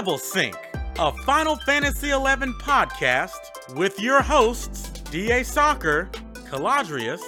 Level 0.00 0.16
Sync, 0.16 0.56
a 0.98 1.12
Final 1.24 1.56
Fantasy 1.56 2.06
XI 2.06 2.14
podcast 2.14 3.76
with 3.76 4.00
your 4.00 4.22
hosts 4.22 4.88
DA 5.10 5.42
Soccer, 5.42 6.08
Caladrius, 6.48 7.20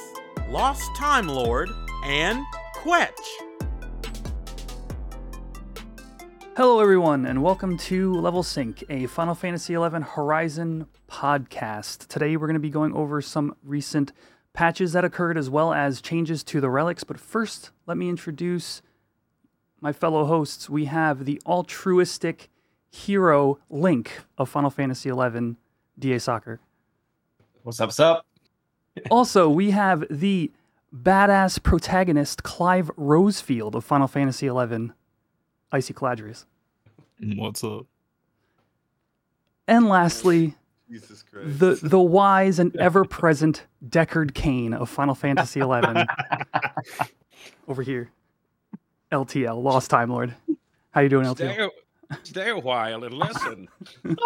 Lost 0.49 0.83
Time 0.97 1.29
Lord, 1.29 1.69
and 2.07 2.43
Kwech. 2.77 3.11
Hello, 6.57 6.81
everyone, 6.81 7.27
and 7.27 7.43
welcome 7.43 7.77
to 7.77 8.15
Level 8.15 8.43
Sync, 8.43 8.83
a 8.89 9.05
Final 9.07 9.35
Fantasy 9.35 9.75
XI 9.75 10.01
Horizon 10.01 10.87
podcast. 11.11 12.07
Today, 12.07 12.39
we're 12.39 12.47
going 12.47 12.55
to 12.55 12.59
be 12.59 12.71
going 12.71 12.95
over 12.95 13.21
some 13.21 13.55
recent 13.63 14.13
patches 14.55 14.95
that 14.95 15.05
occurred 15.05 15.37
as 15.37 15.51
well 15.51 15.75
as 15.75 16.01
changes 16.01 16.43
to 16.45 16.59
the 16.59 16.71
relics. 16.71 17.05
But 17.05 17.21
first, 17.21 17.71
let 17.87 17.99
me 17.99 18.09
introduce 18.09 18.81
my 19.83 19.93
fellow 19.93 20.25
hosts. 20.25 20.71
We 20.71 20.87
have 20.87 21.27
the 21.27 21.39
altruistic 21.45 22.49
hero 22.93 23.59
Link 23.71 24.21
of 24.39 24.49
Final 24.49 24.71
Fantasy 24.71 25.11
XI, 25.11 25.57
DA 25.99 26.19
Soccer. 26.19 26.61
What's 27.65 27.81
up? 27.81 27.89
What's 27.89 28.01
up? 28.01 28.27
Also, 29.11 29.49
we 29.49 29.71
have 29.71 30.05
the 30.11 30.51
badass 30.95 31.63
protagonist 31.63 32.43
Clive 32.43 32.91
Rosfield 32.99 33.75
of 33.75 33.85
Final 33.87 34.07
Fantasy 34.07 34.49
XI, 34.49 34.91
Icy 35.73 35.95
Caladrius. 35.95 36.45
What's 37.19 37.65
up? 37.65 37.87
And 39.67 39.89
lastly, 39.89 40.57
Jesus 40.91 41.23
Christ. 41.23 41.59
the 41.59 41.79
the 41.83 41.99
wise 42.01 42.59
and 42.59 42.77
ever 42.77 43.07
present 43.07 43.65
Deckard 43.89 44.35
Cain 44.35 44.75
of 44.75 44.91
Final 44.91 45.15
Fantasy 45.15 45.61
XI 45.61 45.65
over 47.69 47.81
here. 47.83 48.11
LTL, 49.11 49.63
Lost 49.63 49.89
Time 49.89 50.11
Lord. 50.11 50.35
How 50.91 51.01
you 51.01 51.09
doing, 51.09 51.25
Stay 51.35 51.47
LTL? 51.47 51.71
A, 52.13 52.17
stay 52.25 52.51
a 52.51 52.59
while 52.59 53.05
and 53.05 53.15
listen. 53.15 53.69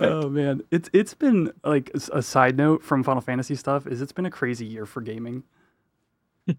Oh 0.00 0.28
man, 0.28 0.62
it's 0.72 0.90
it's 0.92 1.14
been 1.14 1.52
like 1.62 1.92
a 2.12 2.20
side 2.20 2.56
note 2.56 2.82
from 2.82 3.04
Final 3.04 3.20
Fantasy 3.20 3.54
stuff 3.54 3.86
is 3.86 4.02
it's 4.02 4.10
been 4.10 4.26
a 4.26 4.30
crazy 4.30 4.66
year 4.66 4.84
for 4.86 5.00
gaming. 5.00 5.44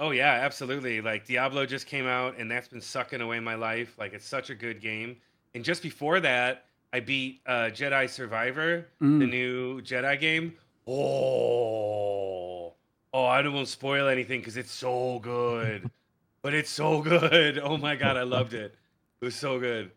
Oh 0.00 0.10
yeah, 0.10 0.32
absolutely. 0.42 1.00
Like 1.00 1.24
Diablo 1.24 1.64
just 1.66 1.86
came 1.86 2.04
out, 2.06 2.36
and 2.36 2.50
that's 2.50 2.66
been 2.66 2.80
sucking 2.80 3.20
away 3.20 3.38
my 3.38 3.54
life. 3.54 3.94
Like 3.96 4.12
it's 4.12 4.26
such 4.26 4.50
a 4.50 4.54
good 4.54 4.80
game. 4.80 5.16
And 5.54 5.64
just 5.64 5.82
before 5.84 6.18
that, 6.18 6.64
I 6.92 6.98
beat 6.98 7.42
uh, 7.46 7.70
Jedi 7.72 8.10
Survivor, 8.10 8.88
the 9.00 9.06
Mm. 9.06 9.30
new 9.30 9.80
Jedi 9.82 10.18
game. 10.18 10.54
Oh, 10.88 12.74
oh! 13.12 13.24
I 13.24 13.40
don't 13.40 13.54
want 13.54 13.66
to 13.66 13.72
spoil 13.72 14.08
anything 14.08 14.40
because 14.40 14.56
it's 14.56 14.72
so 14.72 15.20
good. 15.20 15.88
but 16.44 16.52
it's 16.54 16.70
so 16.70 17.00
good. 17.02 17.58
Oh 17.64 17.76
my 17.78 17.96
god, 17.96 18.16
I 18.16 18.22
loved 18.22 18.52
it. 18.54 18.76
It 19.20 19.24
was 19.24 19.34
so 19.34 19.58
good. 19.58 19.90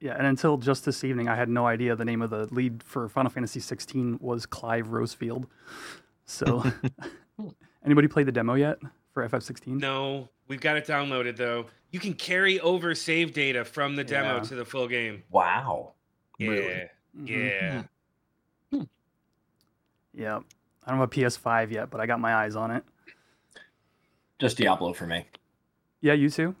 Yeah, 0.00 0.14
and 0.16 0.26
until 0.26 0.56
just 0.56 0.84
this 0.84 1.04
evening, 1.04 1.28
I 1.28 1.36
had 1.36 1.48
no 1.48 1.66
idea 1.66 1.94
the 1.94 2.04
name 2.04 2.22
of 2.22 2.30
the 2.30 2.52
lead 2.52 2.82
for 2.82 3.08
Final 3.08 3.30
Fantasy 3.30 3.60
16 3.60 4.18
was 4.20 4.44
Clive 4.46 4.88
Rosfield. 4.88 5.46
So, 6.24 6.64
anybody 7.84 8.08
played 8.08 8.26
the 8.26 8.32
demo 8.32 8.54
yet 8.54 8.78
for 9.12 9.26
FF16? 9.28 9.78
No, 9.80 10.28
we've 10.48 10.60
got 10.60 10.76
it 10.76 10.86
downloaded 10.86 11.36
though. 11.36 11.66
You 11.92 12.00
can 12.00 12.14
carry 12.14 12.58
over 12.60 12.94
save 12.94 13.32
data 13.32 13.64
from 13.64 13.94
the 13.96 14.04
demo 14.04 14.36
Yeah. 14.36 14.42
to 14.42 14.54
the 14.54 14.64
full 14.64 14.88
game. 14.88 15.22
Wow. 15.30 15.92
Yeah, 16.38 16.48
Really? 16.50 16.82
Mhm. 17.18 17.28
yeah. 17.28 18.82
Yeah. 20.14 20.40
I 20.84 20.90
don't 20.90 20.98
have 21.00 21.08
a 21.08 21.08
PS5 21.08 21.70
yet, 21.72 21.90
but 21.90 22.00
I 22.00 22.06
got 22.06 22.20
my 22.20 22.34
eyes 22.34 22.56
on 22.56 22.70
it. 22.70 22.84
Just 24.38 24.56
Diablo 24.56 24.92
for 24.92 25.06
me. 25.06 25.26
Yeah, 26.00 26.12
you 26.12 26.28
too. 26.30 26.54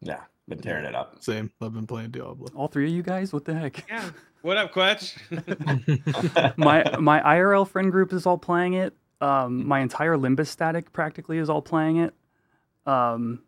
Yeah, 0.00 0.20
been 0.48 0.58
tearing 0.58 0.84
it 0.84 0.94
up. 0.94 1.22
Same. 1.22 1.50
I've 1.60 1.72
been 1.72 1.86
playing 1.86 2.10
Diablo. 2.10 2.48
All 2.54 2.68
three 2.68 2.86
of 2.86 2.92
you 2.92 3.02
guys. 3.02 3.32
What 3.32 3.44
the 3.44 3.54
heck? 3.54 3.84
Yeah. 3.88 4.10
What 4.42 4.56
up, 4.56 4.72
Kwech? 4.72 5.16
my 6.56 6.84
my 6.98 7.20
IRL 7.20 7.66
friend 7.66 7.90
group 7.90 8.12
is 8.12 8.26
all 8.26 8.38
playing 8.38 8.74
it. 8.74 8.94
Um, 9.20 9.66
my 9.66 9.80
entire 9.80 10.16
Limbus 10.16 10.48
static 10.48 10.92
practically 10.92 11.38
is 11.38 11.48
all 11.48 11.62
playing 11.62 11.96
it. 11.96 12.14
Um, 12.84 13.42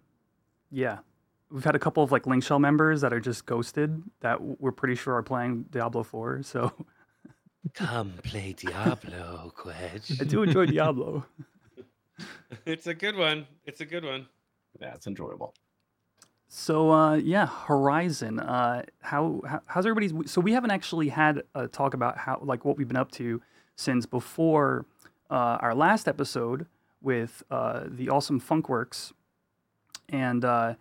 yeah, 0.71 0.99
we've 1.51 1.65
had 1.65 1.77
a 1.77 1.79
couple 1.79 2.03
of 2.03 2.11
like 2.11 2.27
Link 2.27 2.43
Shell 2.43 2.59
members 2.59 3.03
that 3.03 3.13
are 3.13 3.21
just 3.21 3.47
ghosted 3.47 4.03
that 4.21 4.41
we're 4.61 4.73
pretty 4.73 4.95
sure 4.95 5.15
are 5.15 5.23
playing 5.23 5.67
Diablo 5.71 6.03
4. 6.03 6.43
So 6.43 6.73
Come 7.75 8.15
play 8.23 8.55
Diablo, 8.57 9.53
Kwech. 9.57 10.21
I 10.21 10.25
do 10.25 10.43
enjoy 10.43 10.67
Diablo. 10.67 11.27
It's 12.67 12.87
a 12.87 12.95
good 12.95 13.17
one. 13.17 13.47
It's 13.65 13.81
a 13.81 13.85
good 13.87 14.05
one. 14.05 14.27
Yeah, 14.81 14.95
it's 14.95 15.07
enjoyable. 15.07 15.55
So 16.49 16.91
uh, 16.91 17.15
yeah, 17.17 17.47
Horizon. 17.47 18.41
Uh, 18.41 18.83
how, 19.01 19.43
how 19.47 19.61
how's 19.67 19.85
everybody's? 19.87 20.13
So 20.31 20.41
we 20.41 20.53
haven't 20.53 20.71
actually 20.71 21.09
had 21.11 21.43
a 21.55 21.69
talk 21.69 21.95
about 21.95 22.17
how 22.19 22.41
like 22.43 22.65
what 22.65 22.77
we've 22.79 22.89
been 22.89 22.97
up 22.97 23.11
to 23.13 23.41
since 23.77 24.07
before 24.07 24.87
uh, 25.31 25.59
our 25.61 25.75
last 25.75 26.09
episode 26.09 26.67
with 27.03 27.43
uh, 27.51 27.85
the 27.87 28.09
awesome 28.09 28.41
Funkworks, 28.41 29.13
and 30.09 30.45
uh, 30.45 30.75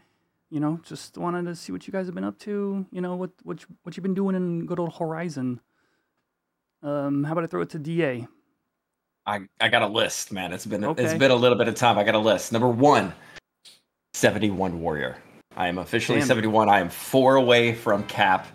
you 0.49 0.59
know 0.61 0.79
just 0.83 1.17
wanted 1.17 1.45
to 1.45 1.55
see 1.55 1.71
what 1.73 1.85
you 1.85 1.91
guys 1.91 2.05
have 2.05 2.15
been 2.15 2.23
up 2.23 2.39
to. 2.39 2.85
You 2.91 3.01
know 3.01 3.15
what 3.15 3.31
what 3.43 3.61
you- 3.61 3.75
what 3.83 3.95
you've 3.97 4.03
been 4.03 4.13
doing 4.15 4.35
in 4.35 4.65
good 4.65 4.79
old 4.79 4.95
Horizon. 4.95 5.59
Um, 6.81 7.23
how 7.25 7.33
about 7.33 7.43
I 7.43 7.47
throw 7.47 7.61
it 7.61 7.69
to 7.71 7.79
Da? 7.79 8.25
I, 9.27 9.41
I 9.59 9.67
got 9.67 9.81
a 9.81 9.87
list, 9.87 10.31
man. 10.31 10.53
It's 10.53 10.65
been 10.65 10.83
it's 10.83 10.99
Okay. 10.99 11.17
been 11.17 11.31
a 11.31 11.35
little 11.35 11.57
bit 11.57 11.67
of 11.67 11.75
time. 11.75 11.97
I 11.99 12.03
got 12.03 12.15
a 12.15 12.19
list. 12.19 12.51
Number 12.53 12.69
one, 12.69 13.13
71 14.13 14.79
Warrior. 14.79 15.17
I 15.57 15.67
am 15.67 15.79
officially 15.79 16.19
Damn. 16.19 16.27
71. 16.27 16.69
I 16.69 16.79
am 16.79 16.89
four 16.89 17.35
away 17.35 17.73
from 17.75 18.03
cap. 18.05 18.47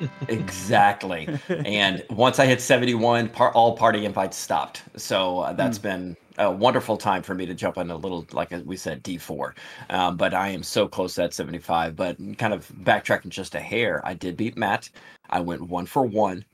exactly. 0.28 1.28
and 1.48 2.02
once 2.10 2.38
I 2.38 2.46
hit 2.46 2.60
71, 2.60 3.28
par- 3.28 3.52
all 3.52 3.76
party 3.76 4.04
invites 4.04 4.36
stopped. 4.36 4.82
So 4.96 5.40
uh, 5.40 5.52
that's 5.52 5.78
been 5.78 6.16
a 6.38 6.50
wonderful 6.50 6.96
time 6.96 7.22
for 7.22 7.34
me 7.34 7.44
to 7.46 7.54
jump 7.54 7.76
on 7.78 7.90
a 7.90 7.96
little, 7.96 8.26
like 8.32 8.52
we 8.64 8.76
said, 8.76 9.04
D4. 9.04 9.52
Um, 9.90 10.16
but 10.16 10.32
I 10.34 10.48
am 10.48 10.62
so 10.62 10.88
close 10.88 11.14
to 11.16 11.20
that 11.22 11.34
75. 11.34 11.94
But 11.94 12.16
kind 12.38 12.54
of 12.54 12.68
backtracking 12.82 13.28
just 13.28 13.54
a 13.54 13.60
hair, 13.60 14.00
I 14.04 14.14
did 14.14 14.36
beat 14.36 14.56
Maat. 14.56 14.88
I 15.30 15.40
went 15.40 15.62
one 15.62 15.86
for 15.86 16.04
one. 16.04 16.44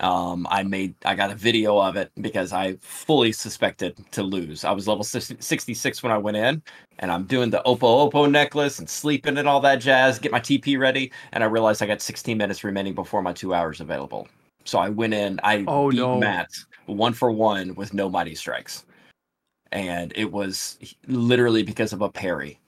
Um, 0.00 0.46
I 0.50 0.62
made, 0.62 0.94
I 1.04 1.14
got 1.14 1.30
a 1.30 1.34
video 1.34 1.78
of 1.78 1.96
it 1.96 2.10
because 2.20 2.52
I 2.52 2.76
fully 2.80 3.32
suspected 3.32 3.98
to 4.12 4.22
lose. 4.22 4.64
I 4.64 4.72
was 4.72 4.88
level 4.88 5.04
66 5.04 6.02
when 6.02 6.10
I 6.10 6.16
went 6.18 6.38
in, 6.38 6.62
and 7.00 7.12
I'm 7.12 7.24
doing 7.24 7.50
the 7.50 7.62
Opo-opo 7.66 8.30
necklace 8.30 8.78
and 8.78 8.88
sleeping 8.88 9.36
and 9.36 9.46
all 9.46 9.60
that 9.60 9.76
jazz, 9.76 10.18
get 10.18 10.32
my 10.32 10.40
TP 10.40 10.78
ready, 10.78 11.12
and 11.32 11.44
I 11.44 11.48
realized 11.48 11.82
I 11.82 11.86
got 11.86 12.00
16 12.00 12.36
minutes 12.36 12.64
remaining 12.64 12.94
before 12.94 13.20
my 13.20 13.34
two 13.34 13.52
hours 13.52 13.80
available. 13.80 14.26
So 14.64 14.78
I 14.78 14.88
went 14.88 15.14
in, 15.14 15.38
I 15.42 15.64
Oh, 15.66 15.90
beat 15.90 15.98
no. 15.98 16.18
Maat 16.18 16.48
one 16.86 17.12
for 17.12 17.30
one 17.30 17.74
with 17.74 17.94
no 17.94 18.08
mighty 18.08 18.34
strikes. 18.34 18.84
And 19.72 20.12
it 20.16 20.30
was 20.30 20.78
literally 21.06 21.62
because 21.62 21.92
of 21.92 22.02
a 22.02 22.08
parry. 22.10 22.58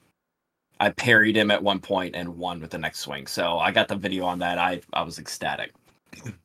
I 0.79 0.89
parried 0.91 1.35
him 1.35 1.51
at 1.51 1.61
one 1.61 1.79
point 1.79 2.15
and 2.15 2.37
won 2.37 2.59
with 2.59 2.71
the 2.71 2.77
next 2.77 2.99
swing. 2.99 3.27
So 3.27 3.59
I 3.59 3.71
got 3.71 3.87
the 3.87 3.95
video 3.95 4.25
on 4.25 4.39
that. 4.39 4.57
I 4.57 4.81
I 4.93 5.01
was 5.03 5.19
ecstatic. 5.19 5.73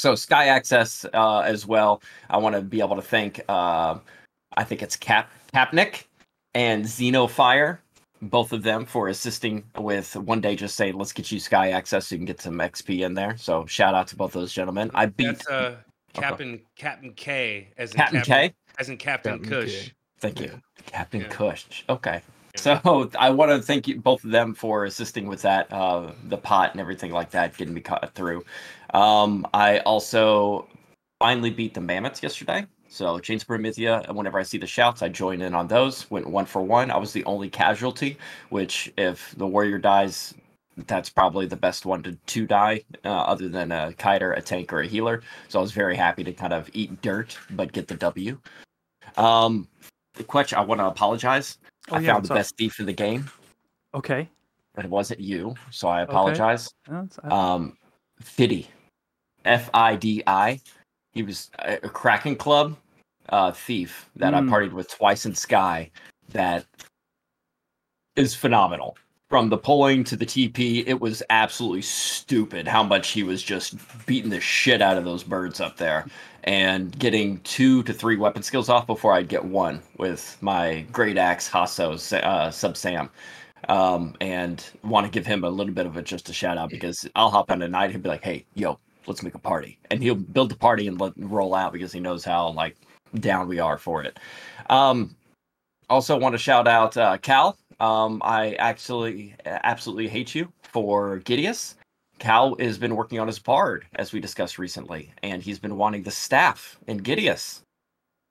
So 0.00 0.14
Sky 0.14 0.46
Access 0.46 1.04
uh, 1.12 1.40
as 1.40 1.66
well. 1.66 2.02
I 2.30 2.38
want 2.38 2.56
to 2.56 2.62
be 2.62 2.80
able 2.80 2.96
to 2.96 3.02
thank. 3.02 3.40
Uh, 3.48 3.98
I 4.56 4.64
think 4.64 4.82
it's 4.82 4.96
Cap 4.96 5.30
Capnick 5.54 6.04
and 6.54 6.84
Xenofire, 6.84 7.78
both 8.22 8.52
of 8.52 8.62
them 8.62 8.86
for 8.86 9.08
assisting 9.08 9.62
with 9.78 10.16
one 10.16 10.40
day. 10.40 10.56
Just 10.56 10.76
say, 10.76 10.90
let's 10.90 11.12
get 11.12 11.30
you 11.30 11.38
Sky 11.38 11.72
Access 11.72 12.06
so 12.06 12.14
you 12.14 12.18
can 12.18 12.24
get 12.26 12.40
some 12.40 12.54
XP 12.54 13.04
in 13.04 13.12
there. 13.12 13.36
So 13.36 13.66
shout 13.66 13.94
out 13.94 14.06
to 14.08 14.16
both 14.16 14.32
those 14.32 14.54
gentlemen. 14.54 14.90
I 14.94 15.06
beat 15.06 15.26
That's 15.26 15.48
uh, 15.48 15.76
Captain 16.14 16.62
Captain 16.76 17.12
K 17.12 17.68
as 17.76 17.92
in 17.92 17.98
Captain 17.98 18.22
K. 18.22 18.54
as 18.78 18.88
in 18.88 18.96
Captain, 18.96 19.32
Captain 19.38 19.50
Kush. 19.50 19.84
K. 19.88 19.92
Thank 20.18 20.40
you, 20.40 20.60
Captain 20.86 21.20
Yeah. 21.20 21.28
Kush. 21.28 21.82
Okay. 21.90 22.22
So 22.56 23.08
I 23.18 23.30
want 23.30 23.52
to 23.52 23.62
thank 23.62 23.86
you 23.86 24.00
both 24.00 24.24
of 24.24 24.30
them 24.30 24.54
for 24.54 24.84
assisting 24.84 25.26
with 25.28 25.42
that, 25.42 25.72
uh, 25.72 26.10
the 26.24 26.36
pot 26.36 26.72
and 26.72 26.80
everything 26.80 27.12
like 27.12 27.30
that, 27.30 27.56
getting 27.56 27.72
me 27.72 27.80
cut 27.80 28.10
through. 28.14 28.44
Um, 28.94 29.46
I 29.54 29.78
also 29.80 30.66
finally 31.18 31.50
beat 31.50 31.74
the 31.74 31.80
mammoths 31.80 32.22
yesterday. 32.22 32.66
So 32.88 33.18
Chains 33.20 33.44
Promathia, 33.44 34.04
and 34.08 34.16
whenever 34.16 34.38
I 34.38 34.42
see 34.42 34.58
the 34.58 34.66
shouts, 34.66 35.00
I 35.02 35.08
join 35.08 35.42
in 35.42 35.54
on 35.54 35.68
those. 35.68 36.10
Went 36.10 36.26
one 36.28 36.44
for 36.46 36.60
one. 36.62 36.90
I 36.90 36.96
was 36.96 37.12
the 37.12 37.24
only 37.24 37.48
casualty, 37.48 38.18
which 38.48 38.92
if 38.98 39.32
the 39.36 39.46
warrior 39.46 39.78
dies, 39.78 40.34
that's 40.88 41.08
probably 41.08 41.46
the 41.46 41.56
best 41.56 41.86
one 41.86 42.02
to, 42.02 42.12
to 42.14 42.46
die, 42.46 42.82
uh, 43.04 43.08
other 43.10 43.48
than 43.48 43.70
a 43.70 43.92
kiter, 43.92 44.32
a 44.32 44.42
tank, 44.42 44.72
or 44.72 44.80
a 44.80 44.86
healer. 44.88 45.22
So 45.48 45.60
I 45.60 45.62
was 45.62 45.70
very 45.70 45.94
happy 45.94 46.24
to 46.24 46.32
kind 46.32 46.52
of 46.52 46.68
eat 46.72 47.00
dirt, 47.00 47.38
but 47.50 47.70
get 47.72 47.86
the 47.86 47.94
W. 47.94 48.38
Um, 49.16 49.68
Kwech, 50.16 50.52
I 50.52 50.60
want 50.62 50.80
to 50.80 50.86
apologize. 50.86 51.58
Oh, 51.90 51.96
I 51.96 52.00
yeah, 52.00 52.14
found 52.14 52.24
the 52.26 52.32
up? 52.32 52.38
best 52.38 52.56
thief 52.56 52.80
in 52.80 52.86
the 52.86 52.92
game, 52.92 53.30
Okay. 53.94 54.28
but 54.74 54.84
it 54.84 54.90
wasn't 54.90 55.20
you, 55.20 55.54
so 55.70 55.86
I 55.88 56.02
apologize. 56.02 56.68
It's- 56.88 57.18
Um, 57.30 57.76
Fiddy, 58.20 58.68
F 59.44 59.70
I 59.74 59.96
D 59.96 60.22
I. 60.26 60.60
He 61.12 61.22
was 61.22 61.50
a, 61.58 61.74
a 61.82 61.88
Kraken 61.88 62.36
Club 62.36 62.76
uh, 63.30 63.52
thief 63.52 64.08
that 64.16 64.32
Mm. 64.32 64.48
I 64.48 64.52
partied 64.52 64.72
with 64.72 64.90
twice 64.90 65.26
in 65.26 65.34
Sky. 65.34 65.90
That 66.30 66.64
is 68.16 68.34
phenomenal. 68.34 68.96
From 69.28 69.48
the 69.48 69.58
pulling 69.58 70.02
to 70.04 70.16
the 70.16 70.26
TP, 70.26 70.82
it 70.86 71.00
was 71.00 71.22
absolutely 71.30 71.82
stupid 71.82 72.66
how 72.66 72.82
much 72.82 73.10
he 73.10 73.22
was 73.22 73.42
just 73.42 73.76
beating 74.06 74.30
the 74.30 74.40
shit 74.40 74.82
out 74.82 74.96
of 74.96 75.04
those 75.04 75.22
birds 75.22 75.60
up 75.60 75.76
there 75.76 76.06
and 76.44 76.98
getting 76.98 77.38
two 77.40 77.84
to 77.84 77.92
three 77.92 78.16
weapon 78.16 78.42
skills 78.42 78.68
off 78.68 78.88
before 78.88 79.12
I'd 79.12 79.28
get 79.28 79.44
one 79.44 79.80
with 79.98 80.36
my 80.40 80.84
Great 80.90 81.16
Axe 81.16 81.48
Hasso 81.48 81.94
uh, 82.24 82.50
Sub 82.50 82.76
Sam. 82.76 83.08
Um, 83.68 84.16
and 84.20 84.64
want 84.82 85.06
to 85.06 85.10
give 85.12 85.26
him 85.26 85.44
a 85.44 85.50
little 85.50 85.74
bit 85.74 85.86
of 85.86 85.96
a 85.96 86.02
just 86.02 86.28
a 86.28 86.32
shout 86.32 86.58
out 86.58 86.70
because 86.70 87.06
I'll 87.14 87.30
hop 87.30 87.50
on 87.52 87.62
a 87.62 87.68
night, 87.68 87.90
he'll 87.90 88.00
be 88.00 88.08
like, 88.08 88.24
hey, 88.24 88.46
yo, 88.54 88.80
let's 89.06 89.22
make 89.22 89.34
a 89.34 89.38
party. 89.38 89.78
And 89.90 90.02
he'll 90.02 90.14
build 90.14 90.50
the 90.50 90.56
party 90.56 90.86
and 90.86 91.00
let 91.00 91.12
roll 91.16 91.54
out 91.54 91.72
because 91.72 91.92
he 91.92 92.00
knows 92.00 92.24
how 92.24 92.50
like 92.50 92.76
down 93.16 93.48
we 93.48 93.58
are 93.58 93.78
for 93.78 94.02
it. 94.02 94.18
Um, 94.68 95.16
also 95.88 96.18
want 96.18 96.34
to 96.34 96.38
shout 96.38 96.68
out 96.68 96.96
uh, 96.96 97.18
Cal. 97.18 97.58
Um, 97.80 98.20
I 98.24 98.54
actually 98.54 99.34
absolutely 99.44 100.08
hate 100.08 100.34
you 100.34 100.52
for 100.62 101.20
Giddeus. 101.20 101.74
Cal 102.18 102.54
has 102.60 102.78
been 102.78 102.96
working 102.96 103.18
on 103.18 103.26
his 103.26 103.38
bard, 103.38 103.86
as 103.96 104.12
we 104.12 104.20
discussed 104.20 104.58
recently, 104.58 105.10
and 105.22 105.42
he's 105.42 105.58
been 105.58 105.76
wanting 105.78 106.02
the 106.02 106.10
staff 106.10 106.78
in 106.86 107.00
Giddeus. 107.00 107.62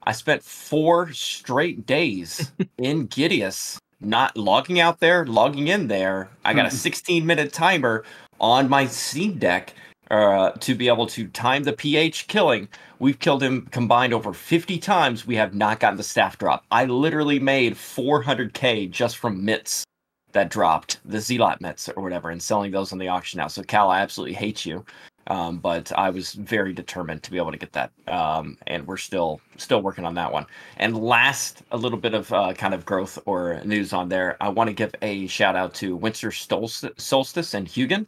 I 0.04 0.12
spent 0.12 0.44
four 0.44 1.12
straight 1.12 1.86
days 1.86 2.52
in 2.78 3.08
Giddeus, 3.08 3.80
not 4.00 4.38
logging 4.38 4.80
out 4.80 5.00
there, 5.00 5.26
logging 5.26 5.68
in 5.68 5.88
there. 5.88 6.30
I 6.46 6.54
got 6.54 6.68
a 6.68 6.72
16 6.72 7.26
minute 7.26 7.52
timer 7.52 8.06
on 8.40 8.70
my 8.70 8.86
Steam 8.86 9.40
Deck 9.40 9.74
uh, 10.10 10.52
to 10.52 10.76
be 10.76 10.88
able 10.88 11.08
to 11.08 11.28
time 11.28 11.64
the 11.64 11.74
PH 11.74 12.28
killing. 12.28 12.68
We've 13.00 13.20
killed 13.20 13.44
him 13.44 13.68
combined 13.72 14.14
over 14.14 14.34
50 14.34 14.78
times. 14.80 15.28
We 15.28 15.36
have 15.36 15.54
not 15.54 15.80
gotten 15.80 15.98
the 15.98 16.04
staff 16.04 16.38
drop. 16.38 16.66
I 16.72 16.86
literally 16.86 17.40
made 17.40 17.76
400k 17.76 18.90
just 18.90 19.18
from 19.18 19.44
mitts 19.44 19.84
that 20.32 20.50
dropped, 20.50 21.00
the 21.06 21.20
Zealot 21.20 21.62
mitts 21.62 21.90
or 21.90 22.04
whatever, 22.04 22.30
and 22.30 22.42
selling 22.42 22.72
those 22.72 22.92
on 22.92 23.00
the 23.00 23.08
auction 23.08 23.38
now. 23.38 23.48
So 23.48 23.64
Cal, 23.64 23.90
I 23.90 24.00
absolutely 24.00 24.36
hate 24.36 24.66
you. 24.66 24.86
Um, 25.28 25.60
but 25.60 25.92
I 25.96 26.10
was 26.10 26.34
very 26.34 26.74
determined 26.74 27.22
to 27.22 27.30
be 27.30 27.38
able 27.38 27.52
to 27.52 27.58
get 27.58 27.72
that, 27.74 27.92
um, 28.08 28.58
and 28.66 28.88
we're 28.88 28.98
still 28.98 29.40
still 29.58 29.80
working 29.84 30.04
on 30.04 30.16
that 30.16 30.34
one. 30.34 30.48
And 30.78 30.98
last, 30.98 31.62
a 31.70 31.78
little 31.78 32.00
bit 32.00 32.16
of 32.16 32.34
uh, 32.34 32.54
kind 32.54 32.74
of 32.74 32.84
growth 32.84 33.20
or 33.28 33.62
news 33.64 33.94
on 33.94 34.10
there. 34.10 34.38
I 34.42 34.50
want 34.50 34.70
to 34.70 34.74
give 34.74 34.96
a 35.04 35.28
shout 35.28 35.56
out 35.56 35.76
to 35.76 35.96
Winter 35.96 36.32
Solstice 36.32 37.54
and 37.54 37.68
Hugin 37.68 38.08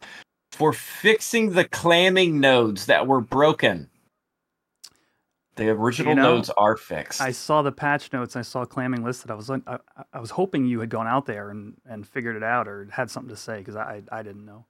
for 0.51 0.73
fixing 0.73 1.51
the 1.51 1.65
clamming 1.65 2.39
nodes 2.39 2.85
that 2.87 3.07
were 3.07 3.21
broken. 3.21 3.89
The 5.55 5.69
original 5.69 6.13
you 6.13 6.15
know, 6.15 6.35
nodes 6.35 6.49
are 6.51 6.77
fixed. 6.77 7.21
I 7.21 7.31
saw 7.31 7.61
the 7.61 7.71
patch 7.71 8.13
notes. 8.13 8.35
I 8.35 8.41
saw 8.41 8.65
clamming 8.65 9.03
listed. 9.03 9.31
I 9.31 9.35
was 9.35 9.49
I, 9.49 9.59
I 10.13 10.19
was 10.19 10.31
hoping 10.31 10.65
you 10.65 10.79
had 10.79 10.89
gone 10.89 11.07
out 11.07 11.25
there 11.25 11.49
and, 11.49 11.75
and 11.85 12.07
figured 12.07 12.35
it 12.35 12.43
out 12.43 12.67
or 12.67 12.87
had 12.91 13.11
something 13.11 13.29
to 13.29 13.35
say 13.35 13.59
because 13.59 13.75
I 13.75 14.01
I 14.11 14.23
didn't 14.23 14.45
know. 14.45 14.65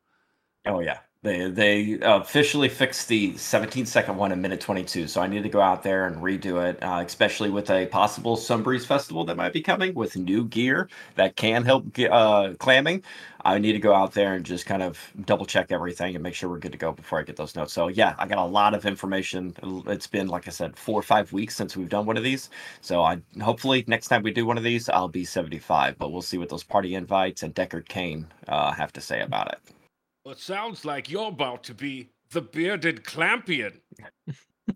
Oh 0.66 0.80
yeah, 0.80 1.00
they 1.24 1.52
they 1.52 2.00
officially 2.02 2.68
fixed 2.68 3.08
the 3.08 3.38
17 3.38 3.86
second 3.86 4.18
one 4.18 4.32
in 4.32 4.42
minute 4.42 4.60
22. 4.60 5.08
So 5.08 5.22
I 5.22 5.28
need 5.28 5.44
to 5.44 5.50
go 5.50 5.62
out 5.62 5.84
there 5.84 6.08
and 6.08 6.16
redo 6.18 6.68
it, 6.68 6.82
uh, 6.82 7.04
especially 7.06 7.52
with 7.52 7.70
a 7.70 7.86
possible 7.86 8.36
Sunbreeze 8.36 8.88
festival 8.88 9.24
that 9.26 9.38
might 9.38 9.54
be 9.54 9.62
coming 9.62 9.94
with 9.94 10.18
new 10.18 10.46
gear 10.46 10.90
that 11.16 11.36
can 11.36 11.64
help 11.64 11.86
uh, 12.00 12.54
clamming. 12.58 13.04
I 13.46 13.60
need 13.60 13.74
to 13.74 13.80
go 13.80 13.94
out 13.94 14.14
there 14.14 14.34
and 14.34 14.44
just 14.44 14.66
kind 14.66 14.82
of 14.82 15.00
double 15.26 15.46
check 15.46 15.72
everything 15.72 16.16
and 16.16 16.24
make 16.24 16.34
sure 16.34 16.50
we're 16.50 16.58
good 16.58 16.72
to 16.72 16.78
go 16.80 16.92
before 16.92 17.20
I 17.20 17.24
get 17.24 17.36
those 17.36 17.56
notes. 17.56 17.74
So 17.74 17.88
yeah, 17.88 18.16
I 18.18 18.26
got 18.26 18.40
a 18.40 18.46
lot 18.46 18.74
of 18.74 18.88
information. 18.88 19.56
It's 19.88 20.08
been 20.08 20.28
like 20.28 20.48
I 20.48 20.52
said, 20.52 20.76
four 20.76 20.98
or 21.00 21.04
five 21.04 21.32
weeks 21.32 21.56
since 21.56 21.78
we've 21.78 21.90
done 21.90 22.08
one 22.08 22.18
of 22.18 22.24
these. 22.24 22.50
So 22.82 23.04
I 23.04 23.22
hopefully 23.40 23.84
next 23.86 24.08
time 24.08 24.24
we 24.24 24.32
do 24.32 24.48
one 24.48 24.58
of 24.58 24.64
these, 24.64 24.90
I'll 24.90 25.08
be 25.08 25.26
75. 25.26 26.00
But 26.00 26.12
we'll 26.12 26.24
see 26.24 26.40
what 26.40 26.50
those 26.50 26.64
party 26.64 26.96
invites 26.96 27.44
and 27.44 27.54
Deckard 27.54 27.88
Cain 27.88 28.26
uh, 28.48 28.72
have 28.72 28.92
to 28.94 29.02
say 29.02 29.22
about 29.22 29.52
it. 29.52 29.81
Well, 30.24 30.34
it 30.34 30.40
sounds 30.40 30.86
like 30.86 31.10
you're 31.10 31.30
about 31.30 31.64
to 31.66 31.74
be 31.74 32.10
the 32.32 32.42
bearded 32.42 33.04
clampion. 33.04 33.80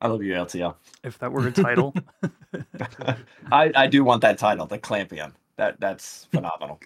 I 0.00 0.08
love 0.08 0.22
you, 0.22 0.34
LTL. 0.34 0.76
If 1.02 1.18
that 1.18 1.32
were 1.32 1.46
a 1.46 1.52
title, 1.52 1.94
I, 3.52 3.72
I 3.74 3.86
do 3.86 4.04
want 4.04 4.20
that 4.20 4.36
title, 4.38 4.66
the 4.66 4.78
Clampion. 4.78 5.32
That 5.56 5.80
that's 5.80 6.26
phenomenal. 6.26 6.78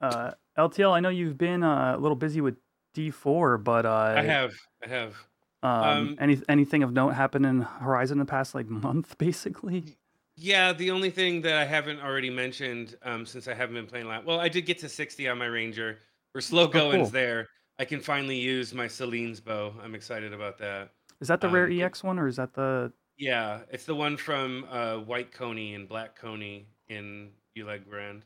Uh, 0.00 0.32
LTL, 0.58 0.92
I 0.92 1.00
know 1.00 1.08
you've 1.08 1.38
been 1.38 1.62
uh, 1.62 1.94
a 1.96 2.00
little 2.00 2.16
busy 2.16 2.40
with 2.40 2.56
D4, 2.96 3.62
but 3.62 3.86
uh, 3.86 4.14
I 4.16 4.22
have, 4.22 4.54
I 4.84 4.88
have. 4.88 5.14
Um, 5.62 5.72
um, 5.72 6.16
any 6.20 6.42
anything 6.48 6.82
of 6.82 6.92
note 6.92 7.10
happened 7.10 7.46
in 7.46 7.60
Horizon 7.60 8.18
the 8.18 8.24
past 8.24 8.54
like 8.54 8.66
month, 8.66 9.16
basically? 9.18 9.98
Yeah, 10.36 10.72
the 10.72 10.90
only 10.90 11.10
thing 11.10 11.40
that 11.42 11.54
I 11.54 11.64
haven't 11.64 12.00
already 12.00 12.28
mentioned, 12.28 12.96
um, 13.02 13.24
since 13.24 13.48
I 13.48 13.54
haven't 13.54 13.74
been 13.74 13.86
playing 13.86 14.06
a 14.06 14.08
lot. 14.08 14.26
Well, 14.26 14.38
I 14.38 14.48
did 14.48 14.66
get 14.66 14.78
to 14.80 14.88
60 14.88 15.28
on 15.28 15.38
my 15.38 15.46
Ranger. 15.46 15.98
We're 16.34 16.42
slow 16.42 16.64
oh, 16.64 16.68
goings 16.68 17.04
cool. 17.04 17.10
there. 17.10 17.48
I 17.78 17.84
can 17.86 18.00
finally 18.00 18.38
use 18.38 18.74
my 18.74 18.86
Selene's 18.86 19.40
bow. 19.40 19.72
I'm 19.82 19.94
excited 19.94 20.34
about 20.34 20.58
that. 20.58 20.90
Is 21.20 21.28
that 21.28 21.40
the 21.40 21.46
um, 21.46 21.54
rare 21.54 21.70
EX 21.70 22.04
one, 22.04 22.18
or 22.18 22.26
is 22.26 22.36
that 22.36 22.52
the? 22.52 22.92
Yeah, 23.16 23.60
it's 23.70 23.86
the 23.86 23.94
one 23.94 24.18
from 24.18 24.66
uh, 24.70 24.96
White 24.96 25.32
Coney 25.32 25.74
and 25.74 25.88
Black 25.88 26.14
Coney 26.14 26.66
in 26.88 27.30
Uleguerand. 27.56 28.22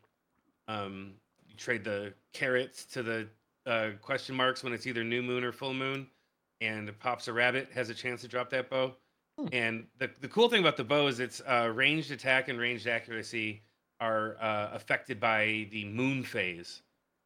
Um, 0.66 1.12
you 1.48 1.54
trade 1.56 1.84
the 1.84 2.12
carrots 2.32 2.84
to 2.86 3.02
the 3.04 3.28
uh, 3.66 3.90
question 4.02 4.34
marks 4.34 4.64
when 4.64 4.72
it's 4.72 4.86
either 4.86 5.04
new 5.04 5.22
moon 5.22 5.44
or 5.44 5.52
full 5.52 5.74
moon, 5.74 6.08
and 6.60 6.96
pops 6.98 7.28
a 7.28 7.32
rabbit 7.32 7.68
has 7.72 7.90
a 7.90 7.94
chance 7.94 8.20
to 8.22 8.28
drop 8.28 8.50
that 8.50 8.68
bow. 8.68 8.94
Hmm. 9.40 9.48
And 9.52 9.86
the, 9.98 10.10
the 10.20 10.28
cool 10.28 10.48
thing 10.48 10.60
about 10.60 10.76
the 10.76 10.84
bow 10.84 11.06
is 11.06 11.20
its 11.20 11.40
uh, 11.46 11.70
ranged 11.74 12.10
attack 12.10 12.48
and 12.48 12.58
ranged 12.58 12.86
accuracy 12.86 13.62
are 14.00 14.36
uh, 14.40 14.70
affected 14.72 15.20
by 15.20 15.68
the 15.70 15.84
moon 15.84 16.22
phase. 16.22 16.82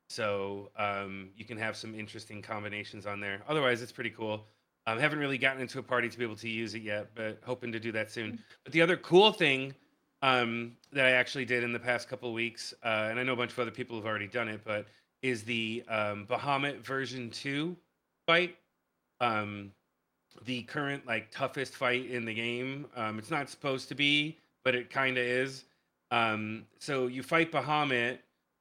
So 0.09 0.71
um, 0.77 1.31
you 1.37 1.45
can 1.45 1.57
have 1.59 1.77
some 1.77 1.95
interesting 1.95 2.43
combinations 2.43 3.07
on 3.07 3.21
there. 3.21 3.43
Otherwise, 3.49 3.83
it's 3.83 3.93
pretty 3.93 4.11
cool. 4.11 4.45
Um, 4.87 4.99
haven't 4.99 5.19
really 5.19 5.39
gotten 5.39 5.63
into 5.63 5.79
a 5.79 5.83
party 5.83 6.09
to 6.09 6.19
be 6.19 6.25
able 6.25 6.37
to 6.37 6.49
use 6.49 6.75
it 6.75 6.83
yet, 6.83 7.09
but 7.15 7.39
hoping 7.45 7.73
to 7.73 7.81
do 7.81 7.91
that 7.93 8.11
soon. 8.11 8.31
Hmm. 8.31 8.37
But 8.65 8.73
the 8.73 8.83
other 8.83 8.97
cool 8.99 9.33
thing 9.33 9.75
um, 10.21 10.77
that 10.93 11.07
I 11.07 11.13
actually 11.13 11.45
did 11.47 11.65
in 11.65 11.73
the 11.73 11.79
past 11.79 12.09
couple 12.09 12.29
of 12.29 12.35
weeks, 12.35 12.75
uh, 12.85 13.09
and 13.11 13.19
I 13.19 13.23
know 13.23 13.33
a 13.33 13.37
bunch 13.37 13.53
of 13.53 13.59
other 13.59 13.71
people 13.71 13.97
have 13.97 14.07
already 14.07 14.27
done 14.27 14.49
it, 14.49 14.61
but 14.65 14.87
is 15.23 15.43
the 15.43 15.83
um, 15.89 16.27
Bahamut 16.27 16.81
version 16.81 17.31
two 17.31 17.77
fight. 18.27 18.57
Um, 19.21 19.73
the 20.45 20.63
current 20.63 21.07
like 21.07 21.31
toughest 21.31 21.75
fight 21.75 22.11
in 22.11 22.25
the 22.25 22.35
game. 22.35 22.87
Um, 22.97 23.19
it's 23.19 23.31
not 23.31 23.49
supposed 23.49 23.89
to 23.89 23.95
be, 23.95 24.39
but 24.65 24.75
it 24.75 24.91
kind 24.91 25.17
of 25.17 25.25
is. 25.25 25.65
Um, 26.11 26.67
so 26.79 27.07
you 27.07 27.23
fight 27.23 27.51
Bahamut, 27.51 28.19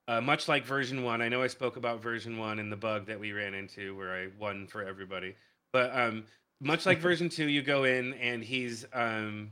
uh, 0.07 0.21
much 0.21 0.47
like 0.47 0.65
version 0.65 1.03
one. 1.03 1.21
I 1.21 1.29
know 1.29 1.41
I 1.41 1.47
spoke 1.47 1.77
about 1.77 2.01
version 2.01 2.37
one 2.37 2.59
and 2.59 2.71
the 2.71 2.77
bug 2.77 3.05
that 3.07 3.19
we 3.19 3.31
ran 3.31 3.53
into 3.53 3.95
where 3.95 4.13
I 4.13 4.27
won 4.39 4.67
for 4.67 4.83
everybody, 4.83 5.35
but 5.71 5.95
um, 5.97 6.25
much 6.61 6.85
like 6.85 6.99
version 6.99 7.29
two, 7.29 7.47
you 7.47 7.61
go 7.61 7.83
in 7.83 8.13
and 8.13 8.43
he's 8.43 8.85
um, 8.93 9.51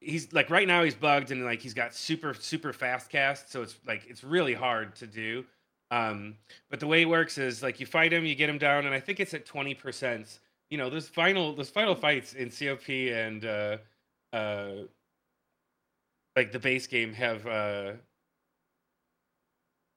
he's 0.00 0.32
like 0.32 0.50
right 0.50 0.66
now 0.66 0.84
he's 0.84 0.94
bugged 0.94 1.30
and 1.30 1.44
like 1.44 1.60
he's 1.60 1.74
got 1.74 1.94
super 1.94 2.34
super 2.34 2.72
fast 2.72 3.10
cast, 3.10 3.50
so 3.52 3.62
it's 3.62 3.76
like 3.86 4.06
it's 4.08 4.24
really 4.24 4.54
hard 4.54 4.94
to 4.96 5.06
do. 5.06 5.44
Um, 5.90 6.34
but 6.70 6.80
the 6.80 6.86
way 6.86 7.02
it 7.02 7.08
works 7.08 7.38
is 7.38 7.62
like 7.62 7.80
you 7.80 7.86
fight 7.86 8.12
him, 8.12 8.24
you 8.24 8.34
get 8.34 8.48
him 8.48 8.58
down, 8.58 8.86
and 8.86 8.94
I 8.94 9.00
think 9.00 9.20
it's 9.20 9.34
at 9.34 9.46
twenty 9.46 9.74
percent 9.74 10.38
you 10.70 10.78
know, 10.78 10.90
those 10.90 11.08
final 11.08 11.54
those 11.54 11.70
final 11.70 11.94
fights 11.94 12.34
in 12.34 12.50
COP 12.50 12.88
and 12.88 13.44
uh 13.44 13.76
uh 14.32 14.70
like 16.36 16.52
the 16.52 16.58
base 16.58 16.86
game 16.86 17.12
have 17.12 17.46
uh 17.46 17.92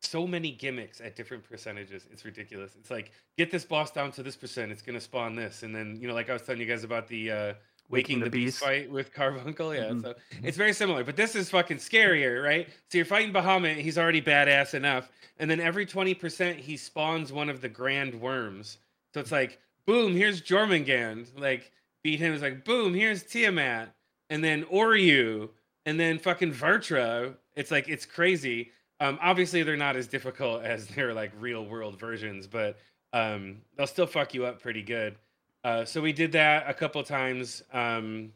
so 0.04 0.25
many 0.25 0.51
gimmicks 0.51 1.00
at 1.00 1.16
different 1.16 1.44
percentages. 1.44 2.08
It's 2.12 2.25
ridiculous. 2.25 2.75
It's 2.80 2.90
like 2.90 3.12
get 3.38 3.51
this 3.51 3.66
boss 3.66 3.92
down 3.92 4.12
to 4.13 4.24
this 4.24 4.36
percent, 4.36 4.72
it's 4.72 4.82
gonna 4.82 5.01
spawn 5.01 5.36
this, 5.36 5.63
and 5.63 5.75
then 5.75 5.98
you 6.00 6.08
know, 6.08 6.13
like 6.13 6.30
I 6.30 6.34
was 6.34 6.42
telling 6.42 6.62
you 6.62 6.68
guys 6.68 6.84
about 6.84 7.08
the 7.08 7.32
uh 7.32 7.54
Waking, 7.92 8.20
Waking 8.20 8.20
the, 8.20 8.25
the 8.25 8.32
Beast. 8.32 8.46
Beast 8.46 8.63
fight 8.63 8.92
with 8.92 9.13
Carbuncle. 9.13 9.75
Yeah, 9.75 9.90
mm-hmm. 9.90 10.01
so 10.01 10.13
it's 10.44 10.56
very 10.56 10.72
similar, 10.72 11.04
but 11.04 11.18
this 11.18 11.36
is 11.36 11.50
fucking 11.50 11.78
scarier, 11.78 12.42
right? 12.42 12.70
So 12.90 12.98
you're 12.98 13.06
fighting 13.06 13.34
Bahamut, 13.34 13.75
he's 13.75 13.98
already 13.98 14.22
badass 14.22 14.74
enough, 14.74 15.12
and 15.40 15.51
then 15.51 15.60
every 15.60 15.86
20% 15.86 16.56
he 16.56 16.78
spawns 16.78 17.34
one 17.34 17.50
of 17.50 17.60
the 17.60 17.68
grand 17.68 18.16
worms. 18.16 18.78
So 19.13 19.20
it's 19.20 19.32
like, 19.32 19.60
boom, 19.86 20.16
here's 20.16 20.42
Jormungand. 20.42 21.40
Like 21.40 21.72
beat 22.04 22.20
him. 22.20 22.34
It's 22.34 22.44
like 22.44 22.66
boom, 22.66 22.94
here's 22.94 23.24
Tiamat, 23.24 23.94
and 24.30 24.44
then 24.44 24.64
Ouryu, 24.66 25.50
and 25.86 26.00
then 26.00 26.20
fucking 26.20 26.54
Vrtra. 26.54 27.36
It's 27.56 27.72
like 27.72 27.90
it's 27.90 28.06
crazy. 28.06 28.72
Um, 29.00 29.18
obviously 29.22 29.64
they're 29.64 29.78
not 29.78 29.96
as 29.96 30.08
difficult 30.08 30.64
as 30.64 30.88
their 30.88 31.14
like 31.14 31.32
real 31.40 31.66
world 31.66 32.00
versions, 32.00 32.48
but 32.48 32.78
um, 33.14 33.62
they'll 33.76 33.88
still 33.88 34.08
fuck 34.08 34.34
you 34.34 34.46
up 34.46 34.62
pretty 34.62 34.82
good. 34.82 35.16
Uh, 35.64 35.86
so 35.86 36.02
we 36.02 36.12
did 36.12 36.32
that 36.32 36.68
a 36.68 36.74
couple 36.74 37.04
times 37.04 37.62
um, 37.72 38.32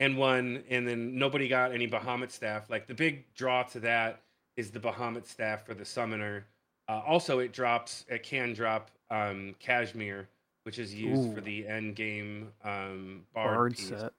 and 0.00 0.16
won, 0.16 0.62
and 0.70 0.86
then 0.86 1.18
nobody 1.18 1.48
got 1.48 1.72
any 1.72 1.86
Bahamut 1.86 2.30
staff. 2.30 2.70
Like 2.70 2.86
the 2.86 2.94
big 2.94 3.24
draw 3.34 3.62
to 3.64 3.80
that 3.80 4.22
is 4.56 4.70
the 4.70 4.80
Bahamut 4.80 5.26
staff 5.26 5.66
for 5.66 5.74
the 5.74 5.84
summoner. 5.84 6.46
Uh, 6.88 7.02
also, 7.06 7.40
it 7.40 7.52
drops, 7.52 8.04
it 8.08 8.22
can 8.22 8.54
drop 8.54 8.90
um, 9.10 9.54
Kashmir, 9.58 10.28
which 10.64 10.78
is 10.78 10.94
used 10.94 11.30
Ooh. 11.30 11.34
for 11.34 11.40
the 11.40 11.66
end 11.66 11.94
game 11.96 12.52
um, 12.64 13.22
bard, 13.34 13.54
bard 13.54 13.78
set. 13.78 14.12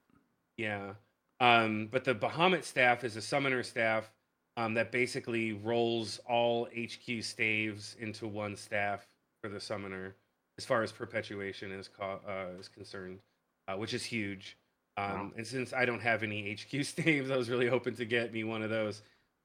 Yeah. 0.56 0.92
Um, 1.40 1.88
but 1.90 2.04
the 2.04 2.14
Bahamut 2.14 2.64
staff 2.64 3.04
is 3.04 3.16
a 3.16 3.22
summoner 3.22 3.62
staff 3.62 4.10
um, 4.56 4.74
that 4.74 4.90
basically 4.90 5.52
rolls 5.52 6.18
all 6.28 6.66
HQ 6.76 7.22
staves 7.22 7.96
into 8.00 8.26
one 8.26 8.56
staff 8.56 9.06
for 9.40 9.48
the 9.48 9.60
summoner, 9.60 10.16
as 10.58 10.64
far 10.64 10.82
as 10.82 10.90
perpetuation 10.90 11.70
is 11.70 11.86
co- 11.88 12.20
uh, 12.26 12.58
is 12.58 12.66
concerned, 12.68 13.20
uh, 13.68 13.76
which 13.76 13.94
is 13.94 14.02
huge. 14.04 14.56
Um, 14.96 15.32
And 15.36 15.46
since 15.46 15.72
I 15.72 15.84
don't 15.84 16.00
have 16.00 16.24
any 16.24 16.52
HQ 16.56 16.84
staves, 16.84 17.30
I 17.30 17.36
was 17.36 17.48
really 17.48 17.68
hoping 17.68 17.94
to 17.94 18.04
get 18.04 18.32
me 18.32 18.42
one 18.42 18.62
of 18.62 18.70
those. 18.70 19.02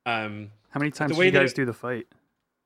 Um, 0.07 0.50
How 0.71 0.79
many 0.79 0.89
times 0.89 1.15
do 1.15 1.21
you 1.23 1.29
guys 1.29 1.51
it- 1.51 1.55
do 1.57 1.65
the 1.65 1.73
fight? 1.73 2.07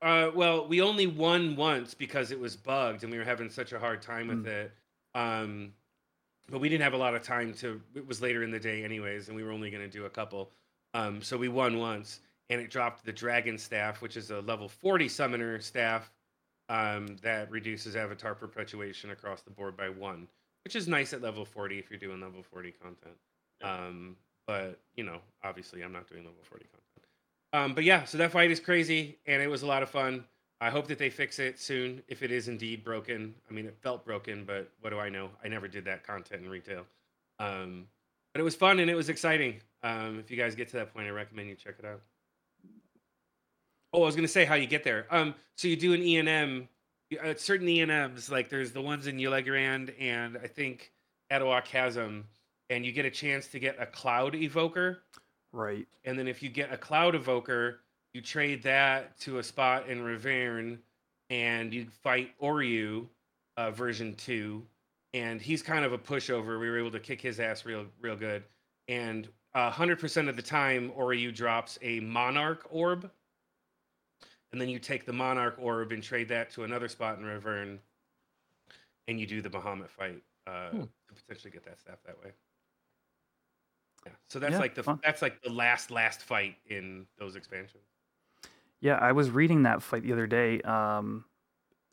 Uh, 0.01 0.31
well, 0.33 0.67
we 0.67 0.81
only 0.81 1.07
won 1.07 1.55
once 1.55 1.93
because 1.93 2.31
it 2.31 2.39
was 2.39 2.55
bugged 2.55 3.03
and 3.03 3.11
we 3.11 3.17
were 3.17 3.23
having 3.23 3.49
such 3.49 3.73
a 3.73 3.79
hard 3.79 4.01
time 4.01 4.27
with 4.27 4.47
it. 4.47 4.71
Um, 5.15 5.73
but 6.49 6.61
we 6.61 6.69
didn't 6.69 6.83
have 6.83 6.93
a 6.93 6.97
lot 6.97 7.15
of 7.15 7.23
time 7.23 7.53
to. 7.55 7.81
It 7.95 8.07
was 8.07 8.21
later 8.21 8.43
in 8.43 8.51
the 8.51 8.59
day, 8.59 8.83
anyways, 8.83 9.27
and 9.27 9.35
we 9.35 9.43
were 9.43 9.51
only 9.51 9.69
going 9.69 9.83
to 9.83 9.89
do 9.89 10.05
a 10.05 10.09
couple. 10.09 10.51
Um, 10.93 11.21
so 11.21 11.37
we 11.37 11.49
won 11.49 11.79
once, 11.79 12.21
and 12.49 12.61
it 12.61 12.69
dropped 12.69 13.03
the 13.03 13.11
dragon 13.11 13.57
staff, 13.57 14.01
which 14.01 14.15
is 14.15 14.31
a 14.31 14.39
level 14.41 14.69
40 14.69 15.09
summoner 15.09 15.59
staff 15.59 16.09
um, 16.69 17.17
that 17.21 17.51
reduces 17.51 17.95
avatar 17.95 18.35
perpetuation 18.35 19.11
across 19.11 19.41
the 19.41 19.51
board 19.51 19.75
by 19.75 19.89
one, 19.89 20.27
which 20.63 20.75
is 20.75 20.87
nice 20.87 21.11
at 21.13 21.21
level 21.21 21.43
40 21.43 21.79
if 21.79 21.89
you're 21.89 21.99
doing 21.99 22.21
level 22.21 22.43
40 22.43 22.71
content. 22.81 23.15
Um, 23.63 24.15
but 24.45 24.79
you 24.95 25.03
know, 25.03 25.19
obviously, 25.43 25.81
I'm 25.81 25.91
not 25.91 26.07
doing 26.07 26.23
level 26.23 26.41
40 26.43 26.65
content. 26.65 27.06
Um, 27.57 27.73
but 27.73 27.83
yeah, 27.83 28.03
so 28.03 28.19
that 28.19 28.31
fight 28.31 28.51
is 28.51 28.59
crazy, 28.59 29.17
and 29.25 29.41
it 29.41 29.47
was 29.47 29.63
a 29.63 29.65
lot 29.65 29.81
of 29.81 29.89
fun. 29.89 30.25
I 30.61 30.69
hope 30.69 30.87
that 30.87 30.99
they 30.99 31.09
fix 31.09 31.39
it 31.39 31.59
soon 31.59 32.03
if 32.07 32.21
it 32.21 32.31
is 32.31 32.47
indeed 32.47 32.83
broken. 32.83 33.33
I 33.49 33.53
mean, 33.53 33.65
it 33.65 33.75
felt 33.81 34.05
broken, 34.05 34.43
but 34.45 34.69
what 34.81 34.91
do 34.91 34.99
I 34.99 35.09
know? 35.09 35.29
I 35.43 35.47
never 35.47 35.67
did 35.67 35.85
that 35.85 36.05
content 36.05 36.43
in 36.43 36.49
retail. 36.49 36.85
Um, 37.39 37.87
but 38.33 38.41
it 38.41 38.43
was 38.43 38.55
fun 38.55 38.79
and 38.79 38.89
it 38.89 38.95
was 38.95 39.09
exciting. 39.09 39.55
Um, 39.81 40.19
if 40.19 40.29
you 40.29 40.37
guys 40.37 40.53
get 40.53 40.67
to 40.69 40.77
that 40.77 40.93
point, 40.93 41.07
I 41.07 41.11
recommend 41.11 41.49
you 41.49 41.55
check 41.55 41.75
it 41.79 41.85
out. 41.85 42.01
Oh, 43.91 44.03
I 44.03 44.05
was 44.05 44.15
gonna 44.15 44.27
say 44.27 44.45
how 44.45 44.55
you 44.55 44.67
get 44.67 44.83
there. 44.83 45.07
Um, 45.09 45.33
so 45.55 45.67
you 45.67 45.75
do 45.75 45.93
an 45.93 46.01
E 46.01 46.17
and 46.17 46.29
M, 46.29 46.69
uh, 47.23 47.33
certain 47.37 47.67
E 47.69 47.81
and 47.81 47.91
M's. 47.91 48.29
Like 48.29 48.49
there's 48.49 48.71
the 48.71 48.81
ones 48.81 49.07
in 49.07 49.17
Uleguerand 49.17 49.93
and 49.99 50.37
I 50.43 50.47
think 50.47 50.91
Attohwa 51.31 51.63
Chasm, 51.63 52.25
and 52.69 52.85
you 52.85 52.91
get 52.91 53.05
a 53.05 53.11
chance 53.11 53.47
to 53.47 53.59
get 53.59 53.77
a 53.79 53.85
Cloud 53.87 54.35
Evoker. 54.35 54.99
Right. 55.57 55.87
And 56.05 56.19
then 56.19 56.27
if 56.27 56.43
you 56.43 56.49
get 56.49 56.71
a 56.71 56.77
cloud 56.77 57.15
evoker, 57.15 57.79
you 58.13 58.21
trade 58.21 58.61
that 58.63 59.17
to 59.21 59.39
a 59.39 59.43
spot 59.43 59.89
in 59.89 60.03
Riverne 60.03 60.77
and 61.31 61.73
you 61.73 61.87
fight 62.03 62.31
Ouryu 62.39 63.07
uh, 63.57 63.71
version 63.71 64.13
2 64.15 64.63
and 65.15 65.41
he's 65.41 65.63
kind 65.63 65.83
of 65.83 65.93
a 65.93 65.97
pushover. 65.97 66.59
We 66.59 66.69
were 66.69 66.77
able 66.77 66.91
to 66.91 66.99
kick 66.99 67.19
his 67.21 67.39
ass 67.39 67.65
real 67.65 67.85
real 68.01 68.15
good. 68.15 68.43
And 68.87 69.27
uh, 69.55 69.71
100% 69.71 70.29
of 70.29 70.35
the 70.35 70.41
time 70.43 70.91
Ouryu 70.95 71.33
drops 71.33 71.79
a 71.81 71.99
monarch 72.01 72.67
orb. 72.69 73.09
And 74.51 74.61
then 74.61 74.69
you 74.69 74.77
take 74.77 75.07
the 75.07 75.13
monarch 75.13 75.55
orb 75.59 75.91
and 75.91 76.03
trade 76.03 76.29
that 76.29 76.51
to 76.51 76.65
another 76.65 76.87
spot 76.87 77.17
in 77.17 77.25
Riverne 77.25 77.79
and 79.07 79.19
you 79.19 79.25
do 79.25 79.41
the 79.41 79.49
Bahamut 79.49 79.89
fight 79.89 80.21
uh, 80.45 80.69
Hmm. 80.69 80.81
to 80.81 81.15
potentially 81.15 81.49
get 81.49 81.65
that 81.65 81.79
staff 81.79 81.97
that 82.05 82.23
way. 82.23 82.31
Yeah. 84.07 84.15
So 84.27 84.39
that's 84.39 84.53
Yeah, 84.53 84.59
like 84.59 84.75
the 84.75 84.83
fun. 84.83 84.99
that's 85.03 85.21
like 85.21 85.41
the 85.41 85.49
last 85.51 85.91
last 85.91 86.21
fight 86.23 86.55
in 86.67 87.05
those 87.19 87.35
expansions. 87.35 87.83
Yeah, 88.79 88.95
I 88.95 89.11
was 89.11 89.29
reading 89.31 89.63
that 89.63 89.81
fight 89.81 90.03
the 90.03 90.13
other 90.13 90.27
day, 90.27 90.61
um, 90.61 91.25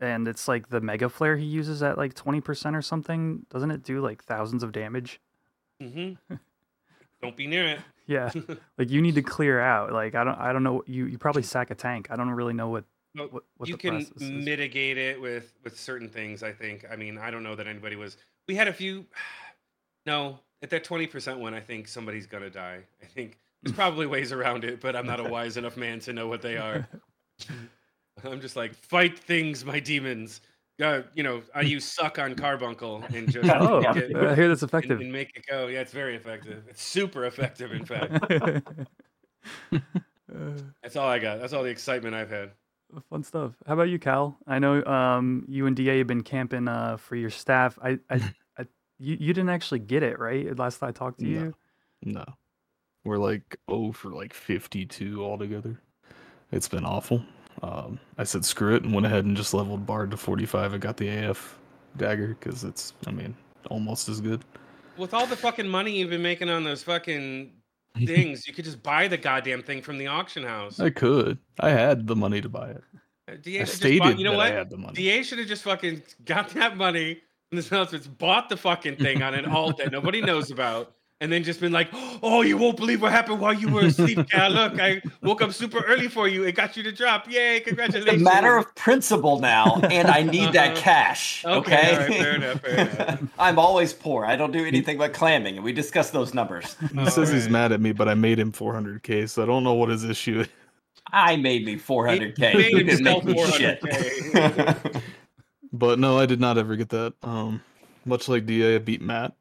and 0.00 0.28
it's 0.28 0.48
like 0.48 0.68
the 0.68 0.80
mega 0.80 1.08
flare 1.08 1.36
he 1.36 1.46
uses 1.46 1.82
at 1.82 1.96
like 1.96 2.14
twenty 2.14 2.40
percent 2.40 2.76
or 2.76 2.82
something. 2.82 3.46
Doesn't 3.50 3.70
it 3.70 3.82
do 3.82 4.00
like 4.00 4.22
thousands 4.24 4.62
of 4.62 4.72
damage? 4.72 5.20
Mm-hmm. 5.82 6.34
Don't 7.22 7.36
be 7.36 7.46
near 7.46 7.66
it. 7.66 7.78
Yeah, 8.06 8.30
like 8.76 8.90
you 8.90 9.00
need 9.00 9.14
to 9.14 9.22
clear 9.22 9.58
out. 9.60 9.90
Like 9.90 10.14
I 10.14 10.24
don't, 10.24 10.38
I 10.38 10.52
don't 10.52 10.62
know. 10.62 10.84
You 10.86 11.06
you 11.06 11.16
probably 11.16 11.42
sack 11.42 11.70
a 11.70 11.74
tank. 11.74 12.08
I 12.10 12.16
don't 12.16 12.28
really 12.28 12.52
know 12.52 12.68
what 12.68 12.84
Well, 13.14 13.28
what, 13.30 13.44
what 13.56 13.66
you 13.66 13.76
the 13.76 13.80
can 13.80 13.90
process 14.04 14.20
is. 14.20 14.30
mitigate 14.30 14.98
it 14.98 15.18
with 15.18 15.54
with 15.64 15.80
certain 15.80 16.10
things. 16.10 16.42
I 16.42 16.52
think. 16.52 16.84
I 16.92 16.96
mean, 16.96 17.16
I 17.16 17.30
don't 17.30 17.42
know 17.42 17.54
that 17.54 17.66
anybody 17.66 17.96
was. 17.96 18.18
We 18.46 18.54
had 18.56 18.68
a 18.68 18.74
few. 18.74 19.06
No, 20.06 20.38
at 20.62 20.70
that 20.70 20.84
twenty 20.84 21.06
percent 21.06 21.38
one, 21.40 21.54
I 21.54 21.60
think 21.60 21.88
somebody's 21.88 22.26
gonna 22.26 22.50
die. 22.50 22.80
I 23.02 23.06
think 23.06 23.38
there's 23.62 23.74
probably 23.74 24.06
ways 24.06 24.32
around 24.32 24.64
it, 24.64 24.80
but 24.80 24.94
I'm 24.96 25.06
not 25.06 25.20
a 25.20 25.24
wise 25.24 25.56
enough 25.56 25.76
man 25.76 25.98
to 26.00 26.12
know 26.12 26.26
what 26.28 26.42
they 26.42 26.56
are. 26.56 26.88
I'm 28.24 28.40
just 28.40 28.56
like 28.56 28.74
fight 28.74 29.18
things, 29.18 29.64
my 29.64 29.80
demons. 29.80 30.40
Uh, 30.82 31.02
you 31.14 31.22
know, 31.22 31.42
I 31.54 31.60
use 31.76 31.84
suck 31.84 32.18
on 32.18 32.34
carbuncle 32.34 33.02
and 33.14 33.30
just 33.30 33.48
Oh, 33.50 33.80
get- 33.80 34.16
I 34.16 34.34
hear 34.34 34.48
that's 34.48 34.62
effective. 34.62 35.00
and 35.00 35.12
make 35.12 35.36
it 35.36 35.44
go. 35.48 35.66
Yeah, 35.68 35.80
it's 35.80 35.92
very 35.92 36.16
effective. 36.16 36.64
It's 36.68 36.82
super 36.82 37.26
effective, 37.26 37.72
in 37.72 37.84
fact. 37.84 38.12
That's 40.82 40.96
all 40.96 41.08
I 41.08 41.18
got. 41.18 41.40
That's 41.40 41.52
all 41.52 41.62
the 41.62 41.68
excitement 41.70 42.14
I've 42.14 42.30
had. 42.30 42.50
Fun 43.10 43.22
stuff. 43.22 43.52
How 43.66 43.74
about 43.74 43.88
you, 43.88 43.98
Cal? 43.98 44.36
I 44.46 44.58
know 44.58 44.84
um, 44.84 45.44
you 45.48 45.66
and 45.66 45.76
Da 45.76 45.98
have 45.98 46.06
been 46.06 46.22
camping 46.22 46.68
uh, 46.68 46.96
for 46.96 47.16
your 47.16 47.30
staff. 47.30 47.78
I, 47.82 47.98
I 48.10 48.20
you, 48.98 49.16
you 49.18 49.32
didn't 49.34 49.50
actually 49.50 49.80
get 49.80 50.02
it 50.02 50.18
right 50.18 50.56
last 50.58 50.78
time 50.78 50.88
I 50.88 50.92
talked 50.92 51.20
to 51.20 51.26
No. 51.26 51.40
you. 51.40 51.54
No. 52.02 52.24
We're 53.04 53.18
like 53.18 53.56
oh 53.68 53.92
for 53.92 54.10
like 54.10 54.32
52 54.32 55.22
altogether. 55.24 55.80
It's 56.52 56.68
been 56.68 56.84
awful. 56.84 57.22
Um, 57.62 57.98
I 58.18 58.24
said 58.24 58.44
screw 58.44 58.74
it 58.74 58.82
and 58.82 58.92
went 58.92 59.06
ahead 59.06 59.24
and 59.24 59.36
just 59.36 59.54
leveled 59.54 59.86
Bard 59.86 60.10
to 60.10 60.16
45 60.16 60.74
I 60.74 60.78
got 60.78 60.96
the 60.96 61.08
AF 61.08 61.58
dagger 61.96 62.36
because 62.38 62.64
it's, 62.64 62.92
I 63.06 63.10
mean, 63.10 63.34
almost 63.70 64.08
as 64.08 64.20
good. 64.20 64.44
With 64.96 65.14
all 65.14 65.26
the 65.26 65.36
fucking 65.36 65.68
money 65.68 65.98
you've 65.98 66.10
been 66.10 66.22
making 66.22 66.48
on 66.50 66.64
those 66.64 66.82
fucking 66.82 67.52
things, 68.06 68.46
you 68.46 68.54
could 68.54 68.64
just 68.64 68.82
buy 68.82 69.08
the 69.08 69.16
goddamn 69.16 69.62
thing 69.62 69.82
from 69.82 69.98
the 69.98 70.06
auction 70.06 70.42
house. 70.42 70.80
I 70.80 70.90
could. 70.90 71.38
I 71.60 71.70
had 71.70 72.06
the 72.06 72.16
money 72.16 72.40
to 72.40 72.48
buy 72.48 72.70
it. 72.70 72.82
Uh, 73.28 73.36
DA 73.40 73.60
I 73.60 73.64
should 73.64 73.66
just 73.66 73.76
stated 73.76 73.98
buy, 74.00 74.10
you 74.10 74.24
know 74.24 74.32
that 74.32 74.36
what? 74.36 74.52
I 74.52 74.54
had 74.54 74.70
the 74.70 74.76
money. 74.76 74.94
DA 74.94 75.22
should 75.22 75.38
have 75.38 75.48
just 75.48 75.62
fucking 75.62 76.02
got 76.24 76.50
that 76.50 76.76
money 76.76 77.22
from 77.50 77.60
the 77.60 77.68
announcements, 77.74 78.06
bought 78.06 78.48
the 78.48 78.56
fucking 78.56 78.96
thing 78.96 79.22
on 79.22 79.34
an 79.34 79.46
alt 79.46 79.78
that 79.78 79.92
nobody 79.92 80.20
knows 80.20 80.50
about, 80.50 80.92
and 81.20 81.30
then 81.32 81.44
just 81.44 81.60
been 81.60 81.72
like, 81.72 81.88
"Oh, 82.22 82.42
you 82.42 82.56
won't 82.58 82.76
believe 82.76 83.00
what 83.02 83.12
happened 83.12 83.40
while 83.40 83.52
you 83.52 83.68
were 83.68 83.82
asleep, 83.82 84.18
Cal. 84.30 84.50
Look, 84.50 84.80
I 84.80 85.00
woke 85.22 85.40
up 85.42 85.52
super 85.52 85.80
early 85.84 86.08
for 86.08 86.26
you. 86.26 86.44
It 86.44 86.52
got 86.52 86.76
you 86.76 86.82
to 86.82 86.92
drop. 86.92 87.30
Yay! 87.30 87.58
It's 87.58 87.66
Congratulations." 87.66 88.20
a 88.20 88.24
matter 88.24 88.56
of 88.56 88.74
principle 88.74 89.38
now, 89.38 89.76
and 89.90 90.08
I 90.08 90.22
need 90.22 90.52
that 90.54 90.72
Uh-huh. 90.72 90.80
cash. 90.80 91.44
Okay, 91.44 91.56
Okay. 91.58 91.92
all 91.92 91.98
right, 92.00 92.12
fair 92.12 92.34
enough, 92.34 92.60
fair 92.60 92.78
enough. 92.80 93.20
I'm 93.38 93.58
always 93.58 93.92
poor. 93.92 94.24
I 94.26 94.36
don't 94.36 94.52
do 94.52 94.64
anything 94.64 94.98
but 94.98 95.12
clamming, 95.12 95.56
and 95.56 95.64
we 95.64 95.72
discuss 95.72 96.10
those 96.10 96.34
numbers. 96.34 96.76
He 97.04 97.10
says 97.10 97.30
he's 97.30 97.48
mad 97.48 97.72
at 97.72 97.80
me, 97.80 97.92
but 97.92 98.08
I 98.08 98.14
made 98.14 98.38
him 98.38 98.52
400k, 98.52 99.28
so 99.28 99.42
I 99.42 99.46
don't 99.46 99.62
know 99.64 99.74
what 99.74 99.88
his 99.90 100.04
issue 100.04 100.40
is. 100.40 100.48
I 101.12 101.36
made 101.36 101.64
me 101.64 101.76
400k. 101.76 102.38
made 102.38 102.72
You 102.72 102.82
didn't 102.82 102.88
himself 103.06 103.24
make 103.24 103.36
me 103.36 103.46
shit. 103.52 103.80
400K. 103.82 105.02
But 105.74 105.98
no, 105.98 106.16
I 106.16 106.24
did 106.24 106.40
not 106.40 106.56
ever 106.56 106.76
get 106.76 106.88
that. 106.90 107.14
Um, 107.24 107.60
much 108.04 108.28
like 108.28 108.46
Da, 108.46 108.76
I 108.76 108.78
beat 108.78 109.02
Maat. 109.02 109.34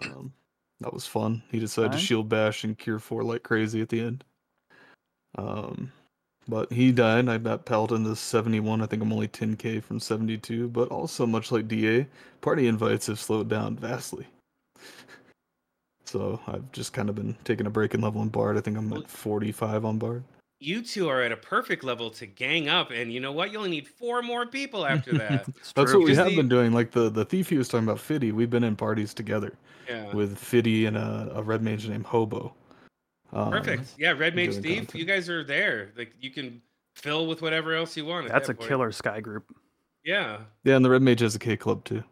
Um, 0.00 0.32
that 0.80 0.94
was 0.94 1.04
fun. 1.04 1.42
He 1.50 1.58
decided 1.58 1.90
Fine. 1.90 2.00
to 2.00 2.06
shield 2.06 2.28
bash 2.28 2.62
and 2.62 2.78
cure 2.78 3.00
four 3.00 3.24
like 3.24 3.42
crazy 3.42 3.82
at 3.82 3.88
the 3.88 4.00
end. 4.00 4.24
Um, 5.36 5.90
but 6.46 6.72
he 6.72 6.92
died. 6.92 7.28
I 7.28 7.38
got 7.38 7.64
Paladin 7.64 8.04
to 8.04 8.14
71. 8.14 8.82
I 8.82 8.86
think 8.86 9.02
I'm 9.02 9.12
only 9.12 9.26
10k 9.26 9.82
from 9.82 9.98
72. 9.98 10.68
But 10.68 10.88
also, 10.90 11.26
much 11.26 11.50
like 11.50 11.66
Da, 11.66 12.06
party 12.40 12.68
invites 12.68 13.08
have 13.08 13.18
slowed 13.18 13.48
down 13.48 13.76
vastly. 13.76 14.26
So 16.04 16.38
I've 16.46 16.70
just 16.72 16.92
kind 16.92 17.08
of 17.08 17.14
been 17.14 17.34
taking 17.42 17.64
a 17.64 17.70
break 17.70 17.94
in 17.94 17.98
and 17.98 18.04
leveling 18.04 18.28
Bard. 18.28 18.58
I 18.58 18.60
think 18.60 18.76
I'm 18.76 18.92
at 18.92 19.08
45 19.08 19.86
on 19.86 19.96
Bard. 19.96 20.22
You 20.62 20.82
two 20.82 21.08
are 21.08 21.22
at 21.22 21.32
a 21.32 21.36
perfect 21.36 21.84
level 21.84 22.10
to 22.10 22.26
gang 22.26 22.68
up, 22.68 22.90
and 22.90 23.12
you 23.12 23.20
know 23.20 23.32
what? 23.32 23.50
You 23.52 23.58
only 23.58 23.70
need 23.70 23.88
four 23.88 24.22
more 24.22 24.46
people 24.46 24.86
after 24.94 25.12
that. 25.18 25.46
That's 25.74 25.90
true. 25.90 26.00
what 26.00 26.06
we 26.08 26.14
have 26.14 26.28
the- 26.28 26.36
been 26.36 26.48
doing. 26.48 26.72
Like 26.72 26.90
the 26.92 27.10
the 27.10 27.24
thief 27.24 27.48
he 27.48 27.58
was 27.58 27.68
talking 27.68 27.86
about, 27.86 28.00
Fiddy. 28.00 28.32
We've 28.32 28.50
been 28.50 28.64
in 28.64 28.76
parties 28.76 29.12
together 29.14 29.54
Yeah. 29.88 30.12
with 30.14 30.38
Fiddy 30.38 30.86
and 30.86 30.96
a, 30.96 31.32
a 31.34 31.42
red 31.42 31.62
mage 31.62 31.88
named 31.88 32.06
Hobo. 32.06 32.54
Um, 33.32 33.50
Perfect. 33.50 33.94
Yeah, 33.98 34.12
Red 34.12 34.36
Mage 34.36 34.56
thief. 34.56 34.76
Content. 34.76 34.94
you 34.94 35.06
guys 35.06 35.30
are 35.30 35.42
there. 35.42 35.90
Like 35.96 36.12
you 36.20 36.30
can 36.30 36.60
fill 36.96 37.26
with 37.26 37.40
whatever 37.40 37.74
else 37.74 37.96
you 37.96 38.04
want. 38.04 38.26
at 38.26 38.32
That's 38.32 38.50
a 38.50 38.54
point. 38.54 38.68
killer 38.68 38.92
sky 38.92 39.20
group. 39.20 39.44
Yeah. 40.04 40.38
Yeah, 40.64 40.76
and 40.76 40.84
the 40.84 40.90
red 40.90 41.00
mage 41.00 41.20
has 41.20 41.34
a 41.34 41.38
K 41.38 41.56
club 41.56 41.82
too. 41.84 42.04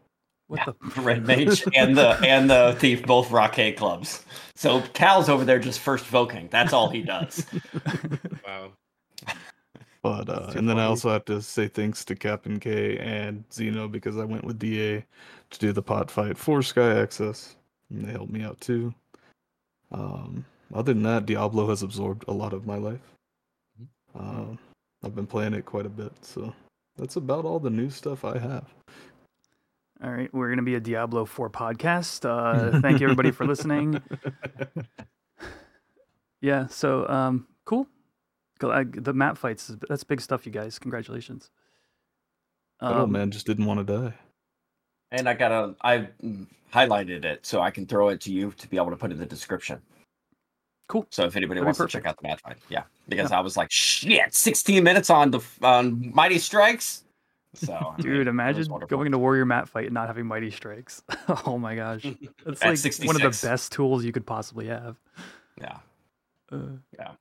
What 0.51 0.67
the? 0.67 1.01
Red 1.01 1.25
Mage 1.29 1.63
and 1.77 1.97
the 1.97 2.19
and 2.27 2.51
the 2.51 2.75
thief 2.81 3.05
both 3.05 3.31
rock 3.31 3.53
K 3.53 3.71
clubs. 3.71 4.25
So 4.57 4.83
Cal's 4.95 5.29
over 5.29 5.45
there 5.45 5.61
just 5.61 5.79
first 5.79 6.05
voking. 6.07 6.49
That's 6.51 6.73
all 6.73 6.91
he 6.91 7.03
does. 7.03 7.47
Wow. 8.47 8.73
But 10.03 10.29
uh, 10.29 10.41
That's 10.41 10.53
too 10.55 10.59
and 10.59 10.69
then 10.69 10.79
I 10.79 10.87
also 10.87 11.11
have 11.11 11.25
to 11.27 11.41
say 11.41 11.69
thanks 11.69 12.05
to 12.07 12.17
Captain 12.17 12.59
K 12.59 12.99
and 12.99 13.45
Zeno 13.53 13.87
because 13.87 14.17
I 14.17 14.25
went 14.25 14.45
with 14.45 14.59
DA 14.59 15.05
to 15.51 15.59
do 15.59 15.73
the 15.73 15.83
pot 15.83 16.11
fight 16.11 16.37
for 16.37 16.63
Sky 16.63 16.99
Access, 16.99 17.55
and 17.91 18.05
they 18.05 18.11
helped 18.11 18.33
me 18.33 18.43
out 18.43 18.61
too. 18.61 18.93
Um, 19.93 20.45
other 20.75 20.95
than 20.95 21.03
that, 21.05 21.27
Diablo 21.27 21.69
has 21.69 21.83
absorbed 21.83 22.25
a 22.27 22.33
lot 22.33 22.55
of 22.55 22.67
my 22.67 22.77
life. 22.77 23.15
Um, 24.19 24.59
I've 25.05 25.15
been 25.15 25.27
playing 25.27 25.55
it 25.55 25.67
quite 25.67 25.87
a 25.87 25.91
bit, 25.91 26.13
so 26.23 26.53
that's 26.97 27.17
about 27.17 27.45
all 27.45 27.61
the 27.61 27.71
new 27.71 27.91
stuff 27.91 28.25
I 28.25 28.39
have. 28.39 28.65
All 30.03 30.11
right, 30.11 30.33
we're 30.33 30.49
gonna 30.49 30.63
be 30.63 30.77
a 30.77 30.81
Diablo 30.81 31.25
Four 31.27 31.51
podcast. 31.51 32.25
Uh, 32.25 32.81
thank 32.83 33.01
you 33.01 33.07
everybody 33.07 33.31
for 33.31 33.47
listening. 33.47 34.01
Yeah, 36.43 36.69
so 36.69 37.07
um, 37.07 37.47
cool. 37.67 37.87
Go- 38.61 38.71
I- 38.71 38.85
The 38.85 39.13
map 39.13 39.37
fights, 39.37 39.71
that's 39.91 40.05
big 40.05 40.23
stuff, 40.23 40.47
you 40.47 40.53
guys. 40.53 40.79
Congratulations. 40.79 41.51
oh 42.81 43.03
Um, 43.03 43.13
man, 43.13 43.31
just 43.31 43.45
didn't 43.47 43.67
want 43.67 43.87
to 43.87 44.01
die. 44.09 44.15
And 45.11 45.29
I 45.29 45.35
got 45.35 45.53
a, 45.53 45.75
I 45.83 46.09
highlighted 46.73 47.27
it 47.27 47.45
so 47.45 47.61
I 47.61 47.71
can 47.71 47.85
throw 47.85 48.09
it 48.09 48.23
to 48.23 48.33
you 48.33 48.53
to 48.53 48.69
be 48.69 48.79
able 48.79 48.89
to 48.89 48.97
put 48.97 49.13
in 49.13 49.19
the 49.19 49.27
description. 49.27 49.83
Cool. 50.89 51.07
So 51.11 51.25
if 51.27 51.37
anybody 51.37 51.61
That'd 51.61 51.67
wants 51.67 51.79
to 51.79 51.87
check 51.89 52.07
out 52.07 52.17
the 52.19 52.27
match 52.27 52.41
fight, 52.41 52.57
yeah, 52.71 52.85
because 53.07 53.33
I 53.33 53.41
was 53.41 53.59
like, 53.59 53.71
shit, 53.71 54.33
16 54.35 54.83
minutes 54.83 55.11
on 55.11 55.31
the 55.33 55.41
on 55.61 56.11
Mighty 56.15 56.39
Strikes. 56.39 57.05
So 57.55 57.75
I 57.75 57.97
mean, 57.97 58.07
Dude, 58.07 58.29
imagine 58.29 58.69
going 58.89 59.07
into 59.07 59.19
Warrior 59.19 59.45
Maat 59.45 59.69
Fight 59.69 59.87
and 59.87 59.95
not 59.95 60.07
having 60.07 60.27
Mighty 60.27 60.51
Strikes. 60.51 61.03
oh 61.47 61.59
my 61.59 61.75
gosh. 61.75 62.03
That's 62.45 62.63
At 62.63 62.85
like 62.85 63.07
one 63.07 63.17
of 63.17 63.23
the 63.23 63.47
best 63.47 63.73
tools 63.73 64.05
you 64.05 64.13
could 64.13 64.27
possibly 64.27 64.67
have. 64.67 64.97
Yeah. 65.61 65.79
Uh, 66.53 66.59
Yeah. 66.97 67.13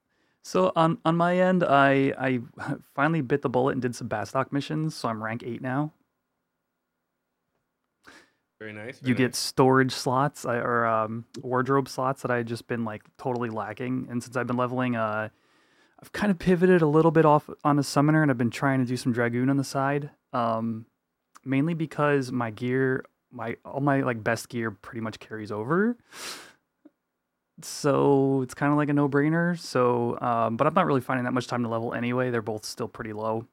So 0.44 0.72
on 0.76 0.98
on 1.06 1.16
my 1.16 1.38
end, 1.38 1.64
I 1.64 2.14
I 2.18 2.40
finally 2.96 3.22
bit 3.22 3.42
the 3.42 3.50
bullet 3.50 3.74
and 3.74 3.82
did 3.82 3.96
some 3.96 4.08
Bastock 4.10 4.52
missions, 4.52 4.96
so 4.96 5.10
I'm 5.10 5.24
rank 5.24 5.44
eight 5.44 5.62
now. 5.62 5.94
Very 8.60 8.74
nice. 8.74 9.00
You 9.02 9.14
very 9.14 9.28
get 9.28 9.36
storage 9.36 9.94
slots 9.94 10.46
I, 10.46 10.58
or 10.58 10.86
um, 10.86 11.26
wardrobe 11.42 11.88
slots 11.88 12.22
that 12.24 12.32
I 12.32 12.38
had 12.38 12.48
just 12.48 12.68
been 12.68 12.84
like 12.84 13.04
totally 13.18 13.50
lacking, 13.50 14.08
and 14.10 14.22
since 14.24 14.36
I've 14.36 14.48
been 14.48 14.58
leveling, 14.58 14.96
uh, 14.96 15.30
I've 16.02 16.12
kind 16.12 16.32
of 16.32 16.40
pivoted 16.40 16.82
a 16.82 16.88
little 16.88 17.12
bit 17.12 17.26
off 17.26 17.50
on 17.64 17.78
a 17.78 17.84
summoner, 17.84 18.22
and 18.22 18.32
I've 18.32 18.38
been 18.38 18.50
trying 18.50 18.80
to 18.80 18.86
do 18.86 18.96
some 18.96 19.12
dragoon 19.12 19.50
on 19.50 19.58
the 19.58 19.64
side. 19.64 20.12
Um, 20.32 20.86
mainly 21.44 21.74
because 21.74 22.32
my 22.32 22.52
gear, 22.52 23.06
my 23.32 23.58
all 23.66 23.82
my 23.82 24.02
like 24.02 24.24
best 24.24 24.50
gear 24.50 24.72
pretty 24.72 25.02
much 25.02 25.20
carries 25.20 25.52
over. 25.52 25.98
So 27.62 28.42
it's 28.42 28.54
kind 28.54 28.72
of 28.72 28.78
like 28.78 28.88
a 28.88 28.94
no-brainer. 28.94 29.60
So, 29.60 30.18
um, 30.22 30.56
but 30.56 30.66
I'm 30.66 30.74
not 30.74 30.86
really 30.86 31.02
finding 31.02 31.26
that 31.26 31.34
much 31.34 31.48
time 31.48 31.64
to 31.64 31.70
level 31.70 31.94
anyway. 31.94 32.30
They're 32.30 32.42
both 32.42 32.64
still 32.64 32.88
pretty 32.88 33.12
low. 33.12 33.48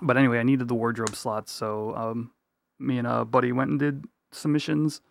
But 0.00 0.16
anyway, 0.16 0.38
I 0.38 0.42
needed 0.42 0.68
the 0.68 0.74
wardrobe 0.74 1.14
slots, 1.14 1.52
so 1.52 1.94
um, 1.94 2.32
me 2.78 2.98
and 2.98 3.06
a 3.06 3.24
buddy 3.24 3.52
went 3.52 3.70
and 3.70 3.78
did 3.78 4.06
some 4.32 4.52
missions. 4.52 5.02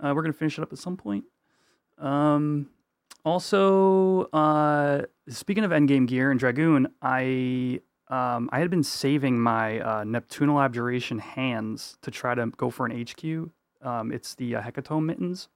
Uh, 0.00 0.12
we're 0.14 0.22
gonna 0.22 0.32
finish 0.32 0.58
it 0.58 0.62
up 0.62 0.72
at 0.72 0.78
some 0.78 0.96
point. 0.96 1.24
Um, 1.98 2.70
also, 3.24 4.22
uh, 4.32 5.02
speaking 5.28 5.64
of 5.64 5.70
endgame 5.72 6.06
gear 6.06 6.30
and 6.30 6.38
dragoon, 6.38 6.88
I 7.02 7.80
um, 8.08 8.48
I 8.52 8.60
had 8.60 8.70
been 8.70 8.84
saving 8.84 9.40
my 9.40 9.80
uh, 9.80 10.04
Neptunal 10.04 10.60
Abjuration 10.64 11.18
hands 11.18 11.96
to 12.02 12.10
try 12.12 12.34
to 12.36 12.46
go 12.56 12.70
for 12.70 12.86
an 12.86 12.92
HQ. 12.92 13.50
Um, 13.82 14.12
it's 14.12 14.36
the 14.36 14.56
uh, 14.56 14.62
Hecatomb 14.62 15.04
mittens, 15.06 15.48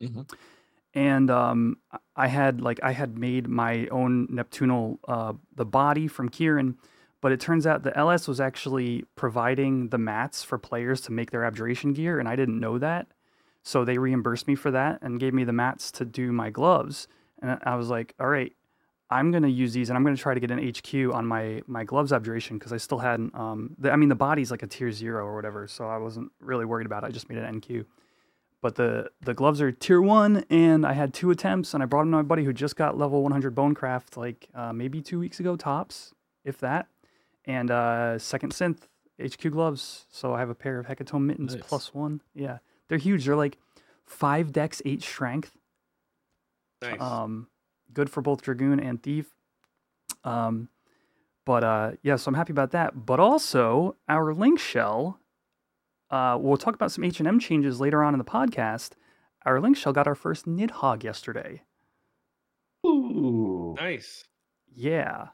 Mhm. 0.00 0.30
and 0.94 1.30
um, 1.30 1.78
I- 1.90 1.98
I 2.16 2.26
had 2.28 2.60
like 2.60 2.78
I 2.82 2.92
had 2.92 3.18
made 3.18 3.48
my 3.48 3.88
own 3.88 4.28
Neptunal 4.30 4.98
uh, 5.08 5.32
the 5.54 5.64
body 5.66 6.06
from 6.06 6.28
Kirin, 6.28 6.76
but 7.20 7.32
it 7.32 7.40
turns 7.40 7.66
out 7.66 7.82
the 7.82 7.96
LS 7.96 8.28
was 8.28 8.40
actually 8.40 9.04
providing 9.16 9.88
the 9.88 9.98
mats 9.98 10.44
for 10.44 10.56
players 10.58 11.00
to 11.02 11.12
make 11.12 11.30
their 11.32 11.44
abjuration 11.44 11.92
gear, 11.94 12.20
and 12.20 12.28
I 12.28 12.36
didn't 12.36 12.60
know 12.60 12.78
that. 12.78 13.08
So 13.68 13.84
they 13.84 13.98
reimbursed 13.98 14.46
me 14.48 14.54
for 14.54 14.70
that 14.70 14.98
and 15.02 15.20
gave 15.20 15.34
me 15.34 15.44
the 15.44 15.52
mats 15.52 15.92
to 15.92 16.06
do 16.06 16.32
my 16.32 16.48
gloves. 16.48 17.06
And 17.42 17.58
I- 17.62 17.76
was 17.76 17.90
like, 17.90 18.14
all 18.18 18.26
right, 18.26 18.50
I'm 19.10 19.30
gonna 19.30 19.48
use 19.48 19.74
these, 19.74 19.90
and 19.90 19.96
I'm 19.98 20.04
gonna 20.04 20.16
try 20.16 20.32
to 20.32 20.40
get 20.40 20.50
an 20.50 20.58
HQ 20.58 21.12
on 21.12 21.26
my 21.26 21.60
my 21.66 21.84
gloves 21.84 22.10
abjuration 22.10 22.56
because 22.58 22.72
I 22.72 22.78
still 22.78 22.96
hadn't. 23.00 23.34
Um, 23.34 23.76
the, 23.78 23.90
I 23.92 23.96
mean, 23.96 24.08
the 24.08 24.14
body's 24.14 24.50
like 24.50 24.62
a 24.62 24.66
tier 24.66 24.90
zero 24.90 25.22
or 25.26 25.34
whatever, 25.36 25.66
so 25.68 25.86
I 25.86 25.98
wasn't 25.98 26.32
really 26.40 26.64
worried 26.64 26.86
about 26.86 27.04
it. 27.04 27.08
I 27.08 27.10
just 27.10 27.28
made 27.28 27.36
an 27.36 27.60
NQ. 27.60 27.84
But 28.62 28.76
the 28.76 29.10
the 29.20 29.34
gloves 29.34 29.60
are 29.60 29.70
tier 29.70 30.00
one, 30.00 30.44
and 30.48 30.86
I 30.86 30.94
had 30.94 31.12
two 31.12 31.30
attempts, 31.30 31.74
and 31.74 31.82
I 31.82 31.86
brought 31.86 32.04
them 32.04 32.12
to 32.12 32.16
my 32.16 32.22
buddy 32.22 32.44
who 32.44 32.54
just 32.54 32.74
got 32.74 32.96
level 32.96 33.22
100 33.22 33.54
Bonecraft 33.54 34.16
like 34.16 34.48
uh, 34.54 34.72
maybe 34.72 35.02
two 35.02 35.18
weeks 35.20 35.40
ago 35.40 35.56
tops, 35.56 36.14
if 36.42 36.56
that. 36.60 36.88
And 37.44 37.70
uh, 37.70 38.18
second 38.18 38.52
synth 38.54 38.88
HQ 39.22 39.50
gloves, 39.52 40.06
so 40.10 40.32
I 40.32 40.38
have 40.40 40.48
a 40.48 40.54
pair 40.54 40.78
of 40.78 40.86
Hecatomb 40.86 41.24
mittens 41.26 41.54
Nice. 41.54 41.64
plus 41.66 41.92
one. 41.94 42.22
Yeah, 42.34 42.58
they're 42.88 42.98
huge. 42.98 43.24
They're 43.24 43.36
like 43.36 43.58
five 44.06 44.52
dex, 44.52 44.82
eight 44.84 45.02
strength. 45.02 45.52
nice. 46.82 47.00
Um, 47.00 47.48
good 47.92 48.10
for 48.10 48.20
both 48.20 48.42
Dragoon 48.42 48.80
and 48.80 49.02
Thief. 49.02 49.26
Um, 50.24 50.68
but 51.44 51.64
uh, 51.64 51.92
yeah, 52.02 52.16
so 52.16 52.28
I'm 52.28 52.34
happy 52.34 52.52
about 52.52 52.72
that. 52.72 53.06
But 53.06 53.20
also, 53.20 53.96
our 54.08 54.34
link 54.34 54.58
shell. 54.58 55.20
Uh, 56.10 56.38
we'll 56.40 56.56
talk 56.56 56.74
about 56.74 56.90
some 56.90 57.04
HNM 57.04 57.38
changes 57.38 57.80
later 57.80 58.02
on 58.02 58.14
in 58.14 58.18
the 58.18 58.24
podcast. 58.24 58.92
Our 59.44 59.60
link 59.60 59.76
shell 59.76 59.92
got 59.92 60.06
our 60.06 60.14
first 60.14 60.46
Nidhogg 60.46 61.02
yesterday. 61.02 61.62
Ooh. 62.86 63.74
nice. 63.78 64.24
Yeah, 64.74 65.28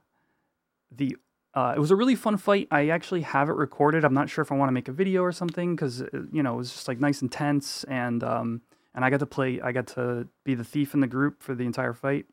the 0.91 1.17
uh, 1.55 1.73
it 1.77 1.79
was 1.79 1.91
a 1.91 1.97
really 1.97 2.17
fun 2.17 2.37
fight. 2.37 2.69
I 2.71 2.89
actually 2.89 3.23
have 3.23 3.49
it 3.49 3.55
recorded. 3.55 4.05
I'm 4.05 4.15
not 4.15 4.29
sure 4.29 4.43
if 4.43 4.51
I 4.51 4.57
want 4.57 4.69
to 4.69 4.73
make 4.73 4.89
a 4.89 4.93
video 4.93 5.23
or 5.23 5.33
something 5.33 5.77
because 5.77 6.03
you 6.33 6.43
know 6.43 6.55
it 6.55 6.57
was 6.57 6.73
just 6.73 6.89
like 6.89 7.01
nice 7.01 7.23
and 7.23 7.31
tense, 7.31 7.85
and 7.85 8.25
um, 8.25 8.63
and 8.95 9.05
I 9.05 9.11
got 9.11 9.21
to 9.21 9.27
play. 9.27 9.61
I 9.61 9.73
got 9.73 9.87
to 9.89 10.27
be 10.45 10.55
the 10.55 10.65
thief 10.65 10.95
in 10.95 11.01
the 11.01 11.07
group 11.07 11.43
for 11.43 11.55
the 11.55 11.65
entire 11.65 11.93
fight. 11.93 12.27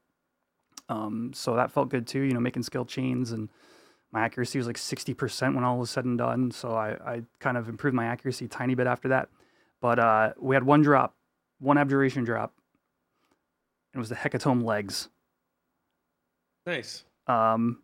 Um, 0.89 1.31
so 1.33 1.55
that 1.55 1.71
felt 1.71 1.89
good 1.89 2.07
too. 2.07 2.21
You 2.21 2.33
know, 2.33 2.39
making 2.39 2.63
skill 2.63 2.85
chains 2.85 3.31
and 3.31 3.49
my 4.11 4.21
accuracy 4.21 4.57
was 4.57 4.67
like 4.67 4.77
60% 4.77 5.55
when 5.55 5.63
all 5.63 5.77
was 5.77 5.89
said 5.89 6.05
and 6.05 6.17
done. 6.17 6.51
So 6.51 6.73
I, 6.73 6.97
I 7.05 7.21
kind 7.39 7.57
of 7.57 7.69
improved 7.69 7.95
my 7.95 8.05
accuracy 8.05 8.45
a 8.45 8.47
tiny 8.49 8.75
bit 8.75 8.87
after 8.87 9.07
that. 9.09 9.29
But 9.79 9.99
uh, 9.99 10.33
we 10.37 10.55
had 10.55 10.63
one 10.63 10.81
drop, 10.81 11.15
one 11.59 11.77
abjuration 11.77 12.23
drop. 12.23 12.53
It 13.93 13.97
was 13.97 14.09
the 14.09 14.15
Hecatomb 14.15 14.63
legs. 14.63 15.09
Nice. 16.65 17.03
Um, 17.27 17.81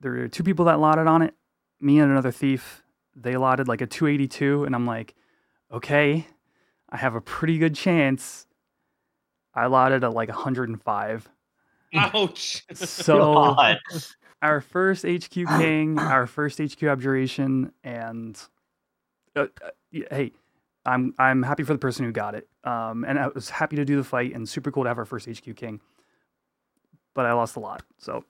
there 0.00 0.12
were 0.12 0.28
two 0.28 0.42
people 0.42 0.64
that 0.66 0.80
lotted 0.80 1.06
on 1.06 1.22
it, 1.22 1.34
me 1.80 1.98
and 2.00 2.10
another 2.10 2.30
thief. 2.30 2.82
They 3.14 3.36
lotted 3.36 3.68
like 3.68 3.80
a 3.80 3.86
282, 3.86 4.64
and 4.64 4.74
I'm 4.74 4.86
like, 4.86 5.14
okay, 5.72 6.26
I 6.88 6.96
have 6.96 7.14
a 7.14 7.20
pretty 7.20 7.58
good 7.58 7.74
chance. 7.74 8.46
I 9.54 9.66
lotted 9.66 10.04
at 10.04 10.12
like 10.12 10.28
105. 10.28 11.28
Ouch. 11.94 12.64
So 12.74 13.34
God. 13.34 13.78
our 14.42 14.60
first 14.60 15.04
HQ 15.04 15.32
king, 15.32 15.98
our 15.98 16.26
first 16.26 16.58
HQ 16.58 16.82
abjuration, 16.82 17.72
and 17.84 18.40
uh, 19.36 19.46
uh, 19.64 19.70
hey, 19.90 20.32
I'm 20.86 21.14
I'm 21.18 21.42
happy 21.42 21.62
for 21.62 21.72
the 21.72 21.78
person 21.78 22.04
who 22.04 22.12
got 22.12 22.34
it. 22.34 22.48
Um, 22.64 23.04
and 23.04 23.18
I 23.18 23.28
was 23.28 23.50
happy 23.50 23.76
to 23.76 23.84
do 23.84 23.96
the 23.96 24.04
fight, 24.04 24.34
and 24.34 24.48
super 24.48 24.70
cool 24.70 24.84
to 24.84 24.88
have 24.88 24.98
our 24.98 25.04
first 25.04 25.26
HQ 25.26 25.56
king. 25.56 25.80
But 27.14 27.26
I 27.26 27.32
lost 27.32 27.56
a 27.56 27.60
lot, 27.60 27.82
so 27.98 28.24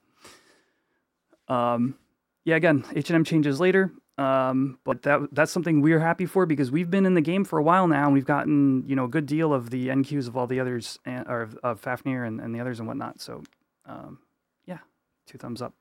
um, 1.50 1.96
yeah. 2.44 2.56
Again, 2.56 2.82
HNM 2.82 3.26
changes 3.26 3.60
later. 3.60 3.92
Um, 4.18 4.78
but 4.84 5.02
that 5.02 5.28
that's 5.32 5.50
something 5.50 5.80
we're 5.80 6.00
happy 6.00 6.26
for 6.26 6.44
because 6.44 6.70
we've 6.70 6.90
been 6.90 7.06
in 7.06 7.14
the 7.14 7.22
game 7.22 7.42
for 7.42 7.58
a 7.58 7.62
while 7.62 7.88
now, 7.88 8.04
and 8.04 8.12
we've 8.12 8.26
gotten 8.26 8.84
you 8.86 8.94
know 8.94 9.04
a 9.04 9.08
good 9.08 9.24
deal 9.24 9.54
of 9.54 9.70
the 9.70 9.88
NQs 9.88 10.28
of 10.28 10.36
all 10.36 10.46
the 10.46 10.60
others, 10.60 10.98
and, 11.06 11.26
or 11.26 11.40
of, 11.42 11.58
of 11.62 11.80
Fafnir 11.80 12.24
and, 12.24 12.38
and 12.38 12.54
the 12.54 12.60
others 12.60 12.80
and 12.80 12.86
whatnot. 12.86 13.20
So 13.20 13.42
um, 13.86 14.18
yeah, 14.66 14.78
two 15.26 15.38
thumbs 15.38 15.62
up. 15.62 15.72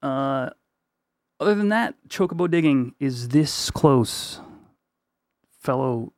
Uh, 0.00 0.50
other 1.38 1.54
than 1.54 1.68
that, 1.68 1.96
Chocobo 2.08 2.50
digging 2.50 2.94
is 2.98 3.28
this 3.28 3.70
close, 3.70 4.40
fellow 5.60 6.12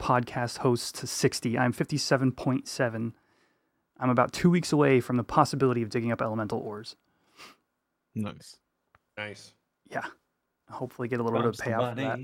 podcast 0.00 0.58
hosts, 0.58 0.92
to 1.00 1.06
60. 1.06 1.58
I'm 1.58 1.72
57.7. 1.72 3.12
I'm 3.98 4.10
about 4.10 4.32
two 4.32 4.50
weeks 4.50 4.72
away 4.72 5.00
from 5.00 5.16
the 5.16 5.24
possibility 5.24 5.82
of 5.82 5.90
digging 5.90 6.12
up 6.12 6.20
elemental 6.20 6.58
ores. 6.58 6.96
Nice. 8.14 8.56
nice. 9.16 9.52
Yeah. 9.90 10.04
Hopefully, 10.70 11.08
get 11.08 11.20
a 11.20 11.22
little 11.22 11.38
bit 11.38 11.48
of 11.48 11.54
payout 11.56 11.90
for 11.90 12.00
that. 12.00 12.18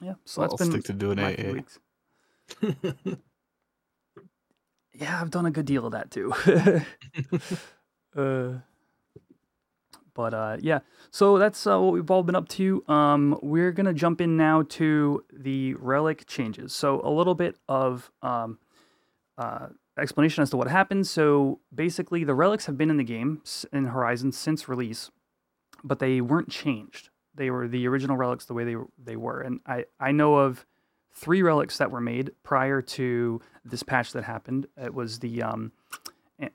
Yeah. 0.00 0.14
So 0.24 0.42
I'll 0.42 0.48
that's 0.48 0.62
been 0.62 0.70
stick 0.70 0.84
to 0.84 0.92
doing 0.92 1.16
my 1.16 1.34
few 1.34 1.48
AA. 1.48 1.52
weeks. 1.52 1.78
Yeah, 4.98 5.20
I've 5.20 5.30
done 5.30 5.46
a 5.46 5.50
good 5.50 5.66
deal 5.66 5.86
of 5.86 5.92
that 5.92 6.10
too. 6.10 6.32
uh, 8.16 8.58
but 10.12 10.34
uh, 10.34 10.56
yeah, 10.60 10.80
so 11.12 11.38
that's 11.38 11.64
uh, 11.66 11.78
what 11.78 11.92
we've 11.92 12.10
all 12.10 12.24
been 12.24 12.34
up 12.34 12.48
to. 12.50 12.82
Um, 12.88 13.38
we're 13.40 13.70
gonna 13.70 13.94
jump 13.94 14.20
in 14.20 14.36
now 14.36 14.62
to 14.70 15.24
the 15.32 15.74
relic 15.74 16.26
changes. 16.26 16.72
So 16.72 17.00
a 17.04 17.10
little 17.10 17.36
bit 17.36 17.56
of 17.68 18.10
um, 18.22 18.58
uh, 19.38 19.68
explanation 19.96 20.42
as 20.42 20.50
to 20.50 20.56
what 20.56 20.68
happened. 20.68 21.06
So 21.06 21.60
basically, 21.74 22.24
the 22.24 22.34
relics 22.34 22.66
have 22.66 22.76
been 22.76 22.90
in 22.90 22.96
the 22.96 23.04
game 23.04 23.40
in 23.72 23.86
Horizon 23.86 24.32
since 24.32 24.68
release, 24.68 25.10
but 25.82 26.00
they 26.00 26.20
weren't 26.20 26.50
changed. 26.50 27.08
They 27.34 27.50
were 27.50 27.68
the 27.68 27.86
original 27.86 28.16
relics 28.16 28.44
the 28.44 28.54
way 28.54 28.64
they 28.64 28.76
they 29.02 29.16
were, 29.16 29.40
and 29.40 29.60
I 29.64 29.84
I 30.00 30.10
know 30.10 30.34
of 30.34 30.66
three 31.14 31.42
relics 31.42 31.78
that 31.78 31.90
were 31.90 32.00
made 32.00 32.32
prior 32.42 32.82
to 32.82 33.40
this 33.64 33.82
patch 33.82 34.12
that 34.12 34.24
happened. 34.24 34.66
It 34.76 34.92
was 34.92 35.20
the 35.20 35.42
um, 35.42 35.72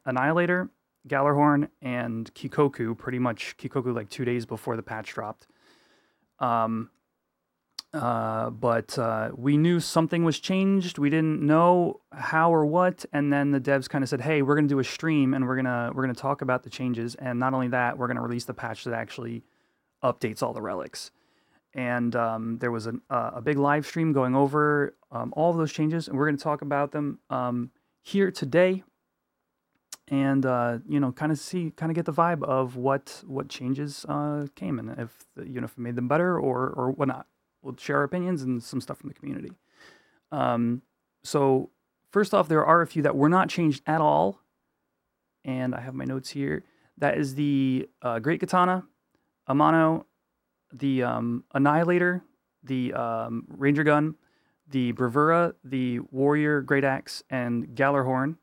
Annihilator, 0.05 0.69
Gjallarhorn, 1.07 1.69
and 1.81 2.33
Kikoku. 2.33 2.97
Pretty 2.97 3.19
much 3.19 3.55
Kikoku 3.57 3.95
like 3.95 4.09
two 4.09 4.25
days 4.25 4.45
before 4.45 4.75
the 4.75 4.83
patch 4.83 5.13
dropped. 5.13 5.47
Um, 6.39 6.89
uh, 7.93 8.49
but 8.49 8.97
uh, 8.97 9.29
we 9.35 9.55
knew 9.55 9.79
something 9.79 10.23
was 10.23 10.39
changed. 10.39 10.97
We 10.97 11.11
didn't 11.11 11.41
know 11.41 12.01
how 12.11 12.51
or 12.51 12.65
what, 12.65 13.05
and 13.13 13.31
then 13.31 13.51
the 13.51 13.59
devs 13.59 13.87
kind 13.87 14.03
of 14.03 14.09
said, 14.09 14.21
"Hey, 14.21 14.41
we're 14.41 14.55
going 14.55 14.67
to 14.67 14.73
do 14.73 14.79
a 14.79 14.83
stream, 14.83 15.35
and 15.35 15.47
we're 15.47 15.55
gonna 15.55 15.91
we're 15.93 16.01
gonna 16.01 16.15
talk 16.15 16.41
about 16.41 16.63
the 16.63 16.71
changes, 16.71 17.13
and 17.15 17.39
not 17.39 17.53
only 17.53 17.67
that, 17.67 17.97
we're 17.97 18.07
going 18.07 18.17
to 18.17 18.23
release 18.23 18.45
the 18.45 18.53
patch 18.53 18.83
that 18.85 18.95
actually 18.95 19.43
updates 20.03 20.41
all 20.41 20.53
the 20.53 20.61
relics." 20.61 21.11
And 21.75 22.15
um, 22.15 22.57
there 22.59 22.71
was 22.71 22.87
a, 22.87 22.93
a 23.09 23.41
big 23.41 23.57
live 23.57 23.85
stream 23.85 24.11
going 24.11 24.35
over 24.35 24.95
um, 25.11 25.31
all 25.35 25.51
of 25.51 25.57
those 25.57 25.71
changes, 25.71 26.07
and 26.07 26.17
we're 26.17 26.25
going 26.25 26.37
to 26.37 26.43
talk 26.43 26.63
about 26.63 26.91
them 26.91 27.19
um, 27.29 27.69
here 28.01 28.31
today, 28.31 28.83
and 30.07 30.47
uh, 30.47 30.79
you 30.87 30.99
know, 30.99 31.11
kind 31.11 31.31
of 31.31 31.37
see, 31.37 31.71
kind 31.77 31.91
of 31.91 31.95
get 31.95 32.05
the 32.05 32.13
vibe 32.13 32.41
of 32.41 32.75
what 32.75 33.23
what 33.27 33.49
changes 33.49 34.03
uh, 34.09 34.47
came, 34.55 34.79
and 34.79 34.97
if 34.97 35.27
you 35.37 35.61
know 35.61 35.65
if 35.65 35.73
it 35.73 35.77
made 35.77 35.95
them 35.95 36.07
better 36.07 36.39
or 36.39 36.69
or 36.69 36.89
whatnot 36.89 37.27
we'll 37.63 37.75
share 37.77 37.97
our 37.97 38.03
opinions 38.03 38.43
and 38.43 38.61
some 38.61 38.81
stuff 38.81 38.99
from 38.99 39.07
the 39.09 39.15
community. 39.15 39.51
Um, 40.31 40.81
so 41.23 41.69
first 42.11 42.33
off, 42.33 42.47
there 42.47 42.65
are 42.65 42.81
a 42.81 42.87
few 42.87 43.01
that 43.03 43.15
were 43.15 43.29
not 43.29 43.49
changed 43.49 43.81
at 43.87 44.01
all, 44.01 44.39
and 45.43 45.73
I 45.73 45.81
have 45.81 45.95
my 45.95 46.05
notes 46.05 46.29
here. 46.29 46.63
That 46.97 47.17
is 47.17 47.35
the 47.35 47.89
uh, 48.01 48.19
Great 48.19 48.39
Katana, 48.39 48.83
Amano, 49.49 50.05
the 50.71 51.03
um, 51.03 51.43
Annihilator, 51.53 52.23
the 52.63 52.93
um, 52.93 53.45
Ranger 53.47 53.83
Gun, 53.83 54.15
the 54.69 54.91
Bravura, 54.91 55.53
the 55.63 55.99
Warrior 56.11 56.61
Great 56.61 56.83
Axe, 56.83 57.23
and 57.29 57.67
Gjallarhorn. 57.69 58.37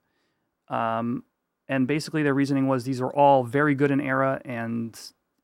Um, 0.69 1.25
and 1.69 1.87
basically, 1.87 2.23
their 2.23 2.35
reasoning 2.35 2.67
was 2.67 2.85
these 2.85 3.01
are 3.01 3.13
all 3.13 3.45
very 3.45 3.75
good 3.75 3.91
in 3.91 4.01
era, 4.01 4.41
and 4.45 4.99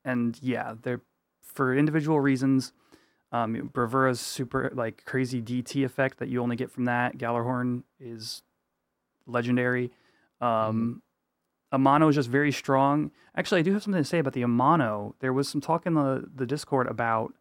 and 0.04 0.38
yeah, 0.42 0.74
they're 0.82 1.02
for 1.42 1.76
individual 1.76 2.20
reasons. 2.20 2.72
Um, 3.36 3.70
Bravura's 3.72 4.20
super 4.20 4.70
like 4.74 5.04
crazy 5.04 5.42
DT 5.42 5.84
effect 5.84 6.18
that 6.18 6.28
you 6.28 6.42
only 6.42 6.56
get 6.56 6.70
from 6.70 6.86
that. 6.86 7.18
Gjallarhorn 7.18 7.82
is 8.00 8.42
legendary. 9.26 9.90
Um, 10.40 11.02
mm-hmm. 11.72 11.86
Amano 11.86 12.08
is 12.08 12.14
just 12.14 12.28
very 12.28 12.52
strong. 12.52 13.10
Actually, 13.36 13.60
I 13.60 13.62
do 13.62 13.72
have 13.74 13.82
something 13.82 14.02
to 14.02 14.08
say 14.08 14.18
about 14.18 14.32
the 14.32 14.42
Amano. 14.42 15.14
There 15.20 15.32
was 15.32 15.48
some 15.48 15.60
talk 15.60 15.86
in 15.86 15.94
the, 15.94 16.24
the 16.34 16.46
Discord 16.46 16.86
about 16.86 17.34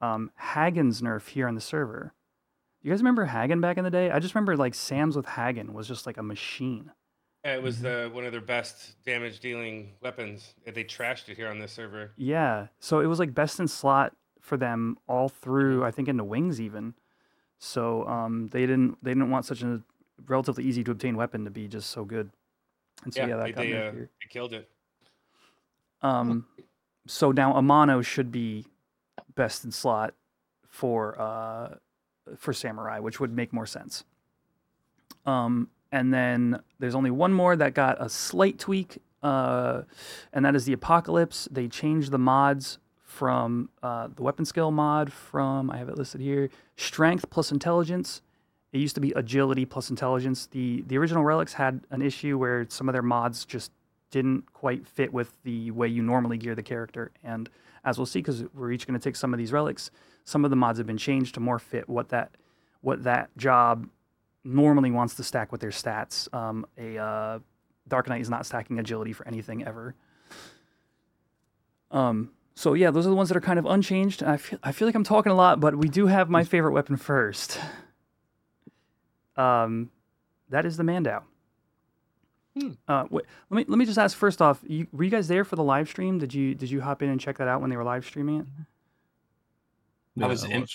um, 0.00 0.30
Hagun's 0.40 1.02
nerf 1.02 1.28
here 1.28 1.46
on 1.46 1.54
the 1.54 1.60
server. 1.60 2.14
You 2.82 2.90
guys 2.90 3.00
remember 3.00 3.26
Hagun 3.26 3.60
back 3.60 3.76
in 3.76 3.84
the 3.84 3.90
day? 3.90 4.10
I 4.10 4.18
just 4.18 4.34
remember 4.34 4.56
like 4.56 4.74
Sam's 4.74 5.16
with 5.16 5.26
Hagun 5.26 5.72
was 5.72 5.86
just 5.86 6.06
like 6.06 6.16
a 6.16 6.22
machine. 6.22 6.90
Yeah, 7.44 7.54
it 7.54 7.62
was 7.62 7.80
the 7.80 8.10
one 8.12 8.24
of 8.24 8.32
their 8.32 8.40
best 8.40 8.94
damage 9.04 9.40
dealing 9.40 9.92
weapons. 10.00 10.54
They 10.64 10.84
trashed 10.84 11.28
it 11.28 11.36
here 11.36 11.48
on 11.48 11.58
this 11.58 11.72
server. 11.72 12.12
Yeah, 12.16 12.68
so 12.80 13.00
it 13.00 13.06
was 13.06 13.18
like 13.18 13.34
best 13.34 13.60
in 13.60 13.68
slot 13.68 14.14
for 14.40 14.56
them 14.56 14.96
all 15.06 15.28
through 15.28 15.84
I 15.84 15.90
think 15.90 16.08
into 16.08 16.24
wings 16.24 16.60
even. 16.60 16.94
So 17.58 18.06
um, 18.06 18.48
they 18.48 18.60
didn't 18.60 18.98
they 19.02 19.10
didn't 19.10 19.30
want 19.30 19.44
such 19.44 19.62
a 19.62 19.82
relatively 20.26 20.64
easy 20.64 20.84
to 20.84 20.90
obtain 20.90 21.16
weapon 21.16 21.44
to 21.44 21.50
be 21.50 21.68
just 21.68 21.90
so 21.90 22.04
good. 22.04 22.30
And 23.04 23.14
so 23.14 23.20
yeah, 23.20 23.28
yeah 23.28 23.36
that 23.36 23.56
they, 23.56 23.72
they, 23.72 23.76
uh, 23.76 23.92
they 23.92 24.06
killed 24.28 24.52
it. 24.52 24.68
Um, 26.02 26.46
so 27.06 27.32
now 27.32 27.52
Amano 27.54 28.04
should 28.04 28.30
be 28.30 28.66
best 29.34 29.64
in 29.64 29.72
slot 29.72 30.14
for 30.68 31.20
uh 31.20 31.76
for 32.36 32.52
samurai, 32.52 32.98
which 32.98 33.20
would 33.20 33.32
make 33.32 33.52
more 33.52 33.66
sense. 33.66 34.04
Um, 35.26 35.68
and 35.90 36.12
then 36.12 36.60
there's 36.78 36.94
only 36.94 37.10
one 37.10 37.32
more 37.32 37.56
that 37.56 37.74
got 37.74 38.00
a 38.00 38.08
slight 38.08 38.58
tweak, 38.58 38.98
uh, 39.22 39.82
and 40.32 40.44
that 40.44 40.54
is 40.54 40.66
the 40.66 40.74
Apocalypse. 40.74 41.48
They 41.50 41.68
changed 41.68 42.10
the 42.10 42.18
mods 42.18 42.78
from 43.18 43.68
uh, 43.82 44.06
the 44.14 44.22
weapon 44.22 44.44
skill 44.44 44.70
mod 44.70 45.12
from 45.12 45.72
I 45.72 45.78
have 45.78 45.88
it 45.88 45.98
listed 45.98 46.20
here 46.20 46.50
strength 46.76 47.28
plus 47.30 47.50
intelligence. 47.50 48.22
It 48.72 48.78
used 48.78 48.94
to 48.94 49.00
be 49.00 49.10
agility 49.16 49.64
plus 49.64 49.90
intelligence. 49.90 50.46
The 50.46 50.84
the 50.86 50.96
original 50.98 51.24
relics 51.24 51.54
had 51.54 51.80
an 51.90 52.00
issue 52.00 52.38
where 52.38 52.64
some 52.68 52.88
of 52.88 52.92
their 52.92 53.02
mods 53.02 53.44
just 53.44 53.72
didn't 54.12 54.52
quite 54.52 54.86
fit 54.86 55.12
with 55.12 55.36
the 55.42 55.72
way 55.72 55.88
you 55.88 56.00
normally 56.00 56.38
gear 56.38 56.54
the 56.54 56.62
character. 56.62 57.10
And 57.24 57.50
as 57.84 57.98
we'll 57.98 58.06
see, 58.06 58.20
because 58.20 58.44
we're 58.54 58.70
each 58.70 58.86
going 58.86 58.98
to 58.98 59.02
take 59.02 59.16
some 59.16 59.34
of 59.34 59.38
these 59.38 59.52
relics, 59.52 59.90
some 60.24 60.44
of 60.44 60.50
the 60.50 60.56
mods 60.56 60.78
have 60.78 60.86
been 60.86 60.96
changed 60.96 61.34
to 61.34 61.40
more 61.40 61.58
fit 61.58 61.88
what 61.88 62.10
that 62.10 62.30
what 62.82 63.02
that 63.02 63.36
job 63.36 63.88
normally 64.44 64.92
wants 64.92 65.14
to 65.16 65.24
stack 65.24 65.50
with 65.50 65.60
their 65.60 65.70
stats. 65.70 66.32
Um, 66.32 66.64
a 66.78 66.96
uh, 66.98 67.38
Dark 67.88 68.08
Knight 68.08 68.20
is 68.20 68.30
not 68.30 68.46
stacking 68.46 68.78
agility 68.78 69.12
for 69.12 69.26
anything 69.26 69.64
ever. 69.64 69.96
Um, 71.90 72.30
so 72.58 72.74
yeah, 72.74 72.90
those 72.90 73.06
are 73.06 73.10
the 73.10 73.14
ones 73.14 73.28
that 73.28 73.36
are 73.36 73.40
kind 73.40 73.60
of 73.60 73.66
unchanged. 73.66 74.20
I 74.24 74.36
feel 74.36 74.58
I 74.64 74.72
feel 74.72 74.88
like 74.88 74.96
I'm 74.96 75.04
talking 75.04 75.30
a 75.30 75.34
lot, 75.36 75.60
but 75.60 75.76
we 75.76 75.88
do 75.88 76.08
have 76.08 76.28
my 76.28 76.42
favorite 76.42 76.72
weapon 76.72 76.96
first. 76.96 77.56
Um, 79.36 79.92
that 80.48 80.66
is 80.66 80.76
the 80.76 80.82
Mandau. 80.82 81.22
Hmm. 82.58 82.70
Uh, 82.88 83.04
wait, 83.10 83.26
let 83.48 83.58
me 83.58 83.64
let 83.68 83.78
me 83.78 83.84
just 83.84 83.96
ask 83.96 84.16
first 84.16 84.42
off. 84.42 84.58
You, 84.66 84.88
were 84.92 85.04
you 85.04 85.10
guys 85.10 85.28
there 85.28 85.44
for 85.44 85.54
the 85.54 85.62
live 85.62 85.88
stream? 85.88 86.18
Did 86.18 86.34
you 86.34 86.56
did 86.56 86.68
you 86.68 86.80
hop 86.80 87.00
in 87.00 87.10
and 87.10 87.20
check 87.20 87.38
that 87.38 87.46
out 87.46 87.60
when 87.60 87.70
they 87.70 87.76
were 87.76 87.84
live 87.84 88.04
streaming 88.04 88.40
it? 88.40 90.24
I 90.24 90.26
was 90.26 90.42
in. 90.42 90.66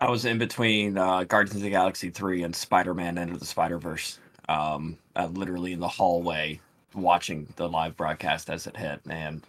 I 0.00 0.10
was 0.10 0.24
in 0.24 0.36
between 0.36 0.98
uh, 0.98 1.22
Guardians 1.22 1.54
of 1.54 1.62
the 1.62 1.70
Galaxy 1.70 2.10
three 2.10 2.42
and 2.42 2.56
Spider 2.56 2.92
Man 2.92 3.18
Into 3.18 3.38
the 3.38 3.46
Spider 3.46 3.78
Verse. 3.78 4.18
Um, 4.48 4.98
uh, 5.14 5.26
literally 5.26 5.74
in 5.74 5.78
the 5.78 5.86
hallway 5.86 6.58
watching 6.92 7.46
the 7.54 7.68
live 7.68 7.96
broadcast 7.96 8.50
as 8.50 8.66
it 8.66 8.76
hit, 8.76 9.00
and 9.08 9.44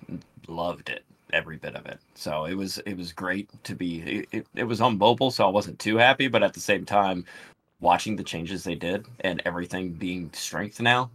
loved 0.48 0.90
it 0.90 1.04
every 1.34 1.58
bit 1.58 1.76
of 1.76 1.86
it. 1.86 2.00
So 2.16 2.46
it 2.46 2.56
was 2.56 2.78
it 2.80 2.96
was 2.96 3.12
great 3.12 3.50
to 3.64 3.76
be. 3.76 4.26
It, 4.32 4.48
it, 4.56 4.64
was 4.64 4.82
on 4.82 4.98
mobile, 4.98 5.32
so 5.32 5.46
I 5.46 5.50
wasn't 5.50 5.80
too 5.80 5.98
happy, 5.98 6.28
but 6.28 6.44
at 6.44 6.54
the 6.54 6.60
same 6.60 6.86
time, 6.86 7.26
watching 7.80 8.16
the 8.16 8.24
changes 8.24 8.64
they 8.64 8.76
did 8.76 9.06
and 9.22 9.42
everything 9.46 9.92
being 9.92 10.30
strength 10.34 10.82
now, 10.82 11.10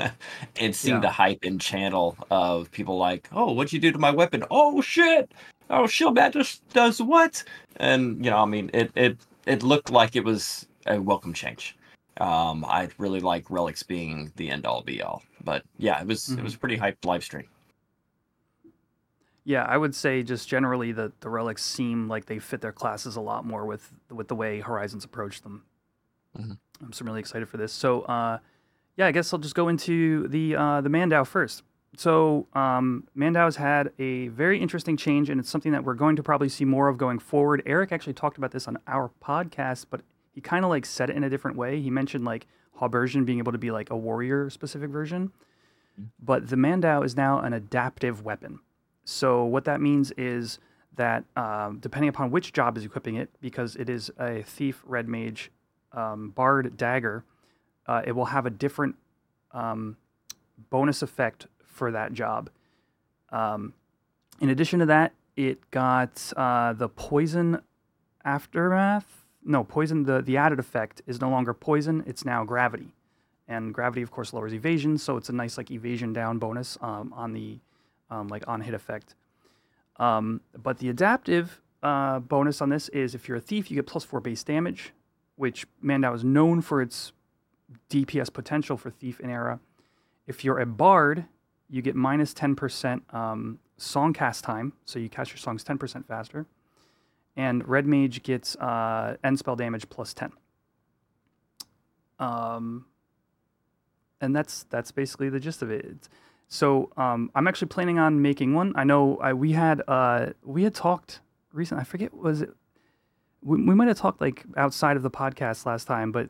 and 0.56 0.74
seeing 0.74 0.96
yeah. 0.96 1.00
the 1.00 1.10
hype 1.10 1.44
in 1.44 1.58
channel 1.58 2.16
of 2.30 2.70
people 2.72 2.96
like, 2.98 3.28
"Oh, 3.32 3.52
what'd 3.52 3.72
you 3.72 3.80
do 3.80 3.92
to 3.92 3.98
my 3.98 4.10
weapon? 4.10 4.44
Oh 4.50 4.80
shit! 4.80 5.32
Oh, 5.70 5.86
shield 5.86 6.18
just 6.32 6.66
does 6.70 7.00
what?" 7.00 7.42
And 7.76 8.24
you 8.24 8.30
know, 8.30 8.38
I 8.38 8.46
mean, 8.46 8.70
it 8.72 8.90
it 8.94 9.16
it 9.46 9.62
looked 9.62 9.90
like 9.90 10.16
it 10.16 10.24
was 10.24 10.66
a 10.86 11.00
welcome 11.00 11.32
change. 11.32 11.76
Um, 12.18 12.64
I 12.66 12.88
really 12.98 13.20
like 13.20 13.50
relics 13.50 13.82
being 13.82 14.30
the 14.36 14.50
end 14.50 14.66
all 14.66 14.82
be 14.82 15.02
all, 15.02 15.22
but 15.44 15.62
yeah, 15.78 16.00
it 16.00 16.06
was 16.06 16.26
mm-hmm. 16.26 16.40
it 16.40 16.44
was 16.44 16.56
pretty 16.56 16.76
hyped 16.76 17.04
live 17.04 17.24
stream. 17.24 17.48
Yeah, 19.44 19.64
I 19.64 19.76
would 19.76 19.94
say 19.94 20.22
just 20.22 20.48
generally 20.48 20.92
that 20.92 21.20
the 21.20 21.28
relics 21.28 21.64
seem 21.64 22.08
like 22.08 22.26
they 22.26 22.38
fit 22.38 22.60
their 22.60 22.72
classes 22.72 23.16
a 23.16 23.20
lot 23.20 23.44
more 23.44 23.66
with 23.66 23.92
with 24.10 24.28
the 24.28 24.36
way 24.36 24.60
Horizons 24.60 25.04
approach 25.04 25.42
them. 25.42 25.64
Mm-hmm. 26.38 26.52
I'm 26.84 26.92
so 26.92 27.04
really 27.04 27.20
excited 27.20 27.48
for 27.48 27.56
this. 27.56 27.72
So, 27.72 28.02
uh, 28.02 28.38
yeah, 28.96 29.06
I 29.06 29.12
guess 29.12 29.32
I'll 29.32 29.38
just 29.38 29.54
go 29.54 29.68
into 29.68 30.28
the 30.28 30.56
uh, 30.56 30.80
the 30.80 30.88
Mandau 30.88 31.26
first. 31.26 31.62
So, 31.96 32.46
um, 32.54 33.06
Mandau's 33.16 33.56
had 33.56 33.92
a 33.98 34.28
very 34.28 34.58
interesting 34.58 34.96
change, 34.96 35.28
and 35.28 35.38
it's 35.38 35.50
something 35.50 35.72
that 35.72 35.84
we're 35.84 35.94
going 35.94 36.16
to 36.16 36.22
probably 36.22 36.48
see 36.48 36.64
more 36.64 36.88
of 36.88 36.96
going 36.96 37.18
forward. 37.18 37.62
Eric 37.66 37.92
actually 37.92 38.14
talked 38.14 38.38
about 38.38 38.50
this 38.50 38.66
on 38.66 38.78
our 38.86 39.10
podcast, 39.22 39.86
but 39.90 40.00
he 40.32 40.40
kind 40.40 40.64
of 40.64 40.70
like 40.70 40.86
said 40.86 41.10
it 41.10 41.16
in 41.16 41.24
a 41.24 41.28
different 41.28 41.56
way. 41.56 41.80
He 41.80 41.90
mentioned 41.90 42.24
like 42.24 42.46
Haubergen 42.80 43.26
being 43.26 43.38
able 43.38 43.52
to 43.52 43.58
be 43.58 43.70
like 43.70 43.90
a 43.90 43.96
warrior 43.96 44.48
specific 44.48 44.88
version, 44.88 45.28
mm-hmm. 45.28 46.04
but 46.18 46.48
the 46.48 46.56
Mandau 46.56 47.04
is 47.04 47.14
now 47.16 47.40
an 47.40 47.52
adaptive 47.52 48.22
weapon. 48.22 48.60
So 49.04 49.44
what 49.44 49.64
that 49.64 49.80
means 49.80 50.12
is 50.12 50.58
that 50.96 51.24
um, 51.36 51.78
depending 51.80 52.08
upon 52.08 52.30
which 52.30 52.52
job 52.52 52.76
is 52.76 52.84
equipping 52.84 53.16
it, 53.16 53.30
because 53.40 53.76
it 53.76 53.88
is 53.88 54.10
a 54.18 54.42
thief, 54.42 54.82
red 54.86 55.08
mage, 55.08 55.50
um, 55.92 56.30
bard, 56.30 56.76
dagger, 56.76 57.24
uh, 57.86 58.02
it 58.04 58.12
will 58.12 58.26
have 58.26 58.46
a 58.46 58.50
different 58.50 58.96
um, 59.52 59.96
bonus 60.70 61.02
effect 61.02 61.46
for 61.64 61.90
that 61.90 62.12
job. 62.12 62.50
Um, 63.30 63.74
in 64.40 64.50
addition 64.50 64.80
to 64.80 64.86
that, 64.86 65.12
it 65.36 65.70
got 65.70 66.32
uh, 66.36 66.74
the 66.74 66.88
poison 66.88 67.62
aftermath. 68.24 69.24
No, 69.44 69.64
poison. 69.64 70.04
The 70.04 70.22
the 70.22 70.36
added 70.36 70.58
effect 70.58 71.02
is 71.06 71.20
no 71.20 71.30
longer 71.30 71.54
poison; 71.54 72.04
it's 72.06 72.24
now 72.24 72.44
gravity, 72.44 72.92
and 73.48 73.74
gravity, 73.74 74.02
of 74.02 74.10
course, 74.10 74.32
lowers 74.32 74.54
evasion. 74.54 74.98
So 74.98 75.16
it's 75.16 75.28
a 75.28 75.32
nice 75.32 75.56
like 75.56 75.70
evasion 75.70 76.12
down 76.12 76.38
bonus 76.38 76.78
um, 76.80 77.12
on 77.16 77.32
the 77.32 77.58
um, 78.12 78.28
like 78.28 78.46
on 78.46 78.60
hit 78.60 78.74
effect. 78.74 79.14
Um, 79.96 80.40
but 80.56 80.78
the 80.78 80.88
adaptive 80.88 81.60
uh, 81.82 82.20
bonus 82.20 82.60
on 82.60 82.68
this 82.68 82.88
is 82.90 83.14
if 83.14 83.28
you're 83.28 83.38
a 83.38 83.40
thief, 83.40 83.70
you 83.70 83.76
get 83.76 83.86
plus 83.86 84.04
four 84.04 84.20
base 84.20 84.44
damage, 84.44 84.92
which 85.36 85.66
Mandau 85.82 86.14
is 86.14 86.22
known 86.22 86.60
for 86.60 86.82
its 86.82 87.12
DPS 87.88 88.32
potential 88.32 88.76
for 88.76 88.90
thief 88.90 89.18
in 89.20 89.30
era. 89.30 89.60
If 90.26 90.44
you're 90.44 90.58
a 90.58 90.66
bard, 90.66 91.24
you 91.68 91.82
get 91.82 91.96
minus 91.96 92.34
10% 92.34 93.14
um, 93.14 93.58
song 93.78 94.12
cast 94.12 94.44
time, 94.44 94.74
so 94.84 94.98
you 94.98 95.08
cast 95.08 95.30
your 95.30 95.38
songs 95.38 95.64
10% 95.64 96.06
faster. 96.06 96.46
And 97.34 97.66
red 97.66 97.86
mage 97.86 98.22
gets 98.22 98.56
uh, 98.56 99.16
end 99.24 99.38
spell 99.38 99.56
damage 99.56 99.88
plus 99.88 100.12
10. 100.12 100.32
Um, 102.18 102.84
and 104.20 104.36
that's 104.36 104.64
that's 104.64 104.92
basically 104.92 105.30
the 105.30 105.40
gist 105.40 105.62
of 105.62 105.70
it. 105.70 105.84
It's, 105.84 106.08
so 106.48 106.90
um, 106.96 107.30
I'm 107.34 107.48
actually 107.48 107.68
planning 107.68 107.98
on 107.98 108.20
making 108.20 108.54
one. 108.54 108.72
I 108.76 108.84
know 108.84 109.16
I, 109.18 109.32
we 109.32 109.52
had 109.52 109.82
uh, 109.88 110.30
we 110.44 110.64
had 110.64 110.74
talked 110.74 111.20
recent. 111.52 111.80
I 111.80 111.84
forget 111.84 112.12
was 112.14 112.42
it. 112.42 112.50
We, 113.42 113.62
we 113.62 113.74
might 113.74 113.88
have 113.88 113.98
talked 113.98 114.20
like 114.20 114.44
outside 114.56 114.96
of 114.96 115.02
the 115.02 115.10
podcast 115.10 115.66
last 115.66 115.86
time, 115.86 116.12
but 116.12 116.28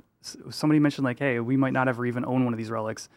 somebody 0.51 0.79
mentioned 0.79 1.05
like, 1.05 1.19
hey, 1.19 1.41
we 1.41 1.57
might 1.57 1.73
not 1.73 1.89
ever 1.89 2.07
even 2.07 2.25
own 2.25 2.45
one 2.45 2.55
of 2.55 2.59
these 2.59 2.71
relics. 2.71 3.09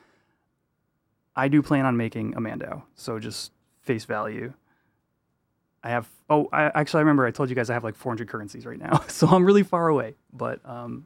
I 1.35 1.47
do 1.47 1.61
plan 1.61 1.85
on 1.85 1.97
making 1.97 2.33
a 2.35 2.39
Mandau, 2.39 2.83
so 2.95 3.19
just 3.19 3.51
face 3.81 4.05
value. 4.05 4.53
I 5.83 5.89
have. 5.89 6.09
Oh, 6.29 6.49
I 6.51 6.71
actually 6.73 6.99
I 6.99 7.01
remember 7.01 7.25
I 7.25 7.31
told 7.31 7.49
you 7.49 7.55
guys 7.55 7.69
I 7.69 7.73
have 7.73 7.83
like 7.83 7.95
400 7.95 8.27
currencies 8.27 8.65
right 8.65 8.79
now, 8.79 9.03
so 9.07 9.27
I'm 9.27 9.45
really 9.45 9.63
far 9.63 9.87
away. 9.87 10.15
But 10.33 10.59
um, 10.65 11.05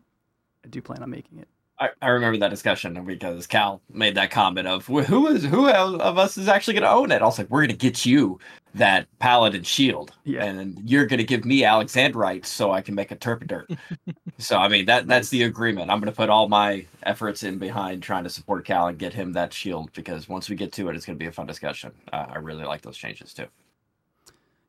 I 0.63 0.69
do 0.69 0.82
plan 0.82 1.04
on 1.04 1.10
making 1.10 1.39
it. 1.39 1.47
I, 1.80 1.89
I 2.02 2.10
remember 2.10 2.38
that 2.39 2.50
discussion 2.50 3.06
because 3.06 3.48
Cal 3.48 3.82
made 3.89 4.15
that 4.15 4.32
comment 4.32 4.68
of 4.68 4.86
who 4.86 5.28
is 5.28 5.46
who 5.46 5.70
of 5.70 6.18
us 6.18 6.38
is 6.38 6.48
actually 6.48 6.74
going 6.74 6.84
to 6.84 6.89
own 6.92 7.12
it. 7.12 7.22
I 7.22 7.26
was 7.26 7.38
like, 7.38 7.50
we're 7.50 7.62
going 7.62 7.70
to 7.70 7.76
get 7.78 8.06
you 8.06 8.38
that 8.76 9.08
paladin 9.20 9.63
shield, 9.63 10.12
Yeah. 10.26 10.44
and 10.44 10.78
you're 10.88 11.06
going 11.08 11.18
to 11.20 11.24
give 11.24 11.46
me 11.46 11.62
Alexandrite 11.62 12.46
so 12.46 12.72
I 12.72 12.82
can 12.82 12.96
make 12.96 13.12
a 13.12 13.15
turpidurt. 13.15 13.78
so 14.38 14.58
I 14.58 14.68
mean 14.68 14.86
that 14.86 15.08
that's 15.08 15.30
the 15.30 15.44
agreement. 15.44 15.89
I'm 15.89 16.00
going 16.00 16.12
to 16.12 16.15
put 16.15 16.30
all 16.30 16.50
my 16.50 16.86
efforts 17.04 17.44
in 17.44 17.58
behind 17.58 18.04
trying 18.04 18.26
to 18.26 18.30
support 18.30 18.65
Cal 18.65 18.88
and 18.88 18.98
get 19.00 19.13
him 19.13 19.32
that 19.34 19.54
shield 19.54 19.92
because 19.94 20.28
once 20.28 20.50
we 20.50 20.56
get 20.56 20.72
to 20.74 20.89
it, 20.89 20.96
it's 20.96 21.06
going 21.06 21.18
to 21.18 21.24
be 21.24 21.28
a 21.28 21.32
fun 21.32 21.48
discussion. 21.48 21.92
Uh, 22.12 22.26
I 22.30 22.38
really 22.39 22.65
like 22.65 22.82
those 22.82 22.98
changes 22.98 23.34
too. 23.34 23.46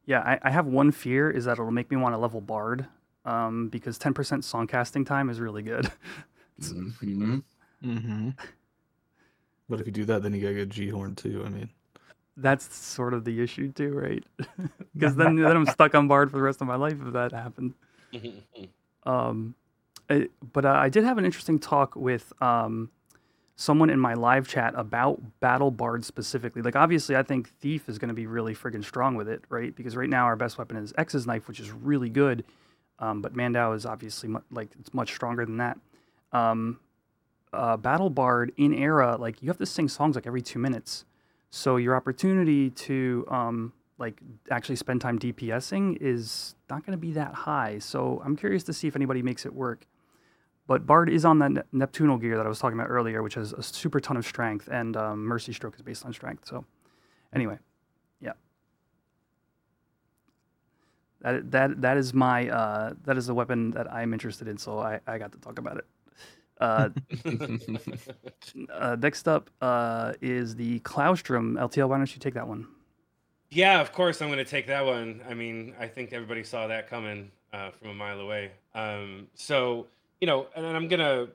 Yeah, 0.07 0.21
I, 0.21 0.39
I 0.43 0.51
have 0.51 0.67
one 0.67 0.93
fear 0.93 1.31
is 1.31 1.45
that 1.45 1.53
it'll 1.53 1.71
make 1.71 1.91
me 1.91 1.97
want 1.97 2.15
to 2.15 2.19
level 2.19 2.41
Bard, 2.41 2.87
um, 3.25 3.69
because 3.69 3.99
10% 3.99 4.15
songcasting 4.15 5.07
time 5.07 5.29
is 5.29 5.41
really 5.41 5.63
good. 5.63 5.91
Mhm. 6.61 7.43
Mm-hmm. 7.83 8.31
But 9.69 9.81
if 9.81 9.87
you 9.87 9.93
do 9.93 10.05
that, 10.07 10.23
then 10.23 10.35
you 10.35 10.41
gotta 10.43 10.55
get 10.55 10.69
G 10.69 10.89
horn 10.89 11.15
too. 11.15 11.43
I 11.47 11.49
mean, 11.49 11.71
That's 12.37 12.75
sort 12.75 13.15
of 13.15 13.25
the 13.25 13.41
issue 13.43 13.73
too, 13.73 13.93
right? 13.93 14.25
Because 14.95 15.15
then 15.17 15.37
then 15.37 15.57
I'm 15.57 15.67
stuck 15.67 15.95
on 15.95 16.09
Bard 16.09 16.31
for 16.31 16.37
the 16.37 16.43
rest 16.43 16.61
of 16.61 16.67
my 16.67 16.75
life 16.75 16.97
if 17.05 17.13
that 17.13 17.33
happened. 17.33 17.75
Um, 19.05 19.55
I, 20.11 20.29
but 20.53 20.65
uh, 20.65 20.71
I 20.73 20.89
did 20.89 21.05
have 21.05 21.17
an 21.17 21.25
interesting 21.25 21.59
talk 21.61 21.95
with 21.97 22.33
um, 22.43 22.91
someone 23.55 23.89
in 23.89 24.01
my 24.01 24.15
live 24.15 24.49
chat 24.49 24.75
about 24.77 25.21
Battle 25.41 25.71
Bard 25.71 26.05
specifically. 26.05 26.61
Like, 26.61 26.75
obviously, 26.77 27.15
I 27.17 27.23
think 27.23 27.49
Thief 27.61 27.89
is 27.89 27.99
going 27.99 28.09
to 28.09 28.15
be 28.15 28.27
really 28.27 28.55
friggin' 28.55 28.85
strong 28.85 29.15
with 29.15 29.29
it, 29.29 29.45
right? 29.49 29.75
Because 29.75 29.97
right 29.97 30.09
now 30.09 30.25
our 30.25 30.37
best 30.37 30.59
weapon 30.59 30.77
is 30.77 30.93
X's 30.99 31.27
knife, 31.27 31.47
which 31.47 31.61
is 31.61 31.71
really 31.71 32.11
good. 32.11 32.45
Um, 32.99 33.23
but 33.23 33.33
Mandau 33.35 33.75
is 33.77 33.87
obviously 33.87 34.29
mu- 34.29 34.41
like 34.51 34.71
it's 34.81 34.93
much 34.93 35.15
stronger 35.15 35.47
than 35.47 35.59
that. 35.59 35.79
Um, 36.33 36.81
uh, 37.53 37.77
Battle 37.77 38.11
Bard 38.11 38.53
in 38.57 38.73
era, 38.73 39.17
like 39.19 39.43
you 39.43 39.49
have 39.49 39.59
to 39.59 39.67
sing 39.67 39.89
songs 39.89 40.15
like 40.15 40.27
every 40.27 40.43
two 40.43 40.59
minutes, 40.59 41.05
so 41.51 41.77
your 41.77 41.97
opportunity 41.97 42.71
to 42.71 43.27
um, 43.29 43.73
like 43.99 44.21
actually 44.51 44.77
spend 44.77 45.01
time 45.01 45.19
DPSing 45.19 45.99
is 46.01 46.55
not 46.69 46.87
going 46.87 46.93
to 46.93 47.01
be 47.01 47.13
that 47.13 47.35
high. 47.35 47.79
So 47.79 48.23
I'm 48.25 48.37
curious 48.37 48.63
to 48.65 48.73
see 48.73 48.87
if 48.89 48.97
anybody 48.97 49.23
makes 49.23 49.45
it 49.45 49.55
work. 49.55 49.87
But 50.67 50.87
Bard 50.87 51.11
is 51.11 51.25
on 51.25 51.41
that 51.41 51.51
Ne- 51.51 51.63
Neptunal 51.73 52.21
gear 52.21 52.37
that 52.37 52.47
I 52.47 52.49
was 52.49 52.61
talking 52.61 52.79
about 52.79 52.89
earlier, 52.89 53.23
which 53.23 53.35
has 53.35 53.53
a 53.53 53.63
super 53.63 53.99
ton 53.99 54.17
of 54.17 54.25
strength, 54.25 54.69
and 54.71 54.97
um, 54.97 55.25
Mercy 55.25 55.53
Stroke 55.53 55.75
is 55.75 55.83
based 55.83 56.07
on 56.07 56.13
strength. 56.13 56.47
So, 56.47 56.65
anyway, 57.35 57.59
yeah, 58.21 58.35
that 61.23 61.51
that 61.51 61.83
that 61.83 61.97
is 61.97 62.15
my 62.15 62.49
uh, 62.49 62.95
that 63.05 63.17
is 63.17 63.27
the 63.27 63.35
weapon 63.35 63.73
that 63.73 63.93
I'm 63.93 64.13
interested 64.13 64.47
in. 64.47 64.59
So 64.59 64.79
I, 64.79 65.01
I 65.09 65.19
got 65.19 65.33
to 65.33 65.39
talk 65.39 65.59
about 65.59 65.77
it. 65.77 65.87
Uh, 66.61 66.91
uh, 68.73 68.97
next 69.01 69.27
up 69.27 69.51
uh, 69.63 70.13
is 70.21 70.55
the 70.55 70.81
Claustrum 70.81 71.55
LTL. 71.55 71.89
Why 71.89 71.97
don't 71.97 72.15
you 72.15 72.21
take 72.21 72.35
that 72.35 72.47
one? 72.47 72.67
Yeah, 73.51 73.81
of 73.81 73.93
course 73.93 74.23
I'm 74.23 74.29
going 74.29 74.39
to 74.39 74.45
take 74.45 74.67
that 74.69 74.85
one. 74.85 75.23
I 75.29 75.35
mean, 75.35 75.75
I 75.79 75.89
think 75.89 76.13
everybody 76.13 76.45
saw 76.45 76.67
that 76.69 76.89
coming 76.89 77.31
uh, 77.53 77.71
from 77.71 77.89
a 77.91 77.95
mile 77.95 78.21
away. 78.21 78.53
Um, 78.75 79.27
so, 79.35 79.87
you 80.21 80.27
know, 80.27 80.47
and 80.55 80.67
I'm 80.67 80.87
going 80.87 81.01
to 81.01 81.31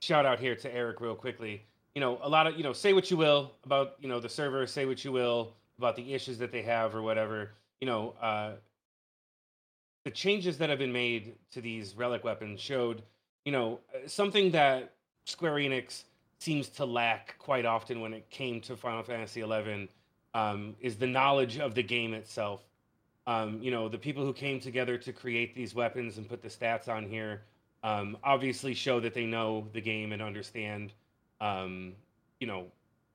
shout 0.00 0.24
out 0.24 0.40
here 0.40 0.54
to 0.56 0.74
Eric 0.74 1.00
real 1.00 1.14
quickly. 1.14 1.62
You 1.94 2.00
know, 2.00 2.18
a 2.22 2.28
lot 2.28 2.46
of, 2.46 2.56
you 2.56 2.62
know, 2.62 2.72
say 2.72 2.92
what 2.92 3.10
you 3.10 3.16
will 3.16 3.52
about, 3.64 3.96
you 4.00 4.08
know, 4.08 4.20
the 4.20 4.28
server, 4.28 4.66
say 4.66 4.86
what 4.86 5.04
you 5.04 5.12
will 5.12 5.52
about 5.78 5.96
the 5.96 6.14
issues 6.14 6.38
that 6.38 6.50
they 6.50 6.62
have 6.62 6.94
or 6.94 7.02
whatever. 7.02 7.50
You 7.80 7.86
know, 7.86 8.14
uh, 8.20 8.52
the 10.04 10.10
changes 10.10 10.58
that 10.58 10.70
have 10.70 10.78
been 10.78 10.92
made 10.92 11.34
to 11.52 11.60
these 11.60 11.94
relic 11.96 12.24
weapons 12.24 12.60
showed, 12.60 13.02
you 13.44 13.52
know, 13.52 13.80
uh, 13.94 14.06
something 14.08 14.50
that 14.52 14.92
Square 15.24 15.54
Enix 15.54 16.04
seems 16.38 16.68
to 16.68 16.84
lack 16.84 17.38
quite 17.38 17.64
often 17.64 18.00
when 18.00 18.12
it 18.12 18.28
came 18.30 18.60
to 18.62 18.76
Final 18.76 19.02
Fantasy 19.02 19.42
XI 19.42 19.88
um, 20.34 20.76
is 20.80 20.96
the 20.96 21.06
knowledge 21.06 21.58
of 21.58 21.74
the 21.74 21.82
game 21.82 22.14
itself. 22.14 22.62
Um, 23.26 23.62
you 23.62 23.70
know, 23.70 23.88
the 23.88 23.98
people 23.98 24.24
who 24.24 24.32
came 24.32 24.60
together 24.60 24.98
to 24.98 25.12
create 25.12 25.54
these 25.54 25.74
weapons 25.74 26.18
and 26.18 26.28
put 26.28 26.42
the 26.42 26.48
stats 26.48 26.88
on 26.88 27.08
here 27.08 27.42
um, 27.82 28.16
obviously 28.24 28.74
show 28.74 28.98
that 29.00 29.14
they 29.14 29.26
know 29.26 29.68
the 29.72 29.80
game 29.80 30.12
and 30.12 30.22
understand, 30.22 30.92
um, 31.40 31.92
you 32.40 32.46
know, 32.46 32.66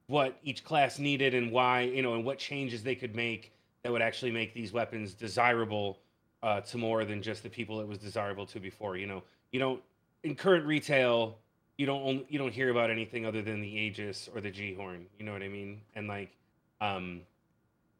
what 0.07 0.39
each 0.43 0.63
class 0.63 0.97
needed 0.97 1.33
and 1.33 1.51
why, 1.51 1.81
you 1.81 2.01
know, 2.01 2.15
and 2.15 2.23
what 2.23 2.39
changes 2.39 2.81
they 2.83 2.95
could 2.95 3.15
make 3.15 3.51
that 3.83 3.91
would 3.91 4.01
actually 4.01 4.31
make 4.31 4.53
these 4.53 4.71
weapons 4.71 5.13
desirable 5.13 5.99
uh, 6.41 6.61
to 6.61 6.77
more 6.77 7.03
than 7.03 7.21
just 7.21 7.43
the 7.43 7.49
people 7.49 7.79
it 7.81 7.87
was 7.87 7.97
desirable 7.97 8.45
to 8.45 8.59
before. 8.59 8.95
You 8.95 9.07
know, 9.07 9.23
you 9.51 9.59
don't 9.59 9.81
in 10.23 10.35
current 10.35 10.65
retail, 10.65 11.37
you 11.77 11.85
don't 11.85 12.01
only, 12.01 12.25
you 12.29 12.37
don't 12.37 12.53
hear 12.53 12.69
about 12.69 12.89
anything 12.89 13.25
other 13.25 13.41
than 13.41 13.61
the 13.61 13.67
Aegis 13.67 14.29
or 14.33 14.41
the 14.41 14.51
G 14.51 14.73
horn. 14.73 15.05
You 15.17 15.25
know 15.25 15.33
what 15.33 15.43
I 15.43 15.47
mean? 15.47 15.81
And 15.95 16.07
like, 16.07 16.35
um, 16.81 17.21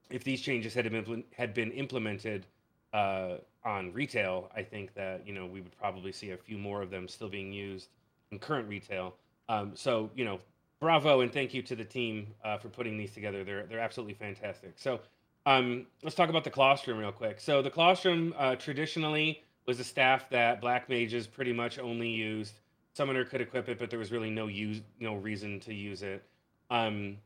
if 0.09 0.23
these 0.23 0.41
changes 0.41 0.73
had 0.73 0.89
been 0.91 1.23
had 1.35 1.53
been 1.53 1.71
implemented 1.71 2.45
uh, 2.93 3.35
on 3.63 3.93
retail, 3.93 4.51
I 4.55 4.63
think 4.63 4.93
that 4.95 5.25
you 5.25 5.33
know 5.33 5.45
we 5.45 5.61
would 5.61 5.77
probably 5.77 6.11
see 6.11 6.31
a 6.31 6.37
few 6.37 6.57
more 6.57 6.81
of 6.81 6.89
them 6.89 7.07
still 7.07 7.29
being 7.29 7.53
used 7.53 7.89
in 8.31 8.39
current 8.39 8.67
retail. 8.67 9.15
Um, 9.47 9.71
so 9.75 10.09
you 10.15 10.25
know, 10.25 10.39
bravo 10.79 11.21
and 11.21 11.31
thank 11.31 11.53
you 11.53 11.61
to 11.63 11.75
the 11.75 11.85
team 11.85 12.27
uh, 12.43 12.57
for 12.57 12.69
putting 12.69 12.97
these 12.97 13.13
together. 13.13 13.43
They're 13.43 13.65
they're 13.65 13.79
absolutely 13.79 14.15
fantastic. 14.15 14.73
So 14.75 14.99
um, 15.45 15.87
let's 16.03 16.15
talk 16.15 16.29
about 16.29 16.43
the 16.43 16.51
claustrum 16.51 16.99
real 16.99 17.11
quick. 17.11 17.39
So 17.39 17.61
the 17.61 17.71
claustrum 17.71 18.33
uh, 18.37 18.55
traditionally 18.55 19.43
was 19.69 19.79
a 19.79 19.83
staff 19.83 20.27
that 20.31 20.59
black 20.61 20.89
mages 20.89 21.27
pretty 21.27 21.53
much 21.53 21.77
only 21.77 22.09
used. 22.09 22.53
Summoner 22.95 23.23
could 23.23 23.39
equip 23.39 23.69
it, 23.69 23.77
but 23.77 23.91
there 23.91 23.99
was 23.99 24.11
really 24.11 24.31
no 24.31 24.47
use 24.47 24.81
no 24.99 25.13
reason 25.13 25.59
to 25.59 25.75
use 25.75 26.01
it. 26.01 26.23
Um, 26.71 27.17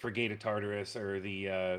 for 0.00 0.10
Gate 0.10 0.32
of 0.32 0.40
Tartarus 0.40 0.96
or 0.96 1.20
the 1.20 1.48
uh, 1.48 1.78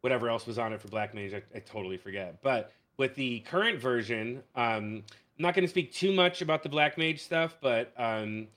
whatever 0.00 0.28
else 0.28 0.44
was 0.44 0.58
on 0.58 0.72
it 0.72 0.80
for 0.80 0.88
Black 0.88 1.14
Mage, 1.14 1.34
I, 1.34 1.42
I 1.54 1.60
totally 1.60 1.96
forget. 1.96 2.42
But 2.42 2.72
with 2.96 3.14
the 3.14 3.38
current 3.40 3.78
version, 3.78 4.42
um, 4.56 5.04
I'm 5.04 5.38
not 5.38 5.54
going 5.54 5.62
to 5.64 5.70
speak 5.70 5.92
too 5.92 6.12
much 6.12 6.42
about 6.42 6.64
the 6.64 6.68
Black 6.68 6.98
Mage 6.98 7.22
stuff, 7.22 7.56
but 7.60 7.92
um, 7.96 8.48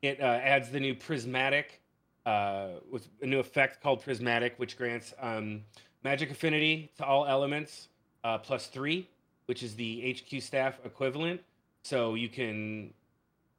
it 0.00 0.22
uh, 0.22 0.24
adds 0.24 0.70
the 0.70 0.80
new 0.80 0.94
Prismatic, 0.94 1.82
uh, 2.24 2.68
with 2.90 3.06
a 3.20 3.26
new 3.26 3.40
effect 3.40 3.82
called 3.82 4.02
Prismatic, 4.02 4.54
which 4.56 4.78
grants 4.78 5.12
um, 5.20 5.64
magic 6.02 6.30
affinity 6.30 6.90
to 6.96 7.04
all 7.04 7.26
elements 7.26 7.88
uh, 8.24 8.38
plus 8.38 8.68
three, 8.68 9.06
which 9.46 9.62
is 9.62 9.74
the 9.74 10.16
HQ 10.16 10.42
staff 10.42 10.78
equivalent. 10.84 11.40
So 11.82 12.14
you 12.14 12.28
can, 12.28 12.94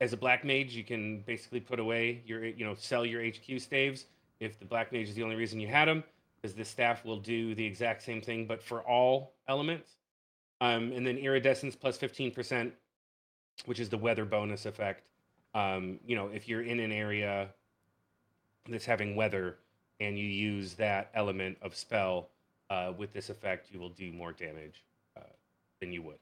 as 0.02 0.14
a 0.14 0.18
Black 0.18 0.44
Mage, 0.44 0.74
you 0.74 0.84
can 0.84 1.20
basically 1.22 1.60
put 1.60 1.80
away 1.80 2.22
your, 2.26 2.46
you 2.46 2.66
know, 2.66 2.76
sell 2.76 3.06
your 3.06 3.24
HQ 3.24 3.60
staves 3.60 4.06
if 4.40 4.60
the 4.60 4.66
black 4.66 4.92
mage 4.92 5.10
is 5.10 5.16
the 5.16 5.24
only 5.24 5.36
reason 5.36 5.60
you 5.60 5.68
had 5.68 5.88
them, 5.88 6.04
because 6.36 6.56
this 6.56 6.70
staff 6.70 7.06
will 7.06 7.18
do 7.18 7.56
the 7.56 7.66
exact 7.66 8.04
same 8.04 8.22
thing, 8.22 8.46
but 8.46 8.62
for 8.62 8.82
all 8.82 9.34
elements. 9.48 9.96
Um, 10.62 10.92
and 10.94 11.06
then 11.06 11.18
iridescence 11.18 11.76
plus 11.76 11.98
15%, 11.98 12.72
which 13.66 13.80
is 13.80 13.90
the 13.90 13.98
weather 13.98 14.26
bonus 14.26 14.66
effect. 14.66 15.04
Um, 15.54 16.00
you 16.06 16.16
know, 16.16 16.28
if 16.34 16.48
you're 16.48 16.62
in 16.62 16.80
an 16.80 16.92
area 16.92 17.50
that's 18.70 18.86
having 18.86 19.16
weather 19.16 19.58
and 20.00 20.18
you 20.18 20.26
use 20.26 20.74
that 20.76 21.12
element 21.14 21.58
of 21.62 21.76
spell 21.76 22.30
uh, 22.70 22.92
with 22.98 23.14
this 23.14 23.30
effect, 23.30 23.68
you 23.72 23.80
will 23.80 23.90
do 23.90 24.12
more 24.12 24.34
damage 24.34 24.84
than 25.86 25.94
you 25.94 26.02
would. 26.02 26.18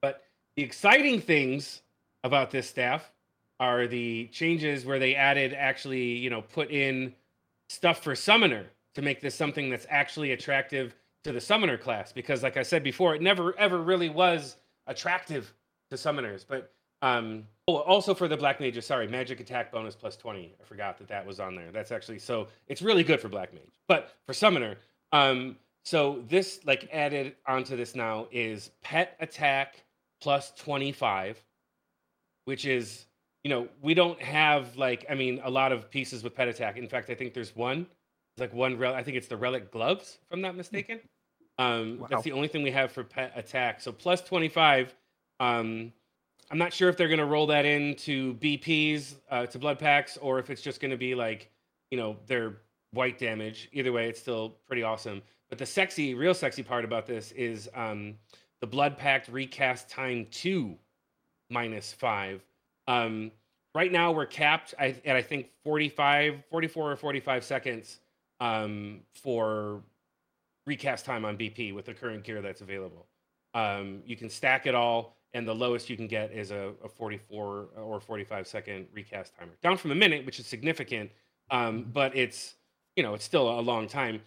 But 0.00 0.22
the 0.54 0.62
exciting 0.62 1.20
things 1.20 1.82
about 2.22 2.50
this 2.50 2.68
staff 2.68 3.10
are 3.58 3.86
the 3.86 4.28
changes 4.32 4.84
where 4.84 4.98
they 4.98 5.14
added 5.14 5.52
actually, 5.52 6.04
you 6.04 6.30
know, 6.30 6.42
put 6.42 6.70
in 6.70 7.14
stuff 7.68 8.02
for 8.02 8.14
summoner 8.14 8.66
to 8.94 9.02
make 9.02 9.20
this 9.20 9.34
something 9.34 9.68
that's 9.68 9.86
actually 9.90 10.32
attractive 10.32 10.94
to 11.24 11.32
the 11.32 11.40
summoner 11.40 11.76
class. 11.76 12.12
Because, 12.12 12.42
like 12.42 12.56
I 12.56 12.62
said 12.62 12.84
before, 12.84 13.14
it 13.14 13.22
never 13.22 13.58
ever 13.58 13.82
really 13.82 14.08
was 14.08 14.56
attractive 14.86 15.52
to 15.90 15.96
summoners. 15.96 16.44
But 16.46 16.72
um, 17.02 17.44
oh, 17.66 17.76
also 17.78 18.14
for 18.14 18.28
the 18.28 18.36
black 18.36 18.60
Mage, 18.60 18.82
sorry, 18.84 19.08
magic 19.08 19.40
attack 19.40 19.72
bonus 19.72 19.96
plus 19.96 20.16
twenty. 20.16 20.54
I 20.60 20.64
forgot 20.64 20.98
that 20.98 21.08
that 21.08 21.26
was 21.26 21.40
on 21.40 21.56
there. 21.56 21.70
That's 21.72 21.90
actually 21.90 22.20
so 22.20 22.48
it's 22.68 22.82
really 22.82 23.02
good 23.02 23.20
for 23.20 23.28
black 23.28 23.52
mage. 23.52 23.80
But 23.88 24.14
for 24.26 24.34
summoner, 24.34 24.76
um, 25.12 25.56
so 25.86 26.24
this 26.26 26.58
like 26.66 26.88
added 26.92 27.36
onto 27.46 27.76
this 27.76 27.94
now 27.94 28.26
is 28.32 28.72
pet 28.82 29.16
attack 29.20 29.84
plus 30.20 30.50
twenty 30.56 30.90
five, 30.90 31.40
which 32.44 32.66
is 32.66 33.06
you 33.44 33.50
know, 33.50 33.68
we 33.80 33.94
don't 33.94 34.20
have 34.20 34.76
like 34.76 35.06
I 35.08 35.14
mean 35.14 35.40
a 35.44 35.50
lot 35.50 35.70
of 35.70 35.88
pieces 35.88 36.24
with 36.24 36.34
pet 36.34 36.48
attack. 36.48 36.76
In 36.76 36.88
fact, 36.88 37.08
I 37.08 37.14
think 37.14 37.34
there's 37.34 37.54
one. 37.54 37.86
It's 38.34 38.40
like 38.40 38.52
one 38.52 38.76
rel- 38.76 38.94
I 38.94 39.04
think 39.04 39.16
it's 39.16 39.28
the 39.28 39.36
relic 39.36 39.70
gloves, 39.70 40.18
if 40.24 40.32
I'm 40.32 40.40
not 40.40 40.56
mistaken. 40.56 40.98
Um, 41.58 42.00
Wow. 42.00 42.08
That's 42.10 42.24
the 42.24 42.32
only 42.32 42.48
thing 42.48 42.64
we 42.64 42.72
have 42.72 42.90
for 42.90 43.04
pet 43.04 43.32
attack. 43.36 43.80
So 43.80 43.92
plus 43.92 44.20
25. 44.22 44.92
Um, 45.38 45.92
I'm 46.50 46.58
not 46.58 46.72
sure 46.72 46.88
if 46.88 46.96
they're 46.96 47.08
going 47.08 47.18
to 47.20 47.24
roll 47.26 47.46
that 47.46 47.64
into 47.64 48.34
BPs 48.34 49.14
uh, 49.30 49.46
to 49.46 49.58
blood 49.58 49.78
pacts 49.78 50.16
or 50.16 50.38
if 50.40 50.50
it's 50.50 50.62
just 50.62 50.80
going 50.80 50.90
to 50.90 50.96
be 50.96 51.14
like, 51.14 51.50
you 51.90 51.96
know, 51.98 52.16
their 52.26 52.58
white 52.92 53.18
damage. 53.18 53.68
Either 53.72 53.92
way, 53.92 54.08
it's 54.08 54.20
still 54.20 54.56
pretty 54.66 54.82
awesome. 54.82 55.22
But 55.48 55.58
the 55.58 55.66
sexy, 55.66 56.14
real 56.14 56.34
sexy 56.34 56.62
part 56.62 56.84
about 56.84 57.06
this 57.06 57.32
is 57.32 57.68
um, 57.74 58.14
the 58.60 58.66
blood 58.66 58.98
pact 58.98 59.28
recast 59.28 59.88
time 59.88 60.26
two 60.30 60.76
minus 61.50 61.92
five. 61.92 62.42
Um, 62.88 63.30
right 63.74 63.92
now 63.92 64.12
we're 64.12 64.26
capped 64.26 64.74
at 64.78 65.06
I 65.06 65.22
think 65.22 65.50
45, 65.62 66.42
44 66.50 66.92
or 66.92 66.96
45 66.96 67.44
seconds 67.44 67.98
um, 68.40 69.00
for 69.14 69.82
recast 70.66 71.04
time 71.04 71.24
on 71.24 71.36
BP 71.36 71.74
with 71.74 71.86
the 71.86 71.94
current 71.94 72.24
gear 72.24 72.42
that's 72.42 72.60
available. 72.60 73.06
Um, 73.54 74.02
you 74.04 74.16
can 74.16 74.28
stack 74.28 74.66
it 74.66 74.74
all, 74.74 75.16
and 75.32 75.46
the 75.46 75.54
lowest 75.54 75.88
you 75.88 75.96
can 75.96 76.08
get 76.08 76.32
is 76.32 76.50
a, 76.50 76.72
a 76.84 76.88
44 76.88 77.68
or 77.76 78.00
45 78.00 78.46
second 78.46 78.86
recast 78.92 79.32
timer, 79.38 79.52
down 79.62 79.76
from 79.76 79.92
a 79.92 79.94
minute, 79.94 80.26
which 80.26 80.40
is 80.40 80.46
significant, 80.46 81.10
um, 81.50 81.86
but 81.92 82.14
it's 82.16 82.54
you 82.96 83.02
know 83.02 83.14
it's 83.14 83.24
still 83.24 83.58
a 83.58 83.62
long 83.62 83.86
time. 83.86 84.20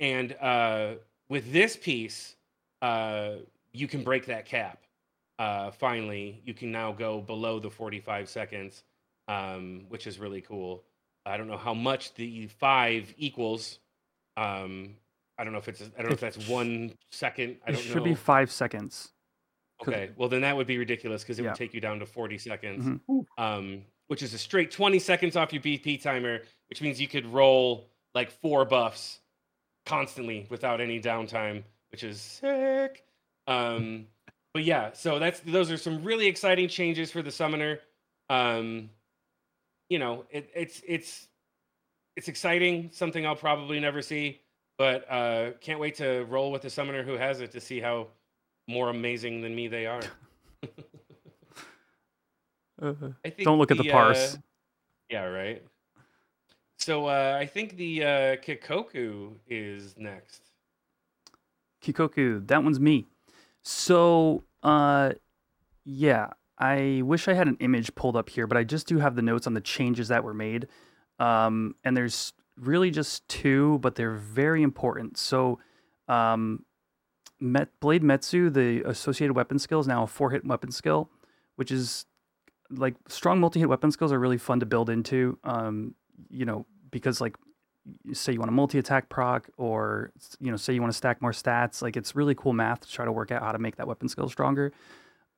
And 0.00 0.32
uh, 0.40 0.94
with 1.28 1.52
this 1.52 1.76
piece, 1.76 2.34
uh, 2.82 3.36
you 3.72 3.86
can 3.86 4.02
break 4.02 4.26
that 4.26 4.46
cap. 4.46 4.82
Uh, 5.38 5.70
finally, 5.70 6.42
you 6.44 6.54
can 6.54 6.72
now 6.72 6.90
go 6.92 7.20
below 7.20 7.60
the 7.60 7.70
45 7.70 8.28
seconds, 8.28 8.82
um, 9.28 9.84
which 9.88 10.06
is 10.06 10.18
really 10.18 10.40
cool. 10.40 10.82
I 11.26 11.36
don't 11.36 11.46
know 11.48 11.56
how 11.58 11.74
much 11.74 12.14
the 12.14 12.46
five 12.48 13.14
equals. 13.18 13.78
Um, 14.36 14.96
I 15.38 15.44
don't 15.44 15.52
know 15.52 15.58
if 15.58 15.68
it's 15.68 15.82
I 15.82 16.02
don't 16.02 16.08
know 16.08 16.14
if 16.14 16.20
that's 16.20 16.48
one 16.48 16.92
second. 17.12 17.58
I 17.66 17.70
It 17.70 17.72
don't 17.72 17.80
it 17.82 17.84
should 17.84 17.96
know. 17.98 18.04
be 18.04 18.14
five 18.14 18.50
seconds. 18.50 19.12
Okay, 19.82 20.10
well 20.16 20.28
then 20.28 20.42
that 20.42 20.56
would 20.56 20.66
be 20.66 20.76
ridiculous 20.78 21.22
because 21.22 21.38
it 21.38 21.42
Yeah. 21.42 21.50
would 21.50 21.56
take 21.56 21.72
you 21.72 21.80
down 21.80 21.98
to 22.00 22.06
40 22.06 22.36
seconds, 22.38 22.84
Mhm. 23.08 23.26
um, 23.38 23.84
which 24.08 24.22
is 24.22 24.34
a 24.34 24.38
straight 24.38 24.70
20 24.70 24.98
seconds 24.98 25.36
off 25.36 25.52
your 25.52 25.62
BP 25.62 25.96
timer, 26.02 26.42
which 26.68 26.82
means 26.82 27.00
you 27.00 27.08
could 27.08 27.26
roll 27.26 27.88
like 28.14 28.30
four 28.30 28.64
buffs 28.66 29.20
constantly 29.86 30.46
without 30.50 30.80
any 30.80 31.00
downtime, 31.00 31.62
which 31.90 32.04
is 32.04 32.20
sick. 32.20 33.04
Um, 33.46 34.06
but 34.52 34.64
yeah, 34.64 34.90
so 34.92 35.18
that's 35.18 35.40
those 35.40 35.70
are 35.70 35.76
some 35.76 36.02
really 36.04 36.26
exciting 36.26 36.68
changes 36.68 37.10
for 37.10 37.22
the 37.22 37.30
summoner. 37.30 37.80
Um, 38.28 38.90
you 39.88 39.98
know, 39.98 40.24
it, 40.30 40.50
it's 40.54 40.82
it's 40.86 41.28
it's 42.16 42.28
exciting, 42.28 42.90
something 42.92 43.26
I'll 43.26 43.36
probably 43.36 43.80
never 43.80 44.02
see, 44.02 44.40
but 44.78 45.10
uh, 45.10 45.52
can't 45.60 45.80
wait 45.80 45.96
to 45.96 46.24
roll 46.28 46.52
with 46.52 46.62
the 46.62 46.70
summoner 46.70 47.02
who 47.02 47.14
has 47.14 47.40
it 47.40 47.52
to 47.52 47.60
see 47.60 47.80
how 47.80 48.08
more 48.68 48.88
amazing 48.88 49.40
than 49.42 49.54
me 49.54 49.68
they 49.68 49.86
are. 49.86 50.02
Uh, 52.82 52.94
I 53.22 53.28
think 53.28 53.44
don't 53.44 53.58
look 53.58 53.70
at 53.70 53.76
the 53.76 53.90
uh, 53.90 53.92
parse. 53.92 54.38
yeah, 55.10 55.24
right. 55.24 55.62
So 56.80 57.06
uh, 57.06 57.36
I 57.38 57.44
think 57.44 57.76
the 57.76 58.02
uh, 58.02 58.06
Kikoku 58.36 59.34
is 59.46 59.94
next. 59.98 60.40
Kikoku, 61.84 62.46
that 62.48 62.64
one's 62.64 62.80
me. 62.80 63.06
So, 63.62 64.44
uh, 64.62 65.12
yeah, 65.84 66.28
I 66.58 67.02
wish 67.04 67.28
I 67.28 67.34
had 67.34 67.48
an 67.48 67.58
image 67.60 67.94
pulled 67.94 68.16
up 68.16 68.30
here, 68.30 68.46
but 68.46 68.56
I 68.56 68.64
just 68.64 68.86
do 68.86 68.98
have 68.98 69.14
the 69.14 69.20
notes 69.20 69.46
on 69.46 69.52
the 69.52 69.60
changes 69.60 70.08
that 70.08 70.24
were 70.24 70.32
made. 70.32 70.68
Um, 71.18 71.74
and 71.84 71.94
there's 71.94 72.32
really 72.56 72.90
just 72.90 73.28
two, 73.28 73.78
but 73.80 73.94
they're 73.94 74.16
very 74.16 74.62
important. 74.62 75.18
So, 75.18 75.58
um, 76.08 76.64
Met, 77.40 77.68
Blade 77.80 78.02
Metsu, 78.02 78.52
the 78.52 78.82
associated 78.88 79.34
weapon 79.34 79.58
skill, 79.58 79.80
is 79.80 79.86
now 79.86 80.04
a 80.04 80.06
four 80.06 80.30
hit 80.30 80.46
weapon 80.46 80.72
skill, 80.72 81.10
which 81.56 81.70
is 81.70 82.06
like 82.70 82.94
strong 83.08 83.38
multi 83.38 83.60
hit 83.60 83.68
weapon 83.68 83.90
skills 83.90 84.12
are 84.12 84.18
really 84.18 84.38
fun 84.38 84.60
to 84.60 84.66
build 84.66 84.88
into. 84.88 85.38
Um, 85.44 85.94
you 86.28 86.44
know, 86.44 86.66
because 86.90 87.20
like 87.20 87.36
say 88.12 88.32
you 88.32 88.38
want 88.38 88.48
a 88.48 88.52
multi 88.52 88.78
attack 88.78 89.08
proc 89.08 89.48
or 89.56 90.12
you 90.38 90.50
know 90.50 90.56
say 90.56 90.72
you 90.72 90.80
want 90.80 90.92
to 90.92 90.96
stack 90.96 91.20
more 91.22 91.32
stats 91.32 91.82
like 91.82 91.96
it's 91.96 92.14
really 92.14 92.34
cool 92.34 92.52
math 92.52 92.80
to 92.80 92.90
try 92.90 93.04
to 93.04 93.12
work 93.12 93.30
out 93.30 93.42
how 93.42 93.52
to 93.52 93.58
make 93.58 93.76
that 93.76 93.86
weapon 93.86 94.08
skill 94.08 94.28
stronger 94.28 94.72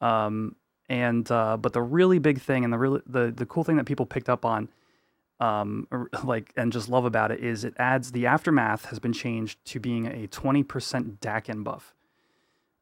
um 0.01 0.55
and 0.88 1.31
uh 1.31 1.57
but 1.57 1.73
the 1.73 1.81
really 1.81 2.18
big 2.18 2.40
thing 2.40 2.64
and 2.64 2.73
the 2.73 2.79
really 2.79 3.01
the 3.07 3.33
the 3.35 3.47
cool 3.47 3.64
thing 3.64 3.77
that 3.77 3.85
people 3.85 4.05
picked 4.05 4.29
up 4.29 4.45
on 4.45 4.68
um 5.40 5.87
like 6.25 6.53
and 6.57 6.73
just 6.73 6.88
love 6.88 7.05
about 7.05 7.31
it 7.31 7.40
is 7.40 7.64
it 7.64 7.75
adds 7.79 8.12
the 8.12 8.27
aftermath 8.27 8.87
has 8.87 8.99
been 8.99 9.12
changed 9.12 9.64
to 9.64 9.79
being 9.79 10.07
a 10.07 10.27
20% 10.27 11.18
daken 11.18 11.62
buff 11.64 11.95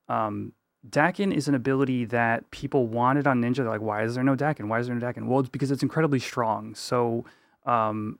um 0.08 0.52
Daken 0.88 1.34
is 1.34 1.46
an 1.46 1.54
ability 1.54 2.06
that 2.06 2.50
people 2.50 2.86
wanted 2.86 3.26
on 3.26 3.42
Ninja. 3.42 3.56
They're 3.56 3.68
like, 3.68 3.82
why 3.82 4.02
is 4.02 4.14
there 4.14 4.24
no 4.24 4.34
Daken? 4.34 4.66
Why 4.66 4.78
is 4.78 4.86
there 4.86 4.96
no 4.96 5.06
Daken? 5.06 5.26
Well, 5.26 5.40
it's 5.40 5.50
because 5.50 5.70
it's 5.70 5.82
incredibly 5.82 6.18
strong. 6.18 6.74
So 6.74 7.26
um, 7.66 8.18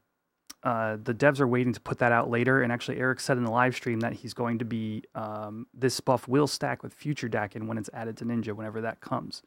uh, 0.63 0.99
the 1.03 1.15
devs 1.15 1.41
are 1.41 1.49
waiting 1.49 1.73
to 1.73 1.81
put 1.81 1.99
that 1.99 2.13
out 2.13 2.31
later. 2.31 2.63
And 2.63 2.73
actually, 2.73 2.99
Eric 2.99 3.21
said 3.21 3.39
in 3.39 3.45
the 3.45 3.51
live 3.51 3.75
stream 3.75 4.01
that 4.01 4.13
he's 4.13 4.35
going 4.35 4.59
to 4.59 4.65
be 4.65 5.03
um, 5.15 5.67
this 5.73 6.01
buff 6.01 6.29
will 6.29 6.47
stack 6.47 6.83
with 6.83 6.93
future 6.93 7.29
Daken 7.29 7.67
when 7.67 7.79
it's 7.79 7.91
added 7.95 8.17
to 8.19 8.25
Ninja, 8.25 8.53
whenever 8.53 8.81
that 8.83 9.01
comes. 9.01 9.43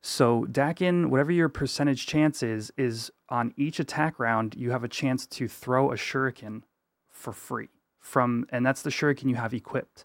So 0.00 0.46
Daken, 0.50 1.06
whatever 1.06 1.32
your 1.32 1.48
percentage 1.48 2.06
chance 2.06 2.42
is, 2.42 2.72
is 2.76 3.10
on 3.28 3.52
each 3.56 3.80
attack 3.80 4.18
round 4.18 4.54
you 4.56 4.70
have 4.70 4.84
a 4.84 4.88
chance 4.88 5.26
to 5.26 5.48
throw 5.48 5.92
a 5.92 5.96
shuriken 5.96 6.62
for 7.10 7.32
free 7.32 7.68
from, 7.98 8.46
and 8.50 8.64
that's 8.64 8.82
the 8.82 8.90
shuriken 8.90 9.28
you 9.28 9.34
have 9.34 9.52
equipped, 9.52 10.04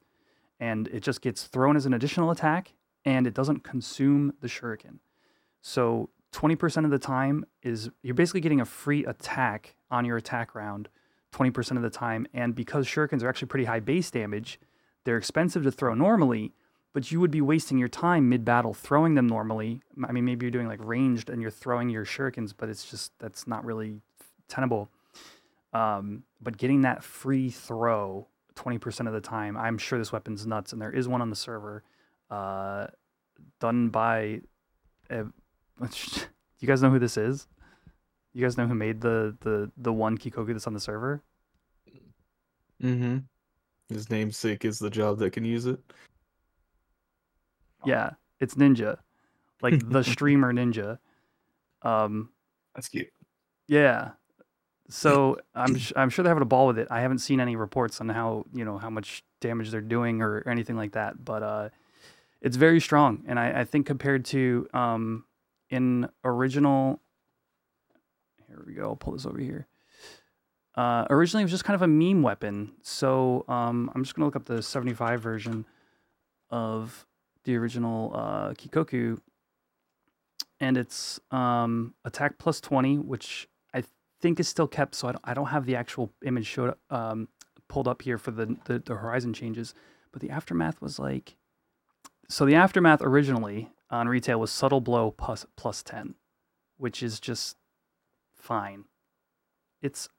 and 0.59 0.87
it 0.87 1.01
just 1.01 1.21
gets 1.21 1.43
thrown 1.43 1.75
as 1.75 1.85
an 1.85 1.93
additional 1.93 2.31
attack, 2.31 2.73
and 3.05 3.27
it 3.27 3.33
doesn't 3.33 3.63
consume 3.63 4.33
the 4.41 4.47
shuriken. 4.47 4.99
So 5.61 6.09
20% 6.33 6.83
of 6.83 6.91
the 6.91 6.99
time 6.99 7.45
is 7.61 7.89
you're 8.01 8.15
basically 8.15 8.41
getting 8.41 8.59
a 8.59 8.65
free 8.65 9.05
attack 9.05 9.75
on 9.91 10.03
your 10.03 10.17
attack 10.17 10.55
round 10.55 10.89
20% 11.31 11.77
of 11.77 11.83
the 11.83 11.89
time. 11.89 12.27
And 12.33 12.55
because 12.55 12.87
shurikens 12.87 13.23
are 13.23 13.29
actually 13.29 13.47
pretty 13.47 13.65
high 13.65 13.79
base 13.79 14.11
damage, 14.11 14.59
they're 15.05 15.17
expensive 15.17 15.63
to 15.63 15.71
throw 15.71 15.93
normally, 15.93 16.53
but 16.91 17.11
you 17.11 17.19
would 17.19 17.31
be 17.31 17.41
wasting 17.41 17.77
your 17.77 17.87
time 17.87 18.29
mid 18.29 18.43
battle 18.43 18.73
throwing 18.73 19.13
them 19.15 19.27
normally. 19.27 19.81
I 20.07 20.11
mean, 20.11 20.25
maybe 20.25 20.45
you're 20.45 20.51
doing 20.51 20.67
like 20.67 20.83
ranged 20.83 21.29
and 21.29 21.41
you're 21.41 21.51
throwing 21.51 21.89
your 21.89 22.05
shurikens, 22.05 22.53
but 22.55 22.67
it's 22.67 22.89
just 22.89 23.11
that's 23.19 23.47
not 23.47 23.63
really 23.63 24.01
tenable. 24.47 24.89
Um, 25.71 26.23
but 26.41 26.57
getting 26.57 26.81
that 26.81 27.03
free 27.03 27.49
throw 27.49 28.27
20% 28.55 29.07
of 29.07 29.13
the 29.13 29.21
time, 29.21 29.57
I'm 29.57 29.77
sure 29.77 29.97
this 29.97 30.11
weapon's 30.11 30.45
nuts. 30.45 30.71
And 30.71 30.81
there 30.81 30.91
is 30.91 31.07
one 31.07 31.21
on 31.21 31.29
the 31.29 31.35
server 31.35 31.83
uh, 32.31 32.87
done 33.59 33.89
by. 33.89 34.41
Uh, 35.09 35.25
you 36.59 36.67
guys 36.67 36.81
know 36.81 36.89
who 36.89 36.99
this 36.99 37.17
is? 37.17 37.47
You 38.33 38.43
guys 38.43 38.57
know 38.57 38.67
who 38.67 38.75
made 38.75 39.01
the 39.01 39.35
the 39.41 39.71
the 39.77 39.93
one 39.93 40.17
Kikoku 40.17 40.53
that's 40.53 40.67
on 40.67 40.73
the 40.73 40.79
server? 40.79 41.21
Mm-hmm. 42.81 43.19
His 43.89 44.09
namesake 44.09 44.65
is 44.65 44.79
the 44.79 44.89
job 44.89 45.19
that 45.19 45.31
can 45.33 45.45
use 45.45 45.65
it. 45.65 45.79
Yeah, 47.85 48.11
it's 48.39 48.55
Ninja, 48.55 48.97
like 49.61 49.87
the 49.89 50.03
streamer 50.03 50.53
Ninja. 50.53 50.99
Um, 51.81 52.29
That's 52.75 52.89
cute. 52.89 53.09
yeah. 53.67 54.11
So 54.89 55.37
I'm 55.55 55.77
I'm 55.95 56.09
sure 56.09 56.23
they're 56.23 56.31
having 56.31 56.41
a 56.41 56.45
ball 56.45 56.67
with 56.67 56.79
it. 56.79 56.87
I 56.89 57.01
haven't 57.01 57.19
seen 57.19 57.39
any 57.39 57.55
reports 57.55 58.01
on 58.01 58.09
how 58.09 58.45
you 58.53 58.65
know 58.65 58.77
how 58.77 58.89
much 58.89 59.23
damage 59.41 59.69
they're 59.69 59.81
doing 59.81 60.21
or 60.21 60.47
anything 60.47 60.77
like 60.77 60.93
that, 60.93 61.23
but 61.23 61.43
uh, 61.43 61.69
it's 62.41 62.57
very 62.57 62.79
strong. 62.79 63.23
And 63.27 63.39
I, 63.39 63.61
I 63.61 63.63
think 63.65 63.85
compared 63.85 64.25
to 64.25 64.67
um, 64.73 65.25
in 65.73 66.07
original, 66.23 67.01
here 68.47 68.63
we 68.65 68.75
go. 68.75 68.83
I'll 68.83 68.95
pull 68.95 69.13
this 69.13 69.25
over 69.25 69.39
here. 69.39 69.65
Uh, 70.75 71.05
originally, 71.09 71.41
it 71.41 71.45
was 71.45 71.51
just 71.51 71.65
kind 71.65 71.73
of 71.73 71.81
a 71.81 71.87
meme 71.87 72.21
weapon. 72.21 72.73
So 72.83 73.43
um, 73.47 73.89
I'm 73.95 74.03
just 74.03 74.15
gonna 74.15 74.25
look 74.25 74.35
up 74.35 74.45
the 74.45 74.61
75 74.61 75.19
version 75.19 75.65
of 76.51 77.07
the 77.43 77.55
original 77.57 78.11
uh, 78.13 78.49
Kikoku, 78.51 79.19
and 80.59 80.77
it's 80.77 81.19
um, 81.31 81.95
attack 82.05 82.37
plus 82.37 82.61
20, 82.61 82.99
which 82.99 83.47
I 83.73 83.83
think 84.21 84.39
is 84.39 84.47
still 84.47 84.67
kept. 84.67 84.93
So 84.93 85.07
I 85.07 85.13
don't, 85.13 85.21
I 85.23 85.33
don't 85.33 85.47
have 85.47 85.65
the 85.65 85.75
actual 85.75 86.11
image 86.23 86.45
showed 86.45 86.75
um, 86.91 87.29
pulled 87.67 87.87
up 87.87 88.03
here 88.03 88.19
for 88.19 88.29
the, 88.29 88.57
the 88.65 88.77
the 88.77 88.95
horizon 88.95 89.33
changes, 89.33 89.73
but 90.11 90.21
the 90.21 90.29
aftermath 90.29 90.81
was 90.81 90.99
like, 90.99 91.35
so 92.29 92.45
the 92.45 92.53
aftermath 92.53 93.01
originally 93.01 93.71
on 93.93 94.07
retail 94.07 94.39
was 94.39 94.51
subtle 94.51 94.81
blow 94.81 95.11
plus 95.11 95.45
plus 95.55 95.83
10, 95.83 96.15
which 96.77 97.03
is 97.03 97.19
just 97.19 97.57
fine. 98.33 98.85
It's 99.81 100.09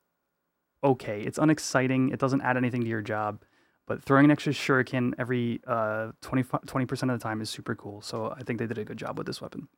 okay. 0.83 1.23
It's 1.23 1.39
unexciting. 1.39 2.11
It 2.11 2.21
doesn't 2.21 2.43
add 2.43 2.57
anything 2.57 2.83
to 2.83 2.89
your 2.89 3.03
job. 3.03 3.43
But 3.87 4.03
throwing 4.03 4.25
an 4.25 4.31
extra 4.31 4.53
shuriken 4.53 5.13
every 5.19 5.61
uh, 5.67 6.13
20, 6.23 6.43
20% 6.45 7.03
of 7.13 7.19
the 7.19 7.23
time 7.23 7.43
is 7.43 7.51
super 7.51 7.75
cool. 7.75 8.01
So 8.01 8.35
I 8.35 8.43
think 8.43 8.59
they 8.59 8.67
did 8.67 8.79
a 8.79 8.85
good 8.85 8.97
job 8.97 9.19
with 9.19 9.27
this 9.27 9.43
weapon. 9.43 9.69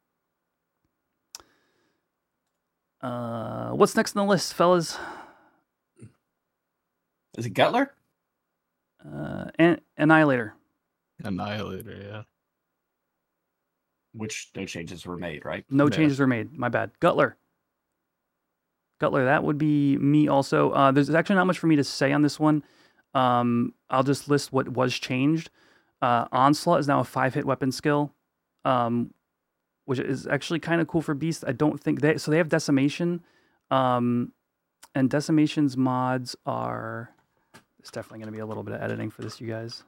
Uh, 3.01 3.71
what's 3.71 3.97
next 3.97 4.17
on 4.17 4.27
the 4.27 4.31
list, 4.31 4.55
fellas? 4.55 4.97
Is 7.37 7.47
it 7.47 7.55
Guttler? 7.55 7.89
Uh, 9.05 9.47
An- 9.59 9.81
Annihilator. 9.99 10.55
Annihilator, 11.23 11.97
yeah. 12.03 12.23
Which 14.17 14.51
no 14.57 14.64
changes 14.64 15.05
were 15.07 15.17
made, 15.17 15.45
right? 15.45 15.64
No 15.71 15.85
Yeah. 15.85 15.91
changes 15.91 16.19
were 16.19 16.27
made. 16.27 16.53
My 16.53 16.69
bad. 16.69 16.91
Guttler. 17.01 17.35
Guttler, 19.01 19.25
that 19.27 19.45
would 19.45 19.59
be 19.59 19.99
me 19.99 20.27
also. 20.29 20.71
Uh, 20.71 20.91
there's 20.91 21.11
actually 21.11 21.37
not 21.37 21.47
much 21.47 21.59
for 21.59 21.67
me 21.67 21.77
to 21.77 21.85
say 21.85 22.12
on 22.12 22.23
this 22.23 22.41
one. 22.41 22.62
Um, 23.14 23.75
I'll 23.91 24.03
just 24.03 24.29
list 24.29 24.53
what 24.53 24.69
was 24.71 24.95
changed. 24.99 25.51
Uh, 26.01 26.27
Onslaught 26.33 26.81
is 26.81 26.89
now 26.89 27.01
a 27.01 27.05
five 27.05 27.35
hit 27.35 27.45
weapon 27.45 27.73
skill, 27.73 28.12
um, 28.64 29.12
which 29.85 29.99
is 29.99 30.27
actually 30.27 30.61
kind 30.61 30.81
of 30.81 30.89
cool 30.89 31.03
for 31.03 31.14
Beast. 31.14 31.45
I 31.47 31.53
don't 31.53 31.79
think 31.81 32.01
they 32.01 32.17
so 32.17 32.31
they 32.31 32.37
have 32.39 32.49
Decimation, 32.49 33.23
um, 33.71 34.33
and 34.95 35.11
Decimation's 35.11 35.77
mods 35.77 36.37
are. 36.47 37.11
It's 37.79 37.91
definitely 37.91 38.19
going 38.21 38.33
to 38.33 38.37
be 38.37 38.41
a 38.41 38.47
little 38.47 38.62
bit 38.62 38.75
of 38.75 38.83
editing 38.83 39.11
for 39.11 39.23
this, 39.23 39.41
you 39.41 39.47
guys. 39.47 39.85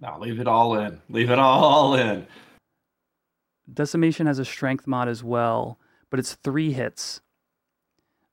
No, 0.00 0.16
leave 0.20 0.38
it 0.38 0.46
all 0.46 0.78
in. 0.78 1.00
Leave 1.08 1.30
it 1.30 1.38
all 1.38 1.94
in. 1.94 2.26
Decimation 3.72 4.26
has 4.26 4.38
a 4.38 4.44
strength 4.44 4.86
mod 4.86 5.08
as 5.08 5.22
well, 5.22 5.78
but 6.10 6.18
it's 6.18 6.34
three 6.34 6.72
hits. 6.72 7.20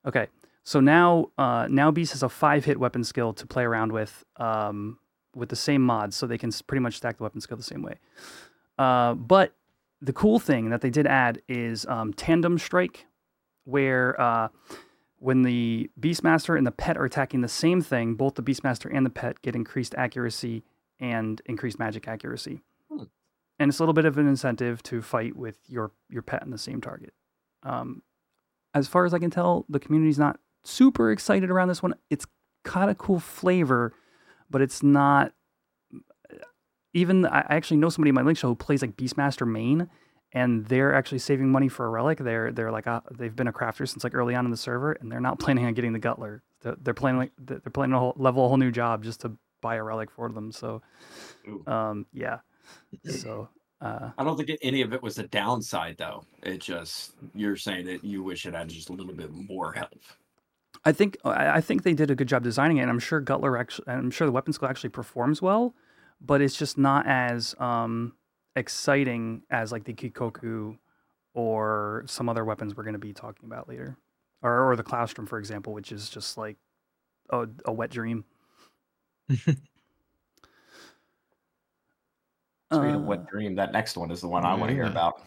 Okay, 0.06 0.28
so 0.64 0.80
now 0.80 1.30
uh, 1.38 1.66
now 1.70 1.90
Beast 1.90 2.12
has 2.12 2.22
a 2.22 2.28
five 2.28 2.64
hit 2.64 2.78
weapon 2.78 3.04
skill 3.04 3.32
to 3.34 3.46
play 3.46 3.64
around 3.64 3.92
with 3.92 4.24
um, 4.36 4.98
with 5.34 5.48
the 5.48 5.56
same 5.56 5.82
mods, 5.82 6.16
so 6.16 6.26
they 6.26 6.38
can 6.38 6.50
pretty 6.66 6.80
much 6.80 6.96
stack 6.96 7.18
the 7.18 7.22
weapon 7.22 7.40
skill 7.40 7.56
the 7.56 7.62
same 7.62 7.82
way. 7.82 7.96
Uh, 8.78 9.14
but 9.14 9.54
the 10.00 10.12
cool 10.12 10.38
thing 10.38 10.70
that 10.70 10.80
they 10.80 10.90
did 10.90 11.06
add 11.06 11.42
is 11.48 11.84
um, 11.86 12.12
tandem 12.12 12.58
strike, 12.58 13.06
where 13.64 14.20
uh, 14.20 14.48
when 15.18 15.42
the 15.42 15.90
Beastmaster 16.00 16.56
and 16.56 16.66
the 16.66 16.72
pet 16.72 16.96
are 16.96 17.04
attacking 17.04 17.40
the 17.40 17.48
same 17.48 17.82
thing, 17.82 18.14
both 18.14 18.34
the 18.34 18.42
Beastmaster 18.42 18.94
and 18.94 19.04
the 19.04 19.10
pet 19.10 19.42
get 19.42 19.56
increased 19.56 19.94
accuracy 19.96 20.62
and 21.00 21.42
increased 21.46 21.78
magic 21.78 22.08
accuracy 22.08 22.62
and 23.58 23.68
it's 23.68 23.78
a 23.78 23.82
little 23.82 23.94
bit 23.94 24.04
of 24.04 24.18
an 24.18 24.28
incentive 24.28 24.82
to 24.84 25.02
fight 25.02 25.36
with 25.36 25.56
your 25.68 25.92
your 26.08 26.22
pet 26.22 26.42
on 26.42 26.50
the 26.50 26.58
same 26.58 26.80
target. 26.80 27.12
Um, 27.62 28.02
as 28.74 28.86
far 28.86 29.04
as 29.04 29.14
I 29.14 29.18
can 29.18 29.30
tell, 29.30 29.64
the 29.68 29.80
community's 29.80 30.18
not 30.18 30.38
super 30.64 31.10
excited 31.10 31.50
around 31.50 31.68
this 31.68 31.82
one. 31.82 31.94
It's 32.10 32.26
got 32.64 32.88
a 32.88 32.94
cool 32.94 33.20
flavor, 33.20 33.94
but 34.50 34.62
it's 34.62 34.82
not. 34.82 35.32
Even 36.94 37.26
I 37.26 37.44
actually 37.50 37.76
know 37.76 37.90
somebody 37.90 38.08
in 38.10 38.14
my 38.14 38.22
link 38.22 38.38
show 38.38 38.48
who 38.48 38.54
plays 38.56 38.82
like 38.82 38.96
Beastmaster 38.96 39.46
main, 39.46 39.88
and 40.32 40.66
they're 40.66 40.94
actually 40.94 41.18
saving 41.18 41.50
money 41.50 41.68
for 41.68 41.86
a 41.86 41.90
relic. 41.90 42.18
They're 42.18 42.52
they're 42.52 42.72
like 42.72 42.86
a, 42.86 43.02
they've 43.16 43.34
been 43.34 43.48
a 43.48 43.52
crafter 43.52 43.86
since 43.88 44.04
like 44.04 44.14
early 44.14 44.34
on 44.34 44.44
in 44.44 44.50
the 44.50 44.56
server, 44.56 44.92
and 44.92 45.10
they're 45.10 45.20
not 45.20 45.38
planning 45.40 45.66
on 45.66 45.74
getting 45.74 45.92
the 45.92 45.98
Guttler. 45.98 46.42
They're, 46.62 46.76
they're 46.80 46.94
planning 46.94 47.18
like 47.18 47.32
they're 47.38 47.60
planning 47.60 47.92
to 47.92 47.98
whole, 47.98 48.14
level 48.16 48.44
a 48.44 48.48
whole 48.48 48.56
new 48.56 48.70
job 48.70 49.04
just 49.04 49.20
to 49.20 49.32
buy 49.60 49.76
a 49.76 49.82
relic 49.82 50.10
for 50.10 50.28
them. 50.28 50.52
So, 50.52 50.82
um, 51.66 52.06
yeah. 52.12 52.38
So 53.08 53.48
uh, 53.80 54.10
I 54.18 54.24
don't 54.24 54.36
think 54.36 54.58
any 54.62 54.82
of 54.82 54.92
it 54.92 55.02
was 55.02 55.18
a 55.18 55.28
downside, 55.28 55.96
though. 55.98 56.24
It 56.42 56.60
just 56.60 57.12
you're 57.34 57.56
saying 57.56 57.86
that 57.86 58.04
you 58.04 58.22
wish 58.22 58.46
it 58.46 58.54
had 58.54 58.68
just 58.68 58.88
a 58.88 58.92
little 58.92 59.14
bit 59.14 59.30
more 59.32 59.72
health. 59.72 60.18
I 60.84 60.92
think 60.92 61.16
I 61.24 61.48
I 61.58 61.60
think 61.60 61.82
they 61.84 61.94
did 61.94 62.10
a 62.10 62.14
good 62.14 62.28
job 62.28 62.42
designing 62.42 62.78
it, 62.78 62.82
and 62.82 62.90
I'm 62.90 62.98
sure 62.98 63.20
Guttler 63.20 63.58
actually, 63.58 63.88
I'm 63.88 64.10
sure 64.10 64.26
the 64.26 64.32
weapon 64.32 64.52
skill 64.52 64.68
actually 64.68 64.90
performs 64.90 65.40
well, 65.40 65.74
but 66.20 66.40
it's 66.40 66.56
just 66.56 66.76
not 66.76 67.06
as 67.06 67.54
um, 67.60 68.14
exciting 68.56 69.42
as 69.50 69.70
like 69.70 69.84
the 69.84 69.94
Kikoku 69.94 70.76
or 71.34 72.04
some 72.06 72.28
other 72.28 72.44
weapons 72.44 72.76
we're 72.76 72.82
going 72.82 72.94
to 72.94 72.98
be 72.98 73.12
talking 73.12 73.46
about 73.46 73.68
later, 73.68 73.96
or 74.42 74.70
or 74.70 74.76
the 74.76 74.82
Claustrum, 74.82 75.28
for 75.28 75.38
example, 75.38 75.72
which 75.72 75.92
is 75.92 76.10
just 76.10 76.36
like 76.36 76.56
a, 77.30 77.46
a 77.64 77.72
wet 77.72 77.90
dream. 77.90 78.24
Speaking 82.72 82.90
Uh, 82.90 82.98
of 82.98 83.04
wet 83.04 83.26
dream, 83.26 83.54
that 83.54 83.72
next 83.72 83.96
one 83.96 84.10
is 84.10 84.20
the 84.20 84.28
one 84.28 84.44
I 84.44 84.54
want 84.54 84.68
to 84.68 84.74
hear 84.74 84.84
about. 84.84 85.22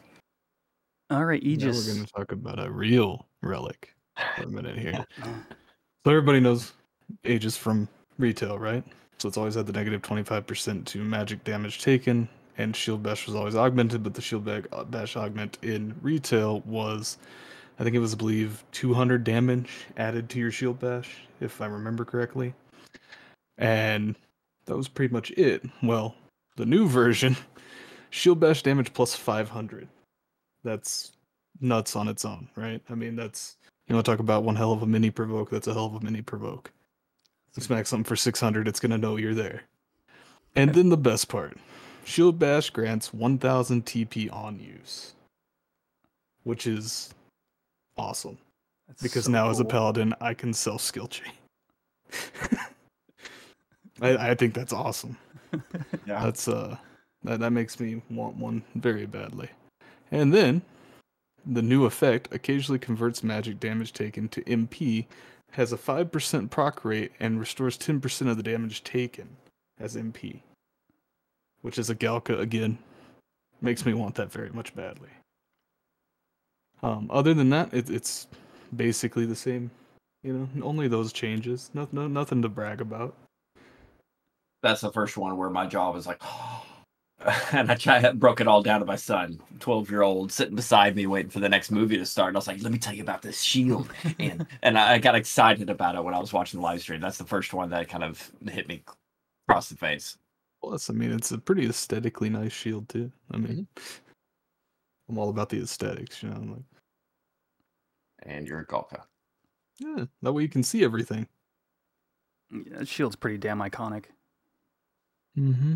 All 1.09 1.25
right, 1.25 1.43
Now 1.43 1.67
we're 1.67 1.93
going 1.93 2.05
to 2.05 2.11
talk 2.13 2.31
about 2.31 2.63
a 2.63 2.71
real 2.71 3.25
relic 3.41 3.93
for 4.37 4.43
a 4.43 4.47
minute 4.47 4.77
here. 4.77 5.05
So 6.03 6.09
everybody 6.09 6.39
knows 6.39 6.73
Aegis 7.25 7.55
from 7.55 7.87
retail, 8.17 8.57
right? 8.57 8.83
So 9.19 9.27
it's 9.27 9.37
always 9.37 9.53
had 9.53 9.67
the 9.67 9.71
negative 9.73 10.01
25% 10.01 10.83
to 10.85 11.03
magic 11.03 11.43
damage 11.43 11.79
taken, 11.79 12.27
and 12.57 12.75
shield 12.75 13.03
bash 13.03 13.27
was 13.27 13.35
always 13.35 13.55
augmented, 13.55 14.01
but 14.01 14.15
the 14.15 14.21
shield 14.21 14.49
uh, 14.49 14.83
bash 14.85 15.15
augment 15.15 15.59
in 15.61 15.93
retail 16.01 16.61
was, 16.61 17.19
I 17.77 17.83
think 17.83 17.95
it 17.95 17.99
was, 17.99 18.15
I 18.15 18.17
believe, 18.17 18.63
200 18.71 19.23
damage 19.23 19.69
added 19.97 20.27
to 20.31 20.39
your 20.39 20.49
shield 20.49 20.79
bash, 20.79 21.17
if 21.39 21.61
I 21.61 21.67
remember 21.67 22.03
correctly. 22.03 22.55
And 23.59 24.15
that 24.65 24.75
was 24.75 24.87
pretty 24.87 25.13
much 25.13 25.29
it. 25.31 25.63
Well, 25.83 26.15
the 26.56 26.66
new 26.66 26.88
version, 26.88 27.38
shield 28.10 28.39
bash 28.39 28.64
damage 28.64 28.93
plus 28.93 29.16
500. 29.16 29.88
That's 30.64 31.14
nuts 31.60 31.95
on 31.95 32.08
its 32.08 32.26
own, 32.26 32.49
right? 32.56 32.82
I 32.89 32.95
mean, 32.95 33.16
that's 33.16 33.58
you 33.88 33.95
want 33.95 34.06
to 34.06 34.12
talk 34.12 34.20
about 34.20 34.43
one 34.43 34.56
hell 34.56 34.72
of 34.72 34.84
a 34.84 34.86
mini 34.86 35.10
provoke? 35.10 35.49
That's 35.49 35.68
a 35.68 35.74
hell 35.74 35.86
of 35.86 35.95
a 35.95 35.99
mini 35.99 36.22
provoke. 36.22 36.72
Smack 37.60 37.86
something 37.86 38.06
for 38.06 38.16
600, 38.16 38.68
it's 38.68 38.80
going 38.80 38.91
to 38.91 38.97
know 38.97 39.18
you're 39.18 39.34
there. 39.34 39.64
And 40.56 40.74
then 40.74 40.89
the 40.89 40.97
best 40.97 41.28
part 41.28 41.58
Shield 42.06 42.39
Bash 42.39 42.70
grants 42.70 43.14
1000 43.14 43.86
TP 43.86 44.34
on 44.34 44.60
use, 44.60 45.14
which 46.43 46.66
is 46.66 47.14
awesome 47.97 48.38
that's 48.91 49.04
because 49.04 49.26
so 49.26 49.32
now 49.32 49.49
as 49.49 49.62
a 49.62 49.66
paladin, 49.66 50.14
I 50.20 50.34
can 50.34 50.54
self 50.54 50.82
skill 50.82 51.08
chain. 51.08 51.32
I, 54.02 54.32
I 54.32 54.36
think 54.36 54.54
that's 54.54 54.74
awesome. 54.74 55.18
Yeah. 56.06 56.24
That's 56.24 56.47
uh 56.47 56.78
that, 57.24 57.39
that 57.39 57.52
makes 57.52 57.80
me 57.80 58.02
want 58.10 58.36
one 58.36 58.64
very 58.76 59.06
badly. 59.06 59.49
And 60.12 60.34
then 60.34 60.62
the 61.45 61.62
new 61.62 61.86
effect 61.86 62.34
occasionally 62.34 62.80
converts 62.80 63.24
magic 63.24 63.60
damage 63.60 63.93
taken 63.93 64.28
to 64.30 64.41
MP, 64.43 65.06
has 65.52 65.74
a 65.74 65.78
5% 65.78 66.49
proc 66.49 66.86
rate, 66.86 67.12
and 67.20 67.39
restores 67.39 67.78
10% 67.78 68.30
of 68.30 68.38
the 68.38 68.43
damage 68.43 68.84
taken 68.84 69.38
as 69.80 69.95
MP. 69.95 70.41
Which 71.62 71.78
is 71.78 71.89
a 71.89 71.95
Galka 71.95 72.39
again. 72.39 72.78
Makes 73.62 73.86
me 73.86 73.93
want 73.93 74.16
that 74.16 74.32
very 74.32 74.49
much 74.49 74.76
badly. 74.76 75.10
Um, 76.82 77.08
other 77.12 77.34
than 77.34 77.49
that, 77.49 77.72
it, 77.74 77.89
it's 77.89 78.28
basically 78.76 79.26
the 79.26 79.36
same. 79.36 79.70
You 80.24 80.34
know, 80.34 80.66
only 80.66 80.88
those 80.88 81.14
changes. 81.14 81.70
No, 81.74 81.88
no, 81.91 82.08
nothing 82.08 82.41
to 82.41 82.49
brag 82.49 82.82
about. 82.82 83.16
That's 84.62 84.82
the 84.82 84.91
first 84.91 85.18
one 85.18 85.38
where 85.38 85.49
my 85.49 85.66
jaw 85.66 85.91
was 85.91 86.05
like, 86.05 86.22
and 87.53 87.72
I 87.72 87.76
tried, 87.76 88.20
broke 88.20 88.41
it 88.41 88.47
all 88.47 88.62
down 88.62 88.80
to 88.80 88.86
my 88.86 88.95
son, 88.95 89.39
12 89.59 89.89
year 89.89 90.01
old, 90.01 90.32
sitting 90.32 90.55
beside 90.55 90.95
me 90.95 91.07
waiting 91.07 91.30
for 91.30 91.39
the 91.39 91.49
next 91.49 91.72
movie 91.72 91.97
to 91.97 92.05
start. 92.05 92.30
And 92.30 92.38
I 92.38 92.39
was 92.39 92.47
like, 92.47 92.62
let 92.62 92.72
me 92.72 92.78
tell 92.78 92.93
you 92.93 93.03
about 93.03 93.22
this 93.22 93.41
shield. 93.41 93.91
and 94.20 94.45
and 94.62 94.78
I 94.78 94.93
I 94.93 94.97
got 94.99 95.16
excited 95.16 95.70
about 95.70 95.95
it 95.95 96.03
when 96.03 96.14
I 96.14 96.20
was 96.20 96.34
watching 96.34 96.59
the 96.59 96.64
live 96.64 96.82
stream. 96.82 97.01
That's 97.01 97.18
the 97.18 97.26
first 97.26 97.53
one 97.53 97.70
that 97.70 97.89
kind 97.89 98.03
of 98.03 98.32
hit 98.49 98.68
me 98.68 98.84
across 99.47 99.70
the 99.70 99.78
face. 99.78 100.18
Plus, 100.64 100.89
I 100.89 100.93
mean, 100.93 101.12
it's 101.12 101.32
a 101.32 101.38
pretty 101.38 101.66
aesthetically 101.68 102.30
nice 102.30 102.51
shield 102.51 102.88
too. 102.88 103.12
I 103.32 103.38
mean, 103.38 103.68
mm-hmm. 103.76 104.01
I'm 105.09 105.18
all 105.18 105.30
about 105.30 105.49
the 105.49 105.62
aesthetics, 105.62 106.22
you 106.22 106.30
know. 106.30 106.36
I'm 106.36 106.51
like, 106.51 106.64
And 108.24 108.47
you're 108.47 108.59
a 108.59 108.66
Galka. 108.66 109.01
yeah, 109.80 110.05
that 110.22 110.32
way 110.32 110.43
you 110.43 110.49
can 110.49 110.64
see 110.64 110.84
everything. 110.84 111.28
Yeah, 112.51 112.80
that 112.80 112.88
shield's 112.88 113.16
pretty 113.16 113.38
damn 113.38 113.59
iconic. 113.59 114.05
Mm-hmm. 115.38 115.75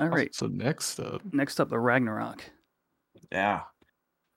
All 0.00 0.08
right, 0.08 0.34
So 0.34 0.46
next 0.46 0.98
up, 0.98 1.22
next 1.32 1.60
up, 1.60 1.68
the 1.68 1.78
Ragnarok. 1.78 2.42
Yeah. 3.30 3.60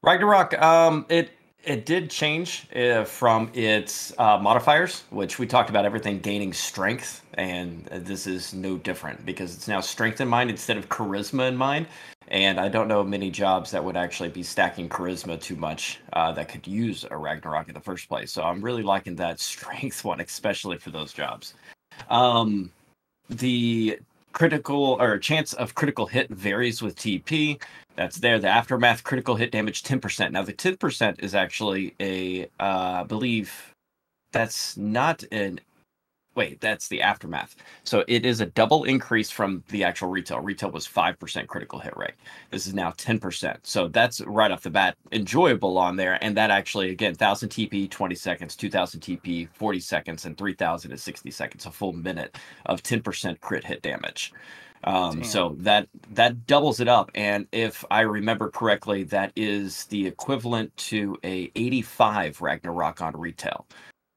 Ragnarok, 0.03 0.61
um, 0.61 1.05
it 1.09 1.31
it 1.63 1.87
did 1.87 2.11
change 2.11 2.67
uh, 2.75 3.03
from 3.03 3.49
its 3.55 4.13
uh, 4.19 4.37
modifiers, 4.37 5.03
which 5.09 5.39
we 5.39 5.47
talked 5.47 5.71
about 5.71 5.83
everything 5.83 6.19
gaining 6.19 6.53
strength, 6.53 7.25
and 7.33 7.89
uh, 7.89 7.97
this 7.99 8.27
is 8.27 8.53
no 8.53 8.77
different 8.77 9.25
because 9.25 9.55
it's 9.55 9.67
now 9.67 9.79
strength 9.81 10.21
in 10.21 10.27
mind 10.27 10.51
instead 10.51 10.77
of 10.77 10.87
charisma 10.89 11.47
in 11.47 11.57
mind. 11.57 11.87
And 12.27 12.59
I 12.59 12.69
don't 12.69 12.87
know 12.87 12.99
of 12.99 13.07
many 13.07 13.31
jobs 13.31 13.71
that 13.71 13.83
would 13.83 13.97
actually 13.97 14.29
be 14.29 14.43
stacking 14.43 14.89
charisma 14.89 15.39
too 15.39 15.55
much 15.55 15.99
uh, 16.13 16.31
that 16.33 16.49
could 16.49 16.67
use 16.67 17.05
a 17.09 17.17
Ragnarok 17.17 17.67
in 17.67 17.73
the 17.73 17.79
first 17.79 18.07
place. 18.07 18.31
So 18.31 18.43
I'm 18.43 18.61
really 18.61 18.83
liking 18.83 19.15
that 19.15 19.39
strength 19.51 20.03
one, 20.03 20.19
especially 20.21 20.77
for 20.77 20.91
those 20.91 21.13
jobs. 21.13 21.55
Um, 22.09 22.71
the 23.29 23.99
critical 24.33 24.97
or 24.99 25.17
chance 25.17 25.53
of 25.53 25.75
critical 25.75 26.07
hit 26.07 26.29
varies 26.29 26.81
with 26.81 26.95
TP. 26.97 27.61
That's 27.95 28.17
there. 28.17 28.39
The 28.39 28.49
aftermath 28.49 29.03
critical 29.03 29.35
hit 29.35 29.51
damage 29.51 29.83
10%. 29.83 30.31
Now 30.31 30.43
the 30.43 30.53
10% 30.53 31.23
is 31.23 31.35
actually 31.35 31.95
a 31.99 32.45
uh, 32.59 33.01
I 33.01 33.03
believe 33.03 33.73
that's 34.33 34.77
not 34.77 35.23
an 35.31 35.59
wait, 36.35 36.59
that's 36.61 36.87
the 36.87 37.01
aftermath. 37.01 37.55
So 37.83 38.03
it 38.07 38.25
is 38.25 38.41
a 38.41 38.45
double 38.45 38.83
increase 38.83 39.31
from 39.31 39.63
the 39.69 39.83
actual 39.83 40.09
retail. 40.09 40.39
Retail 40.39 40.71
was 40.71 40.87
5% 40.87 41.47
critical 41.47 41.79
hit 41.79 41.95
rate. 41.95 42.13
This 42.51 42.67
is 42.67 42.73
now 42.73 42.91
10%. 42.91 43.57
So 43.63 43.87
that's 43.87 44.21
right 44.21 44.51
off 44.51 44.63
the 44.63 44.69
bat 44.69 44.97
enjoyable 45.11 45.77
on 45.77 45.95
there. 45.95 46.23
And 46.23 46.35
that 46.37 46.51
actually, 46.51 46.91
again, 46.91 47.11
1000 47.11 47.49
TP, 47.49 47.89
20 47.89 48.15
seconds, 48.15 48.55
2000 48.55 48.99
TP, 48.99 49.49
40 49.53 49.79
seconds, 49.79 50.25
and 50.25 50.37
3000 50.37 50.91
is 50.91 51.01
60 51.01 51.31
seconds, 51.31 51.65
a 51.65 51.71
full 51.71 51.93
minute 51.93 52.37
of 52.65 52.83
10% 52.83 53.39
crit 53.39 53.63
hit 53.63 53.81
damage. 53.81 54.33
Um, 54.83 55.23
so 55.23 55.55
that 55.59 55.87
that 56.11 56.45
doubles 56.45 56.79
it 56.79 56.87
up, 56.87 57.09
and 57.15 57.47
if 57.51 57.83
I 57.89 58.01
remember 58.01 58.51
correctly, 58.51 59.03
that 59.05 59.31
is 59.35 59.85
the 59.85 60.05
equivalent 60.05 60.77
to 60.77 61.17
a 61.23 61.51
85 61.55 62.39
Ragnarok 62.39 63.01
on 63.01 63.17
retail. 63.17 63.65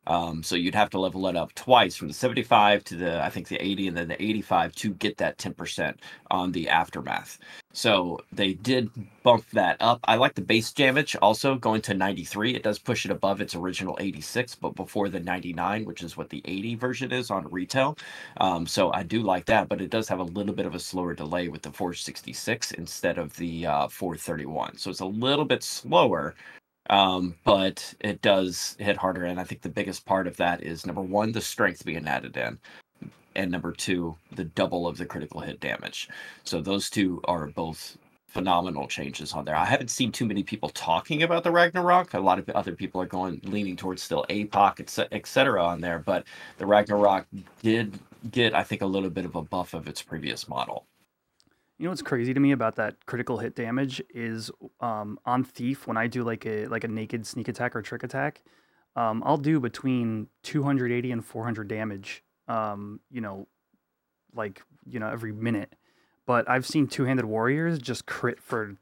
Um, 0.09 0.43
so 0.43 0.57
you'd 0.57 0.75
have 0.75 0.91
to 0.91 1.01
level 1.01 1.29
it 1.29 1.37
up 1.37 1.55
twice 1.55 1.95
from 1.95 2.09
the 2.09 2.15
75 2.15 2.83
to 2.85 2.97
the 2.97 3.23
I 3.23 3.31
think 3.31 3.49
the 3.49 3.63
80 3.65 3.89
and 3.89 3.97
then 3.97 4.09
the 4.09 4.23
85 4.23 4.75
to 4.77 4.95
get 4.95 5.19
that 5.19 5.39
10% 5.39 5.97
on 6.31 6.53
the 6.53 6.69
aftermath. 6.69 7.39
So 7.73 8.19
they 8.33 8.55
did 8.55 8.91
bump 9.23 9.49
that 9.51 9.77
up. 9.81 10.01
I 10.05 10.17
like 10.17 10.35
the 10.35 10.43
base 10.43 10.73
damage 10.73 11.15
also 11.23 11.57
going 11.57 11.83
to 11.83 11.95
93. 11.95 12.55
It 12.55 12.63
does 12.63 12.79
push 12.79 13.05
it 13.05 13.11
above 13.11 13.41
its 13.41 13.55
original 13.55 13.97
86, 14.01 14.57
but 14.57 14.75
before 14.75 15.09
the 15.11 15.21
99, 15.21 15.85
which 15.85 16.03
is 16.03 16.17
what 16.17 16.31
the 16.31 16.43
80 16.47 16.75
version 16.77 17.13
is 17.13 17.31
on 17.31 17.47
retail. 17.51 17.97
Um, 18.39 18.67
so 18.67 18.93
I 18.93 19.03
do 19.03 19.23
like 19.23 19.45
that, 19.47 19.69
but 19.69 19.81
it 19.83 19.91
does 19.91 20.09
have 20.09 20.21
a 20.21 20.25
little 20.25 20.55
bit 20.55 20.67
of 20.67 20.75
a 20.75 20.81
slower 20.81 21.15
delay 21.15 21.49
with 21.49 21.63
the 21.63 21.71
466 21.71 22.73
instead 22.73 23.19
of 23.19 23.37
the 23.37 23.67
uh, 23.67 23.89
431. 23.89 24.79
So 24.79 24.91
it's 24.91 25.01
a 25.01 25.07
little 25.07 25.45
bit 25.45 25.63
slower 25.63 26.35
um, 26.89 27.35
but 27.45 27.95
it 28.01 28.23
does 28.23 28.77
hit 28.79 28.97
harder. 28.97 29.25
And 29.25 29.39
I 29.39 29.45
think 29.45 29.63
the 29.63 29.69
biggest 29.69 30.07
part 30.07 30.27
of 30.27 30.37
that 30.39 30.63
is 30.63 30.87
number 30.87 31.03
one, 31.03 31.33
the 31.33 31.41
strength 31.41 31.85
being 31.85 32.07
added 32.07 32.37
in, 32.37 32.59
and 33.37 33.51
number 33.51 33.73
two, 33.73 34.17
the 34.35 34.45
double 34.45 34.87
of 34.87 34.99
the 34.99 35.07
critical 35.07 35.41
hit 35.41 35.61
damage. 35.61 36.09
So 36.45 36.61
those 36.61 36.91
two 36.91 37.21
are 37.25 37.47
both 37.47 37.97
phenomenal 38.29 38.87
changes 38.87 39.33
on 39.33 39.45
there. 39.45 39.57
I 39.57 39.65
haven't 39.65 39.91
seen 39.91 40.13
too 40.13 40.27
many 40.27 40.43
people 40.43 40.69
talking 40.71 41.23
about 41.23 41.45
the 41.45 41.51
Ragnarok. 41.51 42.15
A 42.15 42.21
lot 42.21 42.39
of 42.39 42.49
other 42.51 42.75
people 42.75 43.01
are 43.01 43.07
going 43.07 43.41
leaning 43.45 43.75
towards 43.75 44.03
still 44.03 44.27
APOC, 44.29 45.09
etc. 45.13 45.65
on 45.65 45.81
there, 45.81 45.99
but 45.99 46.25
the 46.59 46.67
Ragnarok 46.67 47.27
did 47.63 47.99
get, 48.31 48.55
I 48.55 48.63
think, 48.63 48.83
a 48.83 48.87
little 48.87 49.11
bit 49.11 49.25
of 49.25 49.35
a 49.35 49.43
buff 49.43 49.73
of 49.73 49.89
its 49.89 50.03
previous 50.03 50.47
model. 50.49 50.85
You 51.79 51.85
know 51.85 51.91
what's 51.91 52.03
crazy 52.03 52.35
to 52.35 52.41
me 52.41 52.53
about 52.53 52.77
that 52.77 53.07
critical 53.07 53.39
hit 53.39 53.55
damage 53.55 54.03
is 54.13 54.51
um, 54.81 55.19
on 55.25 55.45
thief 55.45 55.87
when 55.87 55.97
I 55.97 56.09
do 56.09 56.25
like 56.25 56.45
a 56.45 56.67
like 56.67 56.85
a 56.85 56.89
naked 56.89 57.27
sneak 57.27 57.49
attack 57.49 57.77
or 57.77 57.83
trick 57.83 58.03
attack, 58.03 58.43
um, 58.97 59.23
I'll 59.25 59.37
do 59.37 59.61
between 59.61 60.29
280 60.43 61.13
and 61.13 61.25
400 61.25 61.69
damage. 61.69 62.25
Um, 62.49 63.01
you 63.11 63.21
know, 63.21 63.47
like 64.35 64.63
you 64.87 64.99
know 64.99 65.09
every 65.09 65.33
minute. 65.33 65.75
But 66.27 66.49
I've 66.51 66.67
seen 66.67 66.89
two 66.89 67.05
handed 67.05 67.25
warriors 67.25 67.79
just 67.79 68.05
crit 68.07 68.41
for 68.41 68.75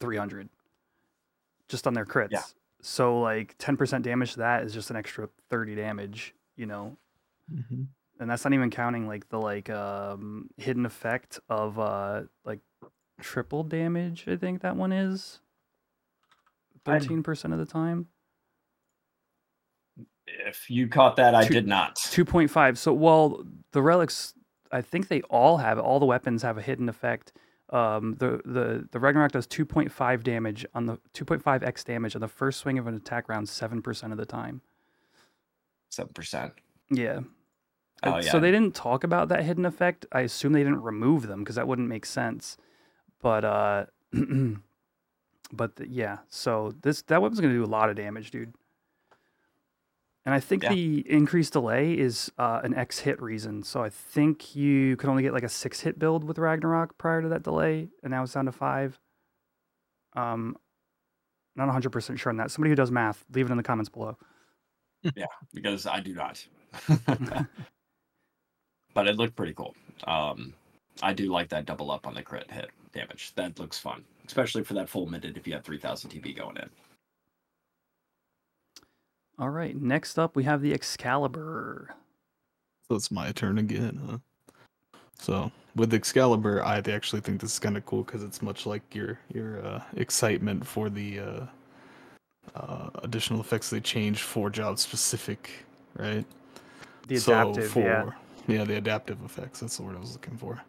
300, 0.00 0.50
just 1.68 1.86
on 1.86 1.94
their 1.94 2.04
crits. 2.04 2.28
Yeah. 2.32 2.42
So 2.82 3.20
like 3.20 3.56
10% 3.58 4.02
damage 4.02 4.32
to 4.32 4.40
that 4.40 4.64
is 4.64 4.74
just 4.74 4.90
an 4.90 4.96
extra 4.96 5.28
30 5.48 5.76
damage. 5.76 6.34
You 6.56 6.66
know, 6.66 6.98
Mm-hmm. 7.52 7.82
And 8.20 8.30
that's 8.30 8.44
not 8.44 8.52
even 8.52 8.70
counting 8.70 9.08
like 9.08 9.28
the 9.30 9.38
like 9.40 9.68
um 9.70 10.48
hidden 10.58 10.86
effect 10.86 11.40
of 11.48 11.78
uh 11.78 12.22
like 12.44 12.60
triple 13.20 13.64
damage 13.64 14.26
i 14.28 14.36
think 14.36 14.60
that 14.62 14.76
one 14.76 14.92
is. 14.92 15.40
13% 16.86 17.52
of 17.52 17.58
the 17.58 17.66
time. 17.66 18.06
If 20.46 20.70
you 20.70 20.88
caught 20.88 21.16
that, 21.16 21.34
I 21.34 21.44
Two- 21.46 21.52
did 21.54 21.66
not. 21.68 21.96
2.5 21.96 22.78
so 22.78 22.92
well 22.92 23.44
the 23.72 23.82
relics 23.82 24.34
i 24.72 24.80
think 24.80 25.08
they 25.08 25.20
all 25.22 25.58
have 25.58 25.78
all 25.78 25.98
the 26.00 26.06
weapons 26.06 26.42
have 26.42 26.56
a 26.56 26.62
hidden 26.62 26.88
effect. 26.88 27.32
Um 27.70 28.14
the 28.18 28.40
the 28.44 28.88
the 28.92 28.98
ragnarok 29.00 29.32
does 29.32 29.46
2.5 29.46 30.22
damage 30.22 30.64
on 30.74 30.86
the 30.86 30.98
2.5x 31.14 31.84
damage 31.84 32.14
on 32.14 32.20
the 32.20 32.28
first 32.28 32.60
swing 32.60 32.78
of 32.78 32.86
an 32.86 32.94
attack 32.94 33.28
round 33.28 33.46
7% 33.46 34.12
of 34.12 34.16
the 34.18 34.26
time. 34.26 34.60
Seven 35.90 36.12
percent. 36.14 36.52
yeah 36.90 37.20
Oh, 38.02 38.16
yeah. 38.16 38.30
So 38.30 38.40
they 38.40 38.50
didn't 38.50 38.74
talk 38.74 39.04
about 39.04 39.28
that 39.28 39.44
hidden 39.44 39.66
effect. 39.66 40.06
I 40.12 40.20
assume 40.20 40.52
they 40.52 40.62
didn't 40.64 40.82
remove 40.82 41.26
them 41.26 41.40
because 41.40 41.56
that 41.56 41.68
wouldn't 41.68 41.88
make 41.88 42.06
sense. 42.06 42.56
But 43.20 43.44
uh, 43.44 43.86
but 45.52 45.76
the, 45.76 45.88
yeah. 45.88 46.18
So 46.28 46.72
this 46.82 47.02
that 47.02 47.20
weapon's 47.20 47.40
gonna 47.40 47.52
do 47.52 47.64
a 47.64 47.66
lot 47.66 47.90
of 47.90 47.96
damage, 47.96 48.30
dude. 48.30 48.54
And 50.26 50.34
I 50.34 50.40
think 50.40 50.62
Yeah. 50.62 50.74
the 50.74 51.10
increased 51.10 51.54
delay 51.54 51.92
is 51.98 52.30
uh, 52.38 52.60
an 52.62 52.74
X 52.74 53.00
hit 53.00 53.20
reason. 53.22 53.62
So 53.62 53.82
I 53.82 53.88
think 53.88 54.54
you 54.54 54.96
could 54.96 55.08
only 55.08 55.22
get 55.22 55.32
like 55.32 55.42
a 55.42 55.48
six 55.48 55.80
hit 55.80 55.98
build 55.98 56.24
with 56.24 56.38
Ragnarok 56.38 56.98
prior 56.98 57.22
to 57.22 57.28
that 57.28 57.42
delay, 57.42 57.88
and 58.02 58.10
now 58.10 58.22
it's 58.22 58.34
down 58.34 58.44
to 58.44 58.52
five. 58.52 58.98
Um, 60.14 60.56
not 61.56 61.68
100% 61.68 62.18
sure 62.18 62.30
on 62.30 62.36
that. 62.36 62.50
Somebody 62.50 62.70
who 62.70 62.76
does 62.76 62.90
math, 62.90 63.24
leave 63.32 63.46
it 63.46 63.50
in 63.50 63.56
the 63.56 63.62
comments 63.62 63.88
below. 63.88 64.16
Yeah, 65.02 65.26
because 65.54 65.86
I 65.86 66.00
do 66.00 66.14
not. 66.14 66.46
but 68.94 69.06
it 69.06 69.16
looked 69.16 69.36
pretty 69.36 69.54
cool. 69.54 69.74
Um, 70.06 70.54
I 71.02 71.12
do 71.12 71.30
like 71.32 71.48
that 71.50 71.66
double 71.66 71.90
up 71.90 72.06
on 72.06 72.14
the 72.14 72.22
crit 72.22 72.50
hit 72.50 72.70
damage. 72.92 73.32
That 73.36 73.58
looks 73.58 73.78
fun, 73.78 74.04
especially 74.26 74.64
for 74.64 74.74
that 74.74 74.88
full 74.88 75.06
minute 75.06 75.36
if 75.36 75.46
you 75.46 75.54
have 75.54 75.64
3000 75.64 76.10
TP 76.10 76.36
going 76.36 76.56
in. 76.56 76.68
All 79.38 79.50
right. 79.50 79.74
Next 79.80 80.18
up, 80.18 80.36
we 80.36 80.44
have 80.44 80.60
the 80.60 80.74
Excalibur. 80.74 81.94
So 82.88 82.96
it's 82.96 83.10
my 83.10 83.32
turn 83.32 83.58
again, 83.58 84.00
huh? 84.06 84.18
So 85.18 85.52
with 85.76 85.94
Excalibur, 85.94 86.62
I 86.62 86.78
actually 86.78 87.20
think 87.20 87.40
this 87.40 87.52
is 87.52 87.58
kind 87.58 87.76
of 87.76 87.86
cool 87.86 88.02
because 88.02 88.22
it's 88.22 88.42
much 88.42 88.66
like 88.66 88.82
your 88.94 89.18
your 89.32 89.64
uh, 89.64 89.82
excitement 89.96 90.66
for 90.66 90.90
the 90.90 91.20
uh, 91.20 91.46
uh, 92.54 92.90
additional 93.02 93.40
effects 93.40 93.70
they 93.70 93.80
changed 93.80 94.22
for 94.22 94.50
job 94.50 94.78
specific, 94.78 95.50
right? 95.94 96.24
The 97.06 97.16
So 97.18 97.32
adaptive, 97.32 97.76
yeah. 97.76 98.10
Yeah, 98.46 98.64
the 98.64 98.76
adaptive 98.76 99.22
effects. 99.24 99.60
That's 99.60 99.76
the 99.76 99.82
word 99.82 99.96
I 99.96 100.00
was 100.00 100.12
looking 100.12 100.36
for. 100.36 100.62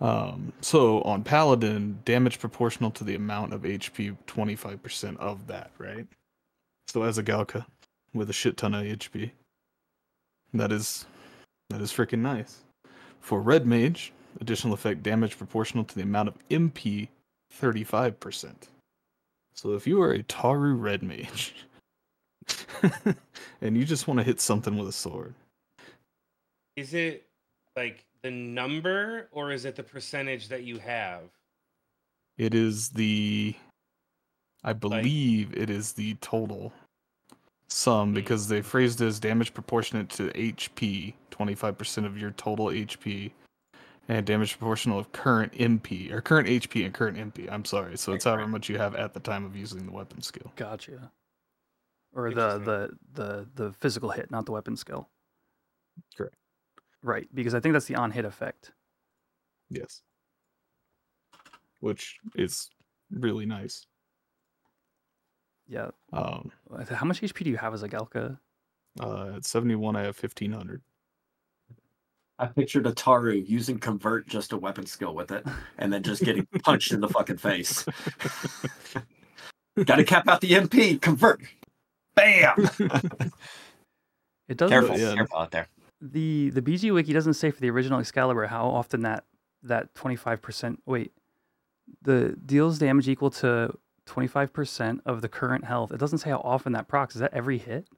Um, 0.00 0.52
so 0.60 1.02
on 1.02 1.22
Paladin, 1.22 1.98
damage 2.04 2.38
proportional 2.38 2.90
to 2.92 3.04
the 3.04 3.14
amount 3.14 3.52
of 3.52 3.62
HP, 3.62 4.16
25% 4.26 5.16
of 5.18 5.46
that, 5.46 5.70
right? 5.78 6.06
So 6.88 7.02
as 7.02 7.18
a 7.18 7.22
Galka 7.22 7.66
with 8.14 8.30
a 8.30 8.32
shit 8.32 8.56
ton 8.56 8.74
of 8.74 8.84
HP, 8.84 9.30
that 10.54 10.72
is 10.72 11.06
that 11.68 11.80
is 11.80 11.92
freaking 11.92 12.20
nice. 12.20 12.58
For 13.20 13.40
Red 13.40 13.66
Mage, 13.66 14.12
additional 14.40 14.74
effect 14.74 15.02
damage 15.02 15.38
proportional 15.38 15.84
to 15.84 15.94
the 15.94 16.02
amount 16.02 16.28
of 16.28 16.34
MP, 16.48 17.08
35%. 17.60 18.52
So 19.54 19.74
if 19.74 19.86
you 19.86 20.00
are 20.02 20.12
a 20.12 20.22
Taru 20.24 20.80
Red 20.80 21.02
Mage 21.02 21.54
and 23.60 23.76
you 23.76 23.84
just 23.84 24.08
want 24.08 24.18
to 24.18 24.24
hit 24.24 24.40
something 24.40 24.76
with 24.76 24.88
a 24.88 24.92
sword, 24.92 25.34
Is 26.76 26.94
it 26.94 27.26
like 27.76 28.04
the 28.22 28.30
number 28.30 29.28
or 29.32 29.52
is 29.52 29.64
it 29.64 29.76
the 29.76 29.82
percentage 29.82 30.48
that 30.48 30.64
you 30.64 30.78
have? 30.78 31.22
It 32.38 32.54
is 32.54 32.88
the, 32.90 33.54
I 34.64 34.72
believe 34.72 35.54
it 35.54 35.68
is 35.70 35.92
the 35.92 36.14
total 36.14 36.72
sum 37.68 38.12
because 38.12 38.48
they 38.48 38.62
phrased 38.62 39.00
it 39.00 39.06
as 39.06 39.20
damage 39.20 39.54
proportionate 39.54 40.08
to 40.10 40.28
HP, 40.30 41.14
25% 41.30 42.06
of 42.06 42.18
your 42.18 42.30
total 42.32 42.66
HP, 42.66 43.30
and 44.08 44.26
damage 44.26 44.58
proportional 44.58 44.98
of 44.98 45.12
current 45.12 45.52
MP, 45.52 46.10
or 46.10 46.20
current 46.20 46.48
HP 46.48 46.84
and 46.84 46.92
current 46.92 47.16
MP. 47.16 47.50
I'm 47.50 47.64
sorry. 47.64 47.96
So 47.96 48.12
it's 48.12 48.24
however 48.24 48.46
much 48.46 48.68
you 48.68 48.76
have 48.76 48.96
at 48.96 49.14
the 49.14 49.20
time 49.20 49.44
of 49.44 49.56
using 49.56 49.86
the 49.86 49.92
weapon 49.92 50.20
skill. 50.20 50.52
Gotcha. 50.56 51.10
Or 52.12 52.30
the, 52.30 52.58
the 52.58 52.90
the 53.14 53.48
the 53.54 53.72
physical 53.74 54.10
hit, 54.10 54.30
not 54.32 54.46
the 54.46 54.52
weapon 54.52 54.76
skill. 54.76 55.08
Correct. 56.16 56.34
Right, 57.02 57.28
because 57.34 57.54
I 57.54 57.60
think 57.60 57.72
that's 57.72 57.86
the 57.86 57.96
on 57.96 58.10
hit 58.10 58.24
effect. 58.24 58.72
Yes. 59.70 60.02
Which 61.80 62.18
is 62.34 62.68
really 63.10 63.46
nice. 63.46 63.86
Yeah. 65.66 65.90
Um, 66.12 66.50
How 66.90 67.06
much 67.06 67.20
HP 67.22 67.44
do 67.44 67.50
you 67.50 67.56
have 67.56 67.72
as 67.72 67.82
a 67.82 67.88
Galka? 67.88 68.38
uh, 69.00 69.32
at 69.36 69.44
71, 69.44 69.96
I 69.96 70.00
have 70.00 70.20
1500. 70.20 70.82
I 72.38 72.46
pictured 72.46 72.86
a 72.86 72.92
Taru 72.92 73.46
using 73.46 73.78
convert 73.78 74.26
just 74.26 74.52
a 74.52 74.56
weapon 74.56 74.86
skill 74.86 75.14
with 75.14 75.30
it, 75.30 75.46
and 75.78 75.92
then 75.92 76.02
just 76.02 76.22
getting 76.22 76.46
punched 76.64 76.92
in 76.92 77.00
the 77.00 77.08
fucking 77.08 77.36
face. 77.36 77.84
Got 79.84 79.96
to 79.96 80.04
cap 80.04 80.26
out 80.26 80.40
the 80.40 80.52
MP. 80.52 81.00
Convert. 81.00 81.42
Bam. 82.14 82.68
It 84.48 84.56
does 84.56 84.68
careful, 84.68 84.98
yeah. 84.98 85.14
careful 85.14 85.38
out 85.38 85.52
there. 85.52 85.68
The 86.00 86.50
the 86.50 86.62
BG 86.62 86.92
wiki 86.92 87.12
doesn't 87.12 87.34
say 87.34 87.50
for 87.50 87.60
the 87.60 87.70
original 87.70 88.00
Excalibur 88.00 88.46
how 88.46 88.66
often 88.66 89.02
that 89.02 89.24
that 89.62 89.94
25% 89.94 90.78
wait 90.86 91.12
the 92.02 92.36
deals 92.46 92.78
damage 92.78 93.08
equal 93.08 93.30
to 93.30 93.74
25% 94.06 95.00
of 95.06 95.22
the 95.22 95.28
current 95.28 95.64
health. 95.64 95.92
It 95.92 95.98
doesn't 95.98 96.18
say 96.18 96.30
how 96.30 96.40
often 96.44 96.72
that 96.72 96.88
procs. 96.88 97.14
Is 97.14 97.20
that 97.20 97.32
every 97.32 97.58
hit? 97.58 97.88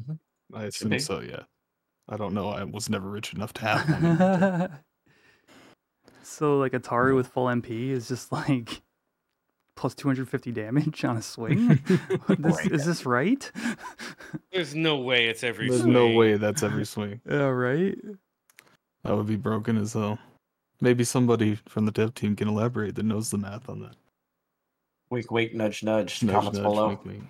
Mm-hmm. 0.00 0.56
I 0.56 0.64
assume 0.64 0.90
be. 0.90 0.98
so, 0.98 1.20
yeah. 1.20 1.42
I 2.08 2.16
don't 2.16 2.34
know. 2.34 2.48
I 2.48 2.64
was 2.64 2.88
never 2.88 3.08
rich 3.08 3.34
enough 3.34 3.52
to 3.54 3.62
have 3.62 4.02
one. 4.02 4.78
so 6.22 6.58
like 6.58 6.72
Ataru 6.72 7.16
with 7.16 7.28
full 7.28 7.46
MP 7.46 7.90
is 7.90 8.08
just 8.08 8.30
like 8.32 8.82
plus 9.76 9.94
250 9.94 10.50
damage 10.52 11.04
on 11.04 11.16
a 11.16 11.22
swing. 11.22 11.68
this, 11.86 12.38
Right. 12.40 12.72
is 12.72 12.84
this 12.86 13.06
right? 13.06 13.50
There's 14.52 14.74
no 14.74 14.96
way 14.96 15.26
it's 15.26 15.44
every. 15.44 15.68
There's 15.68 15.86
no 15.86 16.08
way 16.10 16.36
that's 16.36 16.62
every 16.62 16.84
swing. 16.86 17.20
yeah, 17.28 17.44
right. 17.46 17.96
That 19.04 19.16
would 19.16 19.26
be 19.26 19.36
broken 19.36 19.76
as 19.76 19.92
hell. 19.92 20.18
Maybe 20.80 21.04
somebody 21.04 21.54
from 21.68 21.86
the 21.86 21.92
dev 21.92 22.14
team 22.14 22.34
can 22.36 22.48
elaborate 22.48 22.96
that 22.96 23.04
knows 23.04 23.30
the 23.30 23.38
math 23.38 23.68
on 23.68 23.80
that. 23.80 23.94
Wink, 25.10 25.30
wink, 25.30 25.54
nudge, 25.54 25.82
nudge. 25.84 26.22
Nudge, 26.22 26.34
Comments 26.34 26.58
nudge, 26.58 26.64
below. 26.64 26.88
wink, 26.88 27.04
wink. 27.04 27.24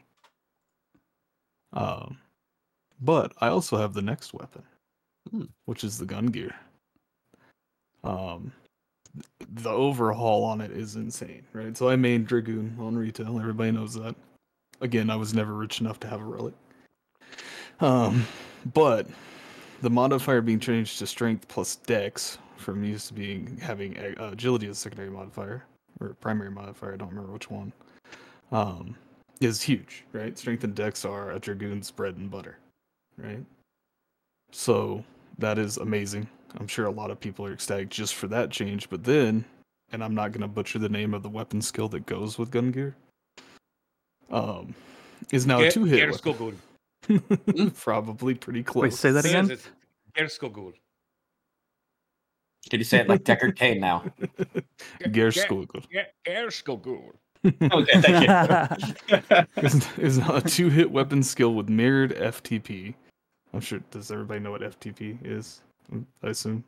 Um, 1.73 2.19
but 3.01 3.33
I 3.41 3.49
also 3.49 3.77
have 3.77 3.93
the 3.93 4.03
next 4.03 4.33
weapon, 4.33 4.63
Hmm. 5.31 5.45
which 5.67 5.85
is 5.85 5.99
the 5.99 6.07
Gungnir. 6.07 6.55
Um, 8.03 8.53
th- 8.53 8.66
the 9.49 9.71
overhaul 9.71 10.45
on 10.45 10.61
it 10.61 10.71
is 10.71 10.97
insane, 10.97 11.43
right? 11.53 11.77
So 11.77 11.89
I 11.89 11.97
made 11.97 12.27
Dragoon 12.27 12.77
on 12.81 12.97
retail. 12.97 13.39
Everybody 13.39 13.73
knows 13.73 13.95
that. 13.95 14.15
Again, 14.81 15.11
I 15.11 15.17
was 15.17 15.33
never 15.33 15.55
rich 15.55 15.81
enough 15.81 15.99
to 16.01 16.09
have 16.09 16.21
a 16.21 16.25
relic. 16.25 16.55
Um, 17.81 18.27
but 18.75 19.07
the 19.83 19.91
modifier 19.91 20.41
being 20.41 20.61
changed 20.61 20.99
to 20.99 21.07
strength 21.07 21.49
plus 21.49 21.77
dex 21.77 22.39
from 22.57 22.83
used 22.85 23.09
to 23.09 23.15
being 23.15 23.59
having 23.63 23.97
agility 24.19 24.69
as 24.69 24.77
a 24.77 24.81
secondary 24.81 25.11
modifier 25.11 25.65
or 26.01 26.15
primary 26.15 26.51
modifier. 26.51 26.95
I 26.95 26.97
don't 26.97 27.11
remember 27.11 27.33
which 27.33 27.51
one. 27.51 27.73
Um, 28.53 28.97
is 29.41 29.61
huge, 29.61 30.05
right? 30.13 30.37
Strength 30.39 30.65
and 30.65 30.75
dex 30.75 31.05
are 31.05 31.33
a 31.33 31.39
dragoon's 31.39 31.91
bread 31.91 32.17
and 32.17 32.31
butter, 32.31 32.59
right? 33.19 33.45
So 34.53 35.05
that 35.39 35.59
is 35.59 35.77
amazing. 35.77 36.29
I'm 36.59 36.67
sure 36.67 36.87
a 36.87 36.91
lot 36.91 37.11
of 37.11 37.21
people 37.21 37.45
are 37.47 37.53
ecstatic 37.53 37.91
just 37.91 38.15
for 38.15 38.27
that 38.29 38.51
change. 38.51 38.89
But 38.89 39.05
then, 39.05 39.45
and 39.93 40.03
I'm 40.03 40.15
not 40.15 40.33
gonna 40.33 40.49
butcher 40.49 40.79
the 40.79 40.89
name 40.89 41.15
of 41.15 41.23
the 41.23 41.29
weapon 41.29 41.61
skill 41.61 41.89
that 41.89 42.07
goes 42.07 42.39
with 42.39 42.51
Gungnir. 42.51 42.95
Um, 44.31 44.75
is 45.33 45.47
now 45.47 45.61
a 45.61 45.71
two 45.71 45.85
hit. 45.85 46.09
Geirskogul. 46.11 46.55
Probably 47.77 48.35
pretty 48.35 48.63
close. 48.63 48.83
Wait, 48.83 48.93
say 48.93 49.11
that 49.13 49.25
again? 49.25 49.57
Geirskogul. 50.17 50.73
Can 52.71 52.81
you 52.81 52.85
say 52.85 52.99
it 52.99 53.09
like 53.09 53.23
Deckard 53.23 53.57
Cain 53.57 53.79
now? 53.79 54.05
Geirskogul. 55.03 55.89
Ger- 55.91 56.07
Geirskogul. 56.27 57.13
Okay, 57.63 58.01
thank 58.01 58.27
you. 58.27 59.63
is, 59.63 59.99
is 59.99 60.19
a 60.19 60.41
two 60.41 60.69
hit 60.69 60.91
weapon 60.91 61.23
skill 61.23 61.55
with 61.55 61.69
mirrored 61.69 62.11
FTP. 62.17 62.95
I'm 63.53 63.61
sure. 63.61 63.79
Does 63.93 64.11
everybody 64.11 64.41
know 64.41 64.51
what 64.51 64.63
FTP 64.63 65.19
is? 65.25 65.61
I 66.23 66.29
assume. 66.29 66.65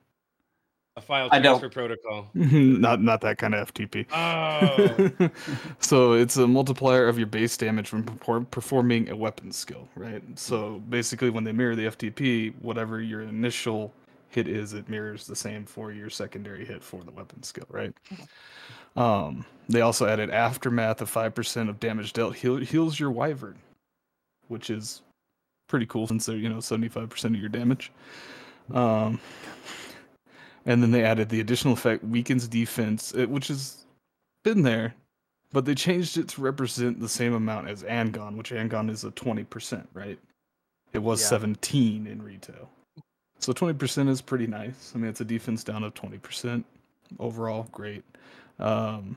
A 0.98 1.00
file 1.00 1.28
I 1.30 1.38
don't. 1.38 1.60
transfer 1.60 1.68
protocol. 1.68 2.28
not 2.34 3.00
not 3.00 3.20
that 3.20 3.38
kind 3.38 3.54
of 3.54 3.72
FTP. 3.72 4.06
Oh. 4.12 5.30
so 5.78 6.14
it's 6.14 6.36
a 6.36 6.46
multiplier 6.48 7.06
of 7.06 7.18
your 7.18 7.28
base 7.28 7.56
damage 7.56 7.92
when 7.92 8.02
perform, 8.02 8.46
performing 8.46 9.08
a 9.08 9.14
weapon 9.14 9.52
skill, 9.52 9.88
right? 9.94 10.22
So 10.34 10.82
basically, 10.88 11.30
when 11.30 11.44
they 11.44 11.52
mirror 11.52 11.76
the 11.76 11.86
FTP, 11.86 12.52
whatever 12.60 13.00
your 13.00 13.22
initial 13.22 13.92
hit 14.28 14.48
is, 14.48 14.72
it 14.72 14.88
mirrors 14.88 15.24
the 15.24 15.36
same 15.36 15.64
for 15.64 15.92
your 15.92 16.10
secondary 16.10 16.64
hit 16.64 16.82
for 16.82 17.04
the 17.04 17.12
weapon 17.12 17.44
skill, 17.44 17.66
right? 17.70 17.94
Um, 18.96 19.46
they 19.68 19.82
also 19.82 20.06
added 20.08 20.30
aftermath 20.30 21.00
of 21.00 21.08
five 21.08 21.32
percent 21.32 21.70
of 21.70 21.78
damage 21.78 22.12
dealt 22.12 22.34
heal, 22.34 22.56
heals 22.56 22.98
your 22.98 23.12
wyvern, 23.12 23.58
which 24.48 24.68
is 24.68 25.02
pretty 25.68 25.86
cool 25.86 26.08
since 26.08 26.26
they're 26.26 26.36
you 26.36 26.48
know 26.48 26.58
seventy 26.58 26.88
five 26.88 27.08
percent 27.08 27.36
of 27.36 27.40
your 27.40 27.50
damage. 27.50 27.92
Um, 28.72 29.20
and 30.66 30.82
then 30.82 30.90
they 30.90 31.04
added 31.04 31.28
the 31.28 31.40
additional 31.40 31.74
effect 31.74 32.04
weakens 32.04 32.46
defense, 32.48 33.14
uh, 33.14 33.26
which 33.26 33.48
has 33.48 33.84
been 34.44 34.62
there, 34.62 34.94
but 35.52 35.64
they 35.64 35.74
changed 35.74 36.18
it 36.18 36.28
to 36.28 36.40
represent 36.40 37.00
the 37.00 37.08
same 37.08 37.34
amount 37.34 37.68
as 37.68 37.82
Angon, 37.84 38.36
which 38.36 38.50
Angon 38.50 38.90
is 38.90 39.04
a 39.04 39.10
20%, 39.10 39.86
right? 39.94 40.18
It 40.92 40.98
was 40.98 41.20
Yeah. 41.20 41.28
17 41.28 42.06
in 42.06 42.22
retail. 42.22 42.68
So 43.38 43.52
20% 43.52 44.08
is 44.08 44.20
pretty 44.20 44.46
nice. 44.46 44.92
I 44.94 44.98
mean, 44.98 45.08
it's 45.08 45.20
a 45.20 45.24
defense 45.24 45.62
down 45.64 45.84
of 45.84 45.94
20%. 45.94 46.64
Overall, 47.18 47.68
great. 47.72 48.04
Um, 48.58 49.16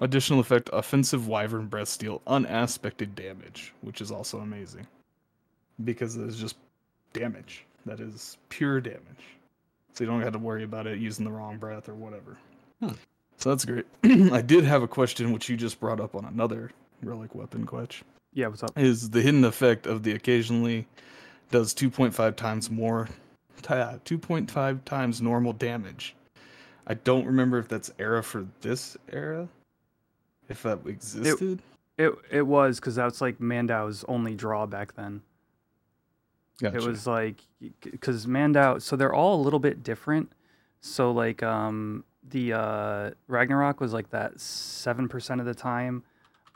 additional 0.00 0.40
effect 0.40 0.68
offensive 0.72 1.26
wyvern 1.28 1.66
breath 1.66 1.88
steal 1.88 2.20
unaspected 2.26 3.14
damage, 3.14 3.72
which 3.80 4.00
is 4.00 4.10
also 4.10 4.38
amazing 4.40 4.86
because 5.84 6.16
it's 6.16 6.36
just 6.36 6.56
damage. 7.12 7.64
That 7.86 8.00
is 8.00 8.38
pure 8.48 8.80
damage. 8.80 9.00
So 9.92 10.04
you 10.04 10.10
don't 10.10 10.22
have 10.22 10.32
to 10.32 10.38
worry 10.38 10.64
about 10.64 10.86
it 10.86 10.98
using 10.98 11.24
the 11.24 11.32
wrong 11.32 11.58
breath 11.58 11.88
or 11.88 11.94
whatever. 11.94 12.38
Hmm. 12.80 12.92
So 13.38 13.50
that's 13.50 13.64
great. 13.64 13.86
I 14.32 14.40
did 14.40 14.64
have 14.64 14.82
a 14.82 14.88
question 14.88 15.32
which 15.32 15.48
you 15.48 15.56
just 15.56 15.80
brought 15.80 16.00
up 16.00 16.14
on 16.14 16.24
another 16.24 16.70
relic 17.02 17.34
weapon 17.34 17.66
Kwech. 17.66 18.02
yeah, 18.32 18.46
what's 18.46 18.62
up? 18.62 18.78
Is 18.78 19.10
the 19.10 19.20
hidden 19.20 19.44
effect 19.44 19.86
of 19.86 20.02
the 20.02 20.12
occasionally 20.12 20.86
does 21.50 21.74
2.5 21.74 22.36
times 22.36 22.70
more 22.70 23.08
ta- 23.62 23.98
2.5 24.04 24.84
times 24.84 25.22
normal 25.22 25.52
damage. 25.52 26.14
I 26.86 26.94
don't 26.94 27.26
remember 27.26 27.58
if 27.58 27.68
that's 27.68 27.90
era 27.98 28.22
for 28.22 28.46
this 28.60 28.96
era. 29.10 29.48
If 30.48 30.62
that 30.64 30.80
existed. 30.86 31.62
It 31.98 32.12
it 32.30 32.42
was 32.42 32.80
because 32.80 32.96
that's 32.96 33.20
like 33.20 33.38
Mandau's 33.38 34.04
only 34.08 34.34
draw 34.34 34.66
back 34.66 34.94
then. 34.94 35.22
Gotcha. 36.62 36.76
It 36.78 36.84
was 36.84 37.06
like 37.06 37.36
because 37.80 38.26
Mandau, 38.26 38.80
so 38.80 38.96
they're 38.96 39.12
all 39.14 39.40
a 39.40 39.42
little 39.42 39.58
bit 39.58 39.82
different. 39.82 40.32
So 40.80 41.10
like 41.12 41.42
um 41.42 42.04
the 42.28 42.52
uh 42.54 43.10
Ragnarok 43.28 43.80
was 43.80 43.92
like 43.92 44.10
that 44.10 44.40
seven 44.40 45.08
percent 45.08 45.40
of 45.40 45.46
the 45.46 45.54
time, 45.54 46.02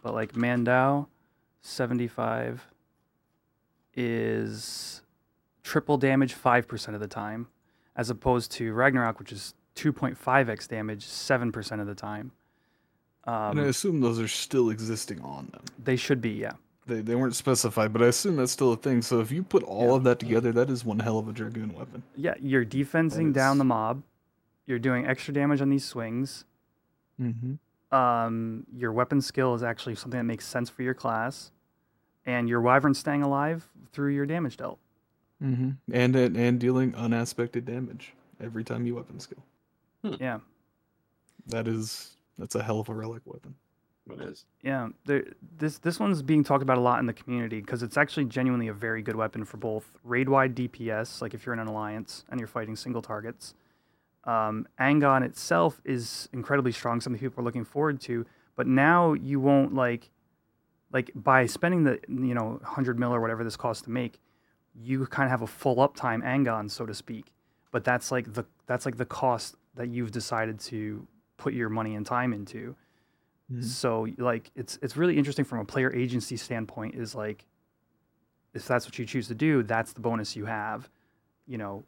but 0.03 0.15
like 0.15 0.33
Mandau, 0.33 1.07
seventy 1.61 2.07
five 2.09 2.67
is 3.95 5.03
triple 5.63 5.97
damage 5.99 6.35
five 6.35 6.69
percent 6.69 6.95
of 6.95 7.01
the 7.01 7.09
time, 7.09 7.49
as 7.97 8.11
opposed 8.11 8.53
to 8.53 8.73
Ragnarok, 8.73 9.19
which 9.19 9.33
is 9.33 9.55
two 9.75 9.93
point 9.93 10.17
five 10.17 10.49
x 10.49 10.67
damage 10.67 11.05
seven 11.05 11.51
percent 11.53 11.81
of 11.81 11.87
the 11.87 11.95
time. 11.95 12.33
and 13.25 13.59
I 13.59 13.63
Um, 13.63 13.69
assume 13.69 14.01
those 14.01 14.21
are 14.21 14.29
still 14.29 14.71
existing 14.71 15.21
on 15.23 15.49
them. 15.53 15.63
they 15.83 15.97
should 15.97 16.21
be, 16.21 16.31
yeah. 16.31 16.53
They 16.87 17.01
they 17.01 17.15
weren't 17.17 17.35
specified, 17.35 17.93
but 17.93 18.03
I 18.03 18.07
assume 18.07 18.37
that's 18.37 18.53
still 18.53 18.73
a 18.73 18.77
thing. 18.77 19.03
So 19.03 19.21
if 19.21 19.33
you 19.33 19.43
put 19.43 19.63
all 19.65 19.89
Yeah. 19.91 19.95
of 19.97 20.05
that 20.05 20.19
together, 20.21 20.53
that 20.53 20.71
is 20.71 20.85
one 20.85 21.01
hell 21.01 21.19
of 21.19 21.29
a 21.29 21.33
dragoon 21.33 21.75
weapon. 21.75 22.03
Yeah, 22.15 22.35
you're 22.41 22.65
defensing 22.65 23.33
down 23.33 23.59
the 23.59 23.65
mob. 23.65 24.03
You're 24.67 24.79
doing 24.79 25.07
extra 25.07 25.35
damage 25.35 25.61
on 25.61 25.69
these 25.71 25.85
swings. 25.85 26.45
Mm-hmm. 27.21 27.95
Um, 27.97 28.67
your 28.77 28.93
weapon 28.93 29.21
skill 29.21 29.55
is 29.55 29.63
actually 29.63 29.95
something 29.97 30.19
that 30.19 30.25
makes 30.25 30.47
sense 30.47 30.69
for 30.71 30.83
your 30.83 30.95
class, 30.95 31.51
and 32.25 32.49
your 32.49 32.61
wyvern 32.61 32.95
staying 32.95 33.23
alive 33.23 33.69
through 33.93 34.13
your 34.15 34.27
damage 34.27 34.57
dealt. 34.57 34.79
Mm-hmm. 35.43 35.71
And 35.93 36.17
and 36.17 36.37
and 36.37 36.61
dealing 36.61 36.95
unaspected 36.95 37.65
damage 37.65 38.15
every 38.41 38.65
time 38.65 38.87
you 38.87 38.95
weapon 38.95 39.19
skill. 39.21 39.43
Yeah, 40.03 40.39
That 41.49 41.67
is 41.67 42.17
that's 42.39 42.55
a 42.55 42.63
hell 42.63 42.79
of 42.81 42.89
a 42.89 42.95
relic 42.95 43.23
weapon. 43.25 43.55
Yeah. 44.63 44.89
There, 45.05 45.25
this 45.59 45.79
this 45.79 45.99
one's 45.99 46.23
being 46.23 46.45
talked 46.45 46.63
about 46.63 46.79
a 46.79 46.81
lot 46.81 47.01
in 47.01 47.07
the 47.07 47.13
community 47.13 47.61
because 47.61 47.83
it's 47.83 47.97
actually 47.97 48.27
genuinely 48.27 48.69
a 48.69 48.73
very 48.73 49.03
good 49.03 49.17
weapon 49.17 49.45
for 49.45 49.57
both 49.57 49.91
raid 50.05 50.29
wide 50.29 50.55
DPS, 50.55 51.21
like 51.21 51.35
if 51.35 51.45
you're 51.45 51.53
in 51.53 51.59
an 51.59 51.67
alliance 51.67 52.25
and 52.31 52.41
you're 52.41 52.47
fighting 52.47 52.77
single 52.77 53.03
targets. 53.03 53.55
Um, 54.25 54.67
Angon 54.81 55.25
itself 55.25 55.81
is 55.85 56.29
incredibly 56.33 56.73
strong, 56.73 57.01
something 57.01 57.21
people 57.21 57.41
are 57.43 57.45
looking 57.45 57.65
forward 57.65 58.01
to. 58.03 58.27
But 58.57 58.67
now 58.67 59.13
you 59.13 59.39
won't 59.39 59.75
like, 59.75 60.11
like 60.93 61.11
by 61.15 61.47
spending 61.47 61.85
the 61.85 62.01
you 62.09 62.35
know 62.35 62.59
100 62.63 62.99
mil 62.99 63.15
or 63.15 63.21
whatever 63.21 63.45
this 63.45 63.57
costs 63.57 63.83
to 63.85 63.91
make, 63.91 64.21
you 64.75 65.07
kind 65.07 65.27
of 65.27 65.31
have 65.31 65.43
a 65.43 65.47
full 65.47 65.77
uptime 65.77 66.23
Angon, 66.25 66.71
so 66.71 66.87
to 66.87 66.95
speak. 66.95 67.27
But 67.71 67.85
that's 67.85 68.11
like 68.11 68.33
the 68.33 68.45
that's 68.67 68.87
like 68.87 68.97
the 68.97 69.05
cost 69.05 69.57
that 69.75 69.89
you've 69.89 70.11
decided 70.11 70.59
to 70.59 71.07
put 71.37 71.53
your 71.53 71.69
money 71.69 71.95
and 71.95 72.05
time 72.05 72.33
into. 72.33 72.75
Mhm. 73.53 73.65
So 73.65 74.07
like 74.19 74.51
it's 74.55 74.79
it's 74.83 74.97
really 74.97 75.17
interesting 75.17 75.45
from 75.45 75.61
a 75.61 75.65
player 75.65 75.93
agency 75.95 76.37
standpoint 76.37 76.95
is 76.95 77.15
like 77.15 77.47
if 78.55 78.67
that's 78.67 78.87
what 78.87 78.99
you 78.99 79.05
choose 79.05 79.29
to 79.29 79.35
do, 79.35 79.63
that's 79.63 79.93
the 79.93 80.01
bonus 80.01 80.35
you 80.35 80.47
have. 80.47 80.89
You 81.47 81.59
know, 81.59 81.85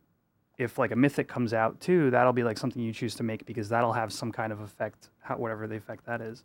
if 0.58 0.78
like 0.78 0.90
a 0.92 0.96
mythic 0.96 1.26
comes 1.28 1.54
out 1.54 1.80
too, 1.80 2.10
that'll 2.10 2.32
be 2.32 2.44
like 2.44 2.58
something 2.58 2.82
you 2.82 2.92
choose 2.92 3.14
to 3.16 3.22
make 3.22 3.46
because 3.46 3.68
that'll 3.68 3.92
have 3.92 4.12
some 4.12 4.30
kind 4.30 4.52
of 4.52 4.60
effect, 4.60 5.10
how, 5.20 5.36
whatever 5.36 5.66
the 5.66 5.76
effect 5.76 6.04
that 6.06 6.20
is. 6.20 6.44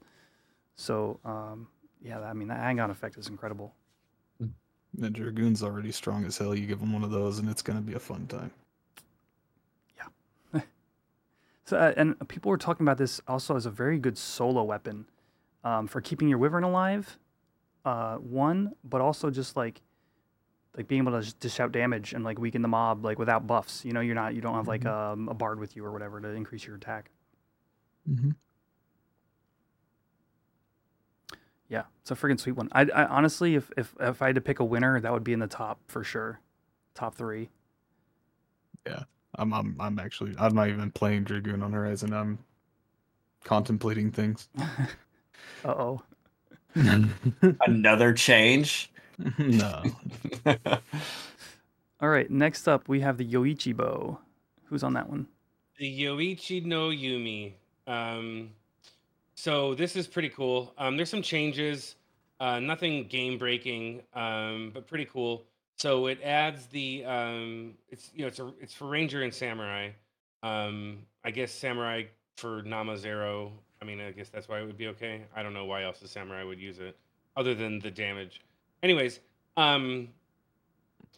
So 0.76 1.20
um, 1.26 1.68
yeah, 2.02 2.20
I 2.22 2.34
mean 2.34 2.48
that 2.48 2.60
Angon 2.60 2.90
effect 2.90 3.18
is 3.18 3.28
incredible. 3.28 3.74
The 4.96 5.10
dragoon's 5.10 5.64
already 5.64 5.92
strong 5.92 6.24
as 6.26 6.38
hell. 6.38 6.54
You 6.56 6.68
give 6.68 6.80
him 6.80 6.94
one 6.94 7.04
of 7.04 7.10
those, 7.12 7.40
and 7.40 7.50
it's 7.50 7.64
gonna 7.64 7.82
be 7.82 7.94
a 7.94 8.00
fun 8.00 8.28
time. 8.28 8.52
So 11.66 11.78
uh, 11.78 11.94
and 11.96 12.28
people 12.28 12.50
were 12.50 12.58
talking 12.58 12.84
about 12.86 12.98
this 12.98 13.22
also 13.28 13.56
as 13.56 13.66
a 13.66 13.70
very 13.72 13.98
good 13.98 14.18
solo 14.18 14.64
weapon 14.64 15.06
um, 15.64 15.88
for 15.88 16.02
keeping 16.02 16.28
your 16.28 16.38
wyvern 16.38 16.64
alive. 16.64 17.18
Uh, 17.86 18.16
one, 18.18 18.74
but 18.84 19.02
also 19.02 19.30
just 19.30 19.56
like 19.58 19.82
like 20.76 20.88
being 20.88 21.02
able 21.06 21.22
to 21.22 21.34
dish 21.36 21.60
out 21.60 21.72
damage 21.72 22.14
and 22.14 22.24
like 22.24 22.40
weaken 22.40 22.62
the 22.62 22.68
mob 22.68 23.04
like 23.06 23.20
without 23.20 23.46
buffs. 23.46 23.86
You 23.86 23.94
know, 23.94 24.00
you're 24.02 24.16
not 24.16 24.34
you 24.36 24.42
don't 24.42 24.56
have 24.56 24.68
like 24.68 24.82
Mhm. 24.82 24.92
um, 25.14 25.30
a 25.30 25.34
bard 25.34 25.60
with 25.60 25.76
you 25.76 25.86
or 25.86 25.92
whatever 25.92 26.20
to 26.22 26.30
increase 26.30 26.66
your 26.66 26.76
attack. 26.76 27.12
Mm-hmm. 28.10 28.32
Yeah, 31.70 31.84
it's 32.02 32.12
a 32.12 32.16
freaking 32.16 32.40
sweet 32.40 32.54
one. 32.54 32.70
I, 32.72 32.82
I 32.94 33.06
honestly, 33.06 33.56
if, 33.56 33.72
if 33.78 33.96
if 34.00 34.22
I 34.22 34.28
had 34.28 34.36
to 34.36 34.42
pick 34.42 34.60
a 34.60 34.66
winner, 34.66 35.00
that 35.00 35.12
would 35.12 35.24
be 35.24 35.34
in 35.34 35.40
the 35.40 35.48
top 35.48 35.80
for 35.88 36.04
sure, 36.04 36.40
top 36.94 37.16
three. 37.16 37.50
I'm 39.36 39.54
I'm 39.54 39.76
I'm 39.80 40.00
actually 40.00 40.36
I'm 40.38 40.56
not 40.56 40.70
even 40.70 40.92
playing 40.92 41.24
Dragoon 41.24 41.64
on 41.64 41.74
Horizon. 41.74 42.14
I'm 42.14 42.40
contemplating 43.44 44.12
things. 44.12 44.50
Uh 45.66 45.70
oh. 45.70 46.02
Another 47.66 48.14
change. 48.14 48.92
no. 49.38 49.84
All 52.02 52.10
right, 52.10 52.30
next 52.30 52.68
up 52.68 52.90
we 52.90 53.00
have 53.00 53.18
the 53.18 53.26
Yoichi 53.26 53.76
bow. 53.76 54.20
Who's 54.66 54.84
on 54.84 54.94
that 54.94 55.10
one? 55.10 55.28
The 55.78 56.04
Yoichi 56.04 56.66
no 56.66 56.90
Yumi. 56.90 57.54
Um, 57.88 58.50
so 59.36 59.76
this 59.76 59.96
is 59.96 60.08
pretty 60.08 60.30
cool. 60.30 60.74
Um, 60.78 60.98
there's 60.98 61.10
some 61.10 61.22
changes, 61.22 61.96
uh, 62.40 62.60
nothing 62.60 63.08
game 63.08 63.38
breaking, 63.38 64.02
um, 64.14 64.72
but 64.74 64.88
pretty 64.88 65.06
cool. 65.06 65.46
So 65.78 66.08
it 66.08 66.22
adds 66.24 66.68
the 66.68 67.04
um, 67.06 67.74
it's 67.90 68.12
you 68.14 68.22
know 68.22 68.28
it's 68.28 68.40
a, 68.40 68.54
it's 68.62 68.74
for 68.74 68.88
ranger 68.88 69.24
and 69.24 69.34
samurai. 69.34 69.90
Um, 70.42 71.00
I 71.24 71.32
guess 71.32 71.52
samurai 71.52 72.04
for 72.38 72.64
Namas 72.64 73.06
Arrow. 73.06 73.52
I 73.82 73.86
mean, 73.86 74.00
I 74.00 74.12
guess 74.12 74.30
that's 74.30 74.48
why 74.48 74.60
it 74.60 74.66
would 74.66 74.78
be 74.78 74.88
okay. 74.88 75.24
I 75.36 75.44
don't 75.44 75.54
know 75.54 75.66
why 75.66 75.84
else 75.84 76.00
the 76.00 76.08
samurai 76.08 76.44
would 76.44 76.60
use 76.60 76.80
it, 76.80 76.98
other 77.36 77.54
than 77.54 77.80
the 77.80 77.92
damage. 77.92 78.42
Anyways, 78.82 79.20
um, 79.58 80.10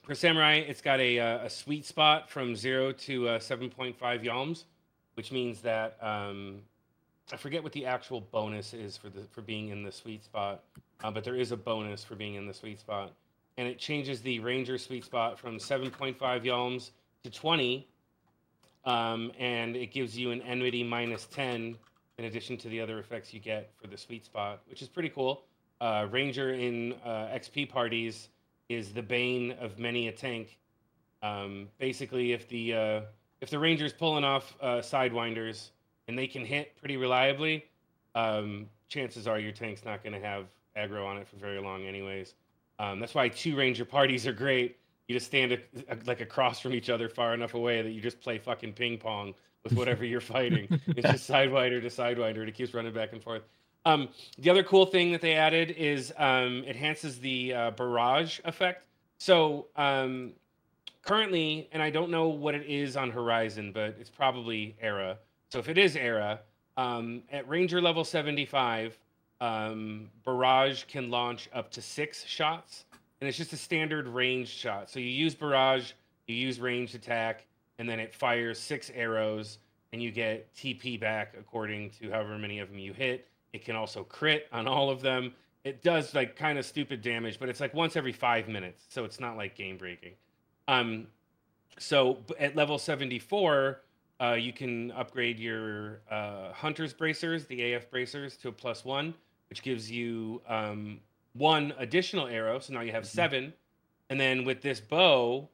for 0.04 0.16
samurai, 0.16 0.56
it's 0.56 0.82
got 0.82 1.00
a, 1.00 1.20
uh, 1.20 1.46
a 1.46 1.50
sweet 1.50 1.86
spot 1.86 2.30
from 2.30 2.56
zero 2.56 2.92
to 2.92 3.30
uh, 3.30 3.40
7.5 3.40 3.96
yalms, 4.24 4.64
which 5.16 5.32
means 5.32 5.62
that 5.62 5.98
um, 6.02 6.62
I 7.32 7.38
forget 7.38 7.64
what 7.64 7.72
the 7.72 7.86
actual 7.86 8.22
bonus 8.22 8.74
is 8.74 8.98
for 8.98 9.10
the 9.10 9.22
for 9.32 9.42
being 9.42 9.70
in 9.70 9.84
the 9.84 9.92
sweet 9.92 10.24
spot, 10.24 10.64
uh, 11.04 11.10
but 11.10 11.24
there 11.24 11.36
is 11.36 11.52
a 11.52 11.58
bonus 11.58 12.04
for 12.04 12.16
being 12.16 12.36
in 12.36 12.46
the 12.46 12.54
sweet 12.54 12.80
spot, 12.80 13.14
and 13.58 13.68
it 13.68 13.80
changes 13.80 14.22
the 14.22 14.40
ranger 14.40 14.78
sweet 14.78 15.06
spot 15.06 15.40
from 15.40 15.58
7.5 15.58 16.18
yalms 16.44 16.92
to 17.24 17.30
20, 17.30 17.88
um, 18.86 19.32
and 19.40 19.76
it 19.76 19.92
gives 19.92 20.18
you 20.18 20.32
an 20.32 20.42
enmity 20.42 20.84
minus 20.84 21.26
10 21.28 21.78
in 22.18 22.26
addition 22.26 22.58
to 22.58 22.70
the 22.70 22.80
other 22.80 23.00
effects 23.00 23.34
you 23.34 23.40
get 23.40 23.72
for 23.82 23.88
the 23.88 23.98
sweet 23.98 24.26
spot, 24.26 24.62
which 24.70 24.82
is 24.82 24.88
pretty 24.88 25.10
cool. 25.10 25.44
Uh, 25.82 26.08
ranger 26.10 26.54
in 26.54 26.94
uh, 27.06 27.28
XP 27.34 27.70
parties 27.70 28.30
is 28.70 28.94
the 28.94 29.02
bane 29.02 29.52
of 29.54 29.78
many 29.78 30.08
a 30.08 30.12
tank. 30.12 30.58
Um, 31.22 31.68
basically, 31.80 32.32
if 32.32 32.48
the 32.48 32.74
uh, 32.74 33.02
if 33.42 33.50
the 33.50 33.60
ranger's 33.60 33.92
pulling 33.92 34.24
off 34.24 34.56
uh, 34.62 34.78
sidewinders 34.78 35.72
and 36.08 36.18
they 36.18 36.28
can 36.28 36.46
hit 36.46 36.76
pretty 36.78 36.98
reliably, 36.98 37.66
um, 38.14 38.68
chances 38.88 39.28
are 39.28 39.40
your 39.40 39.52
tank's 39.52 39.84
not 39.84 40.04
going 40.04 40.14
to 40.14 40.26
have 40.26 40.46
aggro 40.78 41.06
on 41.06 41.18
it 41.18 41.28
for 41.28 41.36
very 41.36 41.60
long, 41.60 41.84
anyways. 41.84 42.36
Um, 42.80 43.00
that's 43.00 43.16
why 43.16 43.30
two 43.30 43.56
ranger 43.56 43.86
parties 43.86 44.28
are 44.28 44.34
great. 44.34 44.78
You 45.08 45.16
just 45.16 45.28
stand 45.28 45.52
a, 45.54 45.58
a- 45.90 45.98
like 46.06 46.22
across 46.22 46.60
from 46.60 46.74
each 46.74 46.90
other 46.90 47.08
far 47.10 47.34
enough 47.34 47.54
away 47.54 47.82
that 47.82 47.92
you 47.92 48.02
just 48.02 48.20
play 48.22 48.38
fucking 48.38 48.74
ping 48.74 48.98
pong 48.98 49.34
with 49.64 49.74
whatever 49.74 50.04
you're 50.06 50.22
fighting. 50.22 50.68
It's 50.88 51.10
just 51.10 51.30
sidewinder 51.30 51.82
to 51.82 51.88
sidewinder, 51.88 52.40
and 52.40 52.50
it 52.50 52.56
keeps 52.56 52.74
running 52.74 52.94
back 52.94 53.14
and 53.14 53.22
forth. 53.22 53.44
Um, 53.86 54.10
the 54.40 54.50
other 54.50 54.64
cool 54.64 54.86
thing 54.88 55.12
that 55.12 55.22
they 55.22 55.36
added 55.36 55.72
is 55.72 56.12
um, 56.18 56.64
enhances 56.68 57.20
the 57.20 57.54
uh, 57.54 57.72
barrage 57.72 58.40
effect. 58.46 58.84
So 59.20 59.68
um, 59.76 60.34
currently, 61.04 61.70
and 61.72 61.82
I 61.84 61.90
don't 61.90 62.10
know 62.10 62.28
what 62.28 62.56
it 62.56 62.66
is 62.66 62.98
on 62.98 63.12
Horizon, 63.12 63.72
but 63.72 63.96
it's 64.00 64.10
probably 64.10 64.76
Era. 64.82 65.18
So 65.52 65.60
if 65.60 65.70
it 65.70 65.78
is 65.78 65.96
Era, 65.96 66.40
um, 66.78 67.22
at 67.32 67.48
Ranger 67.48 67.82
level 67.82 68.04
75, 68.04 68.98
um, 69.46 70.10
Barrage 70.24 70.86
can 70.86 71.12
launch 71.12 71.50
up 71.54 71.70
to 71.72 71.82
six 71.82 72.26
shots, 72.26 72.86
and 73.22 73.28
it's 73.28 73.38
just 73.38 73.54
a 73.54 73.58
standard 73.58 74.08
ranged 74.08 74.50
shot. 74.50 74.90
So 74.90 75.00
you 75.00 75.06
use 75.06 75.36
Barrage, 75.36 75.92
you 76.26 76.36
use 76.36 76.60
ranged 76.60 76.96
attack, 76.96 77.46
and 77.78 77.88
then 77.88 78.00
it 78.00 78.12
fires 78.12 78.58
six 78.58 78.92
arrows, 78.96 79.60
and 79.94 80.02
you 80.02 80.12
get 80.12 80.52
TP 80.56 81.00
back 81.00 81.36
according 81.40 81.92
to 81.92 82.10
however 82.10 82.40
many 82.40 82.58
of 82.58 82.70
them 82.70 82.80
you 82.80 82.92
hit. 82.92 83.28
It 83.54 83.64
can 83.64 83.76
also 83.76 84.04
crit 84.04 84.48
on 84.52 84.68
all 84.68 84.90
of 84.90 85.02
them. 85.02 85.32
It 85.64 85.84
does 85.84 86.16
like 86.16 86.36
kind 86.36 86.58
of 86.58 86.66
stupid 86.66 87.04
damage, 87.04 87.40
but 87.40 87.48
it's 87.48 87.60
like 87.60 87.74
once 87.74 87.96
every 87.96 88.14
five 88.14 88.48
minutes, 88.48 88.86
so 88.90 89.06
it's 89.06 89.20
not 89.20 89.38
like 89.38 89.56
game 89.56 89.78
breaking. 89.78 90.14
Um, 90.68 91.06
so 91.78 92.18
at 92.40 92.56
level 92.56 92.80
74, 92.80 93.82
uh, 94.20 94.34
you 94.34 94.54
can 94.54 94.90
upgrade 94.92 95.40
your 95.40 96.02
uh, 96.10 96.52
hunter's 96.52 96.94
bracers, 96.94 97.46
the 97.46 97.74
AF 97.74 97.92
bracers, 97.92 98.38
to 98.38 98.48
a 98.48 98.52
plus 98.52 98.84
one, 98.84 99.14
which 99.50 99.62
gives 99.62 99.90
you 99.90 100.42
um, 100.48 101.00
one 101.34 101.74
additional 101.78 102.28
arrow. 102.28 102.60
So 102.60 102.74
now 102.74 102.82
you 102.82 102.92
have 102.92 103.06
seven. 103.06 103.54
And 104.10 104.20
then 104.20 104.46
with 104.46 104.62
this 104.62 104.80
bow, 104.80 105.50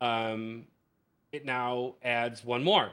um, 0.00 0.64
it 1.32 1.44
now 1.44 1.94
adds 2.02 2.44
one 2.44 2.64
more. 2.64 2.90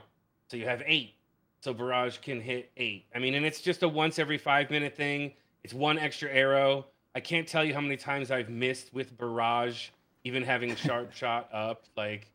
So 0.50 0.58
you 0.58 0.66
have 0.66 0.82
eight. 0.86 1.16
So 1.62 1.74
barrage 1.74 2.18
can 2.20 2.40
hit 2.40 2.72
eight. 2.78 3.06
I 3.14 3.20
mean, 3.20 3.36
and 3.36 3.46
it's 3.46 3.62
just 3.62 3.84
a 3.84 3.90
once 3.90 4.20
every 4.20 4.38
five 4.38 4.70
minute 4.72 4.96
thing. 4.96 5.34
It's 5.64 5.74
one 5.74 6.00
extra 6.00 6.30
arrow. 6.32 6.86
I 7.16 7.20
can't 7.20 7.48
tell 7.48 7.66
you 7.66 7.74
how 7.74 7.82
many 7.82 7.98
times 7.98 8.32
I've 8.32 8.50
missed 8.50 8.94
with 8.94 9.18
barrage, 9.18 9.90
even 10.24 10.44
having 10.44 10.76
sharp 10.78 11.14
shot 11.14 11.50
up. 11.54 11.84
Like 11.98 12.32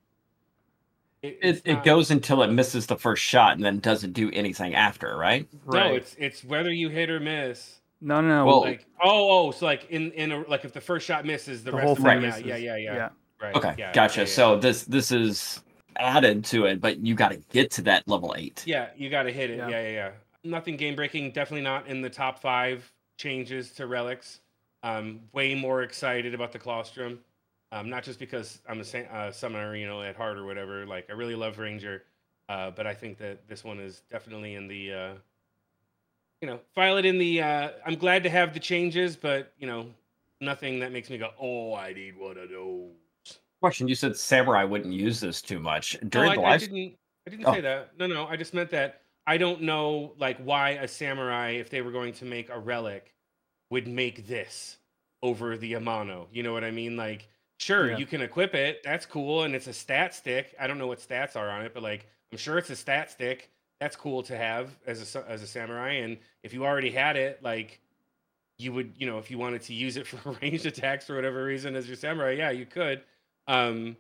it, 1.22 1.38
It, 1.40 1.40
it's 1.42 1.62
it 1.64 1.84
goes 1.84 2.11
until 2.11 2.42
it 2.42 2.48
misses 2.50 2.86
the 2.86 2.96
first 2.96 3.22
shot 3.22 3.57
and 3.57 3.64
then 3.64 3.80
doesn't 3.80 4.12
do 4.12 4.30
anything 4.32 4.74
after, 4.74 5.16
right? 5.16 5.48
Right. 5.64 5.90
No, 5.90 5.94
it's 5.94 6.14
it's 6.18 6.44
whether 6.44 6.72
you 6.72 6.90
hit 6.90 7.11
or 7.11 7.20
miss. 7.20 7.80
No, 8.05 8.20
no, 8.20 8.28
no. 8.28 8.46
Well, 8.46 8.61
Like 8.61 8.86
oh 9.02 9.48
oh, 9.48 9.50
so 9.50 9.66
like 9.66 9.90
in 9.90 10.12
in 10.12 10.32
a, 10.32 10.40
like 10.48 10.64
if 10.64 10.72
the 10.72 10.80
first 10.80 11.07
shot 11.07 11.24
misses, 11.24 11.64
the, 11.64 11.70
the 11.70 11.76
rest 11.76 11.84
whole 11.84 11.92
of 11.94 11.98
thing 11.98 12.18
it, 12.18 12.20
yeah, 12.22 12.26
misses. 12.28 12.44
yeah 12.46 12.57
yeah 12.57 12.76
yeah 12.76 12.94
yeah. 12.94 13.09
right 13.40 13.55
Okay, 13.57 13.74
yeah, 13.78 13.92
gotcha. 13.92 14.20
yeah, 14.20 14.26
yeah. 14.26 14.32
So 14.32 14.57
this 14.57 14.84
this 14.84 15.11
is 15.11 15.62
added 15.98 16.44
to 16.46 16.66
it, 16.66 16.80
but 16.80 16.98
you 16.98 17.14
got 17.14 17.30
to 17.30 17.36
get 17.50 17.70
to 17.72 17.82
that 17.82 18.07
level 18.07 18.34
eight. 18.36 18.62
Yeah, 18.66 18.88
you 18.96 19.11
got 19.11 19.24
to 19.24 19.32
hit 19.32 19.50
it. 19.50 19.59
Yeah. 19.59 19.68
Yeah. 19.68 19.82
yeah, 19.82 19.90
yeah, 19.90 20.11
Nothing 20.44 20.76
game 20.76 20.94
breaking. 20.94 21.30
Definitely 21.32 21.62
not 21.62 21.86
in 21.86 22.02
the 22.02 22.11
top 22.11 22.40
five 22.40 22.90
changes 23.16 23.70
to 23.72 23.86
relics. 23.86 24.40
Um, 24.82 25.20
way 25.32 25.55
more 25.55 25.82
excited 25.82 26.34
about 26.34 26.52
the 26.52 26.59
Claustrum. 26.59 27.18
Um, 27.72 27.88
not 27.88 28.02
just 28.05 28.18
because 28.18 28.61
I'm 28.68 28.80
a 28.80 28.84
sa- 28.84 28.98
uh, 29.11 29.32
summoner, 29.32 29.74
you 29.74 29.86
know, 29.86 30.02
at 30.02 30.14
heart 30.16 30.36
or 30.36 30.44
whatever. 30.44 30.84
Like 30.86 31.07
I 31.09 31.14
really 31.14 31.34
love 31.34 31.59
Ranger, 31.59 32.05
uh, 32.48 32.70
but 32.70 32.86
I 32.86 32.94
think 32.94 33.18
that 33.18 33.48
this 33.48 33.64
one 33.64 33.80
is 33.80 34.02
definitely 34.11 34.55
in 34.55 34.68
the, 34.68 34.92
uh, 34.92 35.12
you 36.45 36.51
know, 36.51 36.61
file 36.74 36.99
it 36.99 37.07
in 37.07 37.16
the. 37.16 37.40
Uh, 37.40 37.70
I'm 37.86 37.95
glad 37.97 38.22
to 38.24 38.28
have 38.28 38.53
the 38.53 38.61
changes, 38.61 39.16
but 39.16 39.55
you 39.59 39.66
know, 39.66 39.86
nothing 40.42 40.78
that 40.80 40.92
makes 40.92 41.09
me 41.09 41.16
go, 41.16 41.30
oh, 41.40 41.74
I 41.74 41.95
need 41.95 42.18
one 42.18 42.36
of 42.36 42.51
those. 42.51 42.90
Question: 43.62 43.88
You 43.88 43.95
said 43.95 44.14
samurai 44.14 44.62
wouldn't 44.64 44.92
use 44.92 45.20
this 45.20 45.40
too 45.40 45.59
much 45.59 45.97
during 46.11 46.32
I, 46.32 46.36
the 46.36 46.42
I 46.42 46.51
live. 46.51 46.61
didn't. 46.61 46.97
I 47.26 47.30
didn't 47.30 47.47
Oh. 47.47 47.55
say 47.55 47.62
that. 47.62 47.99
No, 47.99 48.07
no. 48.07 48.26
I 48.26 48.36
just 48.36 48.53
meant 48.53 48.68
that 48.72 49.01
I 49.26 49.38
don't 49.38 49.62
know, 49.62 50.12
like, 50.18 50.36
why 50.40 50.72
a 50.72 50.86
samurai, 50.86 51.53
if 51.53 51.70
they 51.70 51.80
were 51.80 51.92
going 51.92 52.12
to 52.12 52.26
make 52.26 52.51
a 52.51 52.59
relic, 52.59 53.14
would 53.70 53.88
make 53.88 54.26
this 54.26 54.76
over 55.22 55.57
the 55.57 55.72
Amano. 55.72 56.26
You 56.30 56.42
know 56.42 56.53
what 56.53 56.62
I 56.62 56.70
mean? 56.70 56.99
Like, 56.99 57.26
sure, 57.59 57.92
Yeah. 57.92 57.97
you 57.97 58.05
can 58.05 58.20
equip 58.20 58.55
it. 58.55 58.82
That's 58.84 59.07
cool, 59.07 59.45
and 59.45 59.55
it's 59.55 59.66
a 59.66 59.72
stat 59.72 60.14
stick. 60.14 60.55
I 60.61 60.66
don't 60.66 60.76
know 60.76 60.88
what 60.88 60.99
stats 60.99 61.36
are 61.36 61.49
on 61.49 61.62
it, 61.64 61.72
but 61.72 61.82
like, 61.82 62.07
I'm 62.30 62.36
sure 62.36 62.59
it's 62.59 62.68
a 62.68 62.76
stat 62.76 63.11
stick. 63.11 63.51
That's 63.85 63.97
cool 63.97 64.22
to 64.22 64.35
have 64.35 64.70
as 64.87 65.14
a 65.14 65.30
as 65.30 65.43
a 65.43 65.47
samurai. 65.47 65.91
And 65.97 66.16
if 66.43 66.55
you 66.55 66.64
already 66.64 66.91
had 66.91 67.18
it, 67.18 67.43
like, 67.43 67.82
you 68.57 68.72
would, 68.72 68.95
you 68.97 69.07
know, 69.07 69.18
if 69.18 69.30
you 69.30 69.37
wanted 69.37 69.61
to 69.61 69.74
use 69.74 69.99
it 69.99 70.07
for 70.11 70.39
ranged 70.41 70.64
attacks 70.64 71.07
for 71.07 71.16
whatever 71.16 71.45
reason 71.45 71.76
as 71.76 71.87
your 71.87 71.95
samurai, 71.95 72.30
yeah, 72.30 72.51
you 72.51 72.64
could. 72.64 73.03
Um, 73.47 73.99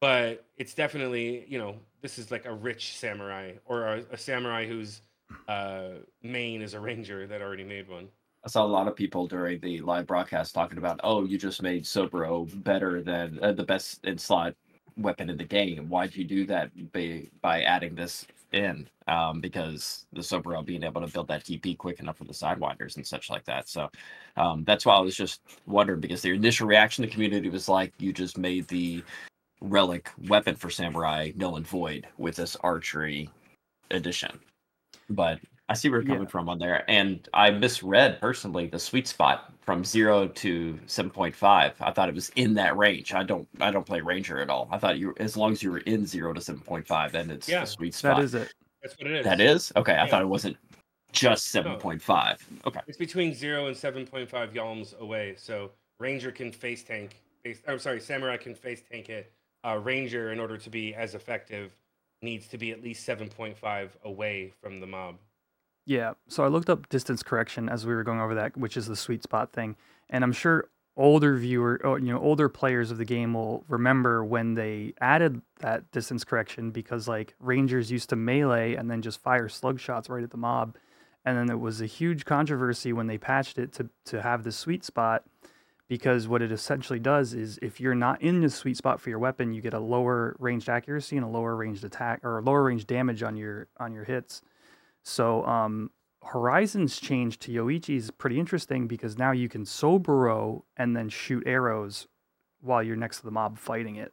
but 0.00 0.44
it's 0.56 0.72
definitely 0.72 1.46
you 1.48 1.58
know 1.58 1.74
this 2.00 2.16
is 2.16 2.30
like 2.30 2.44
a 2.44 2.54
rich 2.54 2.96
samurai 2.96 3.54
or 3.64 3.82
a, 3.88 4.04
a 4.12 4.16
samurai 4.16 4.68
whose 4.68 5.02
uh 5.48 5.88
main 6.22 6.62
is 6.62 6.74
a 6.74 6.78
ranger 6.78 7.26
that 7.26 7.42
already 7.42 7.64
made 7.64 7.88
one 7.88 8.06
I 8.44 8.48
saw 8.48 8.64
a 8.64 8.68
lot 8.68 8.86
of 8.86 8.94
people 8.94 9.26
during 9.26 9.58
the 9.58 9.80
live 9.80 10.06
broadcast 10.06 10.54
talking 10.54 10.76
about, 10.76 11.00
"Oh, 11.02 11.24
you 11.24 11.38
just 11.38 11.62
made 11.62 11.84
Soboro 11.84 12.46
better 12.62 13.02
than 13.02 13.38
uh, 13.42 13.52
the 13.52 13.64
best 13.64 14.04
in 14.04 14.18
slot 14.18 14.54
weapon 14.96 15.30
in 15.30 15.36
the 15.36 15.44
game. 15.44 15.88
Why'd 15.88 16.14
you 16.14 16.24
do 16.24 16.46
that 16.46 16.70
by 16.92 17.28
by 17.40 17.62
adding 17.62 17.94
this 17.94 18.26
in? 18.54 18.88
Um, 19.06 19.40
because 19.40 20.06
the 20.12 20.20
Soboro 20.20 20.64
being 20.64 20.82
able 20.82 21.02
to 21.02 21.12
build 21.12 21.28
that 21.28 21.44
TP 21.44 21.76
quick 21.76 22.00
enough 22.00 22.16
for 22.16 22.24
the 22.24 22.32
sidewinders 22.32 22.96
and 22.96 23.06
such 23.06 23.28
like 23.28 23.44
that. 23.44 23.68
So 23.68 23.90
um, 24.36 24.64
that's 24.64 24.86
why 24.86 24.94
I 24.94 25.00
was 25.00 25.14
just 25.14 25.42
wondering 25.66 26.00
because 26.00 26.22
the 26.22 26.30
initial 26.30 26.66
reaction 26.66 27.04
the 27.04 27.10
community 27.10 27.50
was 27.50 27.68
like, 27.68 27.92
you 27.98 28.12
just 28.12 28.38
made 28.38 28.66
the 28.68 29.02
relic 29.60 30.10
weapon 30.28 30.54
for 30.54 30.70
samurai 30.70 31.32
null 31.36 31.56
and 31.56 31.66
void 31.66 32.06
with 32.16 32.36
this 32.36 32.56
archery 32.56 33.28
edition. 33.90 34.40
But 35.10 35.40
I 35.68 35.74
see 35.74 35.88
where 35.88 36.00
you're 36.00 36.06
coming 36.06 36.22
Yeah. 36.24 36.28
from 36.28 36.48
on 36.50 36.58
there, 36.58 36.84
and 36.90 37.26
I 37.32 37.50
misread 37.50 38.20
personally 38.20 38.66
the 38.66 38.78
sweet 38.78 39.08
spot 39.08 39.50
from 39.62 39.82
zero 39.82 40.28
to 40.28 40.78
seven 40.86 41.10
point 41.10 41.34
five. 41.34 41.74
I 41.80 41.90
thought 41.90 42.10
it 42.10 42.14
was 42.14 42.30
in 42.36 42.52
that 42.54 42.76
range. 42.76 43.14
I 43.14 43.22
don't, 43.22 43.48
I 43.60 43.70
don't 43.70 43.86
play 43.86 44.02
ranger 44.02 44.40
at 44.40 44.50
all. 44.50 44.68
I 44.70 44.78
thought 44.78 44.98
you, 44.98 45.14
as 45.18 45.38
long 45.38 45.52
as 45.52 45.62
you 45.62 45.70
were 45.70 45.78
in 45.78 46.06
zero 46.06 46.34
to 46.34 46.40
seven 46.40 46.60
point 46.60 46.86
five, 46.86 47.12
then 47.12 47.30
it's 47.30 47.48
Yeah. 47.48 47.60
the 47.60 47.66
sweet 47.66 47.94
spot. 47.94 48.16
That 48.16 48.24
is 48.24 48.34
it. 48.34 48.52
That's 48.82 48.98
what 48.98 49.06
it 49.06 49.16
is. 49.20 49.24
That 49.24 49.40
is 49.40 49.72
okay. 49.76 49.96
I 49.98 50.06
thought 50.06 50.20
it 50.20 50.26
wasn't 50.28 50.58
just 51.12 51.46
seven 51.46 51.78
point 51.78 52.02
five. 52.02 52.46
Okay. 52.66 52.80
It's 52.86 52.98
between 52.98 53.32
zero 53.32 53.66
and 53.66 53.76
seven 53.76 54.06
point 54.06 54.28
five 54.28 54.52
yalms 54.52 54.98
away. 54.98 55.34
So 55.38 55.70
ranger 55.98 56.30
can 56.30 56.52
face 56.52 56.82
tank. 56.82 57.22
Face, 57.42 57.62
I'm 57.66 57.78
sorry, 57.78 58.00
samurai 58.00 58.36
can 58.36 58.54
face 58.54 58.82
tank 58.90 59.08
it. 59.08 59.32
Uh, 59.66 59.78
ranger, 59.82 60.30
in 60.30 60.40
order 60.40 60.58
to 60.58 60.68
be 60.68 60.94
as 60.94 61.14
effective, 61.14 61.72
needs 62.20 62.46
to 62.48 62.58
be 62.58 62.70
at 62.70 62.82
least 62.82 63.04
seven 63.06 63.30
point 63.30 63.56
five 63.56 63.96
away 64.04 64.52
from 64.60 64.78
the 64.80 64.86
mob. 64.86 65.16
Yeah. 65.86 66.14
So 66.28 66.44
I 66.44 66.48
looked 66.48 66.70
up 66.70 66.88
distance 66.88 67.22
correction 67.22 67.68
as 67.68 67.86
we 67.86 67.94
were 67.94 68.04
going 68.04 68.20
over 68.20 68.34
that, 68.36 68.56
which 68.56 68.76
is 68.76 68.86
the 68.86 68.96
sweet 68.96 69.22
spot 69.22 69.52
thing, 69.52 69.76
and 70.08 70.24
I'm 70.24 70.32
sure 70.32 70.68
older 70.96 71.36
viewer, 71.36 71.80
or, 71.82 71.98
you 71.98 72.12
know, 72.12 72.20
older 72.20 72.48
players 72.48 72.90
of 72.90 72.98
the 72.98 73.04
game 73.04 73.34
will 73.34 73.64
remember 73.68 74.24
when 74.24 74.54
they 74.54 74.94
added 75.00 75.42
that 75.58 75.90
distance 75.90 76.22
correction 76.22 76.70
because 76.70 77.08
like 77.08 77.34
rangers 77.40 77.90
used 77.90 78.08
to 78.10 78.16
melee 78.16 78.74
and 78.74 78.88
then 78.88 79.02
just 79.02 79.20
fire 79.20 79.48
slug 79.48 79.80
shots 79.80 80.08
right 80.08 80.22
at 80.22 80.30
the 80.30 80.36
mob, 80.36 80.76
and 81.24 81.36
then 81.36 81.50
it 81.50 81.60
was 81.60 81.80
a 81.80 81.86
huge 81.86 82.24
controversy 82.24 82.92
when 82.92 83.06
they 83.06 83.18
patched 83.18 83.58
it 83.58 83.72
to 83.72 83.88
to 84.04 84.22
have 84.22 84.44
the 84.44 84.52
sweet 84.52 84.84
spot 84.84 85.24
because 85.88 86.26
what 86.26 86.42
it 86.42 86.50
essentially 86.50 86.98
does 86.98 87.34
is 87.34 87.58
if 87.60 87.80
you're 87.80 87.94
not 87.94 88.22
in 88.22 88.40
the 88.40 88.48
sweet 88.48 88.76
spot 88.76 89.00
for 89.00 89.10
your 89.10 89.18
weapon, 89.18 89.52
you 89.52 89.60
get 89.60 89.74
a 89.74 89.78
lower 89.78 90.34
ranged 90.38 90.68
accuracy 90.68 91.16
and 91.16 91.24
a 91.24 91.28
lower 91.28 91.56
ranged 91.56 91.84
attack 91.84 92.24
or 92.24 92.40
lower 92.42 92.62
range 92.62 92.86
damage 92.86 93.22
on 93.22 93.36
your 93.36 93.66
on 93.78 93.92
your 93.92 94.04
hits. 94.04 94.42
So 95.04 95.44
um, 95.44 95.90
Horizon's 96.22 96.98
change 96.98 97.38
to 97.40 97.52
Yoichi 97.52 97.96
is 97.96 98.10
pretty 98.10 98.40
interesting 98.40 98.88
because 98.88 99.16
now 99.16 99.30
you 99.30 99.48
can 99.48 99.64
Soboro 99.64 100.62
and 100.76 100.96
then 100.96 101.08
shoot 101.08 101.44
arrows 101.46 102.08
while 102.60 102.82
you're 102.82 102.96
next 102.96 103.18
to 103.18 103.24
the 103.24 103.30
mob 103.30 103.58
fighting 103.58 103.96
it. 103.96 104.12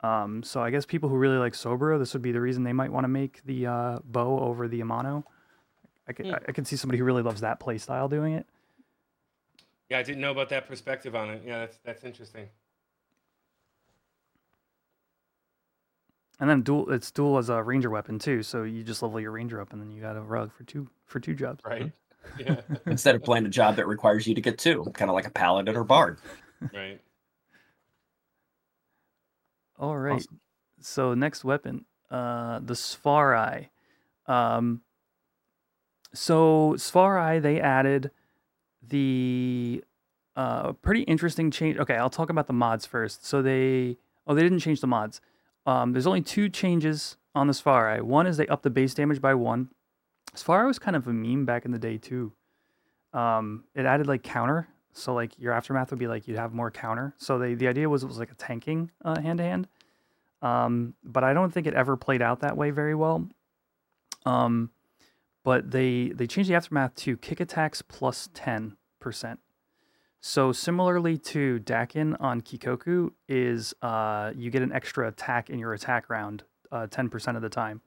Um, 0.00 0.42
so 0.42 0.60
I 0.60 0.70
guess 0.70 0.84
people 0.84 1.08
who 1.08 1.16
really 1.16 1.38
like 1.38 1.54
Soboro, 1.54 1.98
this 1.98 2.12
would 2.12 2.22
be 2.22 2.32
the 2.32 2.40
reason 2.40 2.64
they 2.64 2.72
might 2.72 2.92
want 2.92 3.04
to 3.04 3.08
make 3.08 3.40
the 3.44 3.66
uh, 3.66 3.98
bow 4.04 4.40
over 4.40 4.68
the 4.68 4.80
Amano. 4.80 5.24
I 6.08 6.12
could, 6.12 6.26
Hmm. 6.26 6.34
I 6.46 6.52
could 6.52 6.66
see 6.66 6.76
somebody 6.76 6.98
who 6.98 7.04
really 7.04 7.22
loves 7.22 7.40
that 7.40 7.58
play 7.60 7.78
style 7.78 8.08
doing 8.08 8.34
it. 8.34 8.46
Yeah, 9.88 9.98
I 9.98 10.02
didn't 10.02 10.20
know 10.20 10.32
about 10.32 10.48
that 10.50 10.66
perspective 10.66 11.14
on 11.14 11.30
it. 11.30 11.42
Yeah, 11.46 11.60
that's 11.60 11.78
that's 11.84 12.04
interesting. 12.04 12.48
And 16.38 16.50
then 16.50 16.62
dual, 16.62 16.92
it's 16.92 17.10
dual 17.10 17.38
as 17.38 17.48
a 17.48 17.62
ranger 17.62 17.88
weapon 17.88 18.18
too. 18.18 18.42
So 18.42 18.64
you 18.64 18.82
just 18.82 19.02
level 19.02 19.18
your 19.20 19.30
ranger 19.30 19.60
up, 19.60 19.72
and 19.72 19.80
then 19.80 19.90
you 19.90 20.00
got 20.00 20.16
a 20.16 20.20
rug 20.20 20.52
for 20.52 20.64
two 20.64 20.88
for 21.06 21.20
two 21.20 21.34
jobs. 21.34 21.62
Right. 21.64 21.92
Yeah. 22.40 22.60
Instead 22.86 23.14
of 23.14 23.22
playing 23.22 23.46
a 23.46 23.48
job 23.48 23.76
that 23.76 23.86
requires 23.86 24.26
you 24.26 24.34
to 24.34 24.40
get 24.40 24.58
two, 24.58 24.84
kind 24.94 25.08
of 25.08 25.14
like 25.14 25.28
a 25.28 25.30
paladin 25.30 25.76
or 25.76 25.84
bard. 25.84 26.18
right. 26.74 27.00
All 29.78 29.96
right. 29.96 30.16
Awesome. 30.16 30.40
So 30.80 31.14
next 31.14 31.44
weapon, 31.44 31.84
uh, 32.10 32.58
the 32.58 32.74
Spharai. 32.74 33.68
Um, 34.26 34.82
so 36.12 36.74
Spharai, 36.76 37.40
they 37.40 37.60
added 37.60 38.10
the 38.82 39.84
uh, 40.34 40.72
pretty 40.72 41.02
interesting 41.02 41.50
change. 41.50 41.78
Okay, 41.78 41.94
I'll 41.94 42.10
talk 42.10 42.30
about 42.30 42.46
the 42.46 42.52
mods 42.52 42.86
first. 42.86 43.26
So 43.26 43.42
they, 43.42 43.96
oh, 44.26 44.34
they 44.34 44.42
didn't 44.42 44.60
change 44.60 44.80
the 44.80 44.86
mods. 44.86 45.20
Um, 45.66 45.92
there's 45.92 46.06
only 46.06 46.22
two 46.22 46.48
changes 46.48 47.16
on 47.34 47.48
the 47.48 47.52
Spharai. 47.52 48.00
One 48.00 48.26
is 48.26 48.36
they 48.36 48.46
up 48.46 48.62
the 48.62 48.70
base 48.70 48.94
damage 48.94 49.20
by 49.20 49.34
one. 49.34 49.68
Spharai 50.34 50.66
was 50.66 50.78
kind 50.78 50.96
of 50.96 51.06
a 51.06 51.12
meme 51.12 51.44
back 51.44 51.64
in 51.64 51.72
the 51.72 51.78
day 51.78 51.98
too. 51.98 52.32
Um, 53.12 53.64
it 53.74 53.84
added 53.84 54.06
like 54.06 54.22
counter, 54.22 54.68
so 54.92 55.14
like 55.14 55.38
your 55.38 55.52
aftermath 55.52 55.90
would 55.90 55.98
be 55.98 56.06
like 56.06 56.28
you'd 56.28 56.38
have 56.38 56.52
more 56.52 56.70
counter. 56.70 57.14
So 57.18 57.38
they 57.38 57.54
the 57.54 57.68
idea 57.68 57.88
was 57.88 58.02
it 58.02 58.06
was 58.06 58.18
like 58.18 58.30
a 58.30 58.34
tanking 58.34 58.90
hand 59.04 59.38
to 59.38 59.44
hand. 59.44 59.68
But 60.40 61.24
I 61.24 61.32
don't 61.32 61.52
think 61.52 61.66
it 61.66 61.74
ever 61.74 61.96
played 61.96 62.22
out 62.22 62.40
that 62.40 62.56
way 62.56 62.70
very 62.70 62.94
well. 62.94 63.28
Um, 64.24 64.70
but 65.44 65.70
they 65.70 66.08
they 66.08 66.26
changed 66.26 66.50
the 66.50 66.54
aftermath 66.54 66.94
to 66.96 67.16
kick 67.16 67.40
attacks 67.40 67.82
plus 67.82 68.28
ten 68.34 68.76
percent. 69.00 69.40
So 70.28 70.50
similarly 70.50 71.18
to 71.18 71.60
Daken 71.60 72.16
on 72.18 72.40
Kikoku, 72.40 73.12
is 73.28 73.72
uh, 73.80 74.32
you 74.34 74.50
get 74.50 74.60
an 74.60 74.72
extra 74.72 75.06
attack 75.06 75.50
in 75.50 75.60
your 75.60 75.72
attack 75.72 76.10
round 76.10 76.42
uh, 76.72 76.88
ten 76.88 77.08
percent 77.08 77.36
of 77.36 77.44
the 77.44 77.48
time. 77.48 77.80